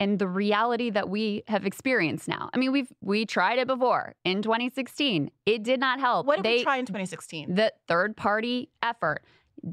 and 0.00 0.18
the 0.18 0.28
reality 0.28 0.90
that 0.90 1.08
we 1.08 1.42
have 1.48 1.66
experienced 1.66 2.28
now. 2.28 2.50
I 2.54 2.58
mean, 2.58 2.72
we've 2.72 2.92
we 3.00 3.26
tried 3.26 3.58
it 3.58 3.66
before 3.66 4.14
in 4.24 4.42
2016. 4.42 5.30
It 5.46 5.62
did 5.62 5.80
not 5.80 5.98
help. 6.00 6.26
What 6.26 6.36
did 6.36 6.44
they, 6.44 6.56
we 6.58 6.62
try 6.62 6.76
in 6.78 6.86
2016? 6.86 7.54
The 7.54 7.72
third 7.88 8.16
party 8.16 8.70
effort. 8.82 9.24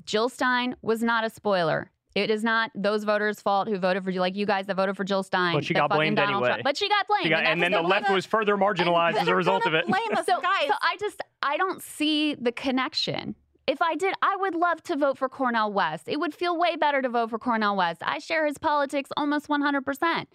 Jill 0.05 0.29
Stein 0.29 0.75
was 0.81 1.03
not 1.03 1.23
a 1.23 1.29
spoiler. 1.29 1.91
It 2.13 2.29
is 2.29 2.43
not 2.43 2.71
those 2.75 3.05
voters' 3.05 3.39
fault 3.39 3.69
who 3.69 3.77
voted 3.77 4.03
for 4.03 4.09
you, 4.11 4.19
like 4.19 4.35
you 4.35 4.45
guys 4.45 4.65
that 4.65 4.75
voted 4.75 4.97
for 4.97 5.05
Jill 5.05 5.23
Stein. 5.23 5.53
But 5.55 5.63
she 5.63 5.73
got 5.73 5.89
blamed 5.89 6.17
Donald 6.17 6.35
anyway. 6.35 6.47
Trump. 6.49 6.63
But 6.63 6.75
she 6.77 6.89
got 6.89 7.07
blamed. 7.07 7.23
She 7.23 7.29
got- 7.29 7.37
that's 7.37 7.49
and 7.49 7.63
then 7.63 7.71
the 7.71 7.81
left 7.81 8.03
wanna- 8.03 8.15
was 8.15 8.25
further 8.25 8.57
marginalized 8.57 9.15
as 9.15 9.27
a 9.27 9.35
result 9.35 9.65
of 9.65 9.73
it. 9.73 9.87
Blame 9.87 10.11
us, 10.11 10.25
so, 10.25 10.41
guys. 10.41 10.67
so 10.67 10.73
I 10.81 10.97
just 10.99 11.21
I 11.41 11.55
don't 11.57 11.81
see 11.81 12.35
the 12.35 12.51
connection. 12.51 13.35
If 13.67 13.81
I 13.81 13.95
did, 13.95 14.13
I 14.21 14.35
would 14.37 14.55
love 14.55 14.81
to 14.83 14.97
vote 14.97 15.17
for 15.17 15.29
Cornel 15.29 15.71
West. 15.71 16.07
It 16.07 16.19
would 16.19 16.33
feel 16.33 16.57
way 16.57 16.75
better 16.75 17.01
to 17.01 17.09
vote 17.09 17.29
for 17.29 17.39
Cornel 17.39 17.75
West. 17.75 18.01
I 18.03 18.19
share 18.19 18.45
his 18.45 18.57
politics 18.57 19.09
almost 19.15 19.47
100%. 19.47 20.25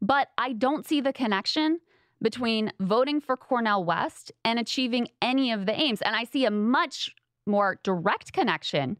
But 0.00 0.28
I 0.38 0.52
don't 0.52 0.86
see 0.86 1.00
the 1.00 1.12
connection 1.12 1.80
between 2.22 2.72
voting 2.80 3.20
for 3.20 3.36
Cornel 3.36 3.84
West 3.84 4.32
and 4.44 4.58
achieving 4.58 5.08
any 5.20 5.52
of 5.52 5.66
the 5.66 5.78
aims. 5.78 6.00
And 6.02 6.14
I 6.14 6.24
see 6.24 6.44
a 6.44 6.50
much 6.50 7.14
more 7.46 7.78
direct 7.82 8.32
connection 8.32 8.96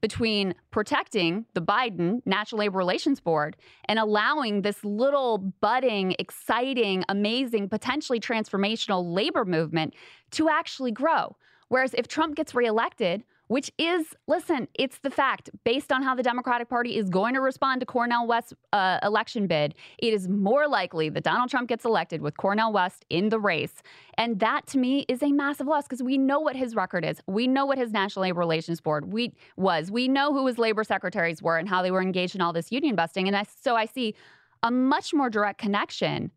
between 0.00 0.54
protecting 0.70 1.44
the 1.54 1.60
Biden 1.60 2.22
National 2.24 2.60
Labor 2.60 2.78
Relations 2.78 3.20
Board 3.20 3.56
and 3.86 3.98
allowing 3.98 4.62
this 4.62 4.82
little 4.82 5.38
budding, 5.38 6.14
exciting, 6.18 7.04
amazing, 7.08 7.68
potentially 7.68 8.18
transformational 8.18 9.14
labor 9.14 9.44
movement 9.44 9.94
to 10.30 10.48
actually 10.48 10.92
grow. 10.92 11.36
Whereas 11.70 11.94
if 11.94 12.08
Trump 12.08 12.34
gets 12.34 12.52
reelected, 12.52 13.22
which 13.46 13.70
is, 13.78 14.14
listen, 14.26 14.68
it's 14.74 14.98
the 14.98 15.10
fact 15.10 15.50
based 15.64 15.90
on 15.90 16.02
how 16.02 16.14
the 16.14 16.22
Democratic 16.22 16.68
Party 16.68 16.96
is 16.96 17.08
going 17.08 17.34
to 17.34 17.40
respond 17.40 17.80
to 17.80 17.86
Cornel 17.86 18.26
West's 18.26 18.54
uh, 18.72 18.98
election 19.04 19.46
bid, 19.46 19.74
it 19.98 20.12
is 20.12 20.28
more 20.28 20.68
likely 20.68 21.08
that 21.08 21.22
Donald 21.22 21.48
Trump 21.48 21.68
gets 21.68 21.84
elected 21.84 22.22
with 22.22 22.36
Cornel 22.36 22.72
West 22.72 23.04
in 23.08 23.28
the 23.28 23.38
race. 23.38 23.82
And 24.18 24.40
that 24.40 24.66
to 24.68 24.78
me 24.78 25.04
is 25.08 25.22
a 25.22 25.30
massive 25.30 25.68
loss 25.68 25.84
because 25.84 26.02
we 26.02 26.18
know 26.18 26.40
what 26.40 26.56
his 26.56 26.74
record 26.74 27.04
is. 27.04 27.20
We 27.26 27.46
know 27.46 27.66
what 27.66 27.78
his 27.78 27.92
National 27.92 28.24
Labor 28.24 28.40
Relations 28.40 28.80
Board 28.80 29.12
we, 29.12 29.32
was. 29.56 29.92
We 29.92 30.08
know 30.08 30.32
who 30.32 30.46
his 30.48 30.58
labor 30.58 30.82
secretaries 30.82 31.40
were 31.40 31.56
and 31.56 31.68
how 31.68 31.82
they 31.82 31.92
were 31.92 32.02
engaged 32.02 32.34
in 32.34 32.40
all 32.40 32.52
this 32.52 32.70
union 32.72 32.96
busting. 32.96 33.28
And 33.28 33.36
I, 33.36 33.44
so 33.62 33.76
I 33.76 33.86
see 33.86 34.14
a 34.62 34.70
much 34.70 35.14
more 35.14 35.30
direct 35.30 35.58
connection 35.58 36.30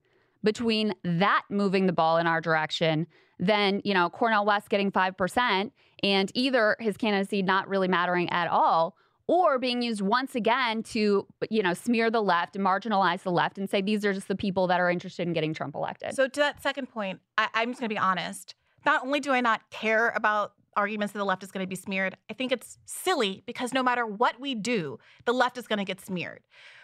between 0.44 0.94
that 1.04 1.44
moving 1.50 1.86
the 1.86 1.94
ball 1.94 2.18
in 2.18 2.28
our 2.28 2.42
direction 2.42 3.08
than, 3.40 3.82
you 3.84 3.94
know, 3.94 4.10
Cornel 4.10 4.46
West 4.46 4.70
getting 4.70 4.92
5% 4.92 5.72
and 6.04 6.32
either 6.34 6.76
his 6.80 6.98
candidacy 6.98 7.42
not 7.42 7.68
really 7.68 7.88
mattering 7.88 8.30
at 8.30 8.48
all 8.48 8.96
or 9.28 9.58
being 9.58 9.82
used 9.82 10.02
once 10.02 10.36
again 10.36 10.84
to, 10.84 11.26
you 11.50 11.64
know, 11.64 11.74
smear 11.74 12.12
the 12.12 12.22
left, 12.22 12.56
and 12.56 12.66
marginalize 12.66 13.24
the 13.24 13.32
left, 13.32 13.58
and 13.58 13.70
say 13.70 13.82
these 13.82 14.04
are 14.04 14.14
just 14.14 14.28
the 14.28 14.36
people 14.36 14.68
that 14.68 14.80
are 14.80 14.90
interested 14.90 15.26
in 15.26 15.34
getting 15.34 15.54
Trump 15.54 15.76
elected. 15.76 16.14
So 16.14 16.28
to 16.28 16.40
that 16.42 16.62
second 16.62 16.88
point, 16.88 17.22
I, 17.38 17.48
I'm 17.54 17.70
just 17.70 17.80
going 17.80 17.90
to 17.90 17.94
be 17.94 18.00
honest. 18.00 18.56
Not 18.86 19.06
only 19.06 19.22
do 19.22 19.32
I 19.32 19.40
not 19.40 19.62
care 19.70 20.10
about 20.10 20.54
arguments 20.76 21.14
that 21.14 21.20
the 21.20 21.26
left 21.26 21.42
is 21.44 21.52
going 21.52 21.64
to 21.64 21.70
be 21.70 21.76
smeared, 21.76 22.18
I 22.30 22.34
think 22.34 22.52
it's 22.52 22.78
silly 22.86 23.44
because 23.46 23.74
no 23.74 23.82
matter 23.82 24.06
what 24.06 24.42
we 24.42 24.56
do, 24.56 25.00
the 25.26 25.34
left 25.34 25.58
is 25.58 25.68
going 25.68 25.80
to 25.80 25.86
get 25.86 26.02
smeared. 26.02 26.42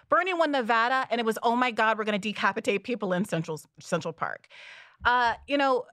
Bernie 0.09 0.33
won 0.33 0.51
Nevada, 0.51 1.07
and 1.09 1.19
it 1.19 1.25
was, 1.25 1.37
oh 1.43 1.55
my 1.55 1.71
God, 1.71 1.97
we're 1.97 2.03
going 2.03 2.19
to 2.19 2.29
decapitate 2.29 2.83
people 2.83 3.13
in 3.13 3.25
Central 3.25 3.61
Central 3.79 4.13
Park. 4.13 4.47
Uh, 5.05 5.35
you 5.47 5.57
know, 5.57 5.85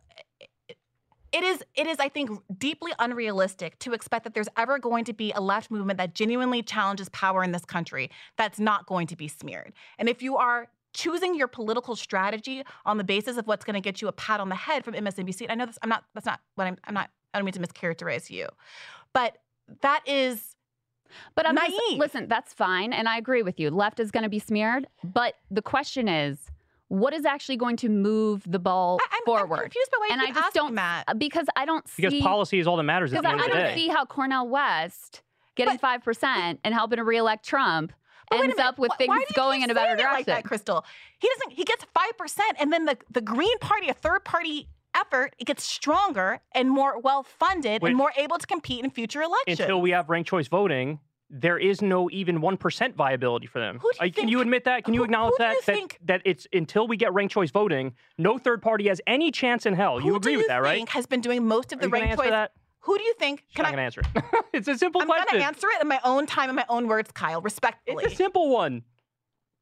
it 1.33 1.45
is 1.45 1.63
it 1.75 1.87
is 1.87 1.99
I 1.99 2.09
think 2.09 2.31
deeply 2.59 2.93
unrealistic 2.99 3.79
to 3.81 3.93
expect 3.93 4.25
that 4.25 4.35
there's 4.35 4.49
ever 4.57 4.79
going 4.79 5.05
to 5.05 5.13
be 5.13 5.33
a 5.33 5.41
left 5.41 5.71
movement 5.71 5.99
that 5.99 6.15
genuinely 6.15 6.63
challenges 6.63 7.09
power 7.11 7.45
in 7.45 7.53
this 7.53 7.65
country 7.65 8.11
that's 8.37 8.59
not 8.59 8.87
going 8.87 9.07
to 9.09 9.17
be 9.17 9.29
smeared. 9.29 9.75
And 9.99 10.09
if 10.09 10.23
you 10.23 10.37
are 10.37 10.69
choosing 10.95 11.35
your 11.35 11.47
political 11.47 11.95
strategy 11.95 12.65
on 12.87 12.97
the 12.97 13.05
basis 13.05 13.37
of 13.37 13.47
what's 13.47 13.67
going 13.67 13.75
to 13.75 13.81
get 13.81 14.01
you 14.01 14.09
a 14.09 14.13
pat 14.13 14.41
on 14.41 14.49
the 14.49 14.55
head 14.55 14.83
from 14.83 14.95
MSNBC, 14.95 15.47
I 15.51 15.55
know 15.55 15.67
this 15.67 15.79
I'm 15.83 15.91
not 15.91 16.05
that's 16.15 16.27
not 16.27 16.41
what 16.55 16.67
I'm 16.67 16.79
I'm 16.85 16.95
not 16.95 17.11
I 17.35 17.39
don't 17.39 17.45
mean 17.45 17.53
to 17.53 17.61
mischaracterize 17.61 18.31
you. 18.31 18.49
But 19.13 19.37
that 19.83 20.03
is 20.07 20.56
but 21.35 21.47
I'm 21.47 21.55
naive. 21.55 21.73
Just, 21.73 21.99
listen, 21.99 22.29
that's 22.29 22.53
fine, 22.53 22.93
and 22.93 23.09
I 23.09 23.19
agree 23.19 23.43
with 23.43 23.59
you. 23.61 23.71
Left 23.71 24.01
is 24.01 24.11
going 24.11 24.25
to 24.25 24.29
be 24.29 24.39
smeared, 24.39 24.87
but 25.05 25.35
the 25.51 25.63
question 25.63 26.09
is, 26.09 26.39
what 26.89 27.13
is 27.13 27.25
actually 27.25 27.57
going 27.57 27.77
to 27.79 27.89
move 27.89 28.45
the 28.47 28.59
ball 28.59 28.99
I, 29.01 29.17
I'm, 29.17 29.25
forward? 29.25 29.57
I'm 29.57 29.63
confused 29.65 29.91
by 29.91 29.99
why 29.99 30.09
and 30.13 30.23
you 30.23 30.29
I 30.29 30.31
just 30.33 30.55
don't 30.55 30.75
that 30.77 31.19
because 31.19 31.47
I 31.57 31.65
don't 31.65 31.89
see 31.89 32.03
because 32.03 32.21
policy 32.21 32.59
is 32.59 32.67
all 32.67 32.77
that 32.77 32.85
matters 32.85 33.13
at 33.13 33.23
because 33.23 33.25
the 33.25 33.33
end 33.33 33.41
I, 33.41 33.45
of 33.45 33.51
the 33.51 33.59
don't 33.59 33.67
day. 33.69 33.75
see 33.75 33.89
how 33.89 34.05
Cornel 34.05 34.49
West 34.49 35.23
getting 35.57 35.79
five 35.79 36.05
percent 36.05 36.61
and 36.63 36.73
helping 36.75 36.99
to 36.99 37.05
reelect 37.05 37.45
Trump 37.45 37.93
But 38.31 38.41
ends 38.41 38.59
up 38.59 38.79
with 38.79 38.93
things 38.99 39.09
why 39.09 39.19
do 39.19 39.25
you 39.29 39.35
going 39.35 39.61
keep 39.61 39.65
in 39.65 39.71
a 39.71 39.75
better 39.75 39.97
saying 39.97 39.99
it 39.99 40.03
direction. 40.03 40.33
Like 40.33 40.45
that, 40.45 40.65
Krystal. 40.65 40.85
He 41.19 41.29
doesn't. 41.29 41.53
He 41.57 41.65
gets 41.65 41.85
five 41.93 42.17
percent, 42.17 42.57
and 42.61 42.73
then 42.73 42.85
the 42.85 42.97
the 43.11 43.21
Green 43.21 43.59
Party, 43.59 43.89
a 43.89 43.95
third 43.95 44.25
party 44.25 44.69
effort, 44.97 45.35
it 45.39 45.45
gets 45.45 45.63
stronger 45.65 46.41
and 46.53 46.71
more 46.71 46.99
well 47.01 47.23
funded 47.23 47.83
and 47.83 47.97
more 47.97 48.13
able 48.17 48.39
to 48.39 48.47
compete 48.47 48.85
in 48.85 48.91
future 48.91 49.23
elections. 49.23 49.61
Until 49.61 49.81
we 49.81 49.91
have 49.91 50.09
ranked 50.09 50.29
choice 50.31 50.49
voting, 50.49 51.01
there 51.29 51.59
is 51.59 51.83
no 51.83 52.09
even 52.11 52.41
one 52.41 52.57
percent 52.57 52.95
viability 52.97 53.47
for 53.47 53.59
them. 53.59 53.79
Who 53.81 53.91
do 53.93 54.05
you 54.05 54.11
Uh, 54.11 54.13
can 54.15 54.29
you 54.29 54.41
admit 54.41 54.65
that? 54.65 54.85
Can 54.85 54.95
you 54.95 55.01
who- 55.01 55.05
acknowledge 55.05 55.35
who 55.39 55.45
that? 55.45 55.55
you 55.55 55.61
that 55.61 55.65
think- 55.75 55.99
that 56.05 56.23
it's 56.25 56.47
until 56.53 56.87
we 56.87 56.97
get 56.97 57.13
ranked 57.13 57.35
choice 57.35 57.51
voting, 57.51 57.95
no 58.17 58.39
third 58.39 58.63
party 58.63 58.89
has 58.89 59.01
any 59.07 59.31
chance 59.31 59.67
in 59.67 59.75
hell. 59.75 60.01
You 60.01 60.15
agree 60.17 60.33
you 60.33 60.39
with 60.39 60.47
that, 60.49 60.63
right? 60.63 60.77
think 60.77 60.89
has 60.91 61.07
been 61.07 61.21
doing 61.21 61.47
most 61.47 61.73
of 61.73 61.81
the 61.81 61.89
ranked 61.89 62.17
choice? 62.17 62.31
that? 62.31 62.53
Who 62.81 62.97
do 62.97 63.03
you 63.03 63.15
think? 63.15 63.41
She's 63.49 63.57
Can 63.57 63.65
not 63.65 63.69
I? 63.71 63.73
gonna 63.73 63.83
answer 63.83 64.01
it. 64.03 64.25
it's 64.53 64.69
a 64.69 64.79
simple 64.79 65.01
I'm 65.01 65.09
question. 65.09 65.27
going 65.33 65.41
to 65.43 65.47
answer 65.49 65.67
it 65.75 65.83
in 65.83 65.89
my 65.89 65.99
own 66.05 66.25
time, 66.27 66.49
in 66.49 66.55
my 66.55 66.65
own 66.69 66.87
words, 66.87 67.11
Kyle. 67.11 67.41
Respectfully. 67.41 68.05
It's 68.05 68.13
a 68.13 68.17
simple 68.17 68.49
one. 68.51 68.83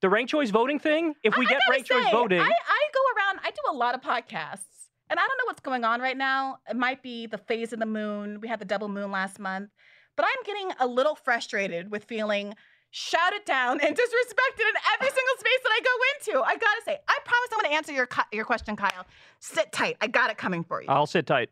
The 0.03 0.11
ranked 0.11 0.31
choice 0.31 0.51
voting 0.51 0.79
thing. 0.79 1.15
If 1.23 1.35
we 1.39 1.47
I- 1.47 1.49
I 1.49 1.53
get 1.53 1.59
gotta 1.61 1.71
ranked 1.71 1.89
choice 1.89 2.11
voting, 2.11 2.41
I, 2.43 2.45
I 2.45 2.83
go 2.93 3.01
around. 3.17 3.41
I 3.43 3.51
do 3.51 3.63
a 3.71 3.73
lot 3.73 3.95
of 3.95 4.03
podcasts, 4.03 4.84
and 5.11 5.19
I 5.19 5.23
don't 5.23 5.39
know 5.39 5.47
what's 5.47 5.61
going 5.61 5.85
on 5.85 6.01
right 6.01 6.17
now. 6.17 6.59
It 6.69 6.77
might 6.77 7.03
be 7.03 7.27
the 7.27 7.39
phase 7.39 7.73
of 7.73 7.79
the 7.79 7.87
moon. 7.87 8.41
We 8.41 8.49
had 8.49 8.59
the 8.61 8.65
double 8.65 8.89
moon 8.89 9.11
last 9.11 9.39
month, 9.39 9.71
but 10.17 10.25
I'm 10.25 10.45
getting 10.45 10.71
a 10.81 10.87
little 10.87 11.15
frustrated 11.15 11.91
with 11.91 12.05
feeling 12.05 12.55
shouted 12.91 13.45
down 13.45 13.81
and 13.83 13.95
disrespected 13.95 14.61
in 14.61 14.75
every 14.95 15.09
single 15.09 15.37
space 15.39 15.61
that 15.63 15.73
I 15.73 15.81
go 15.81 16.35
into. 16.39 16.47
I 16.47 16.57
gotta 16.57 16.83
say, 16.85 16.99
I 17.09 17.19
promise 17.25 17.49
I'm 17.53 17.63
gonna 17.63 17.75
answer 17.75 17.93
your 17.93 18.09
your 18.33 18.45
question, 18.45 18.77
Kyle. 18.77 19.07
Sit 19.41 19.73
tight. 19.73 19.97
I 20.01 20.07
got 20.07 20.31
it 20.31 20.39
coming 20.39 20.65
for 20.65 20.81
you. 20.81 20.89
I'll 20.89 21.07
sit 21.07 21.27
tight. 21.27 21.51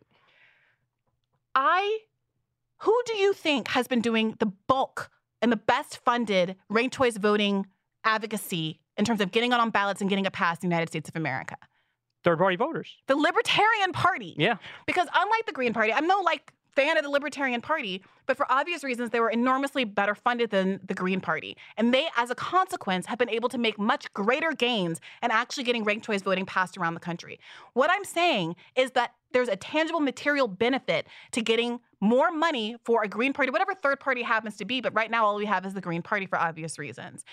I, 1.54 1.98
who 2.78 3.02
do 3.06 3.14
you 3.14 3.34
think 3.34 3.68
has 3.68 3.86
been 3.86 4.00
doing 4.00 4.36
the 4.38 4.46
bulk 4.46 5.10
and 5.42 5.52
the 5.52 5.56
best 5.56 5.98
funded 5.98 6.56
ranked 6.70 6.96
choice 6.96 7.18
voting 7.18 7.66
advocacy 8.04 8.80
in 8.96 9.04
terms 9.04 9.20
of 9.20 9.32
getting 9.32 9.52
it 9.52 9.60
on 9.60 9.70
ballots 9.70 10.00
and 10.00 10.08
getting 10.08 10.24
it 10.24 10.32
passed 10.32 10.62
in 10.64 10.70
the 10.70 10.74
United 10.74 10.88
States 10.88 11.08
of 11.08 11.16
America? 11.16 11.56
Third 12.24 12.38
party 12.38 12.56
voters. 12.56 12.96
The 13.06 13.16
Libertarian 13.16 13.92
Party. 13.92 14.34
Yeah. 14.38 14.56
Because 14.86 15.08
unlike 15.14 15.46
the 15.46 15.52
Green 15.52 15.72
Party, 15.72 15.92
I'm 15.92 16.06
no 16.06 16.20
like 16.20 16.52
fan 16.74 16.96
of 16.96 17.02
the 17.02 17.10
Libertarian 17.10 17.60
Party, 17.60 18.02
but 18.26 18.36
for 18.36 18.50
obvious 18.50 18.82
reasons, 18.82 19.10
they 19.10 19.20
were 19.20 19.30
enormously 19.30 19.84
better 19.84 20.14
funded 20.14 20.50
than 20.50 20.80
the 20.86 20.94
Green 20.94 21.20
Party. 21.20 21.56
And 21.76 21.92
they, 21.92 22.08
as 22.16 22.30
a 22.30 22.34
consequence, 22.34 23.06
have 23.06 23.18
been 23.18 23.28
able 23.28 23.48
to 23.50 23.58
make 23.58 23.78
much 23.78 24.12
greater 24.14 24.52
gains 24.52 25.00
and 25.20 25.32
actually 25.32 25.64
getting 25.64 25.84
ranked 25.84 26.06
choice 26.06 26.22
voting 26.22 26.46
passed 26.46 26.78
around 26.78 26.94
the 26.94 27.00
country. 27.00 27.38
What 27.74 27.90
I'm 27.90 28.04
saying 28.04 28.56
is 28.74 28.92
that 28.92 29.12
there's 29.32 29.48
a 29.48 29.56
tangible 29.56 30.00
material 30.00 30.48
benefit 30.48 31.06
to 31.32 31.42
getting 31.42 31.80
more 32.00 32.30
money 32.30 32.76
for 32.84 33.02
a 33.02 33.08
Green 33.08 33.32
Party, 33.32 33.50
whatever 33.50 33.74
third 33.74 34.00
party 34.00 34.22
happens 34.22 34.56
to 34.56 34.64
be, 34.64 34.80
but 34.80 34.94
right 34.94 35.10
now 35.10 35.24
all 35.24 35.36
we 35.36 35.46
have 35.46 35.64
is 35.64 35.74
the 35.74 35.80
Green 35.80 36.02
Party 36.02 36.26
for 36.26 36.38
obvious 36.38 36.78
reasons. 36.78 37.24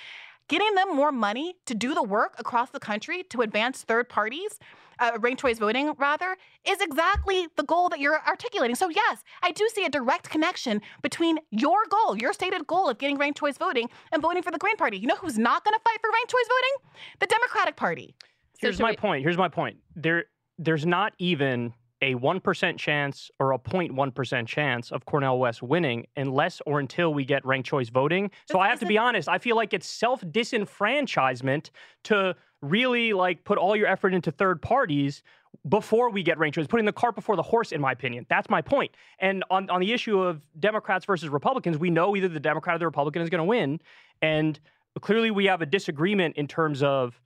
Getting 0.48 0.74
them 0.74 0.96
more 0.96 1.12
money 1.12 1.56
to 1.68 1.76
do 1.76 1.94
the 1.94 2.02
work 2.02 2.34
across 2.40 2.72
the 2.72 2.80
country 2.80 3.24
to 3.30 3.42
advance 3.42 3.84
third 3.84 4.10
parties, 4.10 4.60
uh, 5.00 5.18
ranked 5.20 5.42
choice 5.42 5.58
voting 5.60 5.94
rather, 5.98 6.38
is 6.68 6.80
exactly 6.82 7.48
the 7.56 7.64
goal 7.64 7.90
that 7.90 8.00
you're 8.00 8.20
articulating. 8.28 8.76
So, 8.76 8.90
yes, 8.90 9.24
I 9.42 9.52
do 9.52 9.68
see 9.74 9.86
a 9.86 9.90
direct 9.90 10.30
connection 10.30 10.82
between 11.02 11.40
your 11.52 11.80
goal, 11.90 12.18
your 12.18 12.34
stated 12.34 12.68
goal 12.68 12.90
of 12.90 12.98
getting 12.98 13.18
ranked 13.18 13.40
choice 13.40 13.58
voting, 13.58 13.90
and 14.12 14.22
voting 14.22 14.44
for 14.44 14.52
the 14.52 14.58
Green 14.58 14.78
Party. 14.78 14.98
You 14.98 15.08
know 15.08 15.16
who's 15.16 15.38
not 15.38 15.64
going 15.64 15.74
to 15.74 15.82
fight 15.84 16.00
for 16.02 16.10
ranked 16.12 16.32
choice 16.32 16.48
voting? 16.48 17.04
The 17.20 17.28
Democratic 17.28 17.76
Party. 17.76 18.16
Here's 18.60 18.76
should 18.76 18.84
my 18.84 18.92
we- 18.92 18.98
point. 18.98 19.24
Here's 19.24 19.38
my 19.38 19.48
point. 19.48 19.78
There, 19.96 20.26
there's 20.58 20.86
not 20.86 21.14
even 21.20 21.74
a 22.02 22.16
one 22.16 22.40
percent 22.40 22.80
chance 22.80 23.30
or 23.40 23.54
a 23.54 23.60
0.1 23.60 24.14
percent 24.14 24.48
chance 24.48 24.92
of 24.92 25.06
Cornel 25.06 25.40
West 25.40 25.62
winning 25.62 26.08
unless 26.16 26.62
or 26.66 26.80
until 26.80 27.14
we 27.14 27.26
get 27.26 27.46
ranked 27.46 27.68
choice 27.68 27.90
voting. 27.90 28.32
So 28.50 28.58
This 28.58 28.62
I 28.62 28.70
have 28.70 28.80
to 28.80 28.86
be 28.86 28.98
honest. 28.98 29.28
I 29.28 29.38
feel 29.38 29.56
like 29.56 29.74
it's 29.74 29.88
self 29.88 30.22
disenfranchisement 30.22 31.70
to 32.06 32.36
really 32.62 33.14
like 33.14 33.44
put 33.44 33.58
all 33.58 33.76
your 33.76 33.88
effort 33.88 34.14
into 34.14 34.32
third 34.32 34.62
parties 34.62 35.24
before 35.68 36.10
we 36.10 36.24
get 36.24 36.38
ranked 36.38 36.56
choice, 36.56 36.68
putting 36.68 36.86
the 36.86 36.94
cart 36.94 37.16
before 37.16 37.36
the 37.36 37.44
horse, 37.44 37.72
in 37.72 37.82
my 37.82 37.92
opinion. 37.92 38.26
That's 38.30 38.50
my 38.50 38.62
point. 38.62 38.92
And 39.20 39.44
on, 39.50 39.70
on 39.70 39.82
the 39.82 39.92
issue 39.92 40.22
of 40.22 40.42
Democrats 40.60 41.06
versus 41.06 41.30
Republicans, 41.30 41.78
we 41.78 41.90
know 41.90 42.16
either 42.16 42.28
the 42.28 42.40
Democrat 42.40 42.76
or 42.76 42.80
the 42.80 42.86
Republican 42.86 43.22
is 43.22 43.30
going 43.30 43.40
to 43.40 43.46
win. 43.46 43.80
And 44.22 44.60
clearly 45.02 45.32
we 45.32 45.46
have 45.46 45.62
a 45.62 45.66
disagreement 45.66 46.36
in 46.38 46.48
terms 46.48 46.84
of 46.84 47.20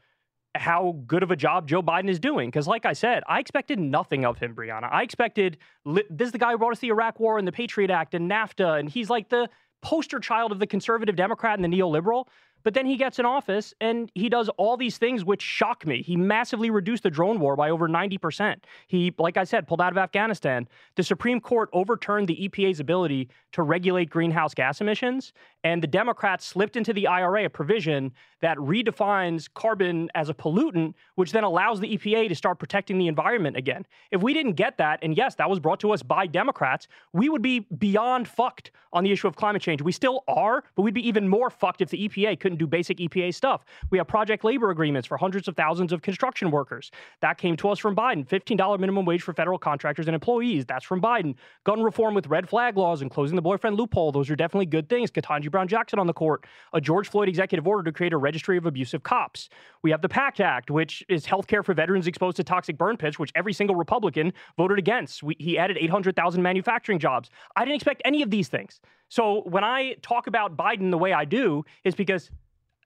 how 0.56 0.98
good 1.08 1.24
of 1.24 1.32
a 1.32 1.36
job 1.36 1.68
Joe 1.68 1.82
Biden 1.82 2.10
is 2.10 2.20
doing. 2.20 2.50
Because, 2.50 2.68
like 2.68 2.86
I 2.86 2.94
said, 2.94 3.24
I 3.28 3.40
expected 3.40 3.80
nothing 3.80 4.26
of 4.26 4.38
him, 4.38 4.56
Briahna. 4.56 4.92
I 4.92 5.04
expected 5.04 5.58
this 5.86 6.28
is 6.28 6.32
the 6.32 6.38
guy 6.38 6.52
who 6.52 6.58
brought 6.58 6.74
us 6.74 6.80
the 6.80 6.90
Iraq 6.90 7.20
War 7.20 7.38
and 7.38 7.48
the 7.48 7.52
Patriot 7.52 7.90
Act 7.90 8.14
and 8.14 8.30
NAFTA, 8.30 8.80
and 8.80 8.90
he's 8.90 9.10
like 9.10 9.30
the 9.30 9.50
poster 9.82 10.20
child 10.20 10.52
of 10.52 10.60
the 10.60 10.68
conservative 10.68 11.16
Democrat 11.16 11.60
and 11.60 11.64
the 11.64 11.78
neoliberal. 11.78 12.26
But 12.64 12.74
then 12.74 12.86
he 12.86 12.96
gets 12.96 13.20
in 13.20 13.26
office 13.26 13.74
and 13.82 14.10
he 14.16 14.30
does 14.30 14.48
all 14.58 14.78
these 14.78 14.98
things 14.98 15.26
which 15.26 15.42
shock 15.42 15.86
me. 15.86 16.02
He 16.02 16.16
massively 16.16 16.70
reduced 16.70 17.04
the 17.04 17.10
drone 17.10 17.40
war 17.40 17.58
by 17.58 17.70
over 17.70 17.90
90%. 17.90 18.56
He, 18.88 19.14
like 19.18 19.36
I 19.36 19.44
said, 19.44 19.68
pulled 19.68 19.82
out 19.82 19.92
of 19.92 19.98
Afghanistan. 19.98 20.68
The 20.96 21.04
Supreme 21.04 21.42
Court 21.42 21.70
overturned 21.74 22.30
the 22.30 22.48
EPA's 22.48 22.80
ability 22.80 23.30
to 23.52 23.64
regulate 23.64 24.10
greenhouse 24.10 24.54
gas 24.54 24.80
emissions. 24.80 25.34
And 25.64 25.82
the 25.82 25.88
Democrats 25.88 26.46
slipped 26.46 26.76
into 26.76 26.94
the 26.94 27.08
IRA 27.08 27.46
a 27.46 27.50
provision 27.50 28.12
that 28.42 28.58
redefines 28.58 29.48
carbon 29.54 30.10
as 30.14 30.28
a 30.28 30.34
pollutant, 30.34 30.94
which 31.16 31.32
then 31.32 31.46
allows 31.46 31.80
the 31.80 31.98
EPA 31.98 32.28
to 32.28 32.36
start 32.36 32.60
protecting 32.60 32.98
the 32.98 33.08
environment 33.08 33.56
again. 33.56 33.86
If 34.12 34.22
we 34.22 34.34
didn't 34.34 34.54
get 34.54 34.78
that, 34.80 35.00
and 35.02 35.16
yes, 35.16 35.36
that 35.36 35.50
was 35.50 35.60
brought 35.60 35.80
to 35.80 35.92
us 35.92 36.04
by 36.04 36.28
Democrats, 36.28 36.90
we 37.14 37.30
would 37.30 37.42
be 37.42 37.62
beyond 37.78 38.28
fucked 38.28 38.72
on 38.92 39.06
the 39.06 39.12
issue 39.12 39.28
of 39.28 39.36
climate 39.38 39.62
change. 39.62 39.82
We 39.82 39.94
still 39.94 40.26
are, 40.28 40.66
but 40.76 40.82
we'd 40.82 40.94
be 40.94 41.08
even 41.08 41.28
more 41.28 41.50
fucked 41.50 41.82
if 41.82 41.90
the 41.90 42.10
EPA 42.10 42.40
couldn't 42.40 42.58
do 42.58 42.68
basic 42.68 42.98
EPA 42.98 43.34
stuff. 43.34 43.64
We 43.90 43.98
have 43.98 44.08
project 44.08 44.44
labor 44.44 44.70
agreements 44.70 45.08
for 45.08 45.18
hundreds 45.18 45.48
of 45.48 45.56
thousands 45.56 45.94
of 45.94 46.02
construction 46.02 46.52
workers. 46.52 46.92
That 47.22 47.38
came 47.38 47.56
to 47.58 47.70
us 47.70 47.80
from 47.80 47.96
Biden. 47.96 48.28
$15 48.28 48.80
minimum 48.80 49.06
wage 49.06 49.22
for 49.22 49.34
federal 49.34 49.58
contractors 49.58 50.08
and 50.08 50.14
employees. 50.14 50.66
That's 50.66 50.84
from 50.84 51.02
Biden. 51.02 51.36
Gun 51.64 51.82
reform 51.82 52.14
with 52.14 52.28
red 52.28 52.50
flag 52.50 52.76
laws 52.76 53.02
and 53.02 53.10
closing 53.10 53.38
the 53.38 53.42
boyfriend 53.42 53.78
loophole. 53.78 54.12
Those 54.12 54.30
are 54.30 54.36
definitely 54.36 54.66
good 54.66 54.90
things. 54.90 55.10
Ketanji 55.10 55.50
Brown 55.54 55.70
Jackson 55.70 56.00
on 56.00 56.08
the 56.08 56.14
court. 56.14 56.46
A 56.74 56.82
George 56.82 57.08
Floyd 57.08 57.30
executive 57.30 57.66
order 57.66 57.84
to 57.84 57.94
create 57.94 58.12
a 58.12 58.18
registry 58.18 58.58
of 58.58 58.66
abusive 58.66 59.04
cops. 59.04 59.48
We 59.84 59.92
have 59.92 60.02
the 60.02 60.10
PACT 60.10 60.42
Act, 60.42 60.70
which 60.70 61.02
is 61.08 61.26
health 61.26 61.48
care 61.48 61.64
for 61.64 61.74
veterans 61.74 62.08
exposed 62.08 62.36
to 62.38 62.44
toxic 62.44 62.78
burn 62.78 62.98
pits, 62.98 63.18
which 63.18 63.32
every 63.36 63.54
single 63.54 63.78
Republican 63.78 64.34
voted 64.58 64.78
against. 64.78 65.24
We, 65.24 65.38
he 65.40 65.58
added 65.58 65.78
800,000 65.80 66.42
manufacturing 66.42 67.00
jobs. 67.00 67.30
I 67.56 67.64
didn't 67.64 67.76
expect 67.76 68.02
any 68.04 68.22
of 68.22 68.30
these 68.30 68.50
things. 68.50 68.82
So 69.08 69.44
when 69.46 69.64
I 69.64 69.96
talk 70.02 70.28
about 70.28 70.58
Biden 70.58 70.92
the 70.92 70.98
way 70.98 71.14
I 71.14 71.24
do, 71.24 71.64
is 71.86 71.96
because 71.96 72.30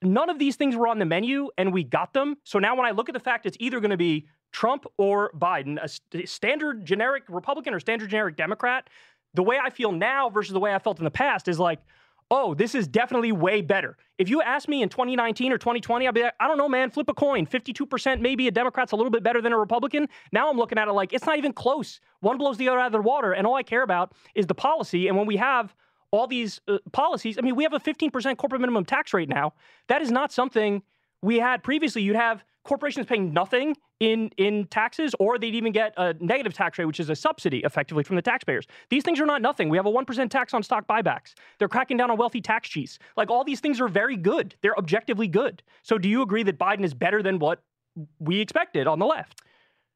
none 0.02 0.30
of 0.30 0.38
these 0.38 0.56
things 0.56 0.76
were 0.76 0.86
on 0.86 0.98
the 0.98 1.04
menu 1.04 1.50
and 1.58 1.72
we 1.72 1.82
got 1.82 2.12
them. 2.12 2.36
So 2.44 2.58
now 2.58 2.76
when 2.76 2.86
I 2.86 2.92
look 2.92 3.08
at 3.08 3.14
the 3.14 3.20
fact 3.20 3.46
it's 3.46 3.56
either 3.58 3.80
going 3.80 3.90
to 3.90 3.96
be 3.96 4.26
Trump 4.52 4.86
or 4.96 5.30
Biden, 5.32 5.82
a 5.82 5.88
st- 5.88 6.28
standard 6.28 6.84
generic 6.84 7.24
Republican 7.28 7.74
or 7.74 7.80
standard 7.80 8.10
generic 8.10 8.36
Democrat, 8.36 8.88
the 9.34 9.42
way 9.42 9.58
I 9.62 9.70
feel 9.70 9.92
now 9.92 10.30
versus 10.30 10.52
the 10.52 10.60
way 10.60 10.74
I 10.74 10.78
felt 10.78 10.98
in 10.98 11.04
the 11.04 11.10
past 11.10 11.48
is 11.48 11.58
like, 11.58 11.80
oh, 12.30 12.54
this 12.54 12.74
is 12.74 12.86
definitely 12.86 13.32
way 13.32 13.62
better. 13.62 13.96
If 14.18 14.28
you 14.28 14.42
asked 14.42 14.68
me 14.68 14.82
in 14.82 14.88
2019 14.88 15.52
or 15.52 15.58
2020, 15.58 16.06
I'd 16.06 16.14
be 16.14 16.22
like, 16.22 16.34
I 16.40 16.46
don't 16.46 16.58
know, 16.58 16.68
man, 16.68 16.90
flip 16.90 17.08
a 17.08 17.14
coin. 17.14 17.46
52% 17.46 18.20
maybe 18.20 18.48
a 18.48 18.50
Democrat's 18.50 18.92
a 18.92 18.96
little 18.96 19.10
bit 19.10 19.22
better 19.22 19.40
than 19.40 19.52
a 19.52 19.58
Republican. 19.58 20.08
Now 20.32 20.50
I'm 20.50 20.56
looking 20.56 20.78
at 20.78 20.88
it 20.88 20.92
like 20.92 21.12
it's 21.12 21.26
not 21.26 21.38
even 21.38 21.52
close. 21.52 22.00
One 22.20 22.36
blows 22.36 22.58
the 22.58 22.68
other 22.68 22.80
out 22.80 22.86
of 22.86 22.92
the 22.92 23.00
water, 23.00 23.32
and 23.32 23.46
all 23.46 23.54
I 23.54 23.62
care 23.62 23.82
about 23.82 24.12
is 24.34 24.46
the 24.46 24.54
policy. 24.54 25.08
And 25.08 25.16
when 25.16 25.26
we 25.26 25.36
have 25.36 25.74
all 26.10 26.26
these 26.26 26.60
uh, 26.68 26.78
policies. 26.92 27.38
I 27.38 27.42
mean, 27.42 27.54
we 27.54 27.64
have 27.64 27.74
a 27.74 27.80
15% 27.80 28.36
corporate 28.36 28.60
minimum 28.60 28.84
tax 28.84 29.12
rate 29.12 29.28
now. 29.28 29.52
That 29.88 30.02
is 30.02 30.10
not 30.10 30.32
something 30.32 30.82
we 31.22 31.38
had 31.38 31.62
previously. 31.62 32.02
You'd 32.02 32.16
have 32.16 32.44
corporations 32.68 33.06
paying 33.06 33.32
nothing 33.32 33.76
in 33.98 34.30
in 34.36 34.66
taxes, 34.66 35.14
or 35.18 35.38
they'd 35.38 35.54
even 35.54 35.72
get 35.72 35.94
a 35.96 36.14
negative 36.20 36.52
tax 36.52 36.78
rate, 36.78 36.84
which 36.84 37.00
is 37.00 37.10
a 37.10 37.16
subsidy 37.16 37.60
effectively 37.64 38.04
from 38.04 38.16
the 38.16 38.22
taxpayers. 38.22 38.66
These 38.90 39.02
things 39.02 39.18
are 39.20 39.26
not 39.26 39.42
nothing. 39.42 39.68
We 39.70 39.78
have 39.78 39.86
a 39.86 39.90
one 39.90 40.04
percent 40.04 40.30
tax 40.30 40.54
on 40.54 40.62
stock 40.62 40.86
buybacks. 40.86 41.34
They're 41.58 41.68
cracking 41.68 41.96
down 41.96 42.10
on 42.10 42.18
wealthy 42.18 42.40
tax 42.40 42.68
cheats. 42.68 42.98
Like 43.16 43.30
all 43.30 43.42
these 43.42 43.60
things 43.60 43.80
are 43.80 43.88
very 43.88 44.16
good. 44.16 44.54
They're 44.60 44.78
objectively 44.78 45.26
good. 45.26 45.62
So, 45.82 45.98
do 45.98 46.08
you 46.08 46.22
agree 46.22 46.42
that 46.44 46.58
Biden 46.58 46.84
is 46.84 46.94
better 46.94 47.22
than 47.22 47.38
what 47.38 47.62
we 48.20 48.40
expected 48.40 48.86
on 48.86 48.98
the 48.98 49.06
left? 49.06 49.42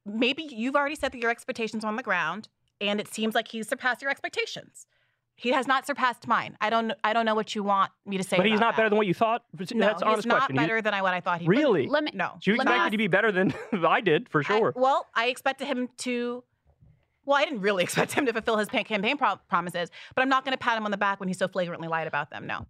Maybe 0.04 0.42
you've 0.50 0.74
already 0.74 0.96
set 0.96 1.14
your 1.14 1.30
expectations 1.30 1.84
on 1.84 1.94
the 1.96 2.02
ground, 2.02 2.48
and 2.80 2.98
it 2.98 3.06
seems 3.06 3.34
like 3.34 3.48
he's 3.48 3.68
surpassed 3.68 4.02
your 4.02 4.10
expectations. 4.10 4.86
He 5.34 5.50
has 5.50 5.66
not 5.66 5.86
surpassed 5.86 6.28
mine. 6.28 6.56
I 6.60 6.70
don't. 6.70 6.92
I 7.02 7.12
don't 7.12 7.24
know 7.26 7.34
what 7.34 7.54
you 7.54 7.62
want 7.64 7.90
me 8.06 8.16
to 8.18 8.22
say. 8.22 8.36
But 8.36 8.46
he's 8.46 8.60
not 8.60 8.72
that. 8.72 8.76
better 8.76 8.88
than 8.90 8.96
what 8.98 9.06
you 9.06 9.14
thought. 9.14 9.42
No, 9.52 9.58
That's 9.58 9.72
he's 9.72 9.80
honest 9.80 10.02
question. 10.02 10.16
He's 10.16 10.26
not 10.26 10.38
question. 10.38 10.56
better 10.56 10.76
You- 10.76 10.82
than 10.82 10.94
I, 10.94 11.02
what 11.02 11.14
I 11.14 11.20
thought 11.20 11.40
he 11.40 11.46
Really? 11.48 11.82
would. 11.82 11.90
Let 11.90 12.04
me- 12.04 12.10
no. 12.14 12.32
So 12.40 12.50
you 12.52 12.56
Let 12.58 12.66
me 12.66 12.72
expected 12.72 12.90
to 12.92 12.98
be 12.98 13.06
better 13.08 13.32
than 13.32 13.54
I 13.84 14.00
did 14.00 14.28
for 14.28 14.42
sure. 14.42 14.72
Well, 14.76 15.06
I 15.14 15.26
expected 15.26 15.66
him 15.66 15.88
to. 15.98 16.44
Well, 17.24 17.36
I 17.38 17.44
didn't 17.44 17.60
really 17.60 17.82
expect 17.88 18.12
him 18.12 18.26
to 18.26 18.32
fulfill 18.32 18.58
his 18.58 18.68
campaign 18.68 19.16
pro- 19.16 19.36
promises, 19.48 19.90
but 20.14 20.22
I'm 20.22 20.28
not 20.28 20.44
going 20.44 20.52
to 20.52 20.58
pat 20.58 20.76
him 20.76 20.84
on 20.84 20.90
the 20.90 20.96
back 20.96 21.18
when 21.18 21.28
he 21.28 21.34
so 21.34 21.48
flagrantly 21.48 21.88
lied 21.88 22.06
about 22.06 22.30
them. 22.30 22.46
No. 22.46 22.66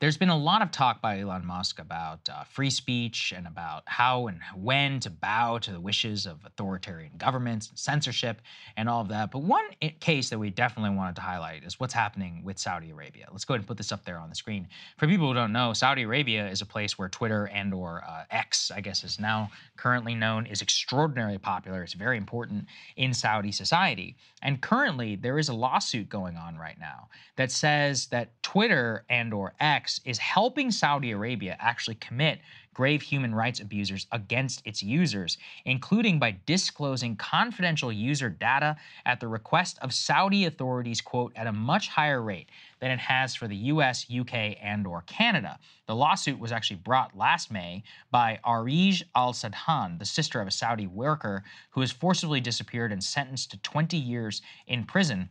There's 0.00 0.16
been 0.16 0.30
a 0.30 0.36
lot 0.36 0.62
of 0.62 0.70
talk 0.70 1.02
by 1.02 1.20
Elon 1.20 1.44
Musk 1.44 1.78
about 1.78 2.26
uh, 2.30 2.44
free 2.44 2.70
speech 2.70 3.34
and 3.36 3.46
about 3.46 3.82
how 3.84 4.28
and 4.28 4.40
when 4.56 4.98
to 5.00 5.10
bow 5.10 5.58
to 5.58 5.72
the 5.72 5.78
wishes 5.78 6.24
of 6.24 6.42
authoritarian 6.46 7.12
governments 7.18 7.68
and 7.68 7.78
censorship 7.78 8.40
and 8.78 8.88
all 8.88 9.02
of 9.02 9.08
that. 9.08 9.30
But 9.30 9.40
one 9.40 9.66
case 10.00 10.30
that 10.30 10.38
we 10.38 10.48
definitely 10.48 10.96
wanted 10.96 11.16
to 11.16 11.20
highlight 11.20 11.64
is 11.64 11.78
what's 11.78 11.92
happening 11.92 12.40
with 12.42 12.58
Saudi 12.58 12.88
Arabia. 12.88 13.26
Let's 13.30 13.44
go 13.44 13.52
ahead 13.52 13.60
and 13.60 13.68
put 13.68 13.76
this 13.76 13.92
up 13.92 14.06
there 14.06 14.16
on 14.16 14.30
the 14.30 14.34
screen. 14.34 14.68
For 14.96 15.06
people 15.06 15.28
who 15.28 15.34
don't 15.34 15.52
know, 15.52 15.74
Saudi 15.74 16.04
Arabia 16.04 16.48
is 16.48 16.62
a 16.62 16.66
place 16.66 16.98
where 16.98 17.10
Twitter 17.10 17.50
and 17.52 17.74
or 17.74 18.02
uh, 18.08 18.24
X, 18.30 18.70
I 18.74 18.80
guess 18.80 19.04
is 19.04 19.20
now 19.20 19.50
currently 19.76 20.14
known, 20.14 20.46
is 20.46 20.62
extraordinarily 20.62 21.36
popular. 21.36 21.82
It's 21.82 21.92
very 21.92 22.16
important 22.16 22.64
in 22.96 23.12
Saudi 23.12 23.52
society. 23.52 24.16
And 24.40 24.62
currently 24.62 25.16
there 25.16 25.38
is 25.38 25.50
a 25.50 25.54
lawsuit 25.54 26.08
going 26.08 26.38
on 26.38 26.56
right 26.56 26.78
now 26.80 27.08
that 27.36 27.52
says 27.52 28.06
that 28.06 28.42
Twitter 28.42 29.04
and 29.10 29.34
or 29.34 29.52
X 29.60 29.89
is 30.04 30.18
helping 30.18 30.70
Saudi 30.70 31.10
Arabia 31.10 31.56
actually 31.58 31.96
commit 31.96 32.40
grave 32.72 33.02
human 33.02 33.34
rights 33.34 33.60
abusers 33.60 34.06
against 34.12 34.62
its 34.64 34.82
users, 34.82 35.36
including 35.64 36.18
by 36.18 36.36
disclosing 36.46 37.16
confidential 37.16 37.92
user 37.92 38.30
data 38.30 38.76
at 39.04 39.20
the 39.20 39.26
request 39.26 39.78
of 39.82 39.92
Saudi 39.92 40.44
authorities, 40.44 41.00
quote, 41.00 41.32
at 41.34 41.46
a 41.46 41.52
much 41.52 41.88
higher 41.88 42.22
rate 42.22 42.48
than 42.78 42.90
it 42.90 43.00
has 43.00 43.34
for 43.34 43.48
the 43.48 43.56
US, 43.56 44.06
UK, 44.10 44.56
and 44.62 44.86
or 44.86 45.02
Canada. 45.02 45.58
The 45.86 45.94
lawsuit 45.96 46.38
was 46.38 46.52
actually 46.52 46.76
brought 46.76 47.16
last 47.16 47.50
May 47.50 47.82
by 48.10 48.38
Areej 48.46 49.02
Al-Sadhan, 49.16 49.98
the 49.98 50.04
sister 50.04 50.40
of 50.40 50.46
a 50.46 50.52
Saudi 50.52 50.86
worker 50.86 51.42
who 51.70 51.80
was 51.80 51.90
forcibly 51.92 52.40
disappeared 52.40 52.92
and 52.92 53.02
sentenced 53.02 53.50
to 53.50 53.58
20 53.58 53.96
years 53.96 54.40
in 54.66 54.84
prison 54.84 55.28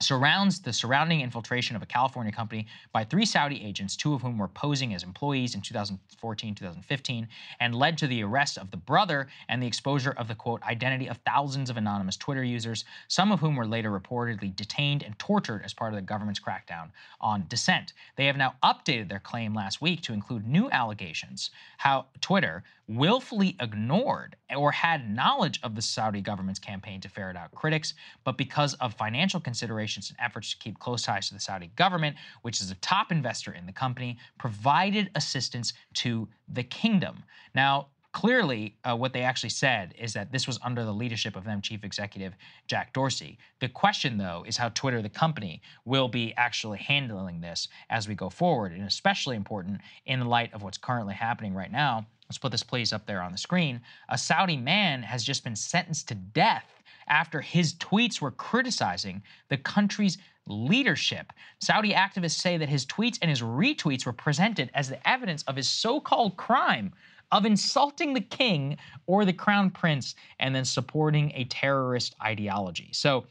surrounds 0.00 0.60
the 0.60 0.72
surrounding 0.72 1.22
infiltration 1.22 1.74
of 1.74 1.82
a 1.82 1.86
California 1.86 2.30
company 2.32 2.66
by 2.92 3.02
three 3.02 3.24
Saudi 3.24 3.64
agents, 3.64 3.96
two 3.96 4.14
of 4.14 4.22
whom 4.22 4.38
were 4.38 4.46
posing 4.46 4.94
as 4.94 5.02
employees 5.02 5.56
in 5.56 5.60
2014, 5.60 6.54
2015, 6.54 7.28
and 7.58 7.74
led 7.74 7.98
to 7.98 8.06
the 8.06 8.22
arrest 8.22 8.58
of 8.58 8.70
the 8.70 8.76
brother 8.76 9.26
and 9.48 9.60
the 9.60 9.66
exposure 9.66 10.12
of 10.12 10.28
the 10.28 10.34
quote 10.36 10.62
identity 10.62 11.08
of 11.08 11.18
thousands 11.26 11.68
of 11.68 11.76
anonymous 11.76 12.16
Twitter 12.16 12.44
users, 12.44 12.84
some 13.08 13.32
of 13.32 13.40
whom 13.40 13.56
were 13.56 13.66
later 13.66 13.90
reportedly 13.90 14.54
detained 14.54 15.02
and 15.02 15.18
tortured 15.18 15.62
as 15.64 15.74
part 15.74 15.92
of 15.92 15.96
the 15.96 16.02
government's 16.02 16.40
crackdown 16.40 16.90
on 17.20 17.44
dissent. 17.48 17.92
They 18.14 18.26
have 18.26 18.36
now 18.36 18.54
updated 18.62 19.08
their 19.08 19.18
claim 19.18 19.52
last 19.52 19.82
week 19.82 20.02
to 20.02 20.12
include 20.12 20.46
new 20.46 20.70
allegations 20.70 21.50
how 21.78 22.06
Twitter 22.20 22.62
willfully 22.88 23.54
ignored 23.60 24.34
or 24.56 24.72
had 24.72 25.08
knowledge 25.14 25.60
of 25.62 25.74
the 25.74 25.82
Saudi 25.82 26.22
government's 26.22 26.58
campaign 26.58 27.00
to 27.02 27.08
ferret 27.08 27.36
out 27.36 27.54
critics, 27.54 27.94
but 28.24 28.38
because 28.38 28.74
of 28.74 28.94
financial 28.94 29.40
considerations 29.40 30.08
and 30.08 30.18
efforts 30.20 30.50
to 30.50 30.56
keep 30.56 30.78
close 30.78 31.02
ties 31.02 31.28
to 31.28 31.34
the 31.34 31.40
Saudi 31.40 31.70
government, 31.76 32.16
which 32.42 32.60
is 32.60 32.70
a 32.70 32.74
top 32.76 33.12
investor 33.12 33.52
in 33.52 33.66
the 33.66 33.72
company, 33.72 34.16
provided 34.38 35.10
assistance 35.14 35.74
to 35.94 36.28
the 36.48 36.62
kingdom. 36.62 37.22
Now, 37.54 37.88
Clearly, 38.12 38.74
uh, 38.84 38.96
what 38.96 39.12
they 39.12 39.20
actually 39.20 39.50
said 39.50 39.94
is 39.98 40.14
that 40.14 40.32
this 40.32 40.46
was 40.46 40.58
under 40.62 40.84
the 40.84 40.92
leadership 40.92 41.36
of 41.36 41.44
them 41.44 41.60
chief 41.60 41.84
executive 41.84 42.34
Jack 42.66 42.92
Dorsey. 42.94 43.38
The 43.60 43.68
question, 43.68 44.16
though, 44.16 44.44
is 44.46 44.56
how 44.56 44.70
Twitter, 44.70 45.02
the 45.02 45.10
company, 45.10 45.60
will 45.84 46.08
be 46.08 46.32
actually 46.36 46.78
handling 46.78 47.40
this 47.40 47.68
as 47.90 48.08
we 48.08 48.14
go 48.14 48.30
forward, 48.30 48.72
and 48.72 48.84
especially 48.84 49.36
important 49.36 49.80
in 50.06 50.20
the 50.20 50.28
light 50.28 50.52
of 50.54 50.62
what's 50.62 50.78
currently 50.78 51.14
happening 51.14 51.54
right 51.54 51.70
now. 51.70 52.06
Let's 52.28 52.38
put 52.38 52.50
this 52.50 52.62
please 52.62 52.92
up 52.92 53.06
there 53.06 53.22
on 53.22 53.32
the 53.32 53.38
screen. 53.38 53.80
A 54.08 54.18
Saudi 54.18 54.56
man 54.56 55.02
has 55.02 55.22
just 55.22 55.44
been 55.44 55.56
sentenced 55.56 56.08
to 56.08 56.14
death 56.14 56.82
after 57.08 57.40
his 57.40 57.74
tweets 57.74 58.20
were 58.20 58.30
criticizing 58.30 59.22
the 59.48 59.56
country's 59.56 60.18
leadership. 60.46 61.32
Saudi 61.60 61.92
activists 61.92 62.40
say 62.40 62.56
that 62.56 62.68
his 62.68 62.86
tweets 62.86 63.18
and 63.20 63.30
his 63.30 63.42
retweets 63.42 64.06
were 64.06 64.12
presented 64.12 64.70
as 64.74 64.88
the 64.88 65.08
evidence 65.08 65.42
of 65.44 65.56
his 65.56 65.68
so 65.68 66.00
called 66.00 66.36
crime 66.36 66.92
of 67.32 67.44
insulting 67.44 68.14
the 68.14 68.20
king 68.20 68.76
or 69.06 69.24
the 69.24 69.32
crown 69.32 69.70
prince 69.70 70.14
and 70.38 70.54
then 70.54 70.64
supporting 70.64 71.32
a 71.34 71.44
terrorist 71.44 72.14
ideology. 72.22 72.88
So, 72.92 73.26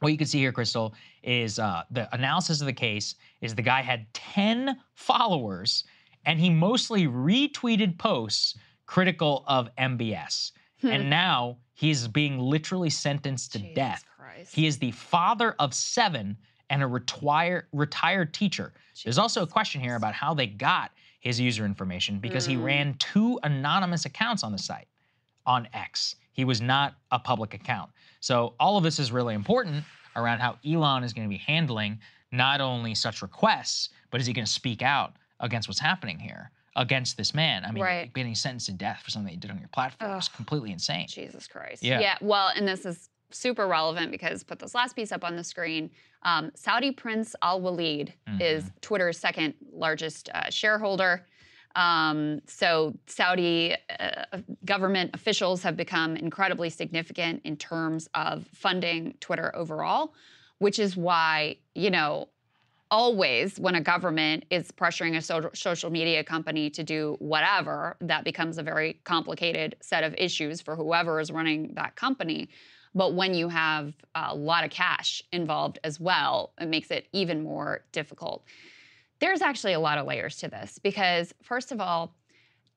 what 0.00 0.10
you 0.10 0.18
can 0.18 0.26
see 0.26 0.40
here, 0.40 0.52
Krystal, 0.52 0.92
is 1.22 1.60
uh, 1.60 1.84
the 1.92 2.12
analysis 2.12 2.60
of 2.60 2.66
the 2.66 2.72
case 2.72 3.14
is 3.40 3.54
the 3.54 3.62
guy 3.62 3.82
had 3.82 4.12
10 4.14 4.76
followers 4.94 5.84
and 6.24 6.40
he 6.40 6.50
mostly 6.50 7.06
retweeted 7.06 7.98
posts 7.98 8.56
critical 8.86 9.44
of 9.46 9.68
MBS. 9.76 10.52
And 10.82 11.08
now 11.08 11.58
he's 11.74 12.08
being 12.08 12.40
literally 12.40 12.90
sentenced 12.90 13.52
to 13.52 13.60
death. 13.74 14.04
He 14.52 14.66
is 14.66 14.78
the 14.78 14.90
father 14.90 15.54
of 15.60 15.72
seven 15.72 16.36
and 16.70 16.82
a 16.82 16.86
retire, 16.86 17.68
retired 17.72 18.34
teacher. 18.34 18.72
There's 19.04 19.18
also 19.18 19.42
a 19.42 19.46
question 19.46 19.80
here 19.80 19.94
about 19.94 20.14
how 20.14 20.34
they 20.34 20.46
got 20.48 20.90
his 21.22 21.38
user 21.38 21.64
information 21.64 22.18
because 22.18 22.44
he 22.44 22.56
Mm. 22.56 22.64
ran 22.64 22.94
two 22.94 23.38
anonymous 23.44 24.04
accounts 24.06 24.42
on 24.42 24.50
the 24.50 24.58
site 24.58 24.88
on 25.46 25.68
X. 25.72 26.16
He 26.32 26.44
was 26.44 26.60
not 26.60 26.96
a 27.12 27.18
public 27.18 27.54
account. 27.54 27.92
So 28.20 28.54
all 28.58 28.76
of 28.76 28.82
this 28.82 28.98
is 28.98 29.12
really 29.12 29.34
important 29.34 29.84
around 30.16 30.40
how 30.40 30.58
Elon 30.66 31.04
is 31.04 31.12
going 31.12 31.26
to 31.28 31.32
be 31.32 31.38
handling 31.38 32.00
not 32.32 32.60
only 32.60 32.94
such 32.96 33.22
requests, 33.22 33.90
but 34.10 34.20
is 34.20 34.26
he 34.26 34.32
going 34.32 34.44
to 34.46 34.50
speak 34.50 34.82
out 34.82 35.14
against 35.38 35.68
what's 35.68 35.78
happening 35.80 36.18
here 36.18 36.50
against 36.74 37.16
this 37.16 37.34
man? 37.34 37.64
I 37.64 37.70
mean, 37.70 37.84
Right. 37.84 38.12
getting 38.12 38.34
sentenced 38.34 38.66
to 38.66 38.72
death 38.72 39.00
for 39.04 39.10
something 39.10 39.32
you 39.32 39.38
did 39.38 39.50
on 39.52 39.58
your 39.60 39.68
platform 39.68 40.18
is 40.18 40.28
completely 40.28 40.72
insane. 40.72 41.06
Jesus 41.06 41.46
Christ. 41.46 41.84
Yeah. 41.84 42.00
Yeah. 42.00 42.18
Well, 42.20 42.48
and 42.48 42.66
this 42.66 42.84
is 42.84 43.10
super 43.30 43.68
relevant 43.68 44.10
because 44.10 44.42
put 44.42 44.58
this 44.58 44.74
last 44.74 44.96
piece 44.96 45.12
up 45.12 45.22
on 45.22 45.36
the 45.36 45.44
screen. 45.44 45.90
Um, 46.22 46.50
Saudi 46.54 46.92
Prince 46.92 47.34
Al 47.42 47.60
Walid 47.60 48.12
is 48.40 48.70
Twitter's 48.80 49.18
second 49.18 49.54
largest 49.72 50.28
uh, 50.34 50.50
shareholder. 50.50 51.26
Um, 51.74 52.40
so 52.46 52.94
Saudi 53.06 53.74
uh, 53.98 54.38
government 54.64 55.10
officials 55.14 55.62
have 55.62 55.76
become 55.76 56.16
incredibly 56.16 56.70
significant 56.70 57.40
in 57.44 57.56
terms 57.56 58.08
of 58.14 58.46
funding 58.52 59.14
Twitter 59.20 59.54
overall, 59.56 60.14
which 60.58 60.78
is 60.78 60.96
why 60.96 61.56
you 61.74 61.90
know 61.90 62.28
always 62.90 63.58
when 63.58 63.74
a 63.74 63.80
government 63.80 64.44
is 64.50 64.70
pressuring 64.70 65.16
a 65.16 65.22
so- 65.22 65.50
social 65.54 65.88
media 65.90 66.22
company 66.22 66.68
to 66.68 66.84
do 66.84 67.16
whatever, 67.20 67.96
that 68.02 68.22
becomes 68.22 68.58
a 68.58 68.62
very 68.62 69.00
complicated 69.04 69.74
set 69.80 70.04
of 70.04 70.14
issues 70.18 70.60
for 70.60 70.76
whoever 70.76 71.18
is 71.18 71.30
running 71.30 71.72
that 71.74 71.96
company. 71.96 72.50
But 72.94 73.14
when 73.14 73.34
you 73.34 73.48
have 73.48 73.94
a 74.14 74.34
lot 74.34 74.64
of 74.64 74.70
cash 74.70 75.22
involved 75.32 75.78
as 75.82 75.98
well, 75.98 76.52
it 76.60 76.68
makes 76.68 76.90
it 76.90 77.08
even 77.12 77.42
more 77.42 77.84
difficult. 77.92 78.44
There's 79.18 79.40
actually 79.40 79.72
a 79.72 79.80
lot 79.80 79.98
of 79.98 80.06
layers 80.06 80.36
to 80.38 80.48
this 80.48 80.78
because, 80.78 81.32
first 81.42 81.72
of 81.72 81.80
all, 81.80 82.14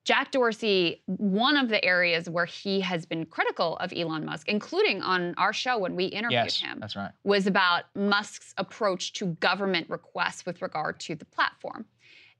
Jack 0.04 0.30
Dorsey, 0.30 1.02
one 1.06 1.56
of 1.56 1.68
the 1.68 1.84
areas 1.84 2.30
where 2.30 2.44
he 2.46 2.80
has 2.80 3.04
been 3.04 3.26
critical 3.26 3.76
of 3.78 3.92
Elon 3.94 4.24
Musk, 4.24 4.48
including 4.48 5.02
on 5.02 5.34
our 5.36 5.52
show 5.52 5.78
when 5.78 5.96
we 5.96 6.04
interviewed 6.04 6.44
Yes, 6.44 6.60
him, 6.60 6.78
that's 6.80 6.94
right. 6.94 7.10
was 7.24 7.48
about 7.48 7.84
Musk's 7.96 8.54
approach 8.56 9.14
to 9.14 9.26
government 9.40 9.90
requests 9.90 10.46
with 10.46 10.62
regard 10.62 11.00
to 11.00 11.16
the 11.16 11.24
platform. 11.24 11.86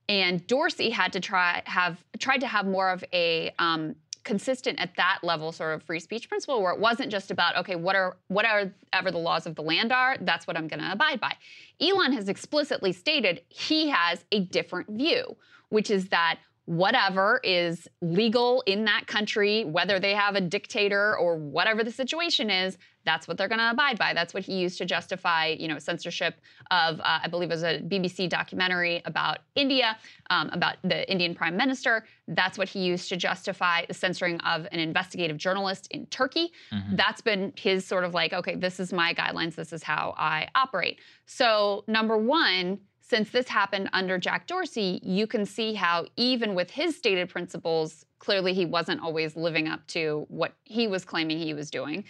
And 0.07 0.47
Dorsey 0.47 0.89
had 0.89 1.11
to 1.11 1.19
try 1.19 1.61
have 1.65 2.01
tried 2.19 2.39
to 2.39 2.47
have 2.47 2.65
more 2.65 2.89
of 2.89 3.03
a 3.11 3.53
um, 3.59 3.95
consistent 4.23 4.79
at 4.79 4.95
that 4.97 5.19
level 5.23 5.51
sort 5.51 5.75
of 5.75 5.83
free 5.83 5.99
speech 5.99 6.27
principle 6.29 6.61
where 6.61 6.73
it 6.73 6.79
wasn't 6.79 7.11
just 7.11 7.31
about 7.31 7.55
okay 7.57 7.75
what 7.75 7.95
are 7.95 8.17
whatever 8.27 8.71
the 8.93 9.17
laws 9.17 9.45
of 9.45 9.55
the 9.55 9.61
land 9.61 9.91
are 9.91 10.17
that's 10.21 10.47
what 10.47 10.57
I'm 10.57 10.67
going 10.67 10.81
to 10.81 10.91
abide 10.91 11.19
by. 11.19 11.35
Elon 11.81 12.13
has 12.13 12.29
explicitly 12.29 12.93
stated 12.93 13.41
he 13.49 13.89
has 13.89 14.25
a 14.31 14.41
different 14.41 14.89
view, 14.89 15.35
which 15.69 15.91
is 15.91 16.09
that 16.09 16.39
whatever 16.67 17.39
is 17.45 17.87
legal 18.01 18.61
in 18.65 18.83
that 18.83 19.07
country, 19.07 19.63
whether 19.63 20.01
they 20.01 20.13
have 20.13 20.35
a 20.35 20.41
dictator 20.41 21.17
or 21.17 21.37
whatever 21.37 21.81
the 21.81 21.91
situation 21.91 22.49
is, 22.49 22.77
that's 23.05 23.25
what 23.25 23.37
they're 23.37 23.47
going 23.47 23.59
to 23.59 23.71
abide 23.71 23.97
by. 23.97 24.13
That's 24.13 24.33
what 24.33 24.43
he 24.43 24.59
used 24.59 24.77
to 24.79 24.85
justify, 24.85 25.55
you 25.57 25.69
know, 25.69 25.79
censorship 25.79 26.41
of, 26.69 26.99
uh, 26.99 27.19
I 27.23 27.29
believe 27.29 27.49
it 27.49 27.53
was 27.53 27.63
a 27.63 27.79
BBC 27.79 28.27
documentary 28.27 29.01
about 29.05 29.39
India, 29.55 29.97
um, 30.29 30.49
about 30.51 30.75
the 30.83 31.09
Indian 31.09 31.33
prime 31.33 31.55
minister. 31.55 32.05
That's 32.27 32.57
what 32.57 32.67
he 32.67 32.81
used 32.81 33.07
to 33.09 33.15
justify 33.15 33.85
the 33.85 33.93
censoring 33.93 34.37
of 34.41 34.67
an 34.73 34.79
investigative 34.81 35.37
journalist 35.37 35.87
in 35.91 36.05
Turkey. 36.07 36.51
Mm-hmm. 36.73 36.97
That's 36.97 37.21
been 37.21 37.53
his 37.55 37.85
sort 37.85 38.03
of 38.03 38.13
like, 38.13 38.33
okay, 38.33 38.55
this 38.55 38.77
is 38.77 38.91
my 38.91 39.13
guidelines. 39.13 39.55
This 39.55 39.71
is 39.71 39.83
how 39.83 40.13
I 40.17 40.49
operate. 40.53 40.99
So, 41.25 41.85
number 41.87 42.17
one, 42.17 42.79
since 43.09 43.29
this 43.29 43.47
happened 43.47 43.89
under 43.93 44.17
Jack 44.17 44.47
Dorsey, 44.47 44.99
you 45.01 45.27
can 45.27 45.45
see 45.45 45.73
how, 45.73 46.05
even 46.17 46.55
with 46.55 46.69
his 46.69 46.97
stated 46.97 47.29
principles, 47.29 48.05
clearly 48.19 48.53
he 48.53 48.65
wasn't 48.65 49.01
always 49.01 49.35
living 49.35 49.67
up 49.67 49.85
to 49.87 50.25
what 50.27 50.53
he 50.65 50.87
was 50.87 51.05
claiming 51.05 51.39
he 51.39 51.53
was 51.53 51.71
doing. 51.71 52.03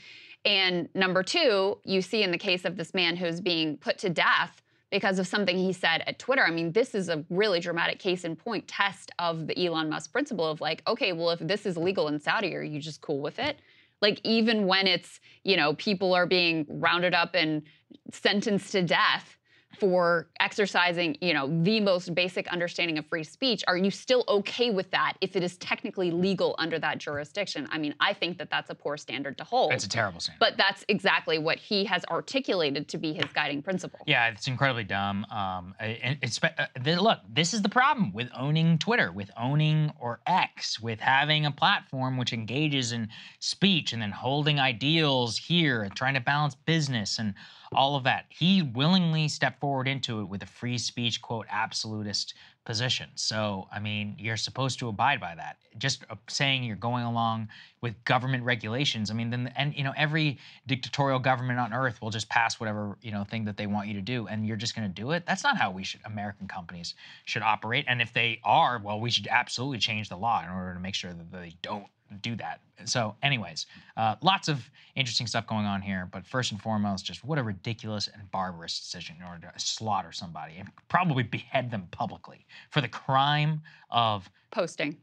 And 0.43 0.89
number 0.95 1.21
two, 1.21 1.77
you 1.83 2.01
see 2.01 2.23
in 2.23 2.31
the 2.31 2.37
case 2.37 2.65
of 2.65 2.77
this 2.77 2.93
man 2.93 3.15
who's 3.15 3.41
being 3.41 3.77
put 3.77 3.99
to 3.99 4.09
death 4.09 4.63
because 4.89 5.19
of 5.19 5.27
something 5.27 5.57
he 5.57 5.73
said 5.73 6.03
at 6.07 6.17
Twitter. 6.17 6.43
I 6.43 6.49
mean, 6.49 6.71
this 6.71 6.95
is 6.95 7.09
a 7.09 7.23
really 7.29 7.59
dramatic 7.59 7.99
case 7.99 8.23
in 8.23 8.35
point 8.35 8.67
test 8.67 9.11
of 9.19 9.45
the 9.45 9.65
Elon 9.65 9.89
Musk 9.89 10.11
principle 10.11 10.49
of 10.49 10.61
like, 10.61 10.81
okay, 10.87 11.11
well, 11.11 11.29
if 11.31 11.39
this 11.39 11.65
is 11.65 11.77
legal 11.77 12.07
in 12.07 12.19
Saudi, 12.19 12.55
are 12.55 12.63
you 12.63 12.79
just 12.79 13.01
cool 13.01 13.21
with 13.21 13.37
it? 13.37 13.59
Like, 14.01 14.21
even 14.23 14.65
when 14.65 14.87
it's, 14.87 15.19
you 15.43 15.57
know, 15.57 15.73
people 15.73 16.13
are 16.13 16.25
being 16.25 16.65
rounded 16.69 17.13
up 17.13 17.35
and 17.35 17.63
sentenced 18.11 18.71
to 18.71 18.81
death 18.83 19.36
for 19.79 20.27
exercising, 20.39 21.17
you 21.21 21.33
know, 21.33 21.47
the 21.63 21.79
most 21.79 22.13
basic 22.15 22.47
understanding 22.47 22.97
of 22.97 23.05
free 23.05 23.23
speech, 23.23 23.63
are 23.67 23.77
you 23.77 23.91
still 23.91 24.23
okay 24.27 24.69
with 24.69 24.89
that 24.91 25.13
if 25.21 25.35
it 25.35 25.43
is 25.43 25.57
technically 25.57 26.11
legal 26.11 26.55
under 26.57 26.79
that 26.79 26.97
jurisdiction? 26.97 27.67
I 27.71 27.77
mean, 27.77 27.95
I 27.99 28.13
think 28.13 28.37
that 28.39 28.49
that's 28.49 28.69
a 28.69 28.75
poor 28.75 28.97
standard 28.97 29.37
to 29.37 29.43
hold. 29.43 29.73
It's 29.73 29.85
a 29.85 29.89
terrible 29.89 30.19
standard. 30.19 30.39
But 30.39 30.57
that's 30.57 30.83
exactly 30.87 31.37
what 31.37 31.57
he 31.57 31.85
has 31.85 32.03
articulated 32.05 32.87
to 32.89 32.97
be 32.97 33.13
his 33.13 33.25
guiding 33.33 33.61
principle. 33.61 33.99
Yeah, 34.05 34.29
it's 34.29 34.47
incredibly 34.47 34.83
dumb. 34.83 35.25
Um, 35.25 35.75
it's, 35.79 36.39
uh, 36.43 36.67
look, 36.99 37.19
this 37.29 37.53
is 37.53 37.61
the 37.61 37.69
problem 37.69 38.13
with 38.13 38.29
owning 38.35 38.77
Twitter, 38.77 39.11
with 39.11 39.29
owning 39.37 39.91
or 39.99 40.19
X, 40.25 40.79
with 40.79 40.99
having 40.99 41.45
a 41.45 41.51
platform 41.51 42.17
which 42.17 42.33
engages 42.33 42.91
in 42.91 43.09
speech 43.39 43.93
and 43.93 44.01
then 44.01 44.11
holding 44.11 44.59
ideals 44.59 45.37
here 45.37 45.83
and 45.83 45.95
trying 45.95 46.13
to 46.13 46.21
balance 46.21 46.55
business 46.55 47.19
and 47.19 47.33
all 47.73 47.95
of 47.95 48.03
that. 48.03 48.25
He 48.29 48.61
willingly 48.61 49.27
stepped 49.27 49.59
forward 49.59 49.87
into 49.87 50.21
it 50.21 50.25
with 50.25 50.43
a 50.43 50.47
free 50.47 50.77
speech, 50.77 51.21
quote, 51.21 51.45
absolutist 51.49 52.33
position. 52.65 53.09
So, 53.15 53.67
I 53.71 53.79
mean, 53.79 54.15
you're 54.19 54.35
supposed 54.35 54.79
to 54.79 54.89
abide 54.89 55.21
by 55.21 55.35
that. 55.35 55.57
Just 55.77 56.03
uh, 56.09 56.15
saying 56.27 56.65
you're 56.65 56.75
going 56.75 57.05
along 57.05 57.47
with 57.81 58.03
government 58.03 58.43
regulations, 58.43 59.09
I 59.09 59.13
mean, 59.13 59.29
then, 59.29 59.53
and, 59.55 59.73
you 59.73 59.83
know, 59.83 59.93
every 59.95 60.37
dictatorial 60.65 61.19
government 61.19 61.59
on 61.59 61.71
earth 61.71 62.01
will 62.01 62.09
just 62.09 62.27
pass 62.27 62.59
whatever, 62.59 62.97
you 63.01 63.11
know, 63.11 63.23
thing 63.23 63.45
that 63.45 63.55
they 63.55 63.67
want 63.67 63.87
you 63.87 63.93
to 63.93 64.01
do, 64.01 64.27
and 64.27 64.45
you're 64.45 64.57
just 64.57 64.75
going 64.75 64.87
to 64.87 64.93
do 64.93 65.11
it. 65.11 65.25
That's 65.25 65.43
not 65.43 65.57
how 65.57 65.71
we 65.71 65.83
should, 65.83 66.01
American 66.03 66.47
companies 66.47 66.93
should 67.23 67.41
operate. 67.41 67.85
And 67.87 68.01
if 68.01 68.11
they 68.11 68.41
are, 68.43 68.81
well, 68.83 68.99
we 68.99 69.11
should 69.11 69.27
absolutely 69.27 69.77
change 69.77 70.09
the 70.09 70.17
law 70.17 70.43
in 70.43 70.49
order 70.49 70.73
to 70.73 70.79
make 70.79 70.95
sure 70.95 71.13
that 71.13 71.31
they 71.31 71.55
don't 71.61 71.87
do 72.15 72.35
that. 72.37 72.61
So, 72.85 73.15
anyways, 73.23 73.65
uh, 73.95 74.15
lots 74.21 74.47
of 74.47 74.69
interesting 74.95 75.27
stuff 75.27 75.47
going 75.47 75.65
on 75.65 75.81
here. 75.81 76.07
But 76.11 76.25
first 76.25 76.51
and 76.51 76.61
foremost, 76.61 77.05
just 77.05 77.23
what 77.23 77.37
a 77.37 77.43
ridiculous 77.43 78.07
and 78.07 78.29
barbarous 78.31 78.79
decision 78.79 79.17
in 79.19 79.25
order 79.25 79.51
to 79.53 79.59
slaughter 79.59 80.11
somebody 80.11 80.55
and 80.57 80.69
probably 80.87 81.23
behead 81.23 81.71
them 81.71 81.87
publicly 81.91 82.45
for 82.69 82.81
the 82.81 82.87
crime 82.87 83.61
of 83.89 84.29
posting. 84.51 84.97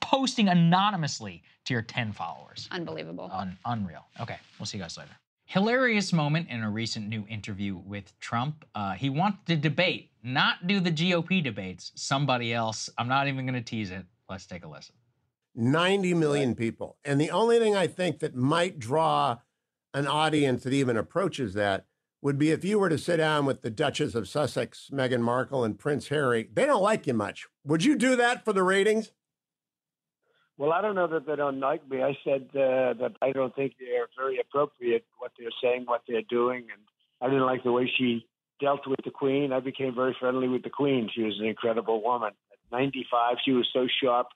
Posting 0.00 0.48
anonymously 0.48 1.42
to 1.64 1.74
your 1.74 1.82
10 1.82 2.12
followers. 2.12 2.68
Unbelievable. 2.70 3.30
Un- 3.32 3.58
unreal. 3.64 4.04
Okay, 4.20 4.36
we'll 4.58 4.66
see 4.66 4.78
you 4.78 4.84
guys 4.84 4.96
later. 4.96 5.10
Hilarious 5.46 6.12
moment 6.12 6.48
in 6.48 6.62
a 6.62 6.70
recent 6.70 7.08
new 7.08 7.26
interview 7.28 7.76
with 7.76 8.18
Trump. 8.20 8.64
Uh, 8.74 8.92
he 8.92 9.10
wants 9.10 9.38
to 9.46 9.56
debate, 9.56 10.10
not 10.22 10.66
do 10.66 10.80
the 10.80 10.90
GOP 10.90 11.42
debates, 11.42 11.92
somebody 11.94 12.54
else. 12.54 12.88
I'm 12.96 13.08
not 13.08 13.28
even 13.28 13.44
going 13.44 13.54
to 13.54 13.60
tease 13.60 13.90
it. 13.90 14.04
Let's 14.30 14.46
take 14.46 14.64
a 14.64 14.68
listen. 14.68 14.94
90 15.54 16.14
million 16.14 16.50
right. 16.50 16.58
people. 16.58 16.96
And 17.04 17.20
the 17.20 17.30
only 17.30 17.58
thing 17.58 17.76
I 17.76 17.86
think 17.86 18.20
that 18.20 18.34
might 18.34 18.78
draw 18.78 19.38
an 19.94 20.06
audience 20.06 20.64
that 20.64 20.72
even 20.72 20.96
approaches 20.96 21.54
that 21.54 21.86
would 22.22 22.38
be 22.38 22.50
if 22.50 22.64
you 22.64 22.78
were 22.78 22.88
to 22.88 22.98
sit 22.98 23.16
down 23.16 23.44
with 23.44 23.62
the 23.62 23.70
Duchess 23.70 24.14
of 24.14 24.28
Sussex, 24.28 24.88
Meghan 24.92 25.20
Markle, 25.20 25.64
and 25.64 25.78
Prince 25.78 26.08
Harry. 26.08 26.48
They 26.52 26.64
don't 26.64 26.82
like 26.82 27.06
you 27.06 27.14
much. 27.14 27.46
Would 27.64 27.84
you 27.84 27.96
do 27.96 28.16
that 28.16 28.44
for 28.44 28.52
the 28.52 28.62
ratings? 28.62 29.10
Well, 30.56 30.72
I 30.72 30.80
don't 30.80 30.94
know 30.94 31.08
that 31.08 31.26
they 31.26 31.34
don't 31.34 31.58
like 31.58 31.88
me. 31.90 32.02
I 32.02 32.16
said 32.22 32.48
uh, 32.54 32.94
that 32.94 33.14
I 33.20 33.32
don't 33.32 33.54
think 33.56 33.74
they're 33.80 34.06
very 34.16 34.38
appropriate 34.38 35.04
what 35.18 35.32
they're 35.38 35.50
saying, 35.62 35.84
what 35.86 36.02
they're 36.06 36.22
doing, 36.22 36.66
and 36.72 36.80
I 37.20 37.26
didn't 37.26 37.46
like 37.46 37.64
the 37.64 37.72
way 37.72 37.90
she 37.98 38.26
dealt 38.60 38.86
with 38.86 39.00
the 39.04 39.10
Queen. 39.10 39.52
I 39.52 39.58
became 39.58 39.94
very 39.94 40.14
friendly 40.20 40.46
with 40.46 40.62
the 40.62 40.70
Queen. 40.70 41.10
She 41.12 41.22
was 41.22 41.36
an 41.40 41.46
incredible 41.46 42.02
woman. 42.02 42.30
At 42.52 42.58
95, 42.70 43.38
she 43.44 43.50
was 43.52 43.68
so 43.72 43.88
sharp 44.02 44.28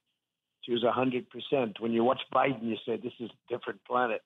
she 0.66 0.72
was 0.72 0.82
100%. 0.82 1.80
When 1.80 1.92
you 1.92 2.04
watch 2.04 2.20
Biden, 2.34 2.64
you 2.64 2.76
say, 2.84 2.96
this 2.96 3.12
is 3.20 3.30
a 3.30 3.54
different 3.54 3.80
planet. 3.84 4.20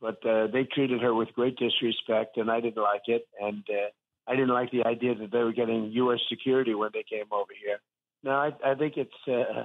But 0.00 0.24
uh, 0.24 0.46
they 0.46 0.64
treated 0.64 1.00
her 1.02 1.14
with 1.14 1.32
great 1.34 1.56
disrespect, 1.56 2.36
and 2.36 2.50
I 2.50 2.60
didn't 2.60 2.82
like 2.82 3.02
it. 3.06 3.26
And 3.40 3.64
uh, 3.68 3.88
I 4.30 4.34
didn't 4.34 4.54
like 4.54 4.70
the 4.70 4.86
idea 4.86 5.14
that 5.14 5.30
they 5.30 5.38
were 5.38 5.52
getting 5.52 5.90
U.S. 5.92 6.20
security 6.28 6.74
when 6.74 6.90
they 6.94 7.04
came 7.08 7.26
over 7.32 7.52
here. 7.62 7.78
No, 8.22 8.32
I, 8.32 8.52
I 8.64 8.74
think 8.74 8.94
it's 8.96 9.10
uh, 9.28 9.64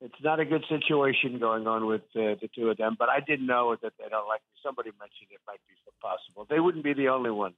it's 0.00 0.22
not 0.22 0.38
a 0.38 0.44
good 0.44 0.64
situation 0.68 1.38
going 1.38 1.66
on 1.66 1.86
with 1.86 2.02
uh, 2.14 2.38
the 2.40 2.48
two 2.54 2.68
of 2.70 2.76
them. 2.76 2.96
But 2.98 3.08
I 3.08 3.20
didn't 3.20 3.46
know 3.46 3.76
that 3.82 3.92
they 3.98 4.08
don't 4.08 4.28
like 4.28 4.40
me. 4.40 4.60
Somebody 4.62 4.90
mentioned 5.00 5.30
it 5.30 5.40
might 5.46 5.60
be 5.68 5.74
possible. 6.00 6.46
They 6.48 6.60
wouldn't 6.60 6.84
be 6.84 6.94
the 6.94 7.08
only 7.08 7.30
ones. 7.30 7.56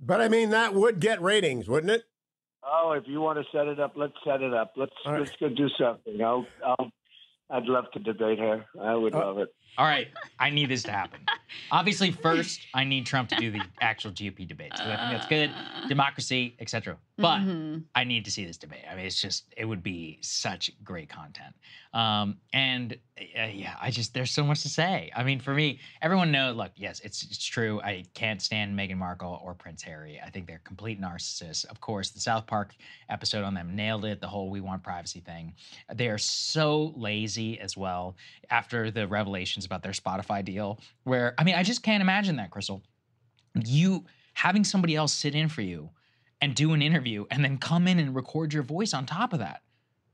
But 0.00 0.20
I 0.20 0.28
mean, 0.28 0.50
that 0.50 0.74
would 0.74 1.00
get 1.00 1.20
ratings, 1.20 1.68
wouldn't 1.68 1.90
it? 1.90 2.04
Oh, 2.62 2.92
if 2.92 3.04
you 3.06 3.20
want 3.20 3.38
to 3.38 3.44
set 3.56 3.66
it 3.66 3.80
up, 3.80 3.92
let's 3.96 4.14
set 4.24 4.42
it 4.42 4.52
up. 4.52 4.72
Let's 4.76 4.92
right. 5.06 5.20
let's 5.20 5.32
go 5.40 5.48
do 5.48 5.68
something. 5.78 6.20
I'll 6.22 6.46
I'll 6.64 6.90
I'd 7.50 7.66
love 7.66 7.90
to 7.92 7.98
debate 7.98 8.38
her. 8.38 8.66
I 8.80 8.94
would 8.94 9.14
uh, 9.14 9.18
love 9.18 9.38
it. 9.38 9.54
All 9.76 9.86
right, 9.86 10.08
I 10.38 10.50
need 10.50 10.70
this 10.70 10.82
to 10.84 10.92
happen. 10.92 11.20
Obviously, 11.70 12.10
first 12.10 12.60
I 12.74 12.84
need 12.84 13.06
Trump 13.06 13.28
to 13.30 13.36
do 13.36 13.50
the 13.50 13.60
actual 13.80 14.10
GOP 14.10 14.46
debates. 14.46 14.80
I 14.80 14.84
think 14.84 14.96
that's 15.12 15.26
good, 15.26 15.50
democracy, 15.88 16.56
etc. 16.58 16.96
But 17.16 17.40
mm-hmm. 17.40 17.78
I 17.94 18.04
need 18.04 18.24
to 18.26 18.30
see 18.30 18.44
this 18.44 18.56
debate. 18.56 18.84
I 18.90 18.94
mean, 18.94 19.06
it's 19.06 19.20
just 19.20 19.52
it 19.56 19.64
would 19.64 19.82
be 19.82 20.18
such 20.20 20.70
great 20.84 21.08
content. 21.08 21.54
Um, 21.92 22.36
and 22.52 22.96
uh, 23.18 23.46
yeah, 23.46 23.74
I 23.80 23.90
just 23.90 24.14
there's 24.14 24.30
so 24.30 24.44
much 24.44 24.62
to 24.62 24.68
say. 24.68 25.10
I 25.16 25.24
mean, 25.24 25.40
for 25.40 25.52
me, 25.52 25.80
everyone 26.00 26.30
knows. 26.30 26.56
Look, 26.56 26.72
yes, 26.76 27.00
it's 27.00 27.24
it's 27.24 27.44
true. 27.44 27.80
I 27.80 28.04
can't 28.14 28.40
stand 28.40 28.78
Meghan 28.78 28.98
Markle 28.98 29.40
or 29.42 29.54
Prince 29.54 29.82
Harry. 29.82 30.20
I 30.24 30.30
think 30.30 30.46
they're 30.46 30.60
complete 30.64 31.00
narcissists. 31.00 31.64
Of 31.66 31.80
course, 31.80 32.10
the 32.10 32.20
South 32.20 32.46
Park 32.46 32.74
episode 33.08 33.42
on 33.42 33.54
them 33.54 33.74
nailed 33.74 34.04
it. 34.04 34.20
The 34.20 34.28
whole 34.28 34.50
"we 34.50 34.60
want 34.60 34.82
privacy" 34.84 35.20
thing. 35.20 35.54
They 35.92 36.08
are 36.08 36.18
so 36.18 36.92
lazy 36.96 37.58
as 37.58 37.76
well. 37.76 38.16
After 38.50 38.90
the 38.92 39.08
about 39.66 39.82
their 39.82 39.92
Spotify 39.92 40.44
deal, 40.44 40.80
where 41.04 41.34
I 41.38 41.44
mean, 41.44 41.54
I 41.54 41.62
just 41.62 41.82
can't 41.82 42.02
imagine 42.02 42.36
that, 42.36 42.50
Krystal. 42.50 42.82
You 43.54 44.04
having 44.34 44.64
somebody 44.64 44.94
else 44.94 45.12
sit 45.12 45.34
in 45.34 45.48
for 45.48 45.62
you 45.62 45.90
and 46.40 46.54
do 46.54 46.72
an 46.72 46.82
interview 46.82 47.24
and 47.30 47.44
then 47.44 47.58
come 47.58 47.88
in 47.88 47.98
and 47.98 48.14
record 48.14 48.52
your 48.52 48.62
voice 48.62 48.94
on 48.94 49.06
top 49.06 49.32
of 49.32 49.40
that. 49.40 49.62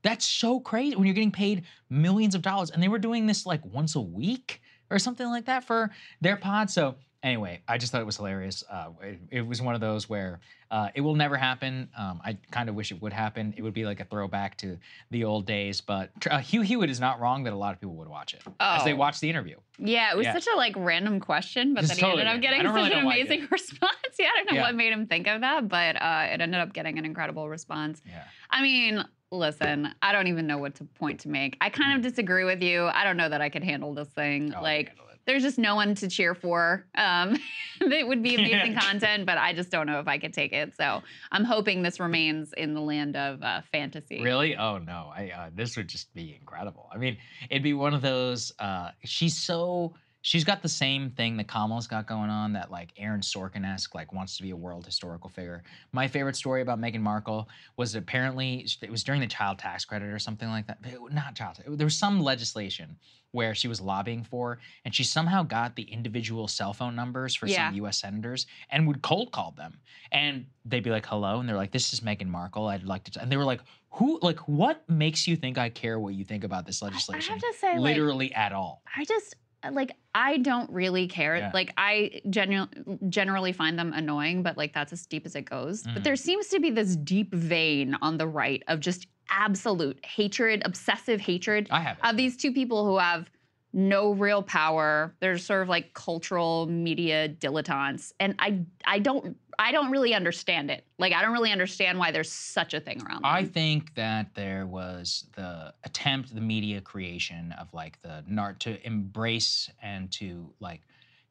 That's 0.01 0.25
so 0.25 0.59
crazy 0.59 0.95
when 0.95 1.05
you're 1.05 1.13
getting 1.13 1.31
paid 1.31 1.63
millions 1.89 2.35
of 2.35 2.41
dollars. 2.41 2.71
And 2.71 2.81
they 2.81 2.87
were 2.87 2.99
doing 2.99 3.25
this 3.25 3.45
like 3.45 3.63
once 3.65 3.95
a 3.95 4.01
week 4.01 4.61
or 4.89 4.99
something 4.99 5.27
like 5.27 5.45
that 5.45 5.63
for 5.63 5.91
their 6.21 6.37
pod. 6.37 6.69
So 6.69 6.95
anyway, 7.25 7.61
I 7.67 7.77
just 7.77 7.91
thought 7.91 8.01
it 8.01 8.05
was 8.05 8.17
hilarious. 8.17 8.63
Uh, 8.69 8.89
it, 9.01 9.19
it, 9.31 9.47
was 9.47 9.61
one 9.61 9.75
of 9.75 9.81
those 9.81 10.07
where 10.07 10.39
uh, 10.69 10.89
it 10.93 11.01
will 11.01 11.15
never 11.15 11.35
happen. 11.35 11.89
Um, 11.97 12.21
I 12.23 12.37
kind 12.51 12.69
of 12.69 12.75
wish 12.75 12.91
it 12.91 13.01
would 13.01 13.11
happen. 13.11 13.53
It 13.57 13.63
would 13.63 13.73
be 13.73 13.83
like 13.83 13.99
a 13.99 14.05
throwback 14.05 14.57
to 14.59 14.77
the 15.09 15.23
old 15.23 15.45
days. 15.45 15.81
But 15.81 16.11
uh, 16.29 16.37
Hugh 16.37 16.61
Hewitt 16.61 16.89
is 16.89 16.99
not 16.99 17.19
wrong 17.19 17.43
that 17.43 17.53
a 17.53 17.55
lot 17.55 17.73
of 17.73 17.81
people 17.81 17.95
would 17.95 18.07
watch 18.07 18.33
it 18.33 18.43
oh. 18.45 18.53
as 18.59 18.83
they 18.83 18.93
watch 18.93 19.19
the 19.19 19.29
interview. 19.29 19.57
Yeah, 19.79 20.11
it 20.11 20.17
was 20.17 20.25
yeah. 20.25 20.33
such 20.33 20.47
a 20.53 20.55
like 20.55 20.73
random 20.77 21.19
question, 21.19 21.73
but 21.73 21.85
then 21.85 21.97
he 21.97 22.01
totally 22.01 22.21
ended 22.21 22.35
up 22.35 22.41
getting 22.41 22.61
such 22.61 22.73
really 22.73 22.93
an 22.93 23.05
amazing 23.05 23.47
response. 23.51 23.91
yeah, 24.19 24.27
I 24.27 24.37
don't 24.37 24.51
know 24.51 24.57
yeah. 24.57 24.61
what 24.61 24.75
made 24.75 24.93
him 24.93 25.07
think 25.07 25.27
of 25.27 25.41
that, 25.41 25.67
but 25.67 26.01
uh, 26.01 26.27
it 26.31 26.41
ended 26.41 26.61
up 26.61 26.73
getting 26.73 26.97
an 26.97 27.05
incredible 27.05 27.49
response. 27.49 28.01
Yeah. 28.05 28.23
I 28.49 28.61
mean, 28.61 29.03
listen, 29.37 29.93
I 30.01 30.11
don't 30.11 30.27
even 30.27 30.47
know 30.47 30.57
what 30.57 30.75
to 30.75 30.83
point 30.83 31.21
to 31.21 31.29
make. 31.29 31.57
I 31.61 31.69
kind 31.69 31.95
of 31.95 32.09
disagree 32.09 32.43
with 32.43 32.61
you. 32.61 32.85
I 32.85 33.03
don't 33.03 33.17
know 33.17 33.29
that 33.29 33.41
I 33.41 33.49
could 33.49 33.63
handle 33.63 33.93
this 33.93 34.07
thing. 34.09 34.53
Oh, 34.55 34.61
like, 34.61 34.91
there's 35.25 35.41
just 35.41 35.57
no 35.57 35.75
one 35.75 35.95
to 35.95 36.07
cheer 36.07 36.35
for. 36.35 36.85
Um, 36.95 37.37
it 37.81 38.07
would 38.07 38.21
be 38.21 38.35
amazing 38.35 38.75
content, 38.75 39.25
but 39.25 39.37
I 39.37 39.53
just 39.53 39.69
don't 39.71 39.87
know 39.87 39.99
if 39.99 40.07
I 40.07 40.17
could 40.17 40.33
take 40.33 40.53
it. 40.53 40.75
So 40.75 41.01
I'm 41.31 41.43
hoping 41.43 41.81
this 41.81 41.99
remains 41.99 42.53
in 42.53 42.73
the 42.73 42.81
land 42.81 43.15
of 43.15 43.41
uh, 43.41 43.61
fantasy. 43.71 44.21
Really? 44.21 44.55
Oh 44.55 44.77
no! 44.77 45.11
I 45.15 45.31
uh, 45.31 45.49
this 45.53 45.75
would 45.77 45.87
just 45.87 46.13
be 46.13 46.35
incredible. 46.39 46.89
I 46.93 46.97
mean, 46.97 47.17
it'd 47.49 47.63
be 47.63 47.73
one 47.73 47.93
of 47.93 48.01
those. 48.01 48.51
Uh, 48.59 48.91
she's 49.03 49.37
so 49.37 49.95
she's 50.25 50.43
got 50.43 50.63
the 50.63 50.67
same 50.67 51.11
thing 51.11 51.37
that 51.37 51.47
Kamala's 51.47 51.85
got 51.85 52.07
going 52.07 52.31
on 52.31 52.51
that 52.53 52.71
like 52.71 52.91
Aaron 52.97 53.21
Sorkin-esque, 53.21 53.93
like 53.93 54.11
wants 54.11 54.35
to 54.37 54.43
be 54.43 54.49
a 54.49 54.55
world 54.55 54.83
historical 54.83 55.29
figure. 55.29 55.61
My 55.91 56.07
favorite 56.07 56.35
story 56.35 56.63
about 56.63 56.81
Meghan 56.81 57.01
Markle 57.01 57.47
was 57.77 57.93
apparently 57.93 58.67
it 58.81 58.89
was 58.89 59.03
during 59.03 59.21
the 59.21 59.27
child 59.27 59.59
tax 59.59 59.85
credit 59.85 60.07
or 60.07 60.17
something 60.17 60.49
like 60.49 60.65
that. 60.65 60.79
Not 61.11 61.35
child, 61.35 61.59
there 61.67 61.85
was 61.85 61.95
some 61.95 62.19
legislation 62.19 62.97
where 63.33 63.53
she 63.53 63.67
was 63.67 63.79
lobbying 63.79 64.23
for, 64.23 64.57
and 64.83 64.95
she 64.95 65.03
somehow 65.03 65.43
got 65.43 65.75
the 65.75 65.83
individual 65.83 66.47
cell 66.47 66.73
phone 66.73 66.95
numbers 66.95 67.35
for 67.35 67.45
yeah. 67.45 67.67
some 67.67 67.75
U.S. 67.75 67.99
senators 67.99 68.47
and 68.71 68.87
would 68.87 69.03
cold 69.03 69.31
call 69.31 69.51
them, 69.51 69.77
and 70.11 70.47
they'd 70.63 70.83
be 70.83 70.89
like, 70.89 71.05
"Hello," 71.05 71.39
and 71.39 71.47
they're 71.47 71.55
like, 71.55 71.71
"This 71.71 71.93
is 71.93 71.99
Meghan 71.99 72.27
Markle. 72.27 72.65
I'd 72.65 72.83
like 72.83 73.03
to," 73.03 73.11
t-. 73.11 73.19
and 73.19 73.31
they 73.31 73.37
were 73.37 73.43
like, 73.43 73.61
"Who? 73.91 74.17
Like, 74.23 74.39
what 74.47 74.89
makes 74.89 75.27
you 75.27 75.35
think 75.35 75.59
I 75.59 75.69
care 75.69 75.99
what 75.99 76.15
you 76.15 76.25
think 76.25 76.43
about 76.43 76.65
this 76.65 76.81
legislation?" 76.81 77.33
I 77.33 77.35
have 77.35 77.41
to 77.41 77.59
say, 77.59 77.77
literally 77.77 78.29
like, 78.29 78.37
at 78.37 78.53
all. 78.53 78.81
I 78.95 79.03
just 79.03 79.35
like 79.73 79.91
I 80.13 80.37
don't 80.37 80.69
really 80.71 81.07
care. 81.07 81.37
Yeah. 81.37 81.51
Like 81.53 81.73
I 81.77 82.21
genu- 82.29 82.67
generally 83.09 83.51
find 83.51 83.77
them 83.77 83.93
annoying, 83.93 84.43
but 84.43 84.57
like 84.57 84.73
that's 84.73 84.93
as 84.93 85.05
deep 85.05 85.25
as 85.25 85.35
it 85.35 85.43
goes. 85.43 85.83
Mm. 85.83 85.95
But 85.95 86.03
there 86.03 86.15
seems 86.15 86.47
to 86.47 86.59
be 86.59 86.69
this 86.69 86.95
deep 86.95 87.33
vein 87.33 87.95
on 88.01 88.17
the 88.17 88.27
right 88.27 88.63
of 88.67 88.79
just 88.79 89.07
absolute 89.29 90.03
hatred, 90.05 90.61
obsessive 90.65 91.19
hatred 91.19 91.69
of 92.03 92.17
these 92.17 92.37
two 92.37 92.53
people 92.53 92.85
who 92.85 92.97
have 92.97 93.29
no 93.73 94.13
real 94.13 94.41
power. 94.41 95.13
They're 95.19 95.37
sort 95.37 95.61
of 95.61 95.69
like 95.69 95.93
cultural 95.93 96.65
media 96.67 97.27
dilettantes, 97.29 98.13
and 98.19 98.35
I 98.39 98.61
I 98.85 98.99
don't 98.99 99.37
I 99.59 99.71
don't 99.71 99.91
really 99.91 100.13
understand 100.13 100.69
it. 100.71 100.85
Like 100.97 101.13
I 101.13 101.21
don't 101.21 101.33
really 101.33 101.51
understand 101.51 101.97
why 101.97 102.11
there's 102.11 102.31
such 102.31 102.73
a 102.73 102.79
thing 102.79 103.01
around. 103.01 103.23
Them. 103.23 103.25
I 103.25 103.43
think 103.43 103.93
that 103.95 104.33
there 104.35 104.65
was 104.65 105.25
the 105.35 105.73
attempt, 105.83 106.33
the 106.33 106.41
media 106.41 106.81
creation 106.81 107.53
of 107.59 107.73
like 107.73 108.01
the 108.01 108.23
nar 108.27 108.53
to 108.59 108.85
embrace 108.85 109.69
and 109.81 110.11
to 110.13 110.49
like 110.59 110.81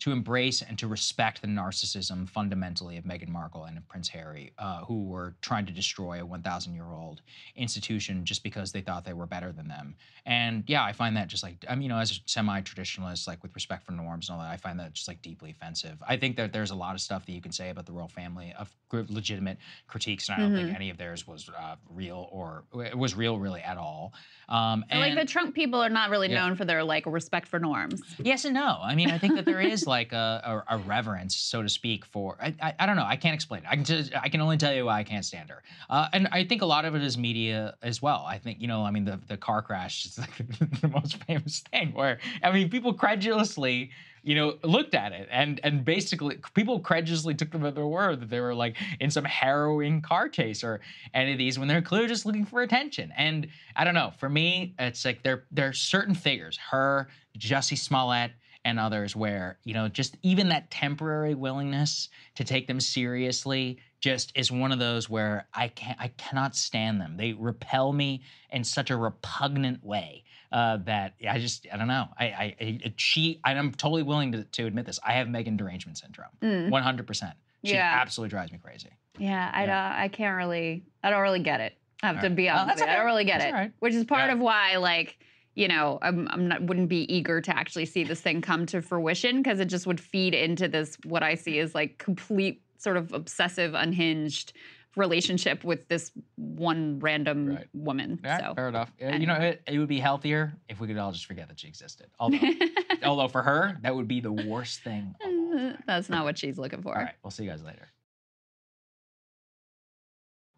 to 0.00 0.12
embrace 0.12 0.62
and 0.62 0.78
to 0.78 0.88
respect 0.88 1.40
the 1.40 1.48
narcissism 1.48 2.28
fundamentally 2.28 2.96
of 2.96 3.04
Meghan 3.04 3.28
Markle 3.28 3.64
and 3.64 3.78
of 3.78 3.86
Prince 3.88 4.08
Harry, 4.08 4.52
uh, 4.58 4.84
who 4.84 5.04
were 5.04 5.34
trying 5.40 5.66
to 5.66 5.72
destroy 5.72 6.20
a 6.20 6.26
1,000 6.26 6.74
year 6.74 6.92
old 6.92 7.22
institution 7.56 8.24
just 8.24 8.42
because 8.42 8.72
they 8.72 8.80
thought 8.80 9.04
they 9.04 9.12
were 9.12 9.26
better 9.26 9.52
than 9.52 9.68
them. 9.68 9.94
And 10.26 10.64
yeah, 10.66 10.82
I 10.82 10.92
find 10.92 11.16
that 11.16 11.28
just 11.28 11.42
like, 11.42 11.64
I 11.68 11.74
mean, 11.74 11.82
you 11.82 11.88
know, 11.88 11.98
as 11.98 12.10
a 12.10 12.14
semi 12.26 12.60
traditionalist, 12.62 13.26
like 13.26 13.42
with 13.42 13.54
respect 13.54 13.84
for 13.84 13.92
norms 13.92 14.28
and 14.28 14.36
all 14.36 14.42
that, 14.42 14.50
I 14.50 14.56
find 14.56 14.78
that 14.80 14.92
just 14.94 15.08
like 15.08 15.20
deeply 15.22 15.50
offensive. 15.50 16.02
I 16.06 16.16
think 16.16 16.36
that 16.36 16.52
there's 16.52 16.70
a 16.70 16.74
lot 16.74 16.94
of 16.94 17.00
stuff 17.00 17.26
that 17.26 17.32
you 17.32 17.42
can 17.42 17.52
say 17.52 17.70
about 17.70 17.86
the 17.86 17.92
royal 17.92 18.08
family 18.08 18.54
of 18.58 18.74
legitimate 18.92 19.58
critiques, 19.86 20.28
and 20.28 20.36
I 20.36 20.38
don't 20.40 20.52
mm-hmm. 20.52 20.66
think 20.66 20.76
any 20.76 20.90
of 20.90 20.96
theirs 20.96 21.26
was 21.26 21.48
uh, 21.48 21.76
real 21.90 22.28
or 22.30 22.64
it 22.74 22.96
was 22.96 23.14
real 23.14 23.38
really 23.38 23.60
at 23.60 23.76
all. 23.76 24.12
Um, 24.48 24.84
and, 24.90 25.00
like 25.00 25.14
the 25.14 25.30
Trump 25.30 25.54
people 25.54 25.82
are 25.82 25.88
not 25.88 26.10
really 26.10 26.30
yeah. 26.30 26.46
known 26.46 26.56
for 26.56 26.64
their 26.64 26.84
like 26.84 27.04
respect 27.06 27.48
for 27.48 27.58
norms. 27.58 28.00
Yes 28.18 28.44
and 28.44 28.54
no. 28.54 28.78
I 28.82 28.94
mean, 28.94 29.10
I 29.10 29.18
think 29.18 29.34
that 29.36 29.44
there 29.44 29.60
is 29.60 29.83
like 29.86 30.12
a, 30.12 30.64
a, 30.68 30.76
a 30.76 30.78
reverence, 30.78 31.36
so 31.36 31.62
to 31.62 31.68
speak, 31.68 32.04
for 32.04 32.36
I, 32.40 32.54
I, 32.60 32.74
I 32.80 32.86
don't 32.86 32.96
know. 32.96 33.04
I 33.04 33.16
can't 33.16 33.34
explain 33.34 33.62
it. 33.62 33.68
I 33.68 33.74
can 33.76 33.84
just, 33.84 34.14
I 34.16 34.28
can 34.28 34.40
only 34.40 34.56
tell 34.56 34.74
you 34.74 34.86
why 34.86 34.98
I 34.98 35.04
can't 35.04 35.24
stand 35.24 35.50
her. 35.50 35.62
Uh, 35.88 36.08
and 36.12 36.28
I 36.32 36.44
think 36.44 36.62
a 36.62 36.66
lot 36.66 36.84
of 36.84 36.94
it 36.94 37.02
is 37.02 37.16
media 37.18 37.74
as 37.82 38.02
well. 38.02 38.24
I 38.26 38.38
think 38.38 38.60
you 38.60 38.68
know, 38.68 38.84
I 38.84 38.90
mean, 38.90 39.04
the 39.04 39.20
the 39.28 39.36
car 39.36 39.62
crash 39.62 40.06
is 40.06 40.18
like 40.24 40.36
the 40.80 40.88
most 40.88 41.16
famous 41.24 41.60
thing 41.70 41.92
where 41.92 42.18
I 42.42 42.52
mean, 42.52 42.68
people 42.70 42.92
credulously 42.94 43.90
you 44.24 44.34
know, 44.34 44.56
looked 44.62 44.94
at 44.94 45.12
it 45.12 45.28
and 45.30 45.60
and 45.62 45.84
basically 45.84 46.38
people 46.54 46.80
credulously 46.80 47.34
took 47.34 47.50
them 47.50 47.64
at 47.66 47.74
their 47.74 47.86
word 47.86 48.20
that 48.20 48.30
they 48.30 48.40
were 48.40 48.54
like 48.54 48.74
in 48.98 49.10
some 49.10 49.24
harrowing 49.24 50.00
car 50.00 50.30
chase 50.30 50.64
or 50.64 50.80
any 51.12 51.32
of 51.32 51.38
these 51.38 51.58
when 51.58 51.68
they're 51.68 51.82
clearly 51.82 52.08
just 52.08 52.24
looking 52.24 52.46
for 52.46 52.62
attention. 52.62 53.12
And 53.18 53.46
I 53.76 53.84
don't 53.84 53.92
know, 53.92 54.12
for 54.18 54.30
me, 54.30 54.74
it's 54.78 55.04
like 55.04 55.22
there 55.22 55.44
there 55.50 55.68
are 55.68 55.74
certain 55.74 56.14
figures, 56.14 56.58
her, 56.70 57.08
Jussie 57.38 57.76
Smollett, 57.76 58.32
and 58.64 58.80
others 58.80 59.14
where 59.14 59.58
you 59.64 59.74
know 59.74 59.88
just 59.88 60.16
even 60.22 60.48
that 60.48 60.70
temporary 60.70 61.34
willingness 61.34 62.08
to 62.34 62.44
take 62.44 62.66
them 62.66 62.80
seriously 62.80 63.78
just 64.00 64.32
is 64.34 64.52
one 64.52 64.70
of 64.70 64.78
those 64.78 65.08
where 65.08 65.48
I 65.54 65.68
can't, 65.68 65.98
I 65.98 66.08
cannot 66.08 66.54
stand 66.54 67.00
them. 67.00 67.16
They 67.16 67.32
repel 67.32 67.90
me 67.90 68.22
in 68.50 68.62
such 68.62 68.90
a 68.90 68.96
repugnant 68.98 69.82
way 69.82 70.24
uh, 70.52 70.76
that 70.84 71.14
I 71.26 71.38
just 71.38 71.66
I 71.72 71.78
don't 71.78 71.88
know. 71.88 72.08
I, 72.18 72.24
I, 72.24 72.56
I 72.60 72.94
she 72.96 73.40
I'm 73.44 73.72
totally 73.72 74.02
willing 74.02 74.32
to, 74.32 74.44
to 74.44 74.66
admit 74.66 74.84
this. 74.86 75.00
I 75.04 75.12
have 75.14 75.26
Meghan 75.26 75.56
derangement 75.56 75.98
syndrome, 75.98 76.28
mm. 76.42 76.70
100. 76.70 77.06
percent 77.06 77.34
She 77.64 77.72
yeah. 77.72 77.98
absolutely 78.00 78.30
drives 78.30 78.52
me 78.52 78.58
crazy. 78.58 78.90
Yeah, 79.18 79.50
I 79.52 79.64
yeah. 79.64 79.66
don't. 79.66 80.00
I 80.00 80.08
can't 80.08 80.36
really. 80.36 80.84
I 81.02 81.10
don't 81.10 81.22
really 81.22 81.42
get 81.42 81.60
it. 81.60 81.74
I 82.02 82.08
have 82.08 82.16
All 82.16 82.22
to 82.22 82.28
right. 82.28 82.36
be 82.36 82.48
honest. 82.50 82.82
okay. 82.82 82.90
I 82.90 82.96
don't 82.96 83.06
really 83.06 83.24
get 83.24 83.40
that's 83.40 83.52
it, 83.52 83.54
right. 83.54 83.72
which 83.78 83.94
is 83.94 84.04
part 84.04 84.28
yeah. 84.28 84.34
of 84.34 84.38
why 84.38 84.76
like 84.76 85.18
you 85.54 85.68
know, 85.68 85.98
I'm, 86.02 86.28
I'm 86.30 86.48
not 86.48 86.62
wouldn't 86.62 86.88
be 86.88 87.12
eager 87.14 87.40
to 87.40 87.56
actually 87.56 87.86
see 87.86 88.04
this 88.04 88.20
thing 88.20 88.40
come 88.40 88.66
to 88.66 88.82
fruition 88.82 89.42
because 89.42 89.60
it 89.60 89.66
just 89.66 89.86
would 89.86 90.00
feed 90.00 90.34
into 90.34 90.68
this 90.68 90.96
what 91.04 91.22
I 91.22 91.34
see 91.34 91.58
as 91.60 91.74
like 91.74 91.98
complete 91.98 92.62
sort 92.78 92.96
of 92.96 93.12
obsessive, 93.12 93.74
unhinged 93.74 94.52
relationship 94.96 95.64
with 95.64 95.88
this 95.88 96.12
one 96.36 96.98
random 97.00 97.56
right. 97.56 97.66
woman. 97.72 98.20
Yeah, 98.22 98.38
so 98.38 98.54
fair 98.54 98.68
enough. 98.68 98.92
Anyway. 99.00 99.20
You 99.20 99.26
know, 99.26 99.34
it, 99.34 99.62
it, 99.66 99.78
would 99.78 99.88
be 99.88 99.98
healthier 99.98 100.54
if 100.68 100.80
we 100.80 100.86
could 100.86 100.98
all 100.98 101.12
just 101.12 101.26
forget 101.26 101.48
that 101.48 101.58
she 101.58 101.68
existed. 101.68 102.06
Although, 102.18 102.38
although 103.04 103.28
for 103.28 103.42
her, 103.42 103.78
that 103.82 103.94
would 103.94 104.08
be 104.08 104.20
the 104.20 104.32
worst 104.32 104.80
thing. 104.80 105.14
Uh, 105.24 105.72
that's 105.86 106.08
not 106.08 106.24
what 106.24 106.38
she's 106.38 106.58
looking 106.58 106.82
for. 106.82 106.96
All 106.96 107.02
right, 107.02 107.14
we'll 107.22 107.30
see 107.30 107.44
you 107.44 107.50
guys 107.50 107.62
later. 107.62 107.88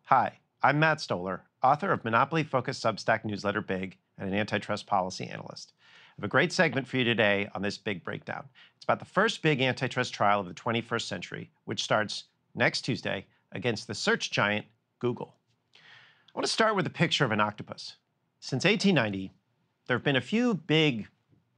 Hi, 0.05 0.39
I'm 0.63 0.79
Matt 0.79 1.01
Stoller, 1.01 1.45
author 1.63 1.91
of 1.91 2.05
Monopoly-focused 2.05 2.83
Substack 2.83 3.25
newsletter 3.25 3.61
Big 3.61 3.99
and 4.19 4.29
an 4.29 4.35
antitrust 4.35 4.87
policy 4.87 5.27
analyst. 5.27 5.73
I 5.79 6.13
have 6.23 6.25
a 6.25 6.29
great 6.29 6.53
segment 6.53 6.87
for 6.87 6.97
you 6.97 7.05
today 7.05 7.49
on 7.55 7.63
this 7.63 7.77
big 7.77 8.03
breakdown. 8.03 8.45
It's 8.77 8.85
about 8.85 8.99
the 8.99 9.05
first 9.05 9.43
big 9.43 9.61
antitrust 9.61 10.15
trial 10.15 10.41
of 10.41 10.49
the 10.49 10.55
21st 10.55 11.03
century, 11.03 11.51
which 11.65 11.83
starts 11.83 12.25
next 12.55 12.83
Tuesday 12.83 13.27
against 13.53 13.87
the 13.87 13.95
search 13.95 14.31
giant 14.31 14.67
Google. 14.99 15.35
I 15.75 16.31
want 16.35 16.47
to 16.47 16.53
start 16.53 16.77
with 16.77 16.87
a 16.87 16.91
picture 16.91 17.25
of 17.25 17.33
an 17.33 17.41
octopus. 17.41 17.97
Since 18.41 18.65
1890, 18.65 19.33
there 19.87 19.97
have 19.97 20.05
been 20.05 20.17
a 20.17 20.21
few 20.21 20.55
big 20.55 21.07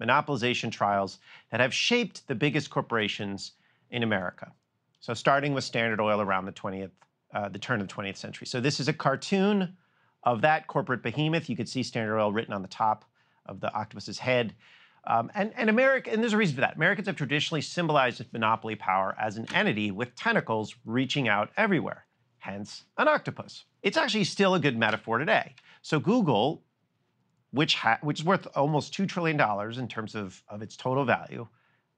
monopolization 0.00 0.70
trials 0.70 1.18
that 1.50 1.60
have 1.60 1.74
shaped 1.74 2.26
the 2.28 2.34
biggest 2.34 2.70
corporations 2.70 3.52
in 3.90 4.02
America. 4.02 4.52
So 5.00 5.14
starting 5.14 5.54
with 5.54 5.64
Standard 5.64 6.00
Oil 6.00 6.20
around 6.20 6.44
the 6.44 6.52
20th, 6.52 6.90
uh, 7.32 7.48
the 7.48 7.58
turn 7.58 7.80
of 7.80 7.88
the 7.88 7.94
20th 7.94 8.16
century. 8.16 8.46
So 8.46 8.60
this 8.60 8.80
is 8.80 8.88
a 8.88 8.92
cartoon 8.92 9.76
of 10.22 10.40
that 10.42 10.66
corporate 10.66 11.02
behemoth. 11.02 11.48
You 11.48 11.56
could 11.56 11.68
see 11.68 11.82
Standard 11.82 12.18
Oil 12.18 12.32
written 12.32 12.54
on 12.54 12.62
the 12.62 12.68
top 12.68 13.04
of 13.46 13.60
the 13.60 13.72
octopus's 13.72 14.18
head. 14.18 14.54
Um, 15.06 15.30
and, 15.34 15.52
and 15.56 15.70
America, 15.70 16.12
and 16.12 16.22
there's 16.22 16.34
a 16.34 16.36
reason 16.36 16.56
for 16.56 16.60
that. 16.60 16.76
Americans 16.76 17.06
have 17.06 17.16
traditionally 17.16 17.62
symbolized 17.62 18.22
monopoly 18.32 18.74
power 18.74 19.16
as 19.18 19.38
an 19.38 19.46
entity 19.54 19.90
with 19.90 20.14
tentacles 20.14 20.74
reaching 20.84 21.28
out 21.28 21.50
everywhere, 21.56 22.04
hence 22.38 22.84
an 22.98 23.08
octopus. 23.08 23.64
It's 23.82 23.96
actually 23.96 24.24
still 24.24 24.54
a 24.54 24.60
good 24.60 24.76
metaphor 24.76 25.18
today. 25.18 25.54
So 25.80 25.98
Google, 25.98 26.62
which, 27.52 27.78
which 28.02 28.20
is 28.20 28.26
worth 28.26 28.46
almost 28.54 28.92
$2 28.92 29.08
trillion 29.08 29.40
in 29.78 29.88
terms 29.88 30.14
of, 30.14 30.42
of 30.48 30.60
its 30.60 30.76
total 30.76 31.04
value, 31.04 31.46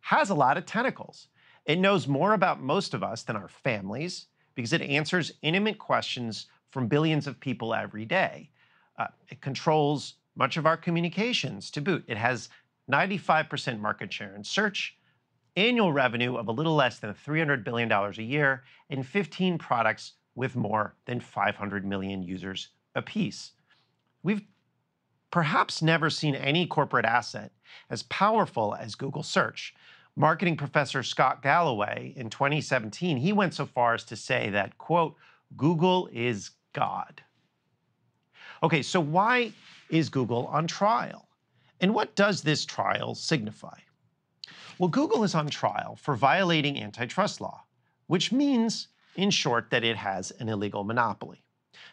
has 0.00 0.30
a 0.30 0.34
lot 0.34 0.56
of 0.56 0.66
tentacles. 0.66 1.28
It 1.66 1.78
knows 1.78 2.06
more 2.06 2.34
about 2.34 2.62
most 2.62 2.94
of 2.94 3.02
us 3.02 3.22
than 3.22 3.36
our 3.36 3.48
families 3.48 4.26
because 4.54 4.72
it 4.72 4.82
answers 4.82 5.32
intimate 5.42 5.78
questions 5.78 6.46
from 6.70 6.88
billions 6.88 7.26
of 7.26 7.40
people 7.40 7.74
every 7.74 8.04
day. 8.04 8.50
Uh, 8.98 9.06
it 9.28 9.40
controls 9.40 10.14
much 10.36 10.56
of 10.56 10.66
our 10.66 10.76
communications 10.76 11.70
to 11.70 11.80
boot. 11.80 12.04
It 12.06 12.16
has 12.16 12.48
95% 12.90 13.80
market 13.80 14.12
share 14.12 14.34
in 14.34 14.44
search, 14.44 14.96
annual 15.56 15.92
revenue 15.92 16.36
of 16.36 16.48
a 16.48 16.52
little 16.52 16.74
less 16.74 16.98
than 16.98 17.14
$300 17.14 17.64
billion 17.64 17.90
a 17.90 18.10
year, 18.22 18.64
and 18.88 19.06
15 19.06 19.58
products 19.58 20.12
with 20.34 20.56
more 20.56 20.94
than 21.06 21.20
500 21.20 21.84
million 21.84 22.22
users 22.22 22.68
apiece. 22.94 23.52
We've 24.22 24.42
perhaps 25.30 25.82
never 25.82 26.10
seen 26.10 26.34
any 26.34 26.66
corporate 26.66 27.04
asset 27.04 27.52
as 27.88 28.02
powerful 28.04 28.74
as 28.74 28.94
Google 28.94 29.22
Search. 29.22 29.74
Marketing 30.16 30.56
professor 30.56 31.02
Scott 31.02 31.42
Galloway 31.42 32.12
in 32.16 32.30
2017, 32.30 33.16
he 33.16 33.32
went 33.32 33.54
so 33.54 33.64
far 33.64 33.94
as 33.94 34.04
to 34.04 34.16
say 34.16 34.50
that, 34.50 34.76
quote, 34.76 35.14
Google 35.56 36.08
is 36.12 36.50
God. 36.72 37.22
Okay, 38.62 38.82
so 38.82 39.00
why 39.00 39.52
is 39.88 40.08
Google 40.08 40.46
on 40.46 40.66
trial? 40.66 41.28
And 41.80 41.94
what 41.94 42.14
does 42.14 42.42
this 42.42 42.64
trial 42.64 43.14
signify? 43.14 43.78
Well, 44.78 44.88
Google 44.88 45.24
is 45.24 45.34
on 45.34 45.48
trial 45.48 45.96
for 45.96 46.14
violating 46.14 46.80
antitrust 46.80 47.40
law, 47.40 47.64
which 48.06 48.32
means, 48.32 48.88
in 49.16 49.30
short, 49.30 49.70
that 49.70 49.84
it 49.84 49.96
has 49.96 50.30
an 50.32 50.48
illegal 50.48 50.84
monopoly. 50.84 51.42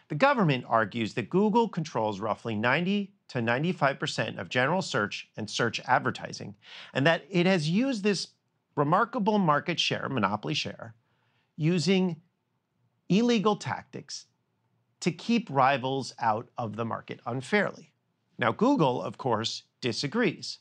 The 0.08 0.14
government 0.14 0.64
argues 0.66 1.14
that 1.14 1.28
Google 1.28 1.68
controls 1.68 2.20
roughly 2.20 2.54
90 2.54 3.12
to 3.28 3.38
95% 3.40 4.38
of 4.38 4.48
general 4.48 4.80
search 4.80 5.28
and 5.36 5.48
search 5.48 5.80
advertising, 5.86 6.54
and 6.94 7.06
that 7.06 7.24
it 7.30 7.46
has 7.46 7.68
used 7.68 8.02
this 8.02 8.28
remarkable 8.74 9.38
market 9.38 9.78
share, 9.78 10.08
monopoly 10.08 10.54
share, 10.54 10.94
using 11.56 12.16
illegal 13.08 13.56
tactics 13.56 14.26
to 15.00 15.12
keep 15.12 15.48
rivals 15.50 16.14
out 16.18 16.48
of 16.58 16.76
the 16.76 16.84
market 16.84 17.20
unfairly. 17.26 17.92
Now, 18.38 18.52
Google, 18.52 19.02
of 19.02 19.18
course, 19.18 19.64
disagrees. 19.80 20.58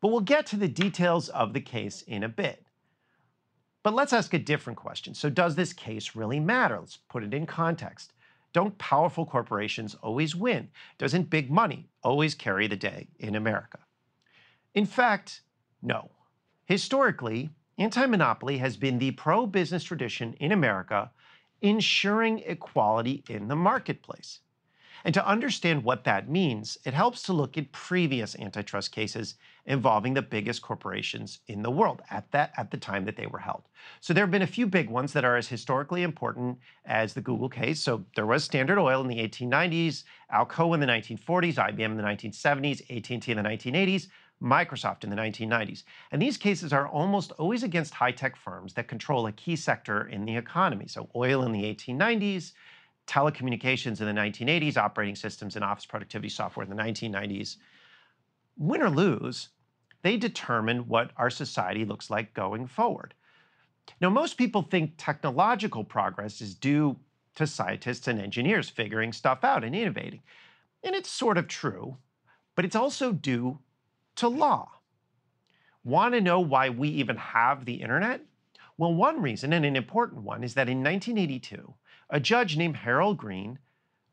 But 0.00 0.08
we'll 0.08 0.20
get 0.20 0.46
to 0.46 0.56
the 0.56 0.68
details 0.68 1.28
of 1.30 1.52
the 1.52 1.60
case 1.60 2.02
in 2.02 2.22
a 2.22 2.28
bit. 2.28 2.64
But 3.82 3.94
let's 3.94 4.12
ask 4.12 4.34
a 4.34 4.38
different 4.38 4.78
question. 4.78 5.14
So, 5.14 5.30
does 5.30 5.54
this 5.54 5.72
case 5.72 6.16
really 6.16 6.40
matter? 6.40 6.78
Let's 6.78 6.96
put 6.96 7.22
it 7.22 7.32
in 7.32 7.46
context. 7.46 8.12
Don't 8.52 8.76
powerful 8.78 9.26
corporations 9.26 9.94
always 9.96 10.34
win? 10.34 10.70
Doesn't 10.98 11.30
big 11.30 11.50
money 11.50 11.88
always 12.02 12.34
carry 12.34 12.66
the 12.66 12.76
day 12.76 13.08
in 13.18 13.34
America? 13.34 13.78
In 14.74 14.86
fact, 14.86 15.42
no. 15.82 16.10
Historically, 16.64 17.50
anti 17.78 18.06
monopoly 18.06 18.58
has 18.58 18.76
been 18.76 18.98
the 18.98 19.12
pro 19.12 19.46
business 19.46 19.84
tradition 19.84 20.34
in 20.40 20.52
America, 20.52 21.10
ensuring 21.60 22.40
equality 22.40 23.24
in 23.28 23.48
the 23.48 23.56
marketplace. 23.56 24.40
And 25.04 25.14
to 25.14 25.24
understand 25.24 25.84
what 25.84 26.02
that 26.02 26.28
means, 26.28 26.78
it 26.84 26.92
helps 26.92 27.22
to 27.22 27.32
look 27.32 27.56
at 27.56 27.70
previous 27.70 28.34
antitrust 28.40 28.90
cases 28.90 29.36
involving 29.64 30.14
the 30.14 30.22
biggest 30.22 30.62
corporations 30.62 31.38
in 31.46 31.62
the 31.62 31.70
world 31.70 32.02
at 32.10 32.28
that 32.32 32.52
at 32.56 32.72
the 32.72 32.76
time 32.76 33.04
that 33.04 33.16
they 33.16 33.28
were 33.28 33.38
held. 33.38 33.62
So 34.00 34.12
there 34.12 34.24
have 34.24 34.32
been 34.32 34.42
a 34.42 34.48
few 34.48 34.66
big 34.66 34.90
ones 34.90 35.12
that 35.12 35.24
are 35.24 35.36
as 35.36 35.46
historically 35.46 36.02
important 36.02 36.58
as 36.86 37.14
the 37.14 37.20
Google 37.20 37.48
case. 37.48 37.80
So 37.80 38.04
there 38.16 38.26
was 38.26 38.42
Standard 38.42 38.80
Oil 38.80 39.00
in 39.00 39.06
the 39.06 39.18
1890s, 39.18 40.02
Alcoa 40.34 40.74
in 40.74 40.80
the 40.80 40.86
1940s, 40.86 41.54
IBM 41.54 41.84
in 41.84 41.96
the 41.96 42.02
1970s, 42.02 42.80
AT&T 42.90 43.30
in 43.30 43.36
the 43.36 43.48
1980s, 43.48 44.08
Microsoft 44.42 45.04
in 45.04 45.10
the 45.10 45.16
1990s. 45.16 45.84
And 46.12 46.20
these 46.20 46.36
cases 46.36 46.72
are 46.72 46.86
almost 46.86 47.32
always 47.32 47.62
against 47.62 47.94
high-tech 47.94 48.36
firms 48.36 48.74
that 48.74 48.88
control 48.88 49.26
a 49.26 49.32
key 49.32 49.56
sector 49.56 50.06
in 50.08 50.24
the 50.24 50.36
economy. 50.36 50.86
So 50.88 51.08
oil 51.14 51.42
in 51.42 51.52
the 51.52 51.62
1890s, 51.62 52.52
telecommunications 53.06 54.00
in 54.00 54.06
the 54.06 54.20
1980s, 54.20 54.76
operating 54.76 55.16
systems 55.16 55.56
and 55.56 55.64
office 55.64 55.86
productivity 55.86 56.28
software 56.28 56.64
in 56.64 56.70
the 56.70 56.82
1990s. 56.82 57.56
Win 58.58 58.82
or 58.82 58.90
lose, 58.90 59.48
they 60.02 60.16
determine 60.16 60.88
what 60.88 61.10
our 61.16 61.30
society 61.30 61.84
looks 61.84 62.10
like 62.10 62.34
going 62.34 62.66
forward. 62.66 63.14
Now, 64.00 64.10
most 64.10 64.36
people 64.36 64.62
think 64.62 64.94
technological 64.98 65.84
progress 65.84 66.40
is 66.40 66.54
due 66.54 66.96
to 67.36 67.46
scientists 67.46 68.08
and 68.08 68.20
engineers 68.20 68.68
figuring 68.68 69.12
stuff 69.12 69.44
out 69.44 69.64
and 69.64 69.74
innovating. 69.74 70.22
And 70.82 70.94
it's 70.94 71.10
sort 71.10 71.38
of 71.38 71.48
true, 71.48 71.96
but 72.54 72.64
it's 72.64 72.76
also 72.76 73.12
due 73.12 73.58
to 74.16 74.28
law. 74.28 74.70
Want 75.84 76.14
to 76.14 76.20
know 76.20 76.40
why 76.40 76.68
we 76.68 76.88
even 76.88 77.16
have 77.16 77.64
the 77.64 77.74
internet? 77.74 78.22
Well, 78.76 78.92
one 78.92 79.22
reason, 79.22 79.52
and 79.52 79.64
an 79.64 79.76
important 79.76 80.22
one, 80.22 80.42
is 80.44 80.54
that 80.54 80.68
in 80.68 80.82
1982, 80.82 81.74
a 82.10 82.20
judge 82.20 82.56
named 82.56 82.76
Harold 82.76 83.16
Greene 83.18 83.58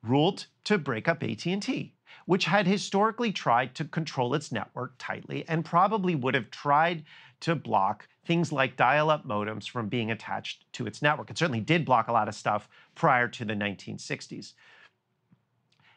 ruled 0.04 0.46
to 0.66 0.78
break 0.78 1.08
up 1.08 1.24
AT&T, 1.24 1.94
which 2.26 2.46
had 2.46 2.68
historically 2.68 3.32
tried 3.32 3.76
to 3.76 3.86
control 3.86 4.34
its 4.34 4.52
network 4.52 4.94
tightly 4.98 5.46
and 5.48 5.66
probably 5.66 6.16
would 6.16 6.36
have 6.36 6.52
tried 6.52 7.04
to 7.42 7.56
block 7.56 8.08
things 8.26 8.52
like 8.52 8.78
dial-up 8.78 9.28
modems 9.28 9.70
from 9.70 9.90
being 9.90 10.12
attached 10.12 10.66
to 10.74 10.86
its 10.86 11.02
network. 11.02 11.30
It 11.30 11.38
certainly 11.38 11.60
did 11.60 11.84
block 11.86 12.08
a 12.08 12.14
lot 12.14 12.30
of 12.30 12.36
stuff 12.36 12.70
prior 12.96 13.28
to 13.28 13.44
the 13.44 13.54
1960s. 13.54 14.54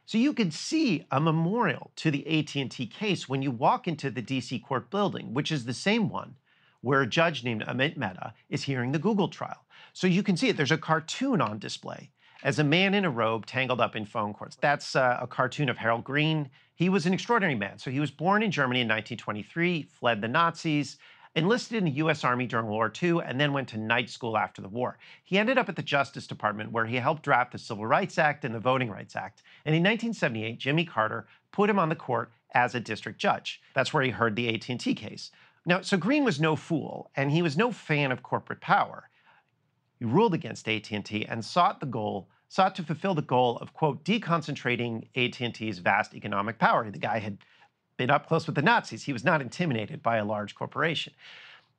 So 0.07 0.19
you 0.19 0.33
can 0.33 0.53
see 0.53 1.05
a 1.11 1.21
memorial 1.21 1.91
to 1.97 2.13
the 2.13 2.25
AT&T 2.39 2.87
case 2.87 3.29
when 3.29 3.43
you 3.43 3.51
walk 3.51 3.89
into 3.89 4.09
the 4.09 4.23
DC 4.23 4.63
court 4.63 4.89
building, 4.89 5.35
which 5.35 5.51
is 5.51 5.65
the 5.65 5.75
same 5.75 6.09
one 6.09 6.37
where 6.81 7.03
a 7.03 7.07
judge 7.09 7.43
named 7.43 7.65
Amit 7.67 7.97
Mehta 7.97 8.33
is 8.49 8.63
hearing 8.63 8.93
the 8.93 9.01
Google 9.01 9.27
trial. 9.27 9.65
So 9.93 10.07
you 10.07 10.23
can 10.23 10.37
see 10.37 10.49
it. 10.49 10.57
There's 10.57 10.71
a 10.71 10.79
cartoon 10.79 11.41
on 11.41 11.59
display 11.59 12.11
as 12.45 12.61
a 12.61 12.65
man 12.65 12.95
in 12.95 13.05
a 13.05 13.11
robe 13.11 13.47
tangled 13.47 13.81
up 13.81 13.97
in 13.97 14.05
phone 14.05 14.33
cords. 14.33 14.57
That's 14.61 14.95
uh, 14.95 15.19
a 15.21 15.27
cartoon 15.27 15.69
of 15.69 15.77
Harold 15.77 16.05
Greene. 16.05 16.51
He 16.77 16.89
was 16.89 17.07
an 17.07 17.13
extraordinary 17.13 17.57
man. 17.57 17.79
So 17.79 17.91
he 17.91 17.99
was 17.99 18.13
born 18.13 18.45
in 18.45 18.53
Germany 18.53 18.83
in 18.83 18.87
1923, 18.87 19.83
fled 19.83 20.21
the 20.21 20.29
Nazis, 20.29 20.99
enlisted 21.37 21.76
in 21.76 21.84
the 21.84 21.91
U.S. 21.93 22.24
Army 22.24 22.47
during 22.47 22.66
World 22.66 22.76
War 22.76 22.93
II, 23.01 23.20
and 23.24 23.39
then 23.39 23.53
went 23.53 23.68
to 23.68 23.78
night 23.78 24.09
school 24.09 24.37
after 24.37 24.62
the 24.62 24.68
war. 24.68 24.97
He 25.22 25.39
ended 25.39 25.59
up 25.59 25.68
at 25.68 25.76
the 25.76 25.82
Justice 25.82 26.26
Department, 26.26 26.72
where 26.72 26.87
he 26.87 26.97
helped 26.97 27.22
draft 27.22 27.53
the 27.53 27.59
Civil 27.59 27.87
Rights 27.87 28.18
Act 28.18 28.45
and 28.45 28.55
the 28.55 28.59
Voting 28.59 28.91
Rights 28.91 29.14
Act. 29.14 29.43
And 29.66 29.74
in 29.74 29.82
1978, 29.82 30.59
Jimmy 30.59 30.87
Carter 30.87 31.26
put 31.53 31.70
him 31.70 31.78
on 31.78 31.91
the 31.91 31.95
court 31.95 32.32
as 32.55 32.74
a 32.74 32.80
district 32.80 33.18
judge. 33.18 33.61
That's 33.74 33.93
where 33.93 34.03
he 34.03 34.11
heard 34.11 34.34
the 34.34 34.55
AT&T 34.55 34.95
case. 34.95 35.30
Now, 35.66 35.82
so 35.82 35.99
Greene 35.99 36.24
was 36.24 36.41
no 36.41 36.57
fool, 36.57 37.11
and 37.14 37.30
he 37.30 37.43
was 37.43 37.57
no 37.57 37.70
fan 37.70 38.12
of 38.12 38.22
corporate 38.22 38.61
power. 38.61 39.11
He 39.99 40.07
ruled 40.07 40.32
against 40.32 40.68
AT&T 40.68 41.26
and 41.26 41.45
sought 41.45 41.80
the 41.80 41.87
goal, 41.87 42.28
sought 42.49 42.74
to 42.76 42.82
fulfill 42.82 43.14
the 43.14 43.22
goal 43.22 43.59
of 43.59 43.74
quote 43.74 44.05
deconcentrating 44.05 45.09
AT&T's 45.16 45.80
vast 45.80 46.14
economic 46.14 46.59
power. 46.59 46.91
The 46.91 46.99
guy 46.99 47.18
had 47.18 47.39
been 47.97 48.11
up 48.11 48.26
close 48.26 48.47
with 48.47 48.55
the 48.55 48.62
Nazis. 48.62 49.05
He 49.05 49.12
was 49.12 49.24
not 49.24 49.40
intimidated 49.40 50.03
by 50.03 50.16
a 50.16 50.24
large 50.24 50.55
corporation. 50.55 51.12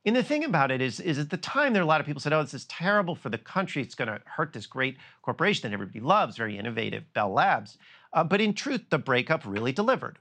And 0.06 0.16
the 0.16 0.24
thing 0.24 0.44
about 0.44 0.72
it 0.72 0.82
is, 0.82 1.00
is 1.00 1.20
at 1.20 1.30
the 1.30 1.38
time 1.38 1.74
there 1.74 1.82
are 1.82 1.84
a 1.84 1.88
lot 1.88 2.00
of 2.00 2.08
people 2.08 2.22
said, 2.22 2.34
"Oh, 2.34 2.42
this 2.42 2.54
is 2.54 2.66
terrible 2.66 3.16
for 3.16 3.30
the 3.30 3.38
country. 3.38 3.82
It's 3.82 3.96
going 3.96 4.08
to 4.08 4.22
hurt 4.26 4.54
this 4.54 4.66
great 4.66 4.98
corporation 5.22 5.70
that 5.70 5.74
everybody 5.74 6.00
loves, 6.00 6.38
very 6.38 6.58
innovative, 6.58 7.12
Bell 7.14 7.32
Labs." 7.32 7.78
Uh, 8.14 8.24
but 8.24 8.40
in 8.40 8.54
truth, 8.54 8.86
the 8.90 8.98
breakup 8.98 9.44
really 9.46 9.74
delivered 9.74 10.18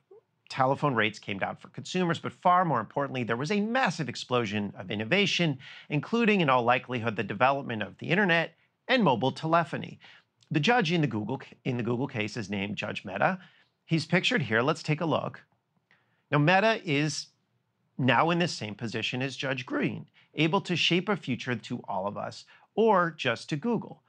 telephone 0.48 0.94
rates 0.94 1.18
came 1.18 1.38
down 1.38 1.56
for 1.56 1.68
consumers, 1.68 2.18
but 2.18 2.32
far 2.32 2.64
more 2.64 2.80
importantly, 2.80 3.24
there 3.24 3.36
was 3.36 3.50
a 3.50 3.60
massive 3.60 4.08
explosion 4.08 4.72
of 4.76 4.90
innovation, 4.90 5.58
including, 5.88 6.40
in 6.40 6.48
all 6.48 6.62
likelihood, 6.62 7.16
the 7.16 7.22
development 7.22 7.82
of 7.82 7.98
the 7.98 8.08
internet 8.08 8.54
and 8.88 9.02
mobile 9.02 9.32
telephony. 9.32 9.98
The 10.50 10.60
judge 10.60 10.92
in 10.92 11.00
the 11.00 11.06
Google, 11.06 11.40
in 11.64 11.76
the 11.76 11.82
Google 11.82 12.06
case 12.06 12.36
is 12.36 12.48
named 12.48 12.76
Judge 12.76 13.04
Mehta. 13.04 13.38
He's 13.84 14.06
pictured 14.06 14.42
here. 14.42 14.62
Let's 14.62 14.82
take 14.82 15.00
a 15.00 15.06
look. 15.06 15.42
Now, 16.30 16.38
Mehta 16.38 16.80
is 16.84 17.28
now 17.98 18.30
in 18.30 18.38
the 18.38 18.48
same 18.48 18.74
position 18.74 19.22
as 19.22 19.36
Judge 19.36 19.64
Greene, 19.64 20.06
able 20.34 20.60
to 20.62 20.76
shape 20.76 21.08
a 21.08 21.16
future 21.16 21.54
to 21.54 21.82
all 21.88 22.06
of 22.06 22.16
us 22.16 22.44
or 22.74 23.12
just 23.12 23.48
to 23.50 23.56
Google. 23.56 24.02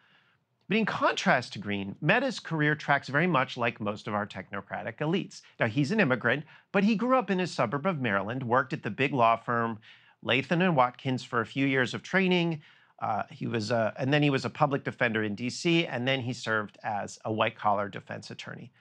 But 0.68 0.78
in 0.78 0.86
contrast 0.86 1.54
to 1.54 1.60
Greene, 1.60 1.96
Mehta's 2.02 2.40
career 2.40 2.76
tracks 2.76 3.08
very 3.08 3.28
much 3.28 3.56
like 3.56 3.80
most 3.80 4.08
of 4.08 4.14
our 4.14 4.28
technocratic 4.28 4.98
elites. 4.98 5.42
Now, 5.60 5.68
he's 5.68 5.92
an 5.92 6.02
immigrant, 6.02 6.44
but 6.74 6.84
he 6.84 6.96
grew 6.96 7.18
up 7.18 7.32
in 7.32 7.40
a 7.40 7.48
suburb 7.48 7.86
of 7.86 8.02
Maryland, 8.02 8.44
worked 8.44 8.74
at 8.74 8.84
the 8.84 8.90
big 8.90 9.14
law 9.14 9.38
firm 9.38 9.80
Latham 10.22 10.62
and 10.62 10.76
Watkins 10.76 11.24
for 11.24 11.40
a 11.40 11.46
few 11.46 11.66
years 11.66 11.94
of 11.94 12.04
training. 12.04 12.62
Uh, 13.00 13.24
he 13.30 13.48
was, 13.48 13.72
a, 13.72 13.94
and 13.98 14.12
then 14.12 14.24
he 14.24 14.30
was 14.30 14.44
a 14.44 14.50
public 14.50 14.84
defender 14.84 15.24
in 15.24 15.36
D.C., 15.36 15.86
and 15.86 16.08
then 16.08 16.20
he 16.20 16.34
served 16.34 16.78
as 16.84 17.20
a 17.24 17.32
white-collar 17.32 17.88
defense 17.88 18.32
attorney. 18.32 18.72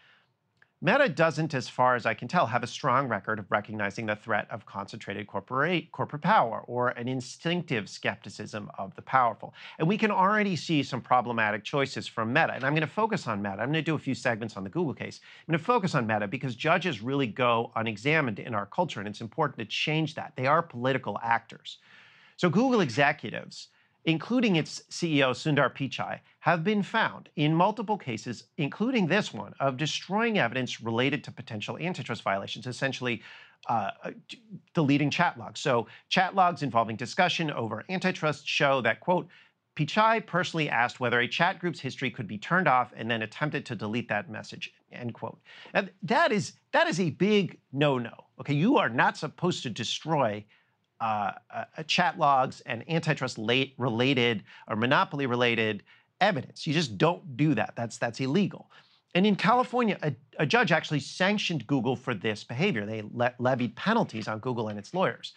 Mehta 0.87 1.09
doesn't, 1.09 1.53
as 1.53 1.69
far 1.69 1.97
as 1.97 2.07
I 2.07 2.15
can 2.15 2.29
tell, 2.29 2.47
have 2.47 2.63
a 2.63 2.67
strong 2.69 3.09
record 3.09 3.41
of 3.41 3.51
recognizing 3.51 4.07
the 4.07 4.15
threat 4.15 4.47
of 4.53 4.67
concentrated 4.67 5.27
corporate, 5.27 5.91
corporate 5.91 6.23
power 6.23 6.63
or 6.69 6.91
an 6.91 7.09
instinctive 7.09 7.89
skepticism 7.89 8.71
of 8.79 8.95
the 8.95 9.03
powerful. 9.03 9.53
And 9.81 9.89
we 9.89 9.99
can 9.99 10.13
already 10.13 10.55
see 10.55 10.85
some 10.85 11.01
problematic 11.01 11.65
choices 11.65 12.07
from 12.07 12.33
Mehta. 12.33 12.53
And 12.53 12.63
I'm 12.63 12.73
going 12.73 12.83
to 12.83 12.87
focus 12.87 13.27
on 13.27 13.43
Mehta. 13.43 13.63
I'm 13.63 13.73
going 13.73 13.83
to 13.83 13.83
do 13.83 13.97
a 13.97 13.99
few 13.99 14.15
segments 14.15 14.57
on 14.57 14.63
the 14.63 14.71
Google 14.71 14.95
case. 14.95 15.19
I'm 15.41 15.51
going 15.51 15.59
to 15.59 15.65
focus 15.65 15.97
on 15.97 16.07
Mehta 16.07 16.29
because 16.29 16.55
judges 16.55 17.03
really 17.03 17.27
go 17.27 17.73
unexamined 17.75 18.39
in 18.39 18.55
our 18.55 18.67
culture, 18.67 19.01
and 19.01 19.09
it's 19.09 19.21
important 19.21 19.59
to 19.59 19.65
change 19.65 20.15
that. 20.15 20.35
They 20.37 20.47
are 20.47 20.63
political 20.63 21.19
actors. 21.21 21.79
So 22.37 22.49
Google 22.49 22.81
executives 22.81 23.71
including 24.07 24.55
its 24.55 24.83
CEO 24.89 25.31
Sundar 25.33 25.75
Pichai, 25.75 26.21
have 26.39 26.63
been 26.63 26.83
found 26.83 27.29
in 27.35 27.53
multiple 27.53 27.99
cases, 27.99 28.45
including 28.57 29.09
this 29.09 29.35
one, 29.35 29.53
of 29.59 29.77
destroying 29.77 30.39
evidence 30.39 30.81
related 30.81 31.25
to 31.25 31.33
potential 31.33 31.77
antitrust 31.79 32.23
violations, 32.23 32.69
essentially 32.69 33.21
uh, 33.69 33.91
deleting 34.75 35.11
chat 35.11 35.37
logs. 35.39 35.59
So, 35.59 35.89
chat 36.09 36.37
logs 36.37 36.63
involving 36.63 36.95
discussion 36.95 37.51
over 37.51 37.85
antitrust 37.89 38.47
show 38.47 38.81
that, 38.83 39.01
quote, 39.01 39.29
Pichai 39.75 40.25
personally 40.25 40.71
asked 40.71 41.01
whether 41.01 41.21
a 41.21 41.29
chat 41.29 41.59
group's 41.59 41.81
history 41.81 42.11
could 42.11 42.29
be 42.29 42.39
turned 42.39 42.69
off 42.69 42.93
and 42.97 43.11
then 43.11 43.23
attempted 43.23 43.67
to 43.67 43.75
delete 43.75 44.09
that 44.09 44.31
message, 44.31 44.73
end 44.93 45.15
quote. 45.15 45.39
And 45.75 45.91
that 46.05 46.33
is, 46.33 46.53
that 46.73 46.87
is 46.87 47.01
a 47.01 47.11
big 47.11 47.59
no-no, 47.73 48.25
okay? 48.41 48.55
You 48.55 48.79
are 48.79 48.89
not 48.89 49.19
supposed 49.19 49.65
to 49.65 49.71
destroy 49.71 50.45
uh, 51.01 51.33
uh, 51.51 51.65
chat 51.87 52.19
logs 52.19 52.63
and 52.63 52.89
antitrust 52.91 53.39
related 53.39 54.45
or 54.69 54.77
monopoly 54.77 55.27
related 55.27 55.83
evidence. 56.21 56.67
You 56.67 56.73
just 56.73 56.97
don't 56.97 57.37
do 57.37 57.55
that. 57.55 57.75
That's 57.77 57.99
that's 57.99 58.21
illegal. 58.21 58.71
And 59.15 59.27
in 59.27 59.37
California, 59.37 59.99
a, 60.03 60.15
a 60.39 60.47
judge 60.47 60.73
actually 60.73 61.01
sanctioned 61.01 61.67
Google 61.67 61.97
for 61.97 62.15
this 62.15 62.45
behavior. 62.45 62.85
They 62.85 63.03
le 63.03 63.33
levied 63.39 63.75
penalties 63.77 64.29
on 64.29 64.39
Google 64.41 64.69
and 64.69 64.79
its 64.79 64.93
lawyers. 64.93 65.33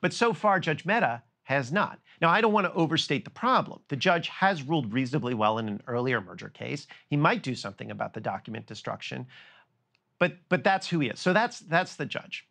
But 0.00 0.12
so 0.12 0.32
far, 0.32 0.60
Judge 0.60 0.84
Mehta 0.84 1.22
has 1.44 1.72
not. 1.72 1.98
Now, 2.20 2.28
I 2.28 2.40
don't 2.40 2.52
want 2.52 2.66
to 2.66 2.72
overstate 2.74 3.24
the 3.24 3.30
problem. 3.30 3.80
The 3.88 3.96
judge 3.96 4.28
has 4.28 4.62
ruled 4.62 4.92
reasonably 4.92 5.32
well 5.32 5.58
in 5.58 5.68
an 5.68 5.80
earlier 5.86 6.20
merger 6.20 6.48
case. 6.48 6.86
He 7.08 7.16
might 7.16 7.42
do 7.42 7.54
something 7.54 7.90
about 7.90 8.14
the 8.14 8.20
document 8.20 8.66
destruction, 8.66 9.26
but 10.18 10.36
but 10.48 10.64
that's 10.64 10.88
who 10.88 11.00
he 11.00 11.08
is. 11.08 11.20
So 11.20 11.32
that's 11.32 11.60
that's 11.60 11.96
the 11.96 12.06
judge. 12.06 12.46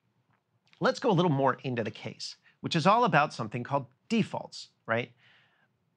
Let's 0.79 0.99
go 0.99 1.09
a 1.09 1.13
little 1.13 1.31
more 1.31 1.57
into 1.63 1.83
the 1.83 1.91
case, 1.91 2.35
which 2.61 2.75
is 2.75 2.85
all 2.85 3.05
about 3.05 3.33
something 3.33 3.63
called 3.63 3.85
defaults, 4.09 4.69
right? 4.85 5.11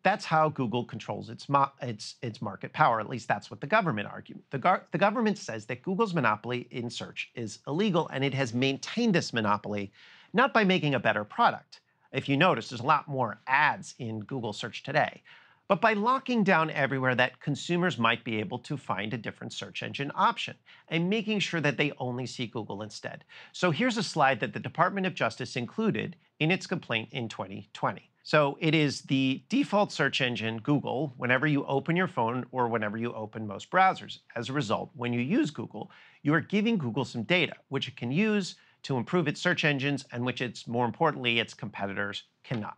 That's 0.05 0.25
how 0.25 0.49
Google 0.49 0.85
controls 0.85 1.29
its, 1.29 1.47
its, 1.83 2.15
its 2.23 2.41
market 2.41 2.73
power. 2.73 3.01
At 3.01 3.11
least 3.11 3.27
that's 3.27 3.51
what 3.51 3.61
the 3.61 3.67
government 3.67 4.09
argues. 4.09 4.39
The, 4.51 4.83
the 4.93 4.99
government 4.99 5.39
says 5.39 5.67
that 5.67 5.83
Google's 5.83 6.15
monopoly 6.15 6.69
in 6.71 6.89
search 6.89 7.31
is 7.35 7.59
illegal, 7.67 8.09
and 8.13 8.25
it 8.25 8.33
has 8.35 8.55
maintained 8.55 9.15
this 9.15 9.33
monopoly 9.33 9.91
not 10.33 10.55
by 10.55 10.63
making 10.65 10.95
a 10.95 11.01
better 11.01 11.25
product. 11.25 11.81
If 12.13 12.29
you 12.29 12.37
notice, 12.37 12.69
there's 12.69 12.81
a 12.81 12.87
lot 12.87 13.09
more 13.09 13.41
ads 13.47 13.95
in 13.99 14.21
Google 14.21 14.53
search 14.53 14.83
today, 14.83 15.23
but 15.69 15.81
by 15.81 15.93
locking 15.93 16.43
down 16.43 16.71
everywhere 16.71 17.15
that 17.15 17.41
consumers 17.41 17.99
might 17.99 18.25
be 18.25 18.41
able 18.41 18.59
to 18.59 18.77
find 18.77 19.13
a 19.13 19.19
different 19.19 19.53
search 19.53 19.83
engine 19.83 20.11
option 20.15 20.57
and 20.89 21.09
making 21.11 21.39
sure 21.39 21.61
that 21.61 21.77
they 21.77 21.93
only 21.99 22.27
see 22.27 22.47
Google 22.47 22.83
instead. 22.83 23.25
So 23.53 23.71
here's 23.71 23.99
a 23.99 24.03
slide 24.03 24.41
that 24.41 24.55
the 24.55 24.61
Department 24.61 25.07
of 25.07 25.15
Justice 25.15 25.57
included 25.57 26.17
in 26.41 26.51
its 26.51 26.67
complaint 26.67 27.11
in 27.13 27.29
2020. 27.29 28.11
So 28.23 28.59
it 28.61 28.75
is 28.75 29.03
the 29.03 29.43
default 29.49 29.91
search 29.93 30.21
engine, 30.21 30.59
Google, 30.59 31.15
whenever 31.17 31.47
you 31.47 31.65
open 31.65 31.97
your 31.97 32.09
phone 32.09 32.45
or 32.51 32.69
whenever 32.69 32.99
you 32.99 33.13
open 33.15 33.47
most 33.47 33.71
browsers. 33.71 34.19
As 34.37 34.49
a 34.49 34.53
result, 34.53 34.91
when 34.95 35.13
you 35.13 35.21
use 35.21 35.51
Google, 35.51 35.91
you 36.23 36.35
are 36.35 36.41
giving 36.41 36.77
Google 36.77 37.07
some 37.07 37.23
data, 37.23 37.55
which 37.69 37.89
it 37.89 37.97
can 37.97 38.11
use 38.11 38.57
to 38.83 38.97
improve 38.97 39.29
its 39.29 39.41
search 39.41 39.65
engines 39.65 40.05
and 40.13 40.25
which 40.25 40.41
it's, 40.41 40.67
more 40.67 40.85
importantly, 40.85 41.39
its 41.39 41.55
competitors 41.55 42.25
cannot. 42.45 42.77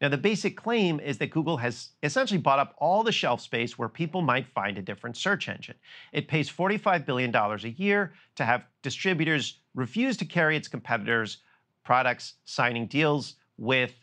Now, 0.00 0.08
the 0.10 0.18
basic 0.18 0.56
claim 0.56 1.00
is 1.00 1.16
that 1.18 1.30
Google 1.30 1.56
has 1.56 1.90
essentially 2.02 2.38
bought 2.38 2.58
up 2.58 2.74
all 2.78 3.02
the 3.02 3.12
shelf 3.12 3.40
space 3.40 3.78
where 3.78 3.88
people 3.88 4.20
might 4.20 4.46
find 4.46 4.76
a 4.76 4.82
different 4.82 5.16
search 5.16 5.48
engine. 5.48 5.76
It 6.12 6.28
pays 6.28 6.50
$45 6.50 7.06
billion 7.06 7.34
a 7.34 7.56
year 7.68 8.12
to 8.34 8.44
have 8.44 8.64
distributors 8.82 9.60
refuse 9.74 10.18
to 10.18 10.26
carry 10.26 10.56
its 10.56 10.68
competitors' 10.68 11.38
products, 11.82 12.34
signing 12.44 12.86
deals 12.86 13.36
with 13.56 13.94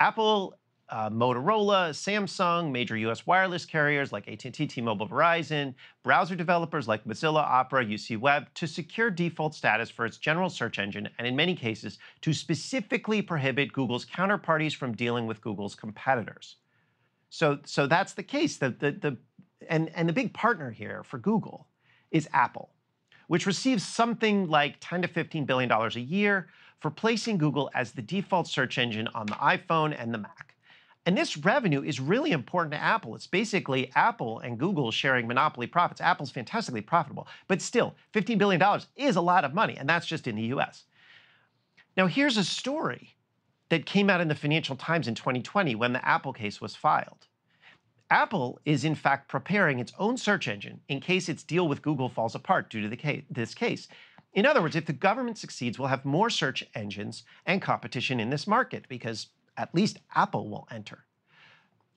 Apple 0.00 0.58
uh, 0.88 1.10
Motorola, 1.10 1.90
Samsung, 1.90 2.70
major 2.70 2.96
US 2.98 3.26
wireless 3.26 3.64
carriers 3.64 4.12
like 4.12 4.28
AT&T, 4.28 4.66
T-Mobile, 4.66 5.08
Verizon, 5.08 5.74
browser 6.04 6.36
developers 6.36 6.86
like 6.86 7.04
Mozilla, 7.04 7.42
Opera, 7.42 7.84
UC 7.84 8.18
Web 8.18 8.46
to 8.54 8.66
secure 8.66 9.10
default 9.10 9.54
status 9.54 9.90
for 9.90 10.06
its 10.06 10.16
general 10.16 10.48
search 10.48 10.78
engine 10.78 11.08
and 11.18 11.26
in 11.26 11.34
many 11.34 11.54
cases 11.54 11.98
to 12.20 12.32
specifically 12.32 13.20
prohibit 13.20 13.72
Google's 13.72 14.06
counterparties 14.06 14.74
from 14.74 14.94
dealing 14.94 15.26
with 15.26 15.40
Google's 15.40 15.74
competitors. 15.74 16.56
So, 17.30 17.58
so 17.64 17.86
that's 17.86 18.12
the 18.12 18.22
case. 18.22 18.56
The, 18.56 18.70
the, 18.70 18.92
the, 18.92 19.16
and, 19.68 19.90
and 19.94 20.08
the 20.08 20.12
big 20.12 20.32
partner 20.32 20.70
here 20.70 21.02
for 21.02 21.18
Google 21.18 21.66
is 22.12 22.28
Apple, 22.32 22.70
which 23.26 23.46
receives 23.46 23.84
something 23.84 24.48
like 24.48 24.76
10 24.80 25.02
to 25.02 25.08
15 25.08 25.44
billion 25.44 25.68
dollars 25.68 25.96
a 25.96 26.00
year 26.00 26.48
for 26.80 26.90
placing 26.90 27.38
Google 27.38 27.70
as 27.74 27.92
the 27.92 28.02
default 28.02 28.46
search 28.46 28.78
engine 28.78 29.08
on 29.14 29.26
the 29.26 29.34
iPhone 29.34 29.96
and 29.98 30.14
the 30.14 30.18
Mac. 30.18 30.45
And 31.06 31.16
this 31.16 31.36
revenue 31.36 31.84
is 31.84 32.00
really 32.00 32.32
important 32.32 32.72
to 32.72 32.82
Apple. 32.82 33.14
It's 33.14 33.28
basically 33.28 33.92
Apple 33.94 34.40
and 34.40 34.58
Google 34.58 34.90
sharing 34.90 35.28
monopoly 35.28 35.68
profits. 35.68 36.00
Apple's 36.00 36.32
fantastically 36.32 36.80
profitable, 36.80 37.28
but 37.46 37.62
still, 37.62 37.94
$15 38.12 38.36
billion 38.38 38.60
is 38.96 39.14
a 39.14 39.20
lot 39.20 39.44
of 39.44 39.54
money, 39.54 39.76
and 39.78 39.88
that's 39.88 40.06
just 40.06 40.26
in 40.26 40.34
the 40.34 40.42
US. 40.56 40.84
Now, 41.96 42.08
here's 42.08 42.36
a 42.36 42.44
story 42.44 43.14
that 43.68 43.86
came 43.86 44.10
out 44.10 44.20
in 44.20 44.26
the 44.26 44.34
Financial 44.34 44.74
Times 44.74 45.06
in 45.06 45.14
2020 45.14 45.76
when 45.76 45.92
the 45.92 46.06
Apple 46.06 46.32
case 46.32 46.60
was 46.60 46.74
filed. 46.74 47.28
Apple 48.10 48.58
is, 48.64 48.84
in 48.84 48.94
fact, 48.96 49.28
preparing 49.28 49.78
its 49.78 49.92
own 49.98 50.16
search 50.16 50.48
engine 50.48 50.80
in 50.88 51.00
case 51.00 51.28
its 51.28 51.44
deal 51.44 51.68
with 51.68 51.82
Google 51.82 52.08
falls 52.08 52.34
apart 52.34 52.68
due 52.68 52.88
to 52.88 52.96
case, 52.96 53.24
this 53.30 53.54
case. 53.54 53.86
In 54.32 54.44
other 54.44 54.60
words, 54.60 54.76
if 54.76 54.86
the 54.86 54.92
government 54.92 55.38
succeeds, 55.38 55.78
we'll 55.78 55.88
have 55.88 56.04
more 56.04 56.30
search 56.30 56.64
engines 56.74 57.22
and 57.46 57.62
competition 57.62 58.20
in 58.20 58.30
this 58.30 58.46
market 58.46 58.84
because 58.88 59.28
at 59.56 59.74
least 59.74 59.98
Apple 60.14 60.48
will 60.48 60.68
enter. 60.70 61.04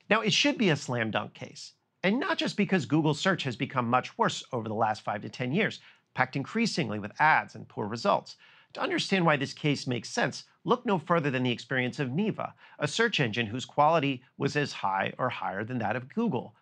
Now, 0.10 0.22
it 0.22 0.34
should 0.34 0.58
be 0.58 0.70
a 0.70 0.76
slam 0.76 1.12
dunk 1.12 1.34
case, 1.34 1.74
and 2.04 2.20
not 2.20 2.38
just 2.38 2.58
because 2.58 2.86
Google 2.86 3.14
search 3.14 3.44
has 3.44 3.56
become 3.56 3.90
much 3.90 4.18
worse 4.18 4.44
over 4.52 4.68
the 4.68 4.74
last 4.76 5.04
five 5.04 5.22
to 5.22 5.30
10 5.30 5.52
years, 5.52 5.80
packed 6.14 6.36
increasingly 6.36 7.00
with 7.00 7.20
ads 7.20 7.56
and 7.56 7.68
poor 7.68 7.88
results. 7.88 8.36
To 8.74 8.82
understand 8.82 9.26
why 9.26 9.36
this 9.36 9.54
case 9.54 9.88
makes 9.88 10.10
sense, 10.10 10.46
look 10.64 10.86
no 10.86 11.00
further 11.00 11.32
than 11.32 11.44
the 11.44 11.52
experience 11.52 12.00
of 12.00 12.10
Neeva, 12.10 12.54
a 12.78 12.88
search 12.88 13.20
engine 13.20 13.48
whose 13.48 13.66
quality 13.66 14.24
was 14.38 14.56
as 14.56 14.74
high 14.74 15.14
or 15.18 15.30
higher 15.30 15.64
than 15.64 15.80
that 15.80 15.96
of 15.96 16.14
Google, 16.14 16.56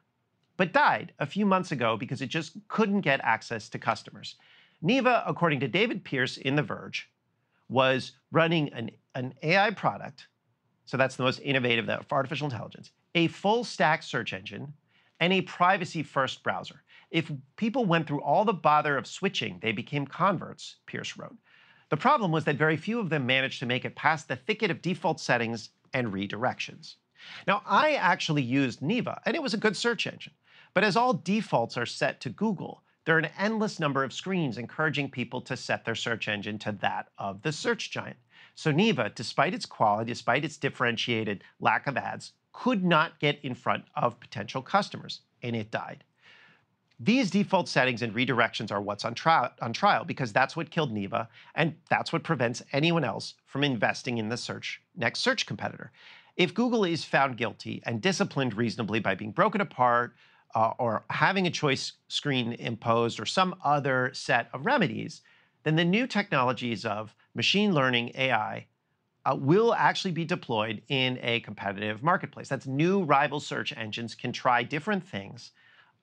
but 0.55 0.73
died 0.73 1.13
a 1.19 1.25
few 1.25 1.45
months 1.45 1.71
ago 1.71 1.97
because 1.97 2.21
it 2.21 2.27
just 2.27 2.57
couldn't 2.67 3.01
get 3.01 3.19
access 3.23 3.69
to 3.69 3.79
customers. 3.79 4.35
Neeva, 4.81 5.23
according 5.25 5.59
to 5.61 5.67
David 5.67 6.03
Pierce 6.03 6.37
in 6.37 6.55
The 6.55 6.63
Verge, 6.63 7.09
was 7.69 8.13
running 8.31 8.71
an, 8.73 8.91
an 9.15 9.33
AI 9.43 9.71
product 9.71 10.27
so 10.87 10.97
that's 10.97 11.17
the 11.17 11.23
most 11.23 11.41
innovative 11.41 11.89
of 11.89 12.05
artificial 12.11 12.47
intelligence, 12.47 12.91
a 13.13 13.27
full 13.27 13.63
stack 13.63 14.01
search 14.01 14.33
engine, 14.33 14.73
and 15.19 15.33
a 15.33 15.41
privacy 15.41 16.01
first 16.01 16.41
browser. 16.43 16.81
If 17.11 17.29
people 17.57 17.85
went 17.85 18.07
through 18.07 18.21
all 18.21 18.45
the 18.45 18.53
bother 18.53 18.97
of 18.97 19.05
switching, 19.05 19.59
they 19.61 19.73
became 19.73 20.07
converts, 20.07 20.77
Pierce 20.85 21.17
wrote. 21.17 21.35
The 21.89 21.97
problem 21.97 22.31
was 22.31 22.45
that 22.45 22.55
very 22.55 22.77
few 22.77 22.99
of 22.99 23.09
them 23.09 23.25
managed 23.25 23.59
to 23.59 23.65
make 23.65 23.83
it 23.83 23.95
past 23.95 24.27
the 24.27 24.37
thicket 24.37 24.71
of 24.71 24.81
default 24.81 25.19
settings 25.19 25.69
and 25.93 26.13
redirections. 26.13 26.95
Now, 27.45 27.61
I 27.65 27.95
actually 27.95 28.43
used 28.43 28.81
Neeva, 28.81 29.19
and 29.25 29.35
it 29.35 29.43
was 29.43 29.53
a 29.53 29.57
good 29.57 29.75
search 29.75 30.07
engine. 30.07 30.33
But 30.73 30.85
as 30.85 30.95
all 30.95 31.13
defaults 31.13 31.75
are 31.77 31.85
set 31.85 32.21
to 32.21 32.29
Google, 32.29 32.83
there 33.03 33.15
are 33.15 33.19
an 33.19 33.31
endless 33.37 33.79
number 33.79 34.03
of 34.03 34.13
screens 34.13 34.57
encouraging 34.57 35.11
people 35.11 35.41
to 35.41 35.57
set 35.57 35.83
their 35.83 35.95
search 35.95 36.27
engine 36.27 36.59
to 36.59 36.73
that 36.73 37.09
of 37.17 37.41
the 37.41 37.51
search 37.51 37.91
giant. 37.91 38.17
So 38.57 38.73
Neeva, 38.73 39.13
despite 39.13 39.53
its 39.53 39.67
quality, 39.67 40.09
despite 40.09 40.43
its 40.43 40.57
differentiated 40.57 41.43
lack 41.59 41.85
of 41.85 41.95
ads, 41.95 42.33
could 42.53 42.83
not 42.83 43.19
get 43.19 43.39
in 43.43 43.53
front 43.53 43.85
of 43.95 44.19
potential 44.19 44.63
customers, 44.63 45.21
and 45.43 45.55
it 45.55 45.69
died. 45.69 46.03
These 46.99 47.29
default 47.29 47.69
settings 47.69 48.01
and 48.01 48.15
redirections 48.15 48.71
are 48.71 48.81
what's 48.81 49.05
on, 49.05 49.13
tri- 49.13 49.51
on 49.61 49.73
trial 49.73 50.05
because 50.05 50.33
that's 50.33 50.55
what 50.55 50.71
killed 50.71 50.91
Neeva, 50.91 51.27
and 51.53 51.75
that's 51.87 52.11
what 52.11 52.23
prevents 52.23 52.63
anyone 52.73 53.03
else 53.03 53.35
from 53.45 53.63
investing 53.63 54.17
in 54.17 54.29
the 54.29 54.37
search 54.37 54.81
next 54.95 55.19
search 55.19 55.45
competitor. 55.45 55.91
If 56.35 56.55
Google 56.55 56.83
is 56.83 57.05
found 57.05 57.37
guilty 57.37 57.83
and 57.85 58.01
disciplined 58.01 58.55
reasonably 58.55 58.99
by 58.99 59.13
being 59.13 59.33
broken 59.33 59.61
apart 59.61 60.15
uh, 60.55 60.71
or 60.79 61.05
having 61.11 61.45
a 61.45 61.51
choice 61.51 61.93
screen 62.07 62.53
imposed 62.53 63.19
or 63.19 63.27
some 63.27 63.53
other 63.63 64.09
set 64.13 64.49
of 64.51 64.65
remedies, 64.65 65.21
then 65.61 65.75
the 65.75 65.85
new 65.85 66.07
technologies 66.07 66.85
of 66.85 67.13
machine 67.37 67.73
learning 67.73 68.11
AI 68.15 68.65
uh, 69.25 69.35
will 69.35 69.73
actually 69.73 70.11
be 70.11 70.25
deployed 70.25 70.81
in 70.89 71.19
a 71.21 71.39
competitive 71.41 72.03
marketplace. 72.03 72.49
That's 72.49 72.65
new 72.65 73.03
rival 73.03 73.39
search 73.39 73.73
engines 73.77 74.15
can 74.15 74.33
try 74.33 74.63
different 74.63 75.07
things, 75.07 75.51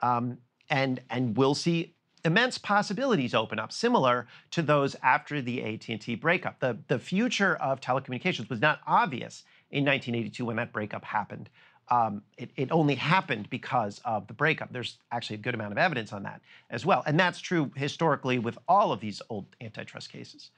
um, 0.00 0.38
and 0.70 1.02
and 1.10 1.36
we'll 1.36 1.54
see 1.54 1.94
immense 2.24 2.56
possibilities 2.56 3.34
open 3.34 3.58
up, 3.58 3.70
similar 3.70 4.26
to 4.50 4.62
those 4.62 4.96
after 5.02 5.42
the 5.42 5.62
AT&T 5.62 6.14
breakup. 6.16 6.60
The 6.60 6.78
the 6.88 6.98
future 6.98 7.56
of 7.56 7.80
telecommunications 7.80 8.48
was 8.48 8.60
not 8.60 8.80
obvious 8.86 9.44
in 9.70 9.84
1982 9.84 10.44
when 10.44 10.56
that 10.56 10.72
breakup 10.72 11.04
happened. 11.04 11.50
Um, 11.88 12.22
it, 12.38 12.50
it, 12.56 12.72
only 12.72 12.94
happened 12.94 13.50
because 13.50 14.00
of 14.06 14.26
the 14.26 14.32
breakup. 14.32 14.72
There's 14.72 14.96
actually 15.12 15.36
a 15.36 15.40
good 15.40 15.52
amount 15.54 15.72
of 15.72 15.76
evidence 15.76 16.14
on 16.14 16.22
that 16.22 16.40
as 16.70 16.86
well. 16.86 17.02
And 17.04 17.20
that's 17.20 17.40
true 17.40 17.70
historically 17.76 18.38
with 18.38 18.56
all 18.66 18.90
of 18.90 19.00
these 19.00 19.20
old 19.28 19.44
antitrust 19.60 20.10
cases. 20.10 20.50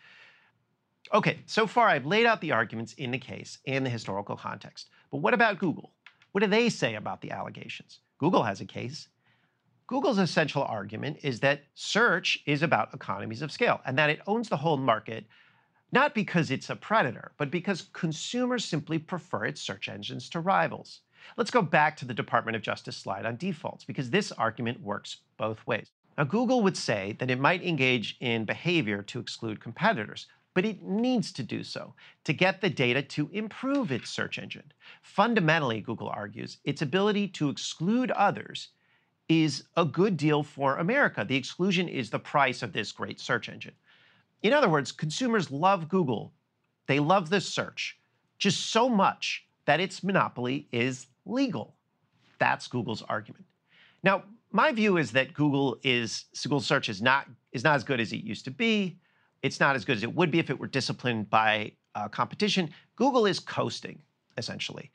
Okay, 1.15 1.39
so 1.47 1.67
far 1.67 1.89
I've 1.89 2.07
laid 2.07 2.27
out 2.27 2.41
the 2.41 2.53
arguments 2.53 2.95
in 2.95 3.13
the 3.13 3.19
case 3.19 3.59
and 3.67 3.87
the 3.87 3.91
historical 3.91 4.37
context. 4.37 4.91
But 5.11 5.19
what 5.19 5.35
about 5.35 5.59
Google? 5.59 5.93
What 6.33 6.41
do 6.41 6.49
they 6.49 6.69
say 6.69 6.97
about 6.97 7.21
the 7.21 7.31
allegations? 7.31 8.01
Google 8.19 8.43
has 8.43 8.61
a 8.61 8.67
case. 8.67 9.09
Google's 9.87 10.19
essential 10.19 10.65
argument 10.65 11.19
is 11.23 11.39
that 11.41 11.63
search 11.75 12.39
is 12.45 12.63
about 12.63 12.93
economies 12.93 13.41
of 13.41 13.53
scale 13.53 13.81
and 13.87 13.97
that 13.97 14.11
it 14.11 14.21
owns 14.27 14.49
the 14.49 14.57
whole 14.57 14.77
market, 14.77 15.27
not 15.93 16.15
because 16.15 16.51
it's 16.51 16.71
a 16.71 16.77
predator, 16.77 17.31
but 17.39 17.53
because 17.53 17.89
consumers 17.93 18.65
simply 18.65 18.99
prefer 18.99 19.45
its 19.45 19.61
search 19.61 19.89
engines 19.89 20.29
to 20.31 20.41
rivals. 20.41 21.03
Let's 21.37 21.53
go 21.53 21.63
back 21.63 21.97
to 21.99 22.05
the 22.05 22.15
Department 22.15 22.57
of 22.57 22.63
Justice 22.63 22.97
slide 22.97 23.27
on 23.27 23.37
defaults, 23.37 23.85
because 23.85 24.11
this 24.11 24.33
argument 24.33 24.81
works 24.81 25.19
both 25.39 25.65
ways. 25.67 25.91
Now, 26.19 26.25
Google 26.25 26.63
would 26.63 26.77
say 26.77 27.15
that 27.19 27.31
it 27.31 27.39
might 27.39 27.63
engage 27.63 28.17
in 28.21 28.45
behavior 28.45 29.03
to 29.03 29.21
exclude 29.21 29.61
competitors, 29.61 30.27
but 30.57 30.65
it 30.65 30.83
needs 30.83 31.33
to 31.33 31.43
do 31.43 31.63
so 31.63 31.93
to 32.25 32.33
get 32.33 32.63
the 32.63 32.71
data 32.71 33.03
to 33.03 33.29
improve 33.35 33.93
its 33.93 34.09
search 34.09 34.39
engine. 34.39 34.73
Fundamentally, 35.03 35.83
Google 35.83 36.09
argues, 36.09 36.57
its 36.65 36.81
ability 36.81 37.29
to 37.29 37.51
exclude 37.51 38.11
others 38.13 38.69
is 39.29 39.65
a 39.77 39.85
good 39.85 40.17
deal 40.17 40.43
for 40.43 40.79
America. 40.79 41.27
The 41.29 41.37
exclusion 41.37 41.91
is 41.91 42.09
the 42.09 42.19
price 42.19 42.63
of 42.63 42.73
this 42.73 42.91
great 42.91 43.21
search 43.21 43.51
engine. 43.51 43.75
In 44.43 44.55
other 44.55 44.71
words, 44.71 44.93
consumers 44.93 45.51
love 45.51 45.91
Google. 45.91 46.33
They 46.87 47.01
love 47.01 47.29
this 47.29 47.47
search 47.47 47.99
just 48.39 48.71
so 48.71 48.89
much 48.89 49.45
that 49.67 49.79
its 49.79 50.03
monopoly 50.03 50.69
is 50.73 51.09
legal. 51.27 51.75
That's 52.39 52.67
Google's 52.67 53.03
argument. 53.03 53.45
Now, 54.03 54.23
my 54.53 54.73
view 54.73 54.97
is 54.97 55.11
that 55.13 55.35
Google 55.35 55.77
is 55.83 56.25
Google 56.43 56.61
search 56.61 56.89
is 56.89 57.03
not 57.03 57.27
is 57.53 57.63
not 57.63 57.75
as 57.75 57.85
good 57.85 58.01
as 58.01 58.15
it 58.15 58.25
used 58.25 58.47
to 58.47 58.51
be. 58.51 58.97
It's 59.47 59.61
not 59.61 59.77
as 59.77 59.85
good 59.85 59.97
as 59.97 60.03
it 60.03 60.13
would 60.13 60.33
be 60.33 60.41
if 60.41 60.51
it 60.51 60.59
were 60.59 60.67
disciplined 60.67 61.31
by 61.31 61.73
uh, 61.95 62.09
competition. 62.09 62.69
Google 62.97 63.27
is 63.27 63.39
coasting, 63.39 64.01
essentially. 64.37 64.91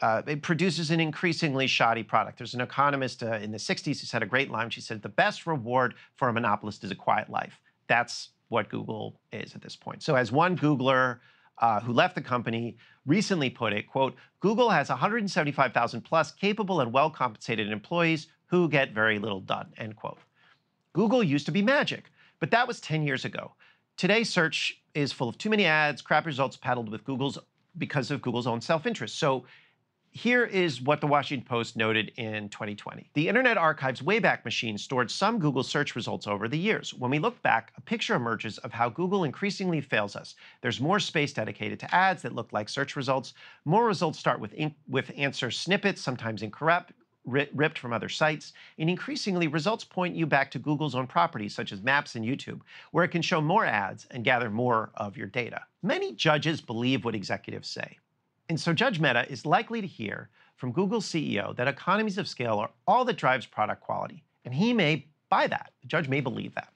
Uh, 0.00 0.22
it 0.26 0.42
produces 0.42 0.92
an 0.92 1.00
increasingly 1.00 1.66
shoddy 1.66 2.04
product. 2.04 2.38
There's 2.38 2.54
an 2.54 2.60
economist 2.60 3.22
uh, 3.22 3.32
in 3.32 3.50
the 3.50 3.58
60s 3.58 4.00
who 4.00 4.06
said 4.06 4.22
a 4.22 4.26
great 4.26 4.48
line. 4.48 4.70
She 4.70 4.80
said, 4.80 5.02
The 5.02 5.08
best 5.08 5.44
reward 5.44 5.94
for 6.14 6.28
a 6.28 6.32
monopolist 6.32 6.84
is 6.84 6.92
a 6.92 6.94
quiet 6.94 7.28
life. 7.28 7.60
That's 7.88 8.30
what 8.48 8.68
Google 8.68 9.20
is 9.32 9.54
at 9.56 9.60
this 9.60 9.74
point. 9.76 10.02
So, 10.02 10.14
as 10.14 10.30
one 10.30 10.56
Googler 10.56 11.18
uh, 11.58 11.80
who 11.80 11.92
left 11.92 12.14
the 12.14 12.22
company, 12.22 12.76
recently 13.06 13.50
put 13.50 13.72
it, 13.72 13.88
quote, 13.88 14.14
Google 14.38 14.70
has 14.70 14.88
175,000 14.88 16.00
plus 16.00 16.32
capable 16.32 16.80
and 16.80 16.92
well-compensated 16.92 17.70
employees 17.70 18.28
who 18.46 18.68
get 18.68 18.92
very 18.92 19.18
little 19.18 19.40
done, 19.40 19.66
end 19.76 19.96
quote. 19.96 20.18
Google 20.92 21.22
used 21.22 21.46
to 21.46 21.52
be 21.52 21.60
magic, 21.60 22.04
but 22.38 22.50
that 22.52 22.66
was 22.66 22.80
10 22.80 23.02
years 23.02 23.24
ago. 23.24 23.52
Today, 24.00 24.24
search 24.24 24.80
is 24.94 25.12
full 25.12 25.28
of 25.28 25.36
too 25.36 25.50
many 25.50 25.66
ads, 25.66 26.00
crap 26.00 26.24
results 26.24 26.56
paddled 26.56 26.88
with 26.88 27.04
Google's 27.04 27.38
because 27.76 28.10
of 28.10 28.22
Google's 28.22 28.46
own 28.46 28.62
self-interest. 28.62 29.18
So 29.18 29.44
here 30.08 30.42
is 30.42 30.80
what 30.80 31.02
the 31.02 31.06
Washington 31.06 31.46
Post 31.46 31.76
noted 31.76 32.10
in 32.16 32.48
2020. 32.48 33.10
The 33.12 33.28
Internet 33.28 33.58
Archive's 33.58 34.00
Wayback 34.00 34.42
Machine 34.46 34.78
stored 34.78 35.10
some 35.10 35.38
Google 35.38 35.62
search 35.62 35.94
results 35.94 36.26
over 36.26 36.48
the 36.48 36.56
years. 36.56 36.94
When 36.94 37.10
we 37.10 37.18
look 37.18 37.42
back, 37.42 37.74
a 37.76 37.82
picture 37.82 38.14
emerges 38.14 38.56
of 38.56 38.72
how 38.72 38.88
Google 38.88 39.24
increasingly 39.24 39.82
fails 39.82 40.16
us. 40.16 40.34
There's 40.62 40.80
more 40.80 40.98
space 40.98 41.34
dedicated 41.34 41.78
to 41.80 41.94
ads 41.94 42.22
that 42.22 42.34
look 42.34 42.54
like 42.54 42.70
search 42.70 42.96
results. 42.96 43.34
More 43.66 43.84
results 43.84 44.18
start 44.18 44.40
with, 44.40 44.54
with 44.88 45.12
answer 45.14 45.50
snippets, 45.50 46.00
sometimes 46.00 46.42
incorrect, 46.42 46.92
ripped 47.30 47.78
from 47.78 47.92
other 47.92 48.08
sites, 48.08 48.52
and 48.78 48.90
increasingly 48.90 49.46
results 49.46 49.84
point 49.84 50.14
you 50.14 50.26
back 50.26 50.50
to 50.50 50.58
Google's 50.58 50.94
own 50.94 51.06
properties 51.06 51.54
such 51.54 51.72
as 51.72 51.82
Maps 51.82 52.14
and 52.14 52.24
YouTube, 52.24 52.60
where 52.90 53.04
it 53.04 53.08
can 53.08 53.22
show 53.22 53.40
more 53.40 53.64
ads 53.64 54.06
and 54.10 54.24
gather 54.24 54.50
more 54.50 54.90
of 54.94 55.16
your 55.16 55.26
data. 55.26 55.62
Many 55.82 56.12
judges 56.14 56.60
believe 56.60 57.04
what 57.04 57.14
executives 57.14 57.68
say. 57.68 57.98
And 58.48 58.58
so 58.58 58.72
Judge 58.72 58.98
Mehta 58.98 59.30
is 59.30 59.46
likely 59.46 59.80
to 59.80 59.86
hear 59.86 60.28
from 60.56 60.72
Google's 60.72 61.06
CEO 61.06 61.54
that 61.56 61.68
economies 61.68 62.18
of 62.18 62.28
scale 62.28 62.58
are 62.58 62.70
all 62.86 63.04
that 63.04 63.16
drives 63.16 63.46
product 63.46 63.80
quality. 63.80 64.22
And 64.44 64.52
he 64.52 64.72
may 64.72 65.06
buy 65.28 65.46
that. 65.46 65.70
The 65.80 65.88
judge 65.88 66.08
may 66.08 66.20
believe 66.20 66.54
that. 66.54 66.72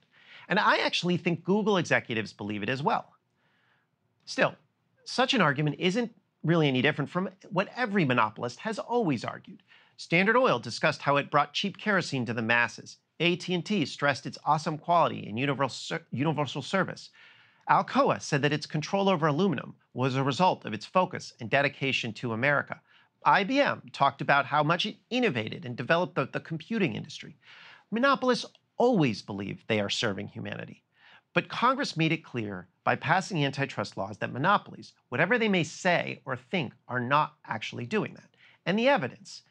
And 0.48 0.58
I 0.58 0.78
actually 0.78 1.16
think 1.16 1.44
Google 1.44 1.76
executives 1.76 2.32
believe 2.32 2.62
it 2.62 2.68
as 2.68 2.82
well. 2.82 3.12
Still, 4.24 4.54
such 5.04 5.34
an 5.34 5.40
argument 5.40 5.76
isn't 5.78 6.14
really 6.44 6.68
any 6.68 6.82
different 6.82 7.10
from 7.10 7.28
what 7.50 7.68
every 7.76 8.04
monopolist 8.04 8.60
has 8.60 8.78
always 8.78 9.24
argued. 9.24 9.62
Standard 9.96 10.36
Oil 10.36 10.58
discussed 10.58 11.02
how 11.02 11.16
it 11.16 11.30
brought 11.30 11.52
cheap 11.52 11.78
kerosene 11.78 12.26
to 12.26 12.34
the 12.34 12.42
masses. 12.42 12.98
AT&T 13.20 13.86
stressed 13.86 14.26
its 14.26 14.38
awesome 14.44 14.76
quality 14.76 15.26
and 15.28 15.38
universal, 15.38 16.62
service. 16.62 17.10
Alcoa 17.70 18.20
said 18.20 18.42
that 18.42 18.52
its 18.52 18.66
control 18.66 19.08
over 19.08 19.28
aluminum 19.28 19.76
was 19.92 20.16
a 20.16 20.24
result 20.24 20.64
of 20.64 20.74
its 20.74 20.84
focus 20.84 21.32
and 21.38 21.48
dedication 21.48 22.12
to 22.14 22.32
America. 22.32 22.80
IBM 23.24 23.92
talked 23.92 24.20
about 24.20 24.46
how 24.46 24.64
much 24.64 24.84
it 24.84 24.96
innovated 25.10 25.64
and 25.64 25.76
developed 25.76 26.16
the, 26.16 26.26
the 26.26 26.40
computing 26.40 26.96
industry. 26.96 27.36
Monopolists 27.92 28.46
always 28.76 29.22
believe 29.22 29.64
they 29.68 29.78
are 29.78 29.88
serving 29.88 30.26
humanity. 30.26 30.82
But 31.32 31.48
Congress 31.48 31.96
made 31.96 32.10
it 32.10 32.24
clear 32.24 32.66
by 32.82 32.96
passing 32.96 33.44
antitrust 33.44 33.96
laws 33.96 34.18
that 34.18 34.32
monopolies, 34.32 34.92
whatever 35.08 35.38
they 35.38 35.48
may 35.48 35.62
say 35.62 36.20
or 36.24 36.36
think, 36.36 36.72
are 36.88 37.00
not 37.00 37.34
actually 37.46 37.86
doing 37.86 38.14
that. 38.14 38.30
And 38.66 38.76
the 38.76 38.88
evidence 38.88 39.42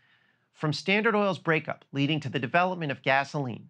from 0.53 0.73
Standard 0.73 1.15
Oil's 1.15 1.39
breakup 1.39 1.83
leading 1.91 2.19
to 2.21 2.29
the 2.29 2.39
development 2.39 2.91
of 2.91 3.01
gasoline 3.01 3.69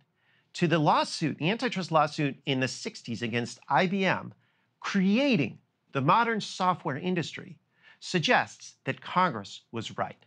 to 0.54 0.68
the 0.68 0.80
lawsuit, 0.80 1.38
the 1.38 1.50
antitrust 1.50 1.92
lawsuit 1.92 2.36
in 2.46 2.60
the 2.60 2.68
60s 2.68 3.22
against 3.22 3.60
IBM, 3.70 4.32
creating 4.80 5.58
the 5.92 6.02
modern 6.02 6.40
software 6.40 6.98
industry, 6.98 7.58
suggests 8.00 8.76
that 8.84 9.02
Congress 9.02 9.62
was 9.72 9.98
right. 9.98 10.26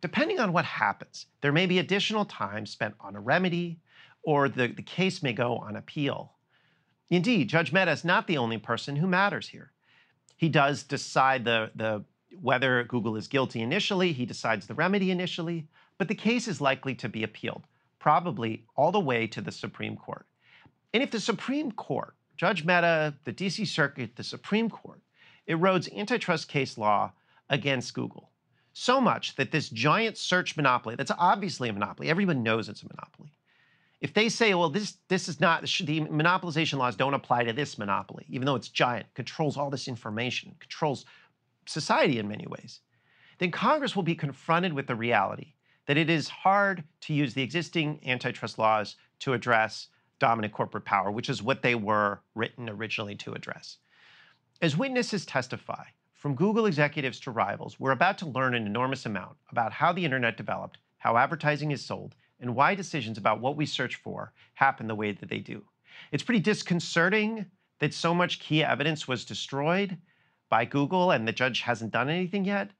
Depending 0.00 0.40
on 0.40 0.52
what 0.52 0.64
happens, 0.64 1.26
there 1.42 1.52
may 1.52 1.66
be 1.66 1.78
additional 1.78 2.24
time 2.24 2.64
spent 2.66 2.94
on 3.00 3.14
a 3.14 3.20
remedy, 3.20 3.78
or 4.22 4.48
the, 4.48 4.68
the 4.68 4.82
case 4.82 5.22
may 5.22 5.32
go 5.32 5.58
on 5.58 5.76
appeal. 5.76 6.32
Indeed, 7.10 7.48
Judge 7.48 7.72
Mehta 7.72 7.90
is 7.90 8.04
not 8.04 8.26
the 8.26 8.38
only 8.38 8.58
person 8.58 8.96
who 8.96 9.06
matters 9.06 9.48
here. 9.48 9.72
He 10.36 10.48
does 10.48 10.82
decide 10.82 11.44
the, 11.44 11.70
the, 11.74 12.04
whether 12.40 12.84
Google 12.84 13.16
is 13.16 13.28
guilty 13.28 13.60
initially, 13.60 14.12
he 14.12 14.26
decides 14.26 14.66
the 14.66 14.74
remedy 14.74 15.10
initially, 15.10 15.68
but 15.98 16.08
the 16.08 16.14
case 16.14 16.48
is 16.48 16.60
likely 16.60 16.94
to 16.96 17.08
be 17.08 17.22
appealed 17.22 17.64
probably 17.98 18.64
all 18.76 18.90
the 18.90 18.98
way 18.98 19.26
to 19.28 19.40
the 19.40 19.52
Supreme 19.52 19.96
Court. 19.96 20.26
And 20.92 21.02
if 21.02 21.10
the 21.10 21.20
Supreme 21.20 21.70
Court, 21.70 22.14
Judge 22.36 22.64
Mehta, 22.64 23.14
the 23.24 23.32
DC 23.32 23.66
Circuit, 23.66 24.16
the 24.16 24.24
Supreme 24.24 24.70
Court, 24.70 25.00
erodes 25.48 25.94
antitrust 25.96 26.48
case 26.48 26.78
law 26.78 27.12
against 27.48 27.94
Google, 27.94 28.30
so 28.72 29.00
much 29.00 29.36
that 29.36 29.52
this 29.52 29.68
giant 29.68 30.16
search 30.16 30.56
monopoly, 30.56 30.94
that's 30.94 31.12
obviously 31.18 31.68
a 31.68 31.72
monopoly, 31.72 32.08
everyone 32.08 32.42
knows 32.42 32.68
it's 32.68 32.82
a 32.82 32.88
monopoly. 32.88 33.32
If 34.00 34.14
they 34.14 34.30
say, 34.30 34.54
well, 34.54 34.70
this, 34.70 34.96
this 35.08 35.28
is 35.28 35.40
not, 35.40 35.60
the 35.62 36.00
monopolization 36.00 36.78
laws 36.78 36.96
don't 36.96 37.12
apply 37.12 37.44
to 37.44 37.52
this 37.52 37.76
monopoly, 37.76 38.24
even 38.30 38.46
though 38.46 38.54
it's 38.54 38.68
giant, 38.68 39.12
controls 39.14 39.58
all 39.58 39.68
this 39.68 39.88
information, 39.88 40.54
controls 40.58 41.04
society 41.66 42.18
in 42.18 42.28
many 42.28 42.46
ways, 42.46 42.80
then 43.38 43.50
Congress 43.50 43.96
will 43.96 44.02
be 44.02 44.14
confronted 44.14 44.72
with 44.72 44.86
the 44.86 44.94
reality 44.94 45.54
that 45.86 45.96
it 45.96 46.10
is 46.10 46.28
hard 46.28 46.84
to 47.00 47.14
use 47.14 47.34
the 47.34 47.42
existing 47.42 48.00
antitrust 48.06 48.58
laws 48.58 48.96
to 49.18 49.32
address 49.32 49.88
dominant 50.18 50.52
corporate 50.52 50.84
power, 50.84 51.10
which 51.10 51.28
is 51.28 51.42
what 51.42 51.62
they 51.62 51.74
were 51.74 52.20
written 52.34 52.68
originally 52.68 53.14
to 53.16 53.32
address. 53.32 53.78
As 54.62 54.76
witnesses 54.76 55.24
testify, 55.24 55.84
from 56.14 56.34
Google 56.34 56.66
executives 56.66 57.18
to 57.20 57.30
rivals, 57.30 57.80
we're 57.80 57.92
about 57.92 58.18
to 58.18 58.28
learn 58.28 58.54
an 58.54 58.66
enormous 58.66 59.06
amount 59.06 59.36
about 59.50 59.72
how 59.72 59.90
the 59.92 60.04
internet 60.04 60.36
developed, 60.36 60.76
how 60.98 61.16
advertising 61.16 61.70
is 61.70 61.82
sold, 61.82 62.14
and 62.40 62.54
why 62.54 62.74
decisions 62.74 63.16
about 63.16 63.40
what 63.40 63.56
we 63.56 63.64
search 63.64 63.96
for 63.96 64.32
happen 64.54 64.86
the 64.86 64.94
way 64.94 65.12
that 65.12 65.30
they 65.30 65.38
do. 65.38 65.62
It's 66.12 66.22
pretty 66.22 66.40
disconcerting 66.40 67.46
that 67.78 67.94
so 67.94 68.14
much 68.14 68.40
key 68.40 68.62
evidence 68.62 69.08
was 69.08 69.24
destroyed 69.24 69.96
by 70.50 70.66
Google 70.66 71.12
and 71.12 71.26
the 71.26 71.32
judge 71.32 71.62
hasn't 71.62 71.92
done 71.92 72.10
anything 72.10 72.44
yet. 72.44 72.70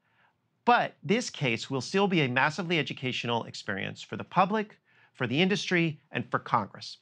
But 0.63 0.93
this 1.01 1.31
case 1.31 1.71
will 1.71 1.81
still 1.81 2.07
be 2.07 2.21
a 2.21 2.29
massively 2.29 2.77
educational 2.77 3.45
experience 3.45 4.03
for 4.03 4.15
the 4.15 4.23
public, 4.23 4.77
for 5.13 5.25
the 5.25 5.41
industry, 5.41 5.99
and 6.11 6.29
for 6.29 6.37
Congress. 6.37 6.97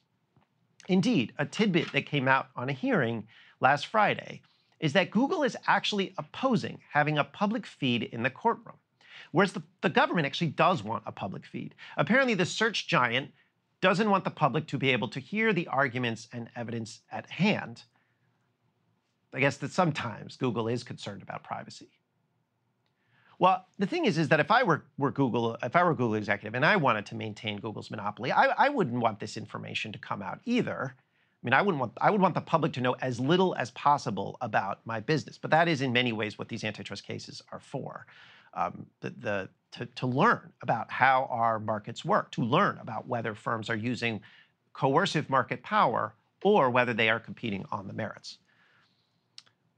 Indeed, 0.88 1.34
a 1.38 1.44
tidbit 1.44 1.92
that 1.92 2.06
came 2.06 2.26
out 2.26 2.48
on 2.56 2.70
a 2.70 2.72
hearing 2.72 3.26
last 3.60 3.86
Friday 3.86 4.40
is 4.80 4.94
that 4.94 5.10
Google 5.10 5.42
is 5.42 5.56
actually 5.66 6.14
opposing 6.16 6.80
having 6.90 7.18
a 7.18 7.24
public 7.24 7.66
feed 7.66 8.04
in 8.04 8.22
the 8.22 8.30
courtroom, 8.30 8.76
whereas 9.30 9.52
the, 9.52 9.62
the 9.82 9.90
government 9.90 10.26
actually 10.26 10.48
does 10.48 10.82
want 10.82 11.02
a 11.06 11.12
public 11.12 11.44
feed. 11.44 11.74
Apparently, 11.98 12.32
the 12.32 12.46
search 12.46 12.88
giant 12.88 13.30
doesn't 13.82 14.10
want 14.10 14.24
the 14.24 14.30
public 14.30 14.66
to 14.68 14.78
be 14.78 14.90
able 14.90 15.08
to 15.08 15.20
hear 15.20 15.52
the 15.52 15.68
arguments 15.68 16.28
and 16.32 16.48
evidence 16.56 17.00
at 17.12 17.28
hand. 17.28 17.82
I 19.32 19.40
guess 19.40 19.56
that 19.58 19.72
sometimes 19.72 20.36
Google 20.36 20.68
is 20.68 20.82
concerned 20.82 21.22
about 21.22 21.44
privacy. 21.44 21.88
Well, 23.38 23.64
the 23.78 23.86
thing 23.86 24.04
is, 24.04 24.18
is 24.18 24.28
that 24.28 24.40
if 24.40 24.50
I 24.50 24.64
were, 24.64 24.84
were 24.98 25.10
Google, 25.10 25.56
if 25.62 25.74
I 25.74 25.82
were 25.82 25.94
Google 25.94 26.16
executive 26.16 26.54
and 26.54 26.64
I 26.64 26.76
wanted 26.76 27.06
to 27.06 27.14
maintain 27.14 27.58
Google's 27.58 27.90
monopoly, 27.90 28.32
I, 28.32 28.46
I 28.66 28.68
wouldn't 28.68 29.00
want 29.00 29.18
this 29.18 29.38
information 29.38 29.92
to 29.92 29.98
come 29.98 30.20
out 30.20 30.40
either. 30.44 30.94
I 30.94 31.40
mean, 31.42 31.54
I 31.54 31.62
wouldn't 31.62 31.80
want 31.80 31.92
I 32.02 32.10
would 32.10 32.20
want 32.20 32.34
the 32.34 32.42
public 32.42 32.74
to 32.74 32.82
know 32.82 32.96
as 33.00 33.18
little 33.18 33.54
as 33.56 33.70
possible 33.70 34.36
about 34.42 34.80
my 34.84 35.00
business. 35.00 35.38
But 35.38 35.50
that 35.52 35.68
is 35.68 35.80
in 35.80 35.90
many 35.90 36.12
ways 36.12 36.38
what 36.38 36.50
these 36.50 36.64
antitrust 36.64 37.06
cases 37.06 37.40
are 37.50 37.60
for. 37.60 38.04
Um, 38.52 38.84
the, 39.00 39.10
the 39.10 39.48
to, 39.72 39.86
to 39.86 40.06
learn 40.06 40.52
about 40.60 40.90
how 40.90 41.26
our 41.30 41.58
markets 41.58 42.04
work, 42.04 42.30
to 42.32 42.42
learn 42.42 42.78
about 42.78 43.06
whether 43.06 43.34
firms 43.34 43.70
are 43.70 43.76
using 43.76 44.20
coercive 44.74 45.30
market 45.30 45.62
power 45.62 46.14
or 46.42 46.68
whether 46.68 46.92
they 46.92 47.08
are 47.08 47.20
competing 47.20 47.64
on 47.72 47.86
the 47.86 47.92
merits. 47.94 48.36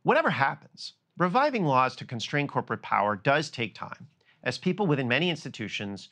Whatever 0.03 0.31
happens, 0.31 0.95
Reviving 1.19 1.65
laws 1.65 1.95
to 1.97 2.07
constrain 2.07 2.49
corporate 2.49 2.83
power 2.83 3.17
does 3.17 3.51
take 3.51 3.75
time, 3.75 4.09
as 4.43 4.57
people 4.57 4.87
within 4.87 5.09
many 5.09 5.29
institutions 5.29 6.09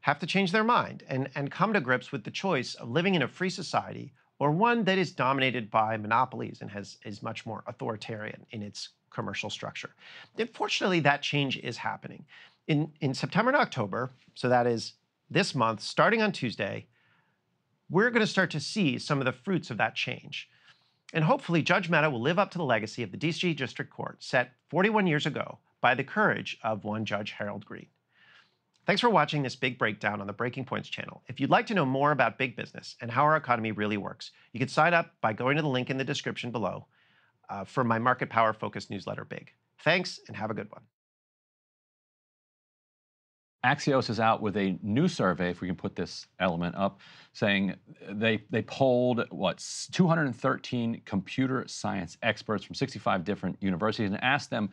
have 0.00 0.18
to 0.18 0.26
change 0.26 0.52
their 0.52 0.64
mind 0.64 1.04
and, 1.06 1.28
and 1.34 1.50
come 1.50 1.72
to 1.72 1.80
grips 1.80 2.10
with 2.10 2.24
the 2.24 2.30
choice 2.30 2.74
of 2.74 2.88
living 2.88 3.14
in 3.14 3.22
a 3.22 3.28
free 3.28 3.50
society 3.50 4.12
or 4.38 4.50
one 4.50 4.84
that 4.84 4.98
is 4.98 5.12
dominated 5.12 5.70
by 5.70 5.96
monopolies 5.96 6.62
and 6.62 6.70
has, 6.70 6.96
is 7.04 7.22
much 7.22 7.44
more 7.44 7.62
authoritarian 7.66 8.44
in 8.50 8.62
its 8.62 8.88
commercial 9.10 9.50
structure. 9.50 9.90
Unfortunately, 10.38 11.00
that 11.00 11.22
change 11.22 11.58
is 11.58 11.76
happening. 11.76 12.24
In, 12.66 12.90
in 13.00 13.12
September 13.12 13.50
and 13.50 13.60
October, 13.60 14.10
so 14.34 14.48
that 14.48 14.66
is 14.66 14.94
this 15.30 15.54
month, 15.54 15.82
starting 15.82 16.22
on 16.22 16.32
Tuesday, 16.32 16.86
we're 17.90 18.10
going 18.10 18.20
to 18.20 18.26
start 18.26 18.50
to 18.52 18.60
see 18.60 18.98
some 18.98 19.20
of 19.20 19.26
the 19.26 19.32
fruits 19.32 19.70
of 19.70 19.76
that 19.76 19.94
change. 19.94 20.48
And 21.12 21.24
hopefully, 21.24 21.62
Judge 21.62 21.90
Mehta 21.90 22.08
will 22.08 22.20
live 22.22 22.38
up 22.38 22.50
to 22.52 22.58
the 22.58 22.64
legacy 22.64 23.02
of 23.02 23.10
the 23.10 23.18
DC 23.18 23.54
District 23.56 23.90
Court 23.90 24.22
set 24.22 24.52
41 24.70 25.06
years 25.06 25.26
ago 25.26 25.58
by 25.80 25.94
the 25.94 26.04
courage 26.04 26.58
of 26.62 26.84
one 26.84 27.04
Judge 27.04 27.32
Harold 27.32 27.66
Greene. 27.66 27.88
Thanks 28.86 29.00
for 29.00 29.10
watching 29.10 29.42
this 29.42 29.54
big 29.54 29.78
breakdown 29.78 30.20
on 30.20 30.26
the 30.26 30.32
Breaking 30.32 30.64
Points 30.64 30.88
channel. 30.88 31.22
If 31.28 31.38
you'd 31.38 31.50
like 31.50 31.66
to 31.66 31.74
know 31.74 31.86
more 31.86 32.10
about 32.10 32.38
big 32.38 32.56
business 32.56 32.96
and 33.00 33.10
how 33.10 33.22
our 33.22 33.36
economy 33.36 33.70
really 33.70 33.96
works, 33.96 34.32
you 34.52 34.58
can 34.58 34.68
sign 34.68 34.92
up 34.92 35.12
by 35.20 35.32
going 35.32 35.56
to 35.56 35.62
the 35.62 35.68
link 35.68 35.88
in 35.88 35.98
the 35.98 36.04
description 36.04 36.50
below 36.50 36.86
uh, 37.48 37.64
for 37.64 37.84
my 37.84 37.98
market 37.98 38.28
power 38.28 38.52
focused 38.52 38.90
newsletter, 38.90 39.24
Big. 39.24 39.52
Thanks 39.84 40.18
and 40.26 40.36
have 40.36 40.50
a 40.50 40.54
good 40.54 40.70
one. 40.70 40.82
Axios 43.64 44.10
is 44.10 44.18
out 44.18 44.42
with 44.42 44.56
a 44.56 44.76
new 44.82 45.06
survey, 45.06 45.50
if 45.50 45.60
we 45.60 45.68
can 45.68 45.76
put 45.76 45.94
this 45.94 46.26
element 46.40 46.74
up, 46.74 47.00
saying 47.32 47.74
they 48.10 48.42
they 48.50 48.62
polled 48.62 49.24
what 49.30 49.64
213 49.92 51.02
computer 51.04 51.64
science 51.68 52.18
experts 52.22 52.64
from 52.64 52.74
65 52.74 53.24
different 53.24 53.56
universities 53.60 54.10
and 54.10 54.22
asked 54.22 54.50
them 54.50 54.70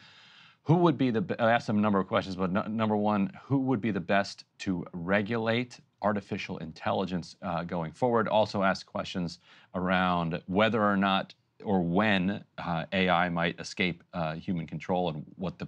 who 0.63 0.75
would 0.75 0.97
be 0.97 1.11
the 1.11 1.35
I 1.39 1.51
asked 1.51 1.67
them 1.67 1.77
a 1.77 1.81
number 1.81 1.99
of 1.99 2.07
questions, 2.07 2.35
but 2.35 2.51
no, 2.51 2.61
number 2.63 2.97
one, 2.97 3.31
who 3.43 3.59
would 3.59 3.81
be 3.81 3.91
the 3.91 3.99
best 3.99 4.45
to 4.59 4.85
regulate 4.93 5.79
artificial 6.01 6.57
intelligence 6.57 7.35
uh, 7.41 7.63
going 7.63 7.91
forward? 7.91 8.27
Also 8.27 8.63
asked 8.63 8.85
questions 8.85 9.39
around 9.75 10.41
whether 10.47 10.83
or 10.83 10.97
not 10.97 11.33
or 11.63 11.81
when 11.81 12.43
uh, 12.57 12.85
AI 12.93 13.29
might 13.29 13.59
escape 13.59 14.03
uh, 14.13 14.35
human 14.35 14.65
control 14.65 15.09
and 15.09 15.25
what 15.35 15.59
the 15.59 15.67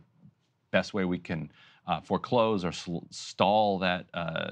best 0.72 0.93
way 0.93 1.03
we 1.03 1.18
can 1.18 1.52
uh, 1.92 2.00
foreclose 2.00 2.64
or 2.64 2.72
sl- 2.72 3.00
stall 3.10 3.78
that 3.78 4.06
uh, 4.14 4.52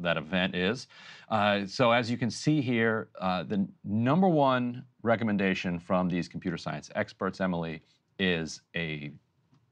that 0.00 0.16
event 0.16 0.54
is. 0.54 0.88
Uh, 1.28 1.66
so 1.66 1.92
as 1.92 2.10
you 2.10 2.16
can 2.16 2.30
see 2.30 2.62
here, 2.62 3.08
uh, 3.20 3.42
the 3.42 3.68
number 3.84 4.28
one 4.28 4.82
recommendation 5.02 5.78
from 5.78 6.08
these 6.08 6.26
computer 6.26 6.56
science 6.56 6.90
experts, 6.94 7.38
Emily, 7.38 7.82
is 8.18 8.62
a 8.74 9.12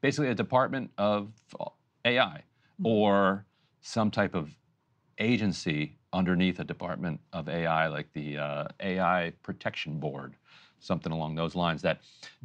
basically 0.02 0.28
a 0.28 0.34
department 0.34 0.90
of 0.98 1.32
AI 2.04 2.24
mm-hmm. 2.24 2.86
or 2.86 3.46
some 3.80 4.10
type 4.10 4.34
of 4.34 4.50
agency 5.18 5.96
underneath 6.12 6.60
a 6.60 6.64
department 6.64 7.18
of 7.32 7.48
AI, 7.48 7.86
like 7.86 8.12
the 8.12 8.36
uh, 8.36 8.64
AI 8.80 9.32
Protection 9.42 9.98
Board, 9.98 10.36
something 10.78 11.12
along 11.12 11.36
those 11.36 11.54
lines, 11.54 11.80
that 11.82 12.00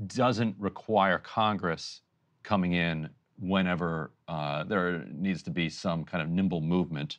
doesn't 0.07 0.55
require 0.57 1.17
Congress 1.19 2.01
coming 2.43 2.73
in 2.73 3.09
whenever 3.43 4.11
uh, 4.27 4.63
there 4.63 5.05
needs 5.11 5.43
to 5.43 5.51
be 5.51 5.69
some 5.69 6.03
kind 6.05 6.23
of 6.23 6.29
nimble 6.29 6.61
movement. 6.61 7.17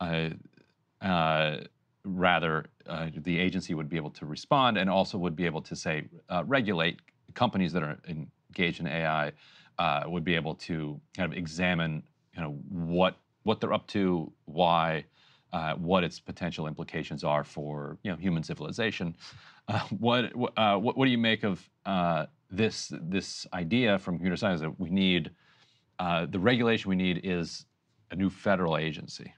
Uh, 0.00 0.30
uh, 1.02 1.58
rather, 2.04 2.66
uh, 2.86 3.08
the 3.14 3.38
agency 3.38 3.74
would 3.74 3.88
be 3.88 3.96
able 3.96 4.10
to 4.10 4.24
respond 4.24 4.78
and 4.78 4.88
also 4.88 5.18
would 5.18 5.36
be 5.36 5.44
able 5.44 5.60
to 5.60 5.76
say 5.76 6.04
uh, 6.30 6.42
regulate 6.46 6.98
companies 7.34 7.72
that 7.72 7.82
are 7.82 7.98
engaged 8.08 8.80
in 8.80 8.86
AI 8.86 9.32
uh, 9.78 10.02
would 10.06 10.24
be 10.24 10.34
able 10.34 10.54
to 10.54 10.98
kind 11.14 11.30
of 11.30 11.36
examine 11.36 12.02
you 12.34 12.40
know 12.40 12.58
what 12.68 13.16
what 13.42 13.60
they're 13.60 13.72
up 13.72 13.86
to, 13.88 14.30
why, 14.44 15.04
what 15.78 16.04
its 16.04 16.20
potential 16.20 16.66
implications 16.66 17.24
are 17.24 17.44
for 17.44 17.98
you 18.02 18.10
know 18.10 18.16
human 18.16 18.42
civilization. 18.42 19.14
what, 19.98 20.34
what, 20.34 20.54
what 20.82 21.04
do 21.04 21.10
you 21.10 21.18
make 21.18 21.44
of 21.44 21.68
this 22.50 22.92
this 23.02 23.46
idea 23.52 23.98
from 23.98 24.14
computer 24.14 24.36
science 24.36 24.60
that 24.60 24.78
we 24.80 24.90
need 24.90 25.30
uh, 26.00 26.24
the 26.24 26.38
regulation 26.38 26.88
we 26.88 26.96
need 26.96 27.20
is 27.24 27.66
a 28.10 28.16
new 28.16 28.30
federal 28.30 28.78
agency. 28.78 29.32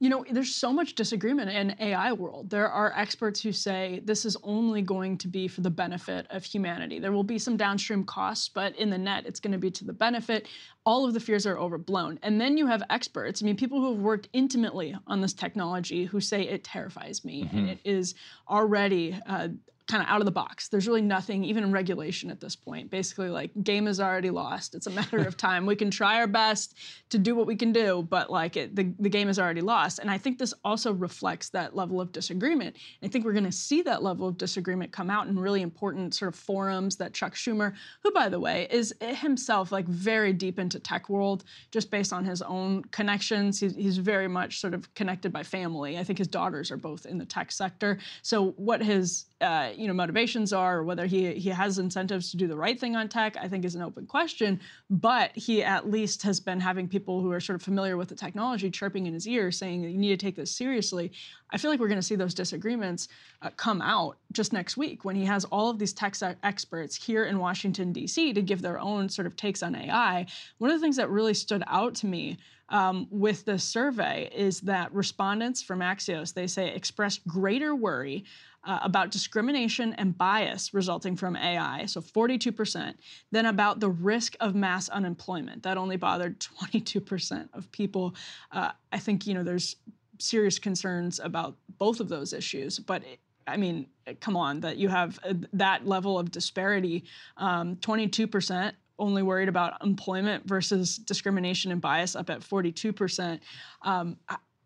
You 0.00 0.10
know, 0.10 0.24
there's 0.30 0.54
so 0.54 0.72
much 0.72 0.94
disagreement 0.94 1.50
in 1.50 1.76
AI 1.80 2.12
world. 2.12 2.50
There 2.50 2.68
are 2.68 2.92
experts 2.96 3.40
who 3.40 3.52
say 3.52 4.00
this 4.04 4.24
is 4.24 4.36
only 4.42 4.82
going 4.82 5.16
to 5.18 5.28
be 5.28 5.48
for 5.48 5.60
the 5.60 5.70
benefit 5.70 6.26
of 6.30 6.44
humanity. 6.44 6.98
There 6.98 7.12
will 7.12 7.24
be 7.24 7.38
some 7.38 7.56
downstream 7.56 8.04
costs, 8.04 8.48
but 8.48 8.76
in 8.76 8.90
the 8.90 8.98
net, 8.98 9.26
it's 9.26 9.40
going 9.40 9.52
to 9.52 9.58
be 9.58 9.70
to 9.72 9.84
the 9.84 9.92
benefit. 9.92 10.48
All 10.84 11.04
of 11.04 11.14
the 11.14 11.20
fears 11.20 11.46
are 11.46 11.58
overblown. 11.58 12.18
And 12.22 12.40
then 12.40 12.56
you 12.56 12.66
have 12.66 12.82
experts, 12.90 13.42
I 13.42 13.46
mean, 13.46 13.56
people 13.56 13.80
who 13.80 13.92
have 13.92 14.02
worked 14.02 14.28
intimately 14.32 14.96
on 15.06 15.20
this 15.20 15.32
technology 15.32 16.04
who 16.04 16.20
say 16.20 16.42
it 16.42 16.64
terrifies 16.64 17.24
me 17.24 17.44
mm-hmm. 17.44 17.58
and 17.58 17.68
it 17.70 17.80
is 17.84 18.14
already 18.48 19.18
uh, 19.26 19.48
kind 19.88 20.02
of 20.02 20.08
out 20.08 20.20
of 20.20 20.26
the 20.26 20.30
box. 20.30 20.68
There's 20.68 20.86
really 20.86 21.02
nothing, 21.02 21.44
even 21.44 21.64
in 21.64 21.72
regulation 21.72 22.30
at 22.30 22.40
this 22.40 22.54
point. 22.54 22.90
Basically, 22.90 23.30
like 23.30 23.50
game 23.64 23.88
is 23.88 24.00
already 24.00 24.30
lost. 24.30 24.74
It's 24.74 24.86
a 24.86 24.90
matter 24.90 25.18
of 25.18 25.36
time. 25.36 25.64
We 25.66 25.76
can 25.76 25.90
try 25.90 26.18
our 26.20 26.26
best 26.26 26.76
to 27.08 27.18
do 27.18 27.34
what 27.34 27.46
we 27.46 27.56
can 27.56 27.72
do, 27.72 28.06
but 28.08 28.30
like 28.30 28.56
it, 28.56 28.76
the 28.76 28.92
the 28.98 29.08
game 29.08 29.28
is 29.28 29.38
already 29.38 29.62
lost. 29.62 29.98
And 29.98 30.10
I 30.10 30.18
think 30.18 30.38
this 30.38 30.52
also 30.62 30.92
reflects 30.92 31.48
that 31.50 31.74
level 31.74 32.00
of 32.00 32.12
disagreement. 32.12 32.76
And 33.00 33.08
I 33.08 33.10
think 33.10 33.24
we're 33.24 33.32
going 33.32 33.44
to 33.44 33.52
see 33.52 33.82
that 33.82 34.02
level 34.02 34.28
of 34.28 34.36
disagreement 34.36 34.92
come 34.92 35.08
out 35.10 35.26
in 35.26 35.38
really 35.38 35.62
important 35.62 36.14
sort 36.14 36.34
of 36.34 36.38
forums 36.38 36.96
that 36.96 37.14
Chuck 37.14 37.34
Schumer, 37.34 37.74
who 38.02 38.10
by 38.12 38.28
the 38.28 38.38
way 38.38 38.68
is 38.70 38.94
eh, 39.00 39.14
himself 39.14 39.72
like 39.72 39.86
very 39.86 40.32
deep 40.34 40.58
into 40.58 40.78
tech 40.78 41.08
world, 41.08 41.44
just 41.70 41.90
based 41.90 42.12
on 42.12 42.24
his 42.24 42.42
own 42.42 42.82
connections. 42.90 43.58
He's, 43.58 43.74
he's 43.74 43.98
very 43.98 44.28
much 44.28 44.60
sort 44.60 44.74
of 44.74 44.92
connected 44.94 45.32
by 45.32 45.42
family. 45.42 45.98
I 45.98 46.04
think 46.04 46.18
his 46.18 46.28
daughters 46.28 46.70
are 46.70 46.76
both 46.76 47.06
in 47.06 47.16
the 47.16 47.24
tech 47.24 47.50
sector. 47.50 47.98
So 48.22 48.50
what 48.52 48.82
his 48.82 49.27
uh, 49.40 49.70
you 49.76 49.86
know 49.86 49.92
motivations 49.92 50.52
are, 50.52 50.78
or 50.78 50.84
whether 50.84 51.06
he 51.06 51.34
he 51.34 51.48
has 51.50 51.78
incentives 51.78 52.30
to 52.30 52.36
do 52.36 52.46
the 52.46 52.56
right 52.56 52.78
thing 52.78 52.96
on 52.96 53.08
tech, 53.08 53.36
I 53.36 53.48
think 53.48 53.64
is 53.64 53.74
an 53.74 53.82
open 53.82 54.06
question. 54.06 54.60
But 54.90 55.36
he 55.36 55.62
at 55.62 55.88
least 55.88 56.22
has 56.22 56.40
been 56.40 56.58
having 56.58 56.88
people 56.88 57.20
who 57.20 57.30
are 57.30 57.40
sort 57.40 57.54
of 57.56 57.62
familiar 57.62 57.96
with 57.96 58.08
the 58.08 58.14
technology 58.14 58.70
chirping 58.70 59.06
in 59.06 59.14
his 59.14 59.28
ear, 59.28 59.52
saying 59.52 59.82
you 59.82 59.96
need 59.96 60.18
to 60.18 60.26
take 60.26 60.36
this 60.36 60.50
seriously. 60.50 61.12
I 61.50 61.58
feel 61.58 61.70
like 61.70 61.80
we're 61.80 61.88
going 61.88 62.00
to 62.00 62.06
see 62.06 62.16
those 62.16 62.34
disagreements 62.34 63.08
uh, 63.42 63.50
come 63.56 63.80
out 63.80 64.16
just 64.32 64.52
next 64.52 64.76
week 64.76 65.04
when 65.04 65.16
he 65.16 65.24
has 65.24 65.44
all 65.46 65.70
of 65.70 65.78
these 65.78 65.92
tech 65.92 66.14
experts 66.42 66.96
here 66.96 67.24
in 67.24 67.38
Washington 67.38 67.92
D.C. 67.92 68.32
to 68.32 68.42
give 68.42 68.60
their 68.60 68.78
own 68.78 69.08
sort 69.08 69.26
of 69.26 69.36
takes 69.36 69.62
on 69.62 69.74
AI. 69.74 70.26
One 70.58 70.70
of 70.70 70.76
the 70.76 70.84
things 70.84 70.96
that 70.96 71.10
really 71.10 71.34
stood 71.34 71.62
out 71.66 71.94
to 71.96 72.06
me 72.06 72.38
um, 72.70 73.06
with 73.10 73.44
this 73.44 73.64
survey 73.64 74.30
is 74.34 74.60
that 74.62 74.92
respondents 74.92 75.62
from 75.62 75.80
Axios 75.80 76.34
they 76.34 76.46
say 76.46 76.68
expressed 76.74 77.26
greater 77.26 77.74
worry 77.74 78.24
uh, 78.64 78.80
about 78.82 79.10
discrimination 79.10 79.94
and 79.94 80.16
bias 80.16 80.74
resulting 80.74 81.16
from 81.16 81.36
AI, 81.36 81.86
so 81.86 82.00
42%, 82.00 82.94
then 83.30 83.46
about 83.46 83.80
the 83.80 83.90
risk 83.90 84.36
of 84.40 84.54
mass 84.54 84.88
unemployment. 84.88 85.62
That 85.62 85.76
only 85.76 85.96
bothered 85.96 86.40
22% 86.40 87.48
of 87.54 87.70
people. 87.72 88.14
Uh, 88.52 88.72
I 88.92 88.98
think, 88.98 89.26
you 89.26 89.34
know, 89.34 89.42
there's 89.42 89.76
serious 90.18 90.58
concerns 90.58 91.20
about 91.20 91.56
both 91.78 92.00
of 92.00 92.08
those 92.08 92.32
issues, 92.32 92.78
but 92.78 93.02
it, 93.04 93.20
I 93.46 93.56
mean, 93.56 93.86
come 94.20 94.36
on, 94.36 94.60
that 94.60 94.76
you 94.76 94.88
have 94.88 95.18
uh, 95.24 95.34
that 95.54 95.86
level 95.86 96.18
of 96.18 96.30
disparity. 96.30 97.04
Um, 97.38 97.76
22% 97.76 98.72
only 98.98 99.22
worried 99.22 99.48
about 99.48 99.82
employment 99.82 100.46
versus 100.46 100.96
discrimination 100.96 101.72
and 101.72 101.80
bias 101.80 102.16
up 102.16 102.30
at 102.30 102.40
42%. 102.40 103.40
Um, 103.82 104.16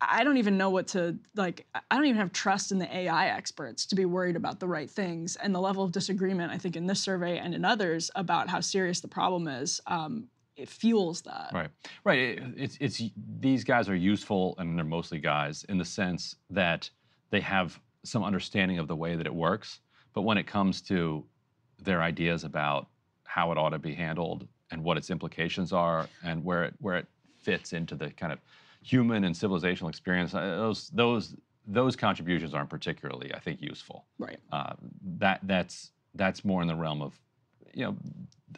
I 0.09 0.24
don't 0.24 0.37
even 0.37 0.57
know 0.57 0.70
what 0.70 0.89
to 0.89 1.16
like. 1.37 1.66
I 1.74 1.97
don't 1.97 2.07
even 2.07 2.19
have 2.19 2.33
trust 2.33 2.73
in 2.73 2.79
the 2.79 2.95
AI 2.95 3.29
experts 3.29 3.87
to 3.87 3.95
be 3.95 4.05
worried 4.05 4.37
about 4.37 4.61
the 4.61 4.66
right 4.66 4.91
things. 4.91 5.37
And 5.37 5.55
the 5.55 5.61
level 5.61 5.85
of 5.85 5.93
disagreement, 5.93 6.53
I 6.53 6.59
think, 6.59 6.77
in 6.77 6.87
this 6.87 7.01
survey 7.01 7.39
and 7.39 7.55
in 7.55 7.65
others 7.65 8.11
about 8.15 8.49
how 8.49 8.61
serious 8.61 9.01
the 9.01 9.09
problem 9.09 9.49
is, 9.49 9.81
um, 9.87 10.29
it 10.57 10.69
fuels 10.69 11.23
that. 11.23 11.51
Right, 11.53 11.70
right. 12.05 12.19
It, 12.19 12.43
it's 12.57 12.77
it's 12.81 13.03
these 13.41 13.65
guys 13.65 13.89
are 13.89 13.97
useful, 13.97 14.55
and 14.59 14.77
they're 14.77 14.85
mostly 14.85 15.19
guys 15.19 15.65
in 15.69 15.79
the 15.79 15.85
sense 15.85 16.37
that 16.51 16.91
they 17.31 17.41
have 17.41 17.79
some 18.05 18.24
understanding 18.24 18.79
of 18.79 18.89
the 18.89 18.97
way 18.97 19.16
that 19.16 19.27
it 19.27 19.35
works. 19.35 19.81
But 20.15 20.23
when 20.23 20.37
it 20.37 20.47
comes 20.47 20.83
to 20.83 21.24
their 21.83 22.03
ideas 22.03 22.45
about 22.45 22.89
how 23.24 23.51
it 23.53 23.59
ought 23.59 23.70
to 23.70 23.79
be 23.79 23.95
handled 23.95 24.47
and 24.70 24.85
what 24.85 24.97
its 24.97 25.11
implications 25.11 25.73
are, 25.73 26.09
and 26.23 26.45
where 26.45 26.65
it 26.65 26.74
where 26.81 26.97
it 26.97 27.07
fits 27.39 27.73
into 27.73 27.95
the 27.95 28.11
kind 28.11 28.33
of 28.33 28.39
human 28.83 29.25
and 29.25 29.35
civilizational 29.35 29.89
experience, 29.89 30.35
uh, 30.35 30.41
those 30.41 30.91
those 30.91 31.37
those 31.67 31.97
contributions 31.97 32.55
aren't 32.55 32.71
particularly, 32.71 33.33
I 33.35 33.39
think, 33.39 33.63
useful. 33.63 34.07
Right. 34.19 34.39
Uh, 34.51 34.75
that 35.19 35.41
that's 35.45 35.93
that's 36.15 36.45
more 36.45 36.61
in 36.61 36.69
the 36.69 36.75
realm 36.75 37.01
of, 37.01 37.19
you 37.73 37.85
know, 37.85 37.97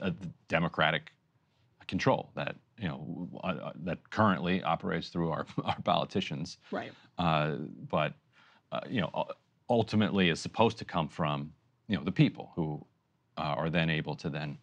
a 0.01 0.13
democratic 0.49 1.13
control 1.87 2.31
that 2.35 2.57
you 2.79 2.89
know 2.89 3.29
uh, 3.45 3.47
uh, 3.47 3.73
that 3.77 4.11
currently 4.11 4.63
operates 4.63 5.09
through 5.09 5.31
our 5.31 5.47
our 5.65 5.81
politicians. 5.83 6.59
Right. 6.71 6.93
Uh, 7.19 7.57
but 7.91 8.15
uh, 8.73 8.81
you 8.89 9.01
know, 9.01 9.27
ultimately 9.69 10.31
is 10.31 10.41
supposed 10.41 10.79
to 10.79 10.85
come 10.85 11.09
from 11.09 11.53
you 11.89 11.97
know 11.97 12.05
the 12.05 12.13
people 12.13 12.53
who 12.57 12.85
are 13.37 13.69
then 13.69 13.91
able 13.91 14.15
to 14.15 14.31
then 14.31 14.57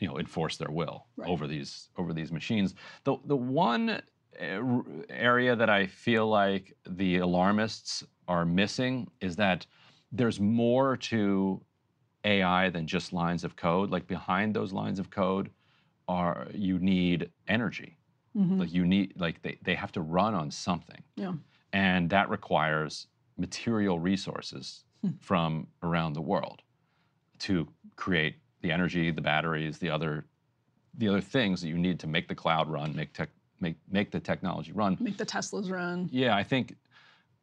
you 0.00 0.08
know 0.08 0.18
enforce 0.18 0.56
their 0.56 0.70
will 0.70 1.06
right. 1.16 1.28
over 1.28 1.46
these 1.46 1.88
over 1.96 2.12
these 2.12 2.30
machines. 2.30 2.74
The 3.04 3.16
the 3.24 3.36
one 3.36 4.00
area 4.38 5.56
that 5.56 5.70
I 5.70 5.86
feel 5.86 6.28
like 6.28 6.74
the 6.88 7.18
alarmists 7.18 8.04
are 8.28 8.44
missing 8.44 9.08
is 9.20 9.36
that 9.36 9.66
there's 10.12 10.40
more 10.40 10.96
to 10.96 11.60
AI 12.24 12.70
than 12.70 12.86
just 12.86 13.12
lines 13.12 13.44
of 13.44 13.56
code. 13.56 13.90
Like 13.90 14.06
behind 14.06 14.54
those 14.54 14.72
lines 14.72 14.98
of 14.98 15.10
code 15.10 15.50
are 16.08 16.48
you 16.52 16.78
need 16.78 17.30
energy. 17.48 17.96
Mm-hmm. 18.36 18.60
Like 18.60 18.72
you 18.72 18.84
need 18.84 19.14
like 19.16 19.42
they, 19.42 19.58
they 19.62 19.74
have 19.74 19.92
to 19.92 20.00
run 20.00 20.34
on 20.34 20.50
something. 20.50 21.02
Yeah. 21.16 21.34
And 21.72 22.10
that 22.10 22.28
requires 22.28 23.06
material 23.38 23.98
resources 23.98 24.84
hmm. 25.02 25.10
from 25.20 25.66
around 25.82 26.14
the 26.14 26.20
world 26.20 26.62
to 27.40 27.68
create 27.96 28.36
the 28.62 28.72
energy, 28.72 29.10
the 29.10 29.20
batteries, 29.20 29.78
the 29.78 29.90
other 29.90 30.26
the 30.98 31.08
other 31.08 31.20
things 31.20 31.60
that 31.60 31.68
you 31.68 31.76
need 31.76 32.00
to 32.00 32.06
make 32.06 32.26
the 32.26 32.34
cloud 32.34 32.70
run, 32.70 32.96
make 32.96 33.12
tech, 33.12 33.28
make 33.60 33.76
make 33.90 34.10
the 34.10 34.20
technology 34.20 34.72
run. 34.72 34.96
Make 35.00 35.16
the 35.16 35.26
Teslas 35.26 35.70
run. 35.70 36.08
Yeah, 36.12 36.36
I 36.36 36.42
think 36.42 36.76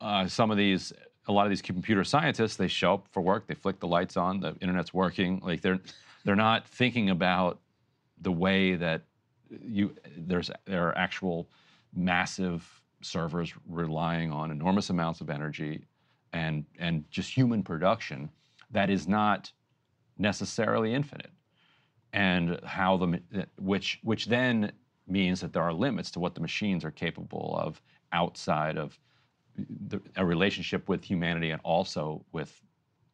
uh, 0.01 0.27
some 0.27 0.51
of 0.51 0.57
these, 0.57 0.93
a 1.27 1.31
lot 1.31 1.45
of 1.45 1.49
these 1.49 1.61
computer 1.61 2.03
scientists, 2.03 2.55
they 2.55 2.67
show 2.67 2.95
up 2.95 3.07
for 3.11 3.21
work, 3.21 3.47
they 3.47 3.55
flick 3.55 3.79
the 3.79 3.87
lights 3.87 4.17
on, 4.17 4.39
the 4.39 4.55
internet's 4.61 4.93
working. 4.93 5.41
Like 5.43 5.61
they're 5.61 5.79
they're 6.25 6.35
not 6.35 6.67
thinking 6.67 7.09
about 7.09 7.59
the 8.21 8.31
way 8.31 8.75
that 8.75 9.01
you 9.61 9.95
there's 10.17 10.49
there 10.65 10.87
are 10.87 10.97
actual 10.97 11.47
massive 11.93 12.81
servers 13.01 13.53
relying 13.67 14.31
on 14.31 14.51
enormous 14.51 14.89
amounts 14.89 15.21
of 15.21 15.29
energy 15.29 15.85
and 16.31 16.65
and 16.79 17.09
just 17.11 17.31
human 17.31 17.63
production 17.63 18.29
that 18.71 18.89
is 18.89 19.07
not 19.07 19.51
necessarily 20.17 20.93
infinite 20.93 21.31
and 22.13 22.59
how 22.63 22.97
the 22.97 23.19
which 23.59 23.99
which 24.03 24.25
then 24.25 24.71
means 25.07 25.41
that 25.41 25.53
there 25.53 25.63
are 25.63 25.73
limits 25.73 26.11
to 26.11 26.19
what 26.19 26.35
the 26.35 26.41
machines 26.41 26.83
are 26.83 26.91
capable 26.91 27.55
of 27.59 27.81
outside 28.11 28.77
of 28.77 28.97
the, 29.87 30.01
a 30.15 30.25
relationship 30.25 30.87
with 30.89 31.03
humanity 31.03 31.51
and 31.51 31.61
also 31.63 32.23
with 32.31 32.61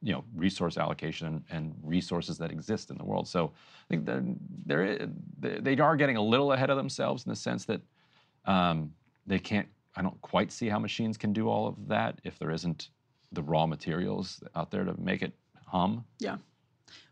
you 0.01 0.13
know 0.13 0.23
resource 0.35 0.77
allocation 0.77 1.43
and, 1.49 1.75
resources 1.83 2.37
that 2.37 2.51
exist 2.51 2.91
in 2.91 2.97
the 2.97 3.03
world. 3.03 3.27
So 3.27 3.51
I 3.55 3.87
think 3.89 4.05
they're, 4.05 4.23
they're, 5.39 5.59
they 5.59 5.77
are 5.77 5.95
getting 5.95 6.17
a 6.17 6.21
little 6.21 6.53
ahead 6.53 6.69
of 6.69 6.77
themselves 6.77 7.25
in 7.25 7.29
the 7.31 7.35
sense 7.35 7.65
that 7.65 7.81
um, 8.45 8.93
they 9.25 9.39
can't. 9.39 9.67
I 9.95 10.01
don't 10.01 10.21
quite 10.21 10.51
see 10.51 10.69
how 10.69 10.79
machines 10.79 11.17
can 11.17 11.33
do 11.33 11.49
all 11.49 11.67
of 11.67 11.87
that 11.87 12.21
if 12.23 12.37
there 12.37 12.51
isn't 12.51 12.89
the 13.31 13.41
raw 13.41 13.65
materials 13.65 14.41
out 14.55 14.71
there 14.71 14.83
to 14.83 14.99
make 14.99 15.21
it 15.21 15.33
hum. 15.65 16.05
Yeah. 16.19 16.37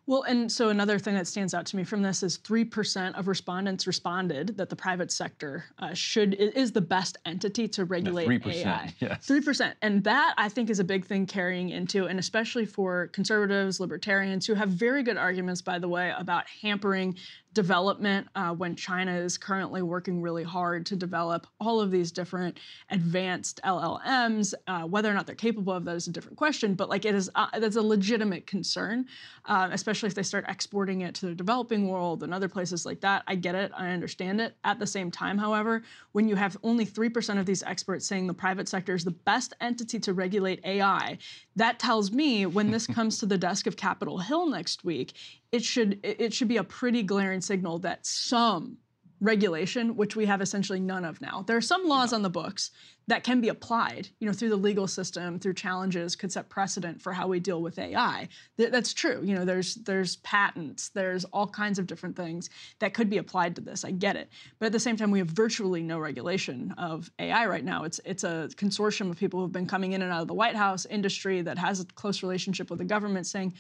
Well, 0.07 0.23
and 0.23 0.49
so 0.49 0.69
another 0.69 0.99
thing 0.99 1.15
that 1.15 1.27
stands 1.27 1.53
out 1.53 1.65
to 1.65 1.75
me 1.75 1.83
from 1.83 2.01
this 2.01 2.23
is 2.23 2.37
3% 2.37 3.19
of 3.19 3.27
respondents 3.27 3.85
responded 3.85 4.55
that 4.55 4.69
the 4.69 4.75
private 4.75 5.11
sector 5.11 5.65
uh, 5.79 5.93
should 5.93 6.33
is 6.35 6.71
the 6.71 6.79
best 6.79 7.17
entity 7.25 7.67
to 7.67 7.83
regulate 7.83 8.27
3%, 8.29 8.65
AI. 8.65 8.93
Yes. 8.99 9.27
3%. 9.27 9.73
And 9.81 10.01
that 10.05 10.33
I 10.37 10.47
think 10.47 10.69
is 10.69 10.79
a 10.79 10.85
big 10.85 11.05
thing 11.05 11.25
carrying 11.25 11.69
into 11.69 12.07
and 12.07 12.19
especially 12.19 12.65
for 12.65 13.07
conservatives, 13.07 13.81
libertarians 13.81 14.47
who 14.47 14.53
have 14.53 14.69
very 14.69 15.03
good 15.03 15.17
arguments 15.17 15.61
by 15.61 15.77
the 15.77 15.89
way 15.89 16.13
about 16.17 16.45
hampering 16.61 17.17
development 17.57 18.27
uh, 18.35 18.53
when 18.53 18.75
China 18.75 19.11
is 19.11 19.35
currently 19.35 19.81
working 19.81 20.21
really 20.21 20.43
hard 20.43 20.85
to 20.85 20.95
develop 20.95 21.47
all 21.59 21.81
of 21.81 21.89
these 21.89 22.11
different 22.11 22.59
advanced 22.91 23.59
LLMs. 23.65 24.53
Uh, 24.67 24.83
whether 24.83 25.09
or 25.09 25.15
not 25.15 25.25
they're 25.25 25.33
capable 25.33 25.73
of 25.73 25.83
that 25.83 25.95
is 25.95 26.05
a 26.05 26.11
different 26.11 26.37
question, 26.37 26.75
but 26.75 26.87
like 26.87 27.03
it 27.03 27.15
is, 27.15 27.31
uh, 27.33 27.47
that's 27.59 27.75
a 27.75 27.81
legitimate 27.81 28.45
concern, 28.45 29.07
uh, 29.45 29.67
especially 29.97 30.09
if 30.09 30.15
they 30.15 30.23
start 30.23 30.45
exporting 30.47 31.01
it 31.01 31.15
to 31.15 31.25
the 31.25 31.33
developing 31.33 31.87
world 31.87 32.21
and 32.21 32.31
other 32.31 32.47
places 32.47 32.85
like 32.85 33.01
that. 33.01 33.23
I 33.25 33.33
get 33.33 33.55
it, 33.55 33.71
I 33.75 33.89
understand 33.89 34.39
it. 34.39 34.55
At 34.63 34.77
the 34.77 34.85
same 34.85 35.09
time, 35.09 35.39
however, 35.39 35.81
when 36.11 36.29
you 36.29 36.35
have 36.35 36.55
only 36.61 36.85
3% 36.85 37.39
of 37.39 37.47
these 37.47 37.63
experts 37.63 38.05
saying 38.05 38.27
the 38.27 38.33
private 38.33 38.69
sector 38.69 38.93
is 38.93 39.03
the 39.03 39.11
best 39.11 39.53
entity 39.59 39.99
to 40.01 40.13
regulate 40.13 40.63
AI, 40.63 41.17
that 41.55 41.79
tells 41.79 42.11
me 42.11 42.45
when 42.45 42.69
this 42.69 42.85
comes 42.97 43.17
to 43.17 43.25
the 43.25 43.39
desk 43.39 43.65
of 43.65 43.75
Capitol 43.75 44.19
Hill 44.19 44.47
next 44.47 44.83
week, 44.83 45.13
it 45.51 45.63
should 45.63 45.99
it 46.03 46.33
should 46.33 46.49
be 46.49 46.57
a 46.57 46.63
pretty 46.63 47.01
glaring 47.01 47.41
signal 47.41 47.79
that 47.79 48.05
some 48.05 48.77
regulation, 49.19 49.95
which 49.95 50.15
we 50.15 50.25
have 50.25 50.41
essentially 50.41 50.79
none 50.79 51.03
of 51.03 51.21
now. 51.21 51.43
There 51.45 51.57
are 51.57 51.61
some 51.61 51.87
laws 51.87 52.13
on 52.13 52.21
the 52.21 52.29
books 52.29 52.71
that 53.07 53.23
can 53.23 53.39
be 53.39 53.47
applied, 53.47 54.09
you 54.19 54.27
know, 54.27 54.33
through 54.33 54.49
the 54.49 54.57
legal 54.57 54.85
system, 54.85 55.39
through 55.39 55.53
challenges, 55.53 56.15
could 56.15 56.31
set 56.31 56.49
precedent 56.49 57.01
for 57.01 57.13
how 57.13 57.27
we 57.27 57.39
deal 57.39 57.61
with 57.61 57.79
AI. 57.79 58.27
Th- 58.57 58.69
that's 58.69 58.93
true. 58.93 59.21
You 59.23 59.33
know, 59.33 59.45
there's 59.45 59.75
there's 59.75 60.17
patents, 60.17 60.89
there's 60.89 61.23
all 61.25 61.47
kinds 61.47 61.79
of 61.79 61.87
different 61.87 62.15
things 62.15 62.49
that 62.79 62.93
could 62.93 63.09
be 63.09 63.17
applied 63.17 63.55
to 63.55 63.61
this. 63.61 63.85
I 63.85 63.91
get 63.91 64.17
it, 64.17 64.29
but 64.59 64.67
at 64.67 64.71
the 64.71 64.79
same 64.79 64.97
time, 64.97 65.09
we 65.09 65.19
have 65.19 65.29
virtually 65.29 65.81
no 65.81 65.99
regulation 65.99 66.73
of 66.77 67.09
AI 67.17 67.47
right 67.47 67.63
now. 67.63 67.85
It's 67.85 67.99
it's 68.05 68.23
a 68.23 68.49
consortium 68.55 69.09
of 69.09 69.17
people 69.17 69.39
who've 69.39 69.51
been 69.51 69.67
coming 69.67 69.93
in 69.93 70.01
and 70.01 70.11
out 70.11 70.21
of 70.21 70.27
the 70.27 70.33
White 70.33 70.55
House, 70.55 70.85
industry 70.85 71.41
that 71.41 71.57
has 71.57 71.79
a 71.79 71.85
close 71.85 72.21
relationship 72.21 72.69
with 72.69 72.79
the 72.79 72.85
government, 72.85 73.25
saying 73.25 73.53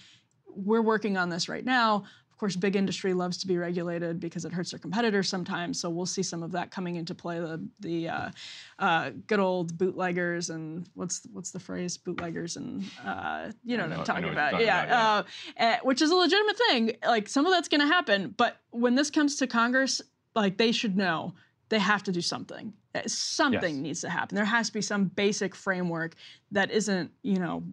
we're 0.57 0.81
working 0.81 1.17
on 1.17 1.29
this 1.29 1.47
right 1.47 1.65
now. 1.65 2.03
Of 2.37 2.39
course, 2.39 2.55
big 2.55 2.75
industry 2.75 3.15
loves 3.15 3.39
to 3.39 3.47
be 3.47 3.57
regulated 3.57 4.19
because 4.19 4.45
it 4.45 4.53
hurts 4.53 4.69
their 4.69 4.77
competitors 4.77 5.27
sometimes. 5.27 5.81
So 5.81 5.89
we'll 5.89 6.05
see 6.05 6.21
some 6.21 6.43
of 6.43 6.51
that 6.51 6.69
coming 6.69 6.95
into 6.95 7.15
play. 7.15 7.39
The 7.39 7.67
the 7.79 8.09
uh, 8.09 8.29
uh, 8.77 9.09
good 9.25 9.39
old 9.39 9.75
bootleggers 9.75 10.51
and 10.51 10.87
what's 10.93 11.25
what's 11.33 11.49
the 11.49 11.59
phrase? 11.59 11.97
Bootleggers 11.97 12.55
and 12.55 12.83
uh, 13.03 13.49
you 13.63 13.75
know, 13.75 13.87
know, 13.87 13.97
what 13.97 13.99
I'm 14.01 14.05
talking 14.05 14.29
about. 14.29 14.51
Talking 14.51 14.67
yeah, 14.67 14.83
about, 14.83 15.25
yeah. 15.57 15.65
Uh, 15.65 15.71
eh, 15.71 15.77
which 15.81 15.99
is 15.99 16.11
a 16.11 16.15
legitimate 16.15 16.57
thing. 16.69 16.91
Like 17.03 17.27
some 17.27 17.47
of 17.47 17.51
that's 17.53 17.69
going 17.69 17.81
to 17.81 17.87
happen, 17.87 18.35
but 18.37 18.57
when 18.69 18.93
this 18.93 19.09
comes 19.09 19.37
to 19.37 19.47
Congress, 19.47 19.99
like 20.35 20.57
they 20.57 20.71
should 20.71 20.95
know 20.95 21.33
they 21.69 21.79
have 21.79 22.03
to 22.03 22.11
do 22.11 22.21
something. 22.21 22.73
Uh, 22.95 23.01
something 23.05 23.75
yes. 23.75 23.83
needs 23.83 24.01
to 24.01 24.09
happen. 24.09 24.35
There 24.35 24.45
has 24.45 24.67
to 24.67 24.73
be 24.73 24.81
some 24.81 25.05
basic 25.05 25.55
framework 25.55 26.15
that 26.51 26.71
isn't, 26.71 27.11
you 27.23 27.39
know, 27.39 27.63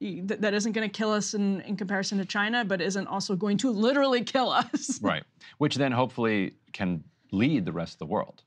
that, 0.00 0.40
that 0.40 0.54
isn't 0.54 0.72
going 0.72 0.88
to 0.88 0.92
kill 0.92 1.12
us 1.12 1.34
in, 1.34 1.60
in 1.62 1.76
comparison 1.76 2.18
to 2.18 2.24
China, 2.24 2.64
but 2.64 2.80
isn't 2.80 3.06
also 3.06 3.36
going 3.36 3.56
to 3.58 3.70
literally 3.86 4.22
kill 4.22 4.50
us. 4.50 4.98
right. 5.02 5.24
Which 5.58 5.76
then 5.76 5.92
hopefully 5.92 6.54
can 6.72 7.04
lead 7.32 7.64
the 7.64 7.72
rest 7.72 7.94
of 7.94 7.98
the 8.00 8.06
world. 8.06 8.42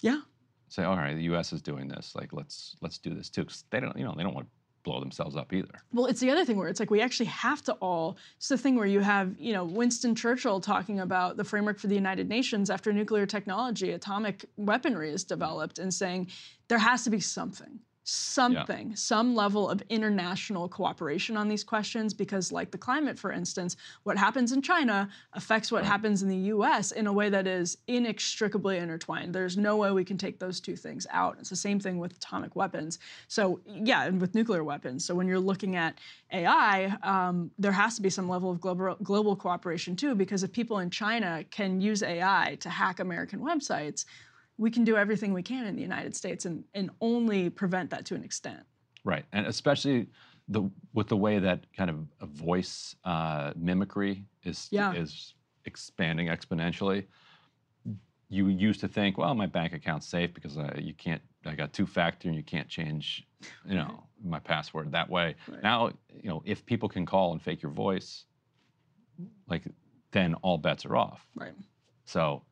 Yeah. 0.00 0.20
Say, 0.68 0.84
all 0.84 0.96
right, 0.96 1.14
the 1.14 1.24
U.S. 1.24 1.52
is 1.52 1.60
doing 1.60 1.86
this. 1.86 2.14
Like, 2.14 2.32
let's 2.32 2.76
let's 2.80 2.96
do 2.96 3.14
this 3.14 3.28
too. 3.28 3.42
Because 3.42 3.64
they 3.70 3.78
don't, 3.78 3.94
you 3.96 4.04
know, 4.04 4.14
they 4.16 4.22
don't 4.22 4.34
want 4.34 4.46
to 4.46 4.52
blow 4.82 5.00
themselves 5.00 5.36
up 5.36 5.52
either. 5.52 5.82
Well, 5.92 6.06
it's 6.06 6.20
the 6.20 6.30
other 6.30 6.44
thing 6.44 6.56
where 6.56 6.68
it's 6.68 6.80
like 6.80 6.90
we 6.90 7.00
actually 7.00 7.26
have 7.26 7.62
to 7.64 7.72
all. 7.74 8.16
It's 8.36 8.48
the 8.48 8.58
thing 8.58 8.76
where 8.76 8.86
you 8.86 9.00
have, 9.00 9.34
you 9.38 9.52
know, 9.52 9.64
Winston 9.64 10.14
Churchill 10.14 10.60
talking 10.60 11.00
about 11.00 11.36
the 11.36 11.44
framework 11.44 11.78
for 11.78 11.86
the 11.86 11.94
United 11.94 12.28
Nations 12.28 12.70
after 12.70 12.92
nuclear 12.92 13.26
technology, 13.26 13.92
atomic 13.92 14.44
weaponry 14.56 15.10
is 15.10 15.24
developed, 15.24 15.78
and 15.78 15.92
saying 15.92 16.28
there 16.68 16.78
has 16.78 17.04
to 17.04 17.10
be 17.10 17.20
something 17.20 17.80
something, 18.04 18.90
yeah. 18.90 18.94
some 18.94 19.34
level 19.34 19.68
of 19.68 19.82
international 19.88 20.68
cooperation 20.68 21.36
on 21.36 21.48
these 21.48 21.62
questions 21.62 22.12
because, 22.12 22.50
like 22.50 22.70
the 22.70 22.78
climate, 22.78 23.18
for 23.18 23.30
instance, 23.30 23.76
what 24.02 24.18
happens 24.18 24.52
in 24.52 24.60
China 24.60 25.08
affects 25.34 25.70
what 25.70 25.82
right. 25.82 25.90
happens 25.90 26.22
in 26.22 26.28
the 26.28 26.36
US 26.36 26.92
in 26.92 27.06
a 27.06 27.12
way 27.12 27.28
that 27.30 27.46
is 27.46 27.78
inextricably 27.86 28.78
intertwined. 28.78 29.34
There's 29.34 29.56
no 29.56 29.76
way 29.76 29.92
we 29.92 30.04
can 30.04 30.18
take 30.18 30.38
those 30.38 30.60
two 30.60 30.76
things 30.76 31.06
out. 31.10 31.36
It's 31.38 31.50
the 31.50 31.56
same 31.56 31.78
thing 31.78 31.98
with 31.98 32.16
atomic 32.16 32.56
weapons. 32.56 32.98
So, 33.28 33.60
yeah, 33.66 34.04
and 34.04 34.20
with 34.20 34.34
nuclear 34.34 34.64
weapons. 34.64 35.04
So, 35.04 35.14
when 35.14 35.28
you're 35.28 35.38
looking 35.38 35.76
at 35.76 35.98
AI, 36.32 36.96
um, 37.02 37.50
there 37.58 37.72
has 37.72 37.96
to 37.96 38.02
be 38.02 38.10
some 38.10 38.28
level 38.28 38.50
of 38.50 38.60
global, 38.60 38.96
global 39.02 39.36
cooperation 39.36 39.94
too, 39.94 40.14
because 40.14 40.42
if 40.42 40.52
people 40.52 40.80
in 40.80 40.90
China 40.90 41.44
can 41.50 41.80
use 41.80 42.02
AI 42.02 42.56
to 42.60 42.68
hack 42.68 42.98
American 42.98 43.40
websites, 43.40 44.04
we 44.58 44.70
can 44.70 44.84
do 44.84 44.96
everything 44.96 45.32
we 45.32 45.42
can 45.42 45.66
in 45.66 45.76
the 45.76 45.82
United 45.82 46.14
States 46.14 46.44
and, 46.44 46.64
and 46.74 46.90
only 47.00 47.50
prevent 47.50 47.90
that 47.90 48.04
to 48.06 48.14
an 48.14 48.22
extent. 48.22 48.64
Right, 49.04 49.24
and 49.32 49.46
especially 49.46 50.08
the 50.48 50.70
with 50.92 51.08
the 51.08 51.16
way 51.16 51.38
that 51.38 51.64
kind 51.76 51.90
of 51.90 51.96
a 52.20 52.26
voice 52.26 52.94
uh, 53.04 53.52
mimicry 53.56 54.24
is 54.44 54.68
yeah. 54.70 54.92
is 54.92 55.34
expanding 55.64 56.28
exponentially. 56.28 57.06
You 58.28 58.48
used 58.48 58.80
to 58.80 58.88
think, 58.88 59.18
well, 59.18 59.34
my 59.34 59.46
bank 59.46 59.74
account's 59.74 60.06
safe 60.06 60.32
because 60.32 60.56
uh, 60.56 60.74
you 60.78 60.94
can't. 60.94 61.20
I 61.44 61.54
got 61.54 61.72
two 61.72 61.86
factor, 61.86 62.28
and 62.28 62.36
you 62.36 62.44
can't 62.44 62.68
change, 62.68 63.26
you 63.66 63.74
know, 63.74 64.04
my 64.24 64.38
password 64.38 64.92
that 64.92 65.10
way. 65.10 65.34
Right. 65.48 65.62
Now, 65.62 65.90
you 66.08 66.30
know, 66.30 66.42
if 66.44 66.64
people 66.64 66.88
can 66.88 67.04
call 67.04 67.32
and 67.32 67.42
fake 67.42 67.62
your 67.62 67.72
voice, 67.72 68.24
like, 69.48 69.64
then 70.12 70.34
all 70.36 70.56
bets 70.56 70.86
are 70.86 70.96
off. 70.96 71.26
Right. 71.34 71.52
So 72.04 72.42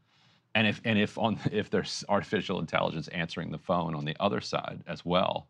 and 0.60 0.68
if 0.68 0.80
and 0.84 0.98
if 0.98 1.16
on 1.18 1.38
if 1.52 1.70
there's 1.70 2.04
artificial 2.08 2.60
intelligence 2.60 3.08
answering 3.08 3.50
the 3.50 3.58
phone 3.58 3.94
on 3.94 4.04
the 4.04 4.14
other 4.20 4.40
side 4.40 4.82
as 4.86 5.04
well, 5.04 5.48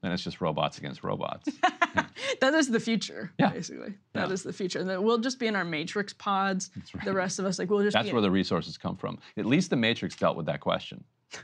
then 0.00 0.12
it's 0.12 0.22
just 0.22 0.40
robots 0.40 0.78
against 0.78 1.02
robots. 1.02 1.50
that 2.40 2.54
is 2.54 2.68
the 2.68 2.78
future, 2.78 3.32
yeah. 3.38 3.50
basically. 3.50 3.94
That 4.12 4.28
yeah. 4.28 4.34
is 4.34 4.44
the 4.44 4.52
future. 4.52 4.78
And 4.78 4.88
then 4.88 5.02
we'll 5.02 5.18
just 5.18 5.40
be 5.40 5.48
in 5.48 5.56
our 5.56 5.64
matrix 5.64 6.12
pods. 6.12 6.70
Right. 6.94 7.04
The 7.04 7.12
rest 7.12 7.40
of 7.40 7.46
us, 7.46 7.58
like 7.58 7.68
we'll 7.68 7.82
just. 7.82 7.94
That's 7.94 8.12
where 8.12 8.22
the 8.22 8.30
resources 8.30 8.78
come 8.78 8.96
from. 8.96 9.18
At 9.36 9.44
least 9.44 9.70
the 9.70 9.76
matrix 9.76 10.14
dealt 10.14 10.36
with 10.36 10.46
that 10.46 10.60
question. 10.60 11.02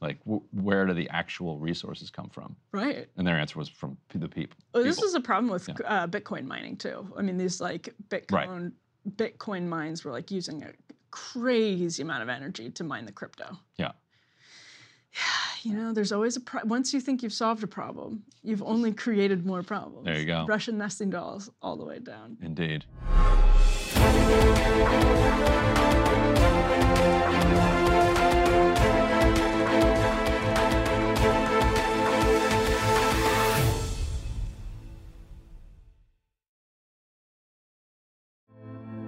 like, 0.00 0.18
w- 0.24 0.42
where 0.50 0.86
do 0.86 0.94
the 0.94 1.08
actual 1.10 1.58
resources 1.58 2.10
come 2.10 2.28
from? 2.30 2.56
Right. 2.72 3.08
And 3.16 3.24
their 3.24 3.38
answer 3.38 3.60
was 3.60 3.68
from 3.68 3.96
the 4.12 4.28
people. 4.28 4.58
Well, 4.74 4.82
this 4.82 5.00
is 5.00 5.14
a 5.14 5.20
problem 5.20 5.52
with 5.52 5.68
yeah. 5.68 5.86
uh, 5.86 6.06
Bitcoin 6.08 6.46
mining 6.46 6.76
too. 6.76 7.06
I 7.16 7.22
mean, 7.22 7.38
these 7.38 7.60
like 7.60 7.94
Bitcoin. 8.08 8.32
Right. 8.32 8.72
Bitcoin 9.16 9.66
mines 9.66 10.04
were 10.04 10.12
like 10.12 10.30
using 10.30 10.62
a 10.64 10.72
crazy 11.10 12.02
amount 12.02 12.22
of 12.22 12.28
energy 12.28 12.70
to 12.70 12.84
mine 12.84 13.06
the 13.06 13.12
crypto. 13.12 13.58
Yeah. 13.76 13.92
Yeah, 15.12 15.22
You 15.62 15.74
know, 15.74 15.92
there's 15.92 16.12
always 16.12 16.36
a 16.36 16.40
pro- 16.40 16.64
once 16.64 16.94
you 16.94 17.00
think 17.00 17.22
you've 17.22 17.32
solved 17.32 17.62
a 17.64 17.66
problem, 17.66 18.22
you've 18.42 18.62
only 18.62 18.92
created 18.92 19.44
more 19.44 19.62
problems. 19.62 20.04
There 20.04 20.18
you 20.18 20.26
go. 20.26 20.46
Russian 20.46 20.78
nesting 20.78 21.10
dolls 21.10 21.50
all 21.60 21.76
the 21.76 21.84
way 21.84 21.98
down. 21.98 22.36
Indeed. 22.40 22.84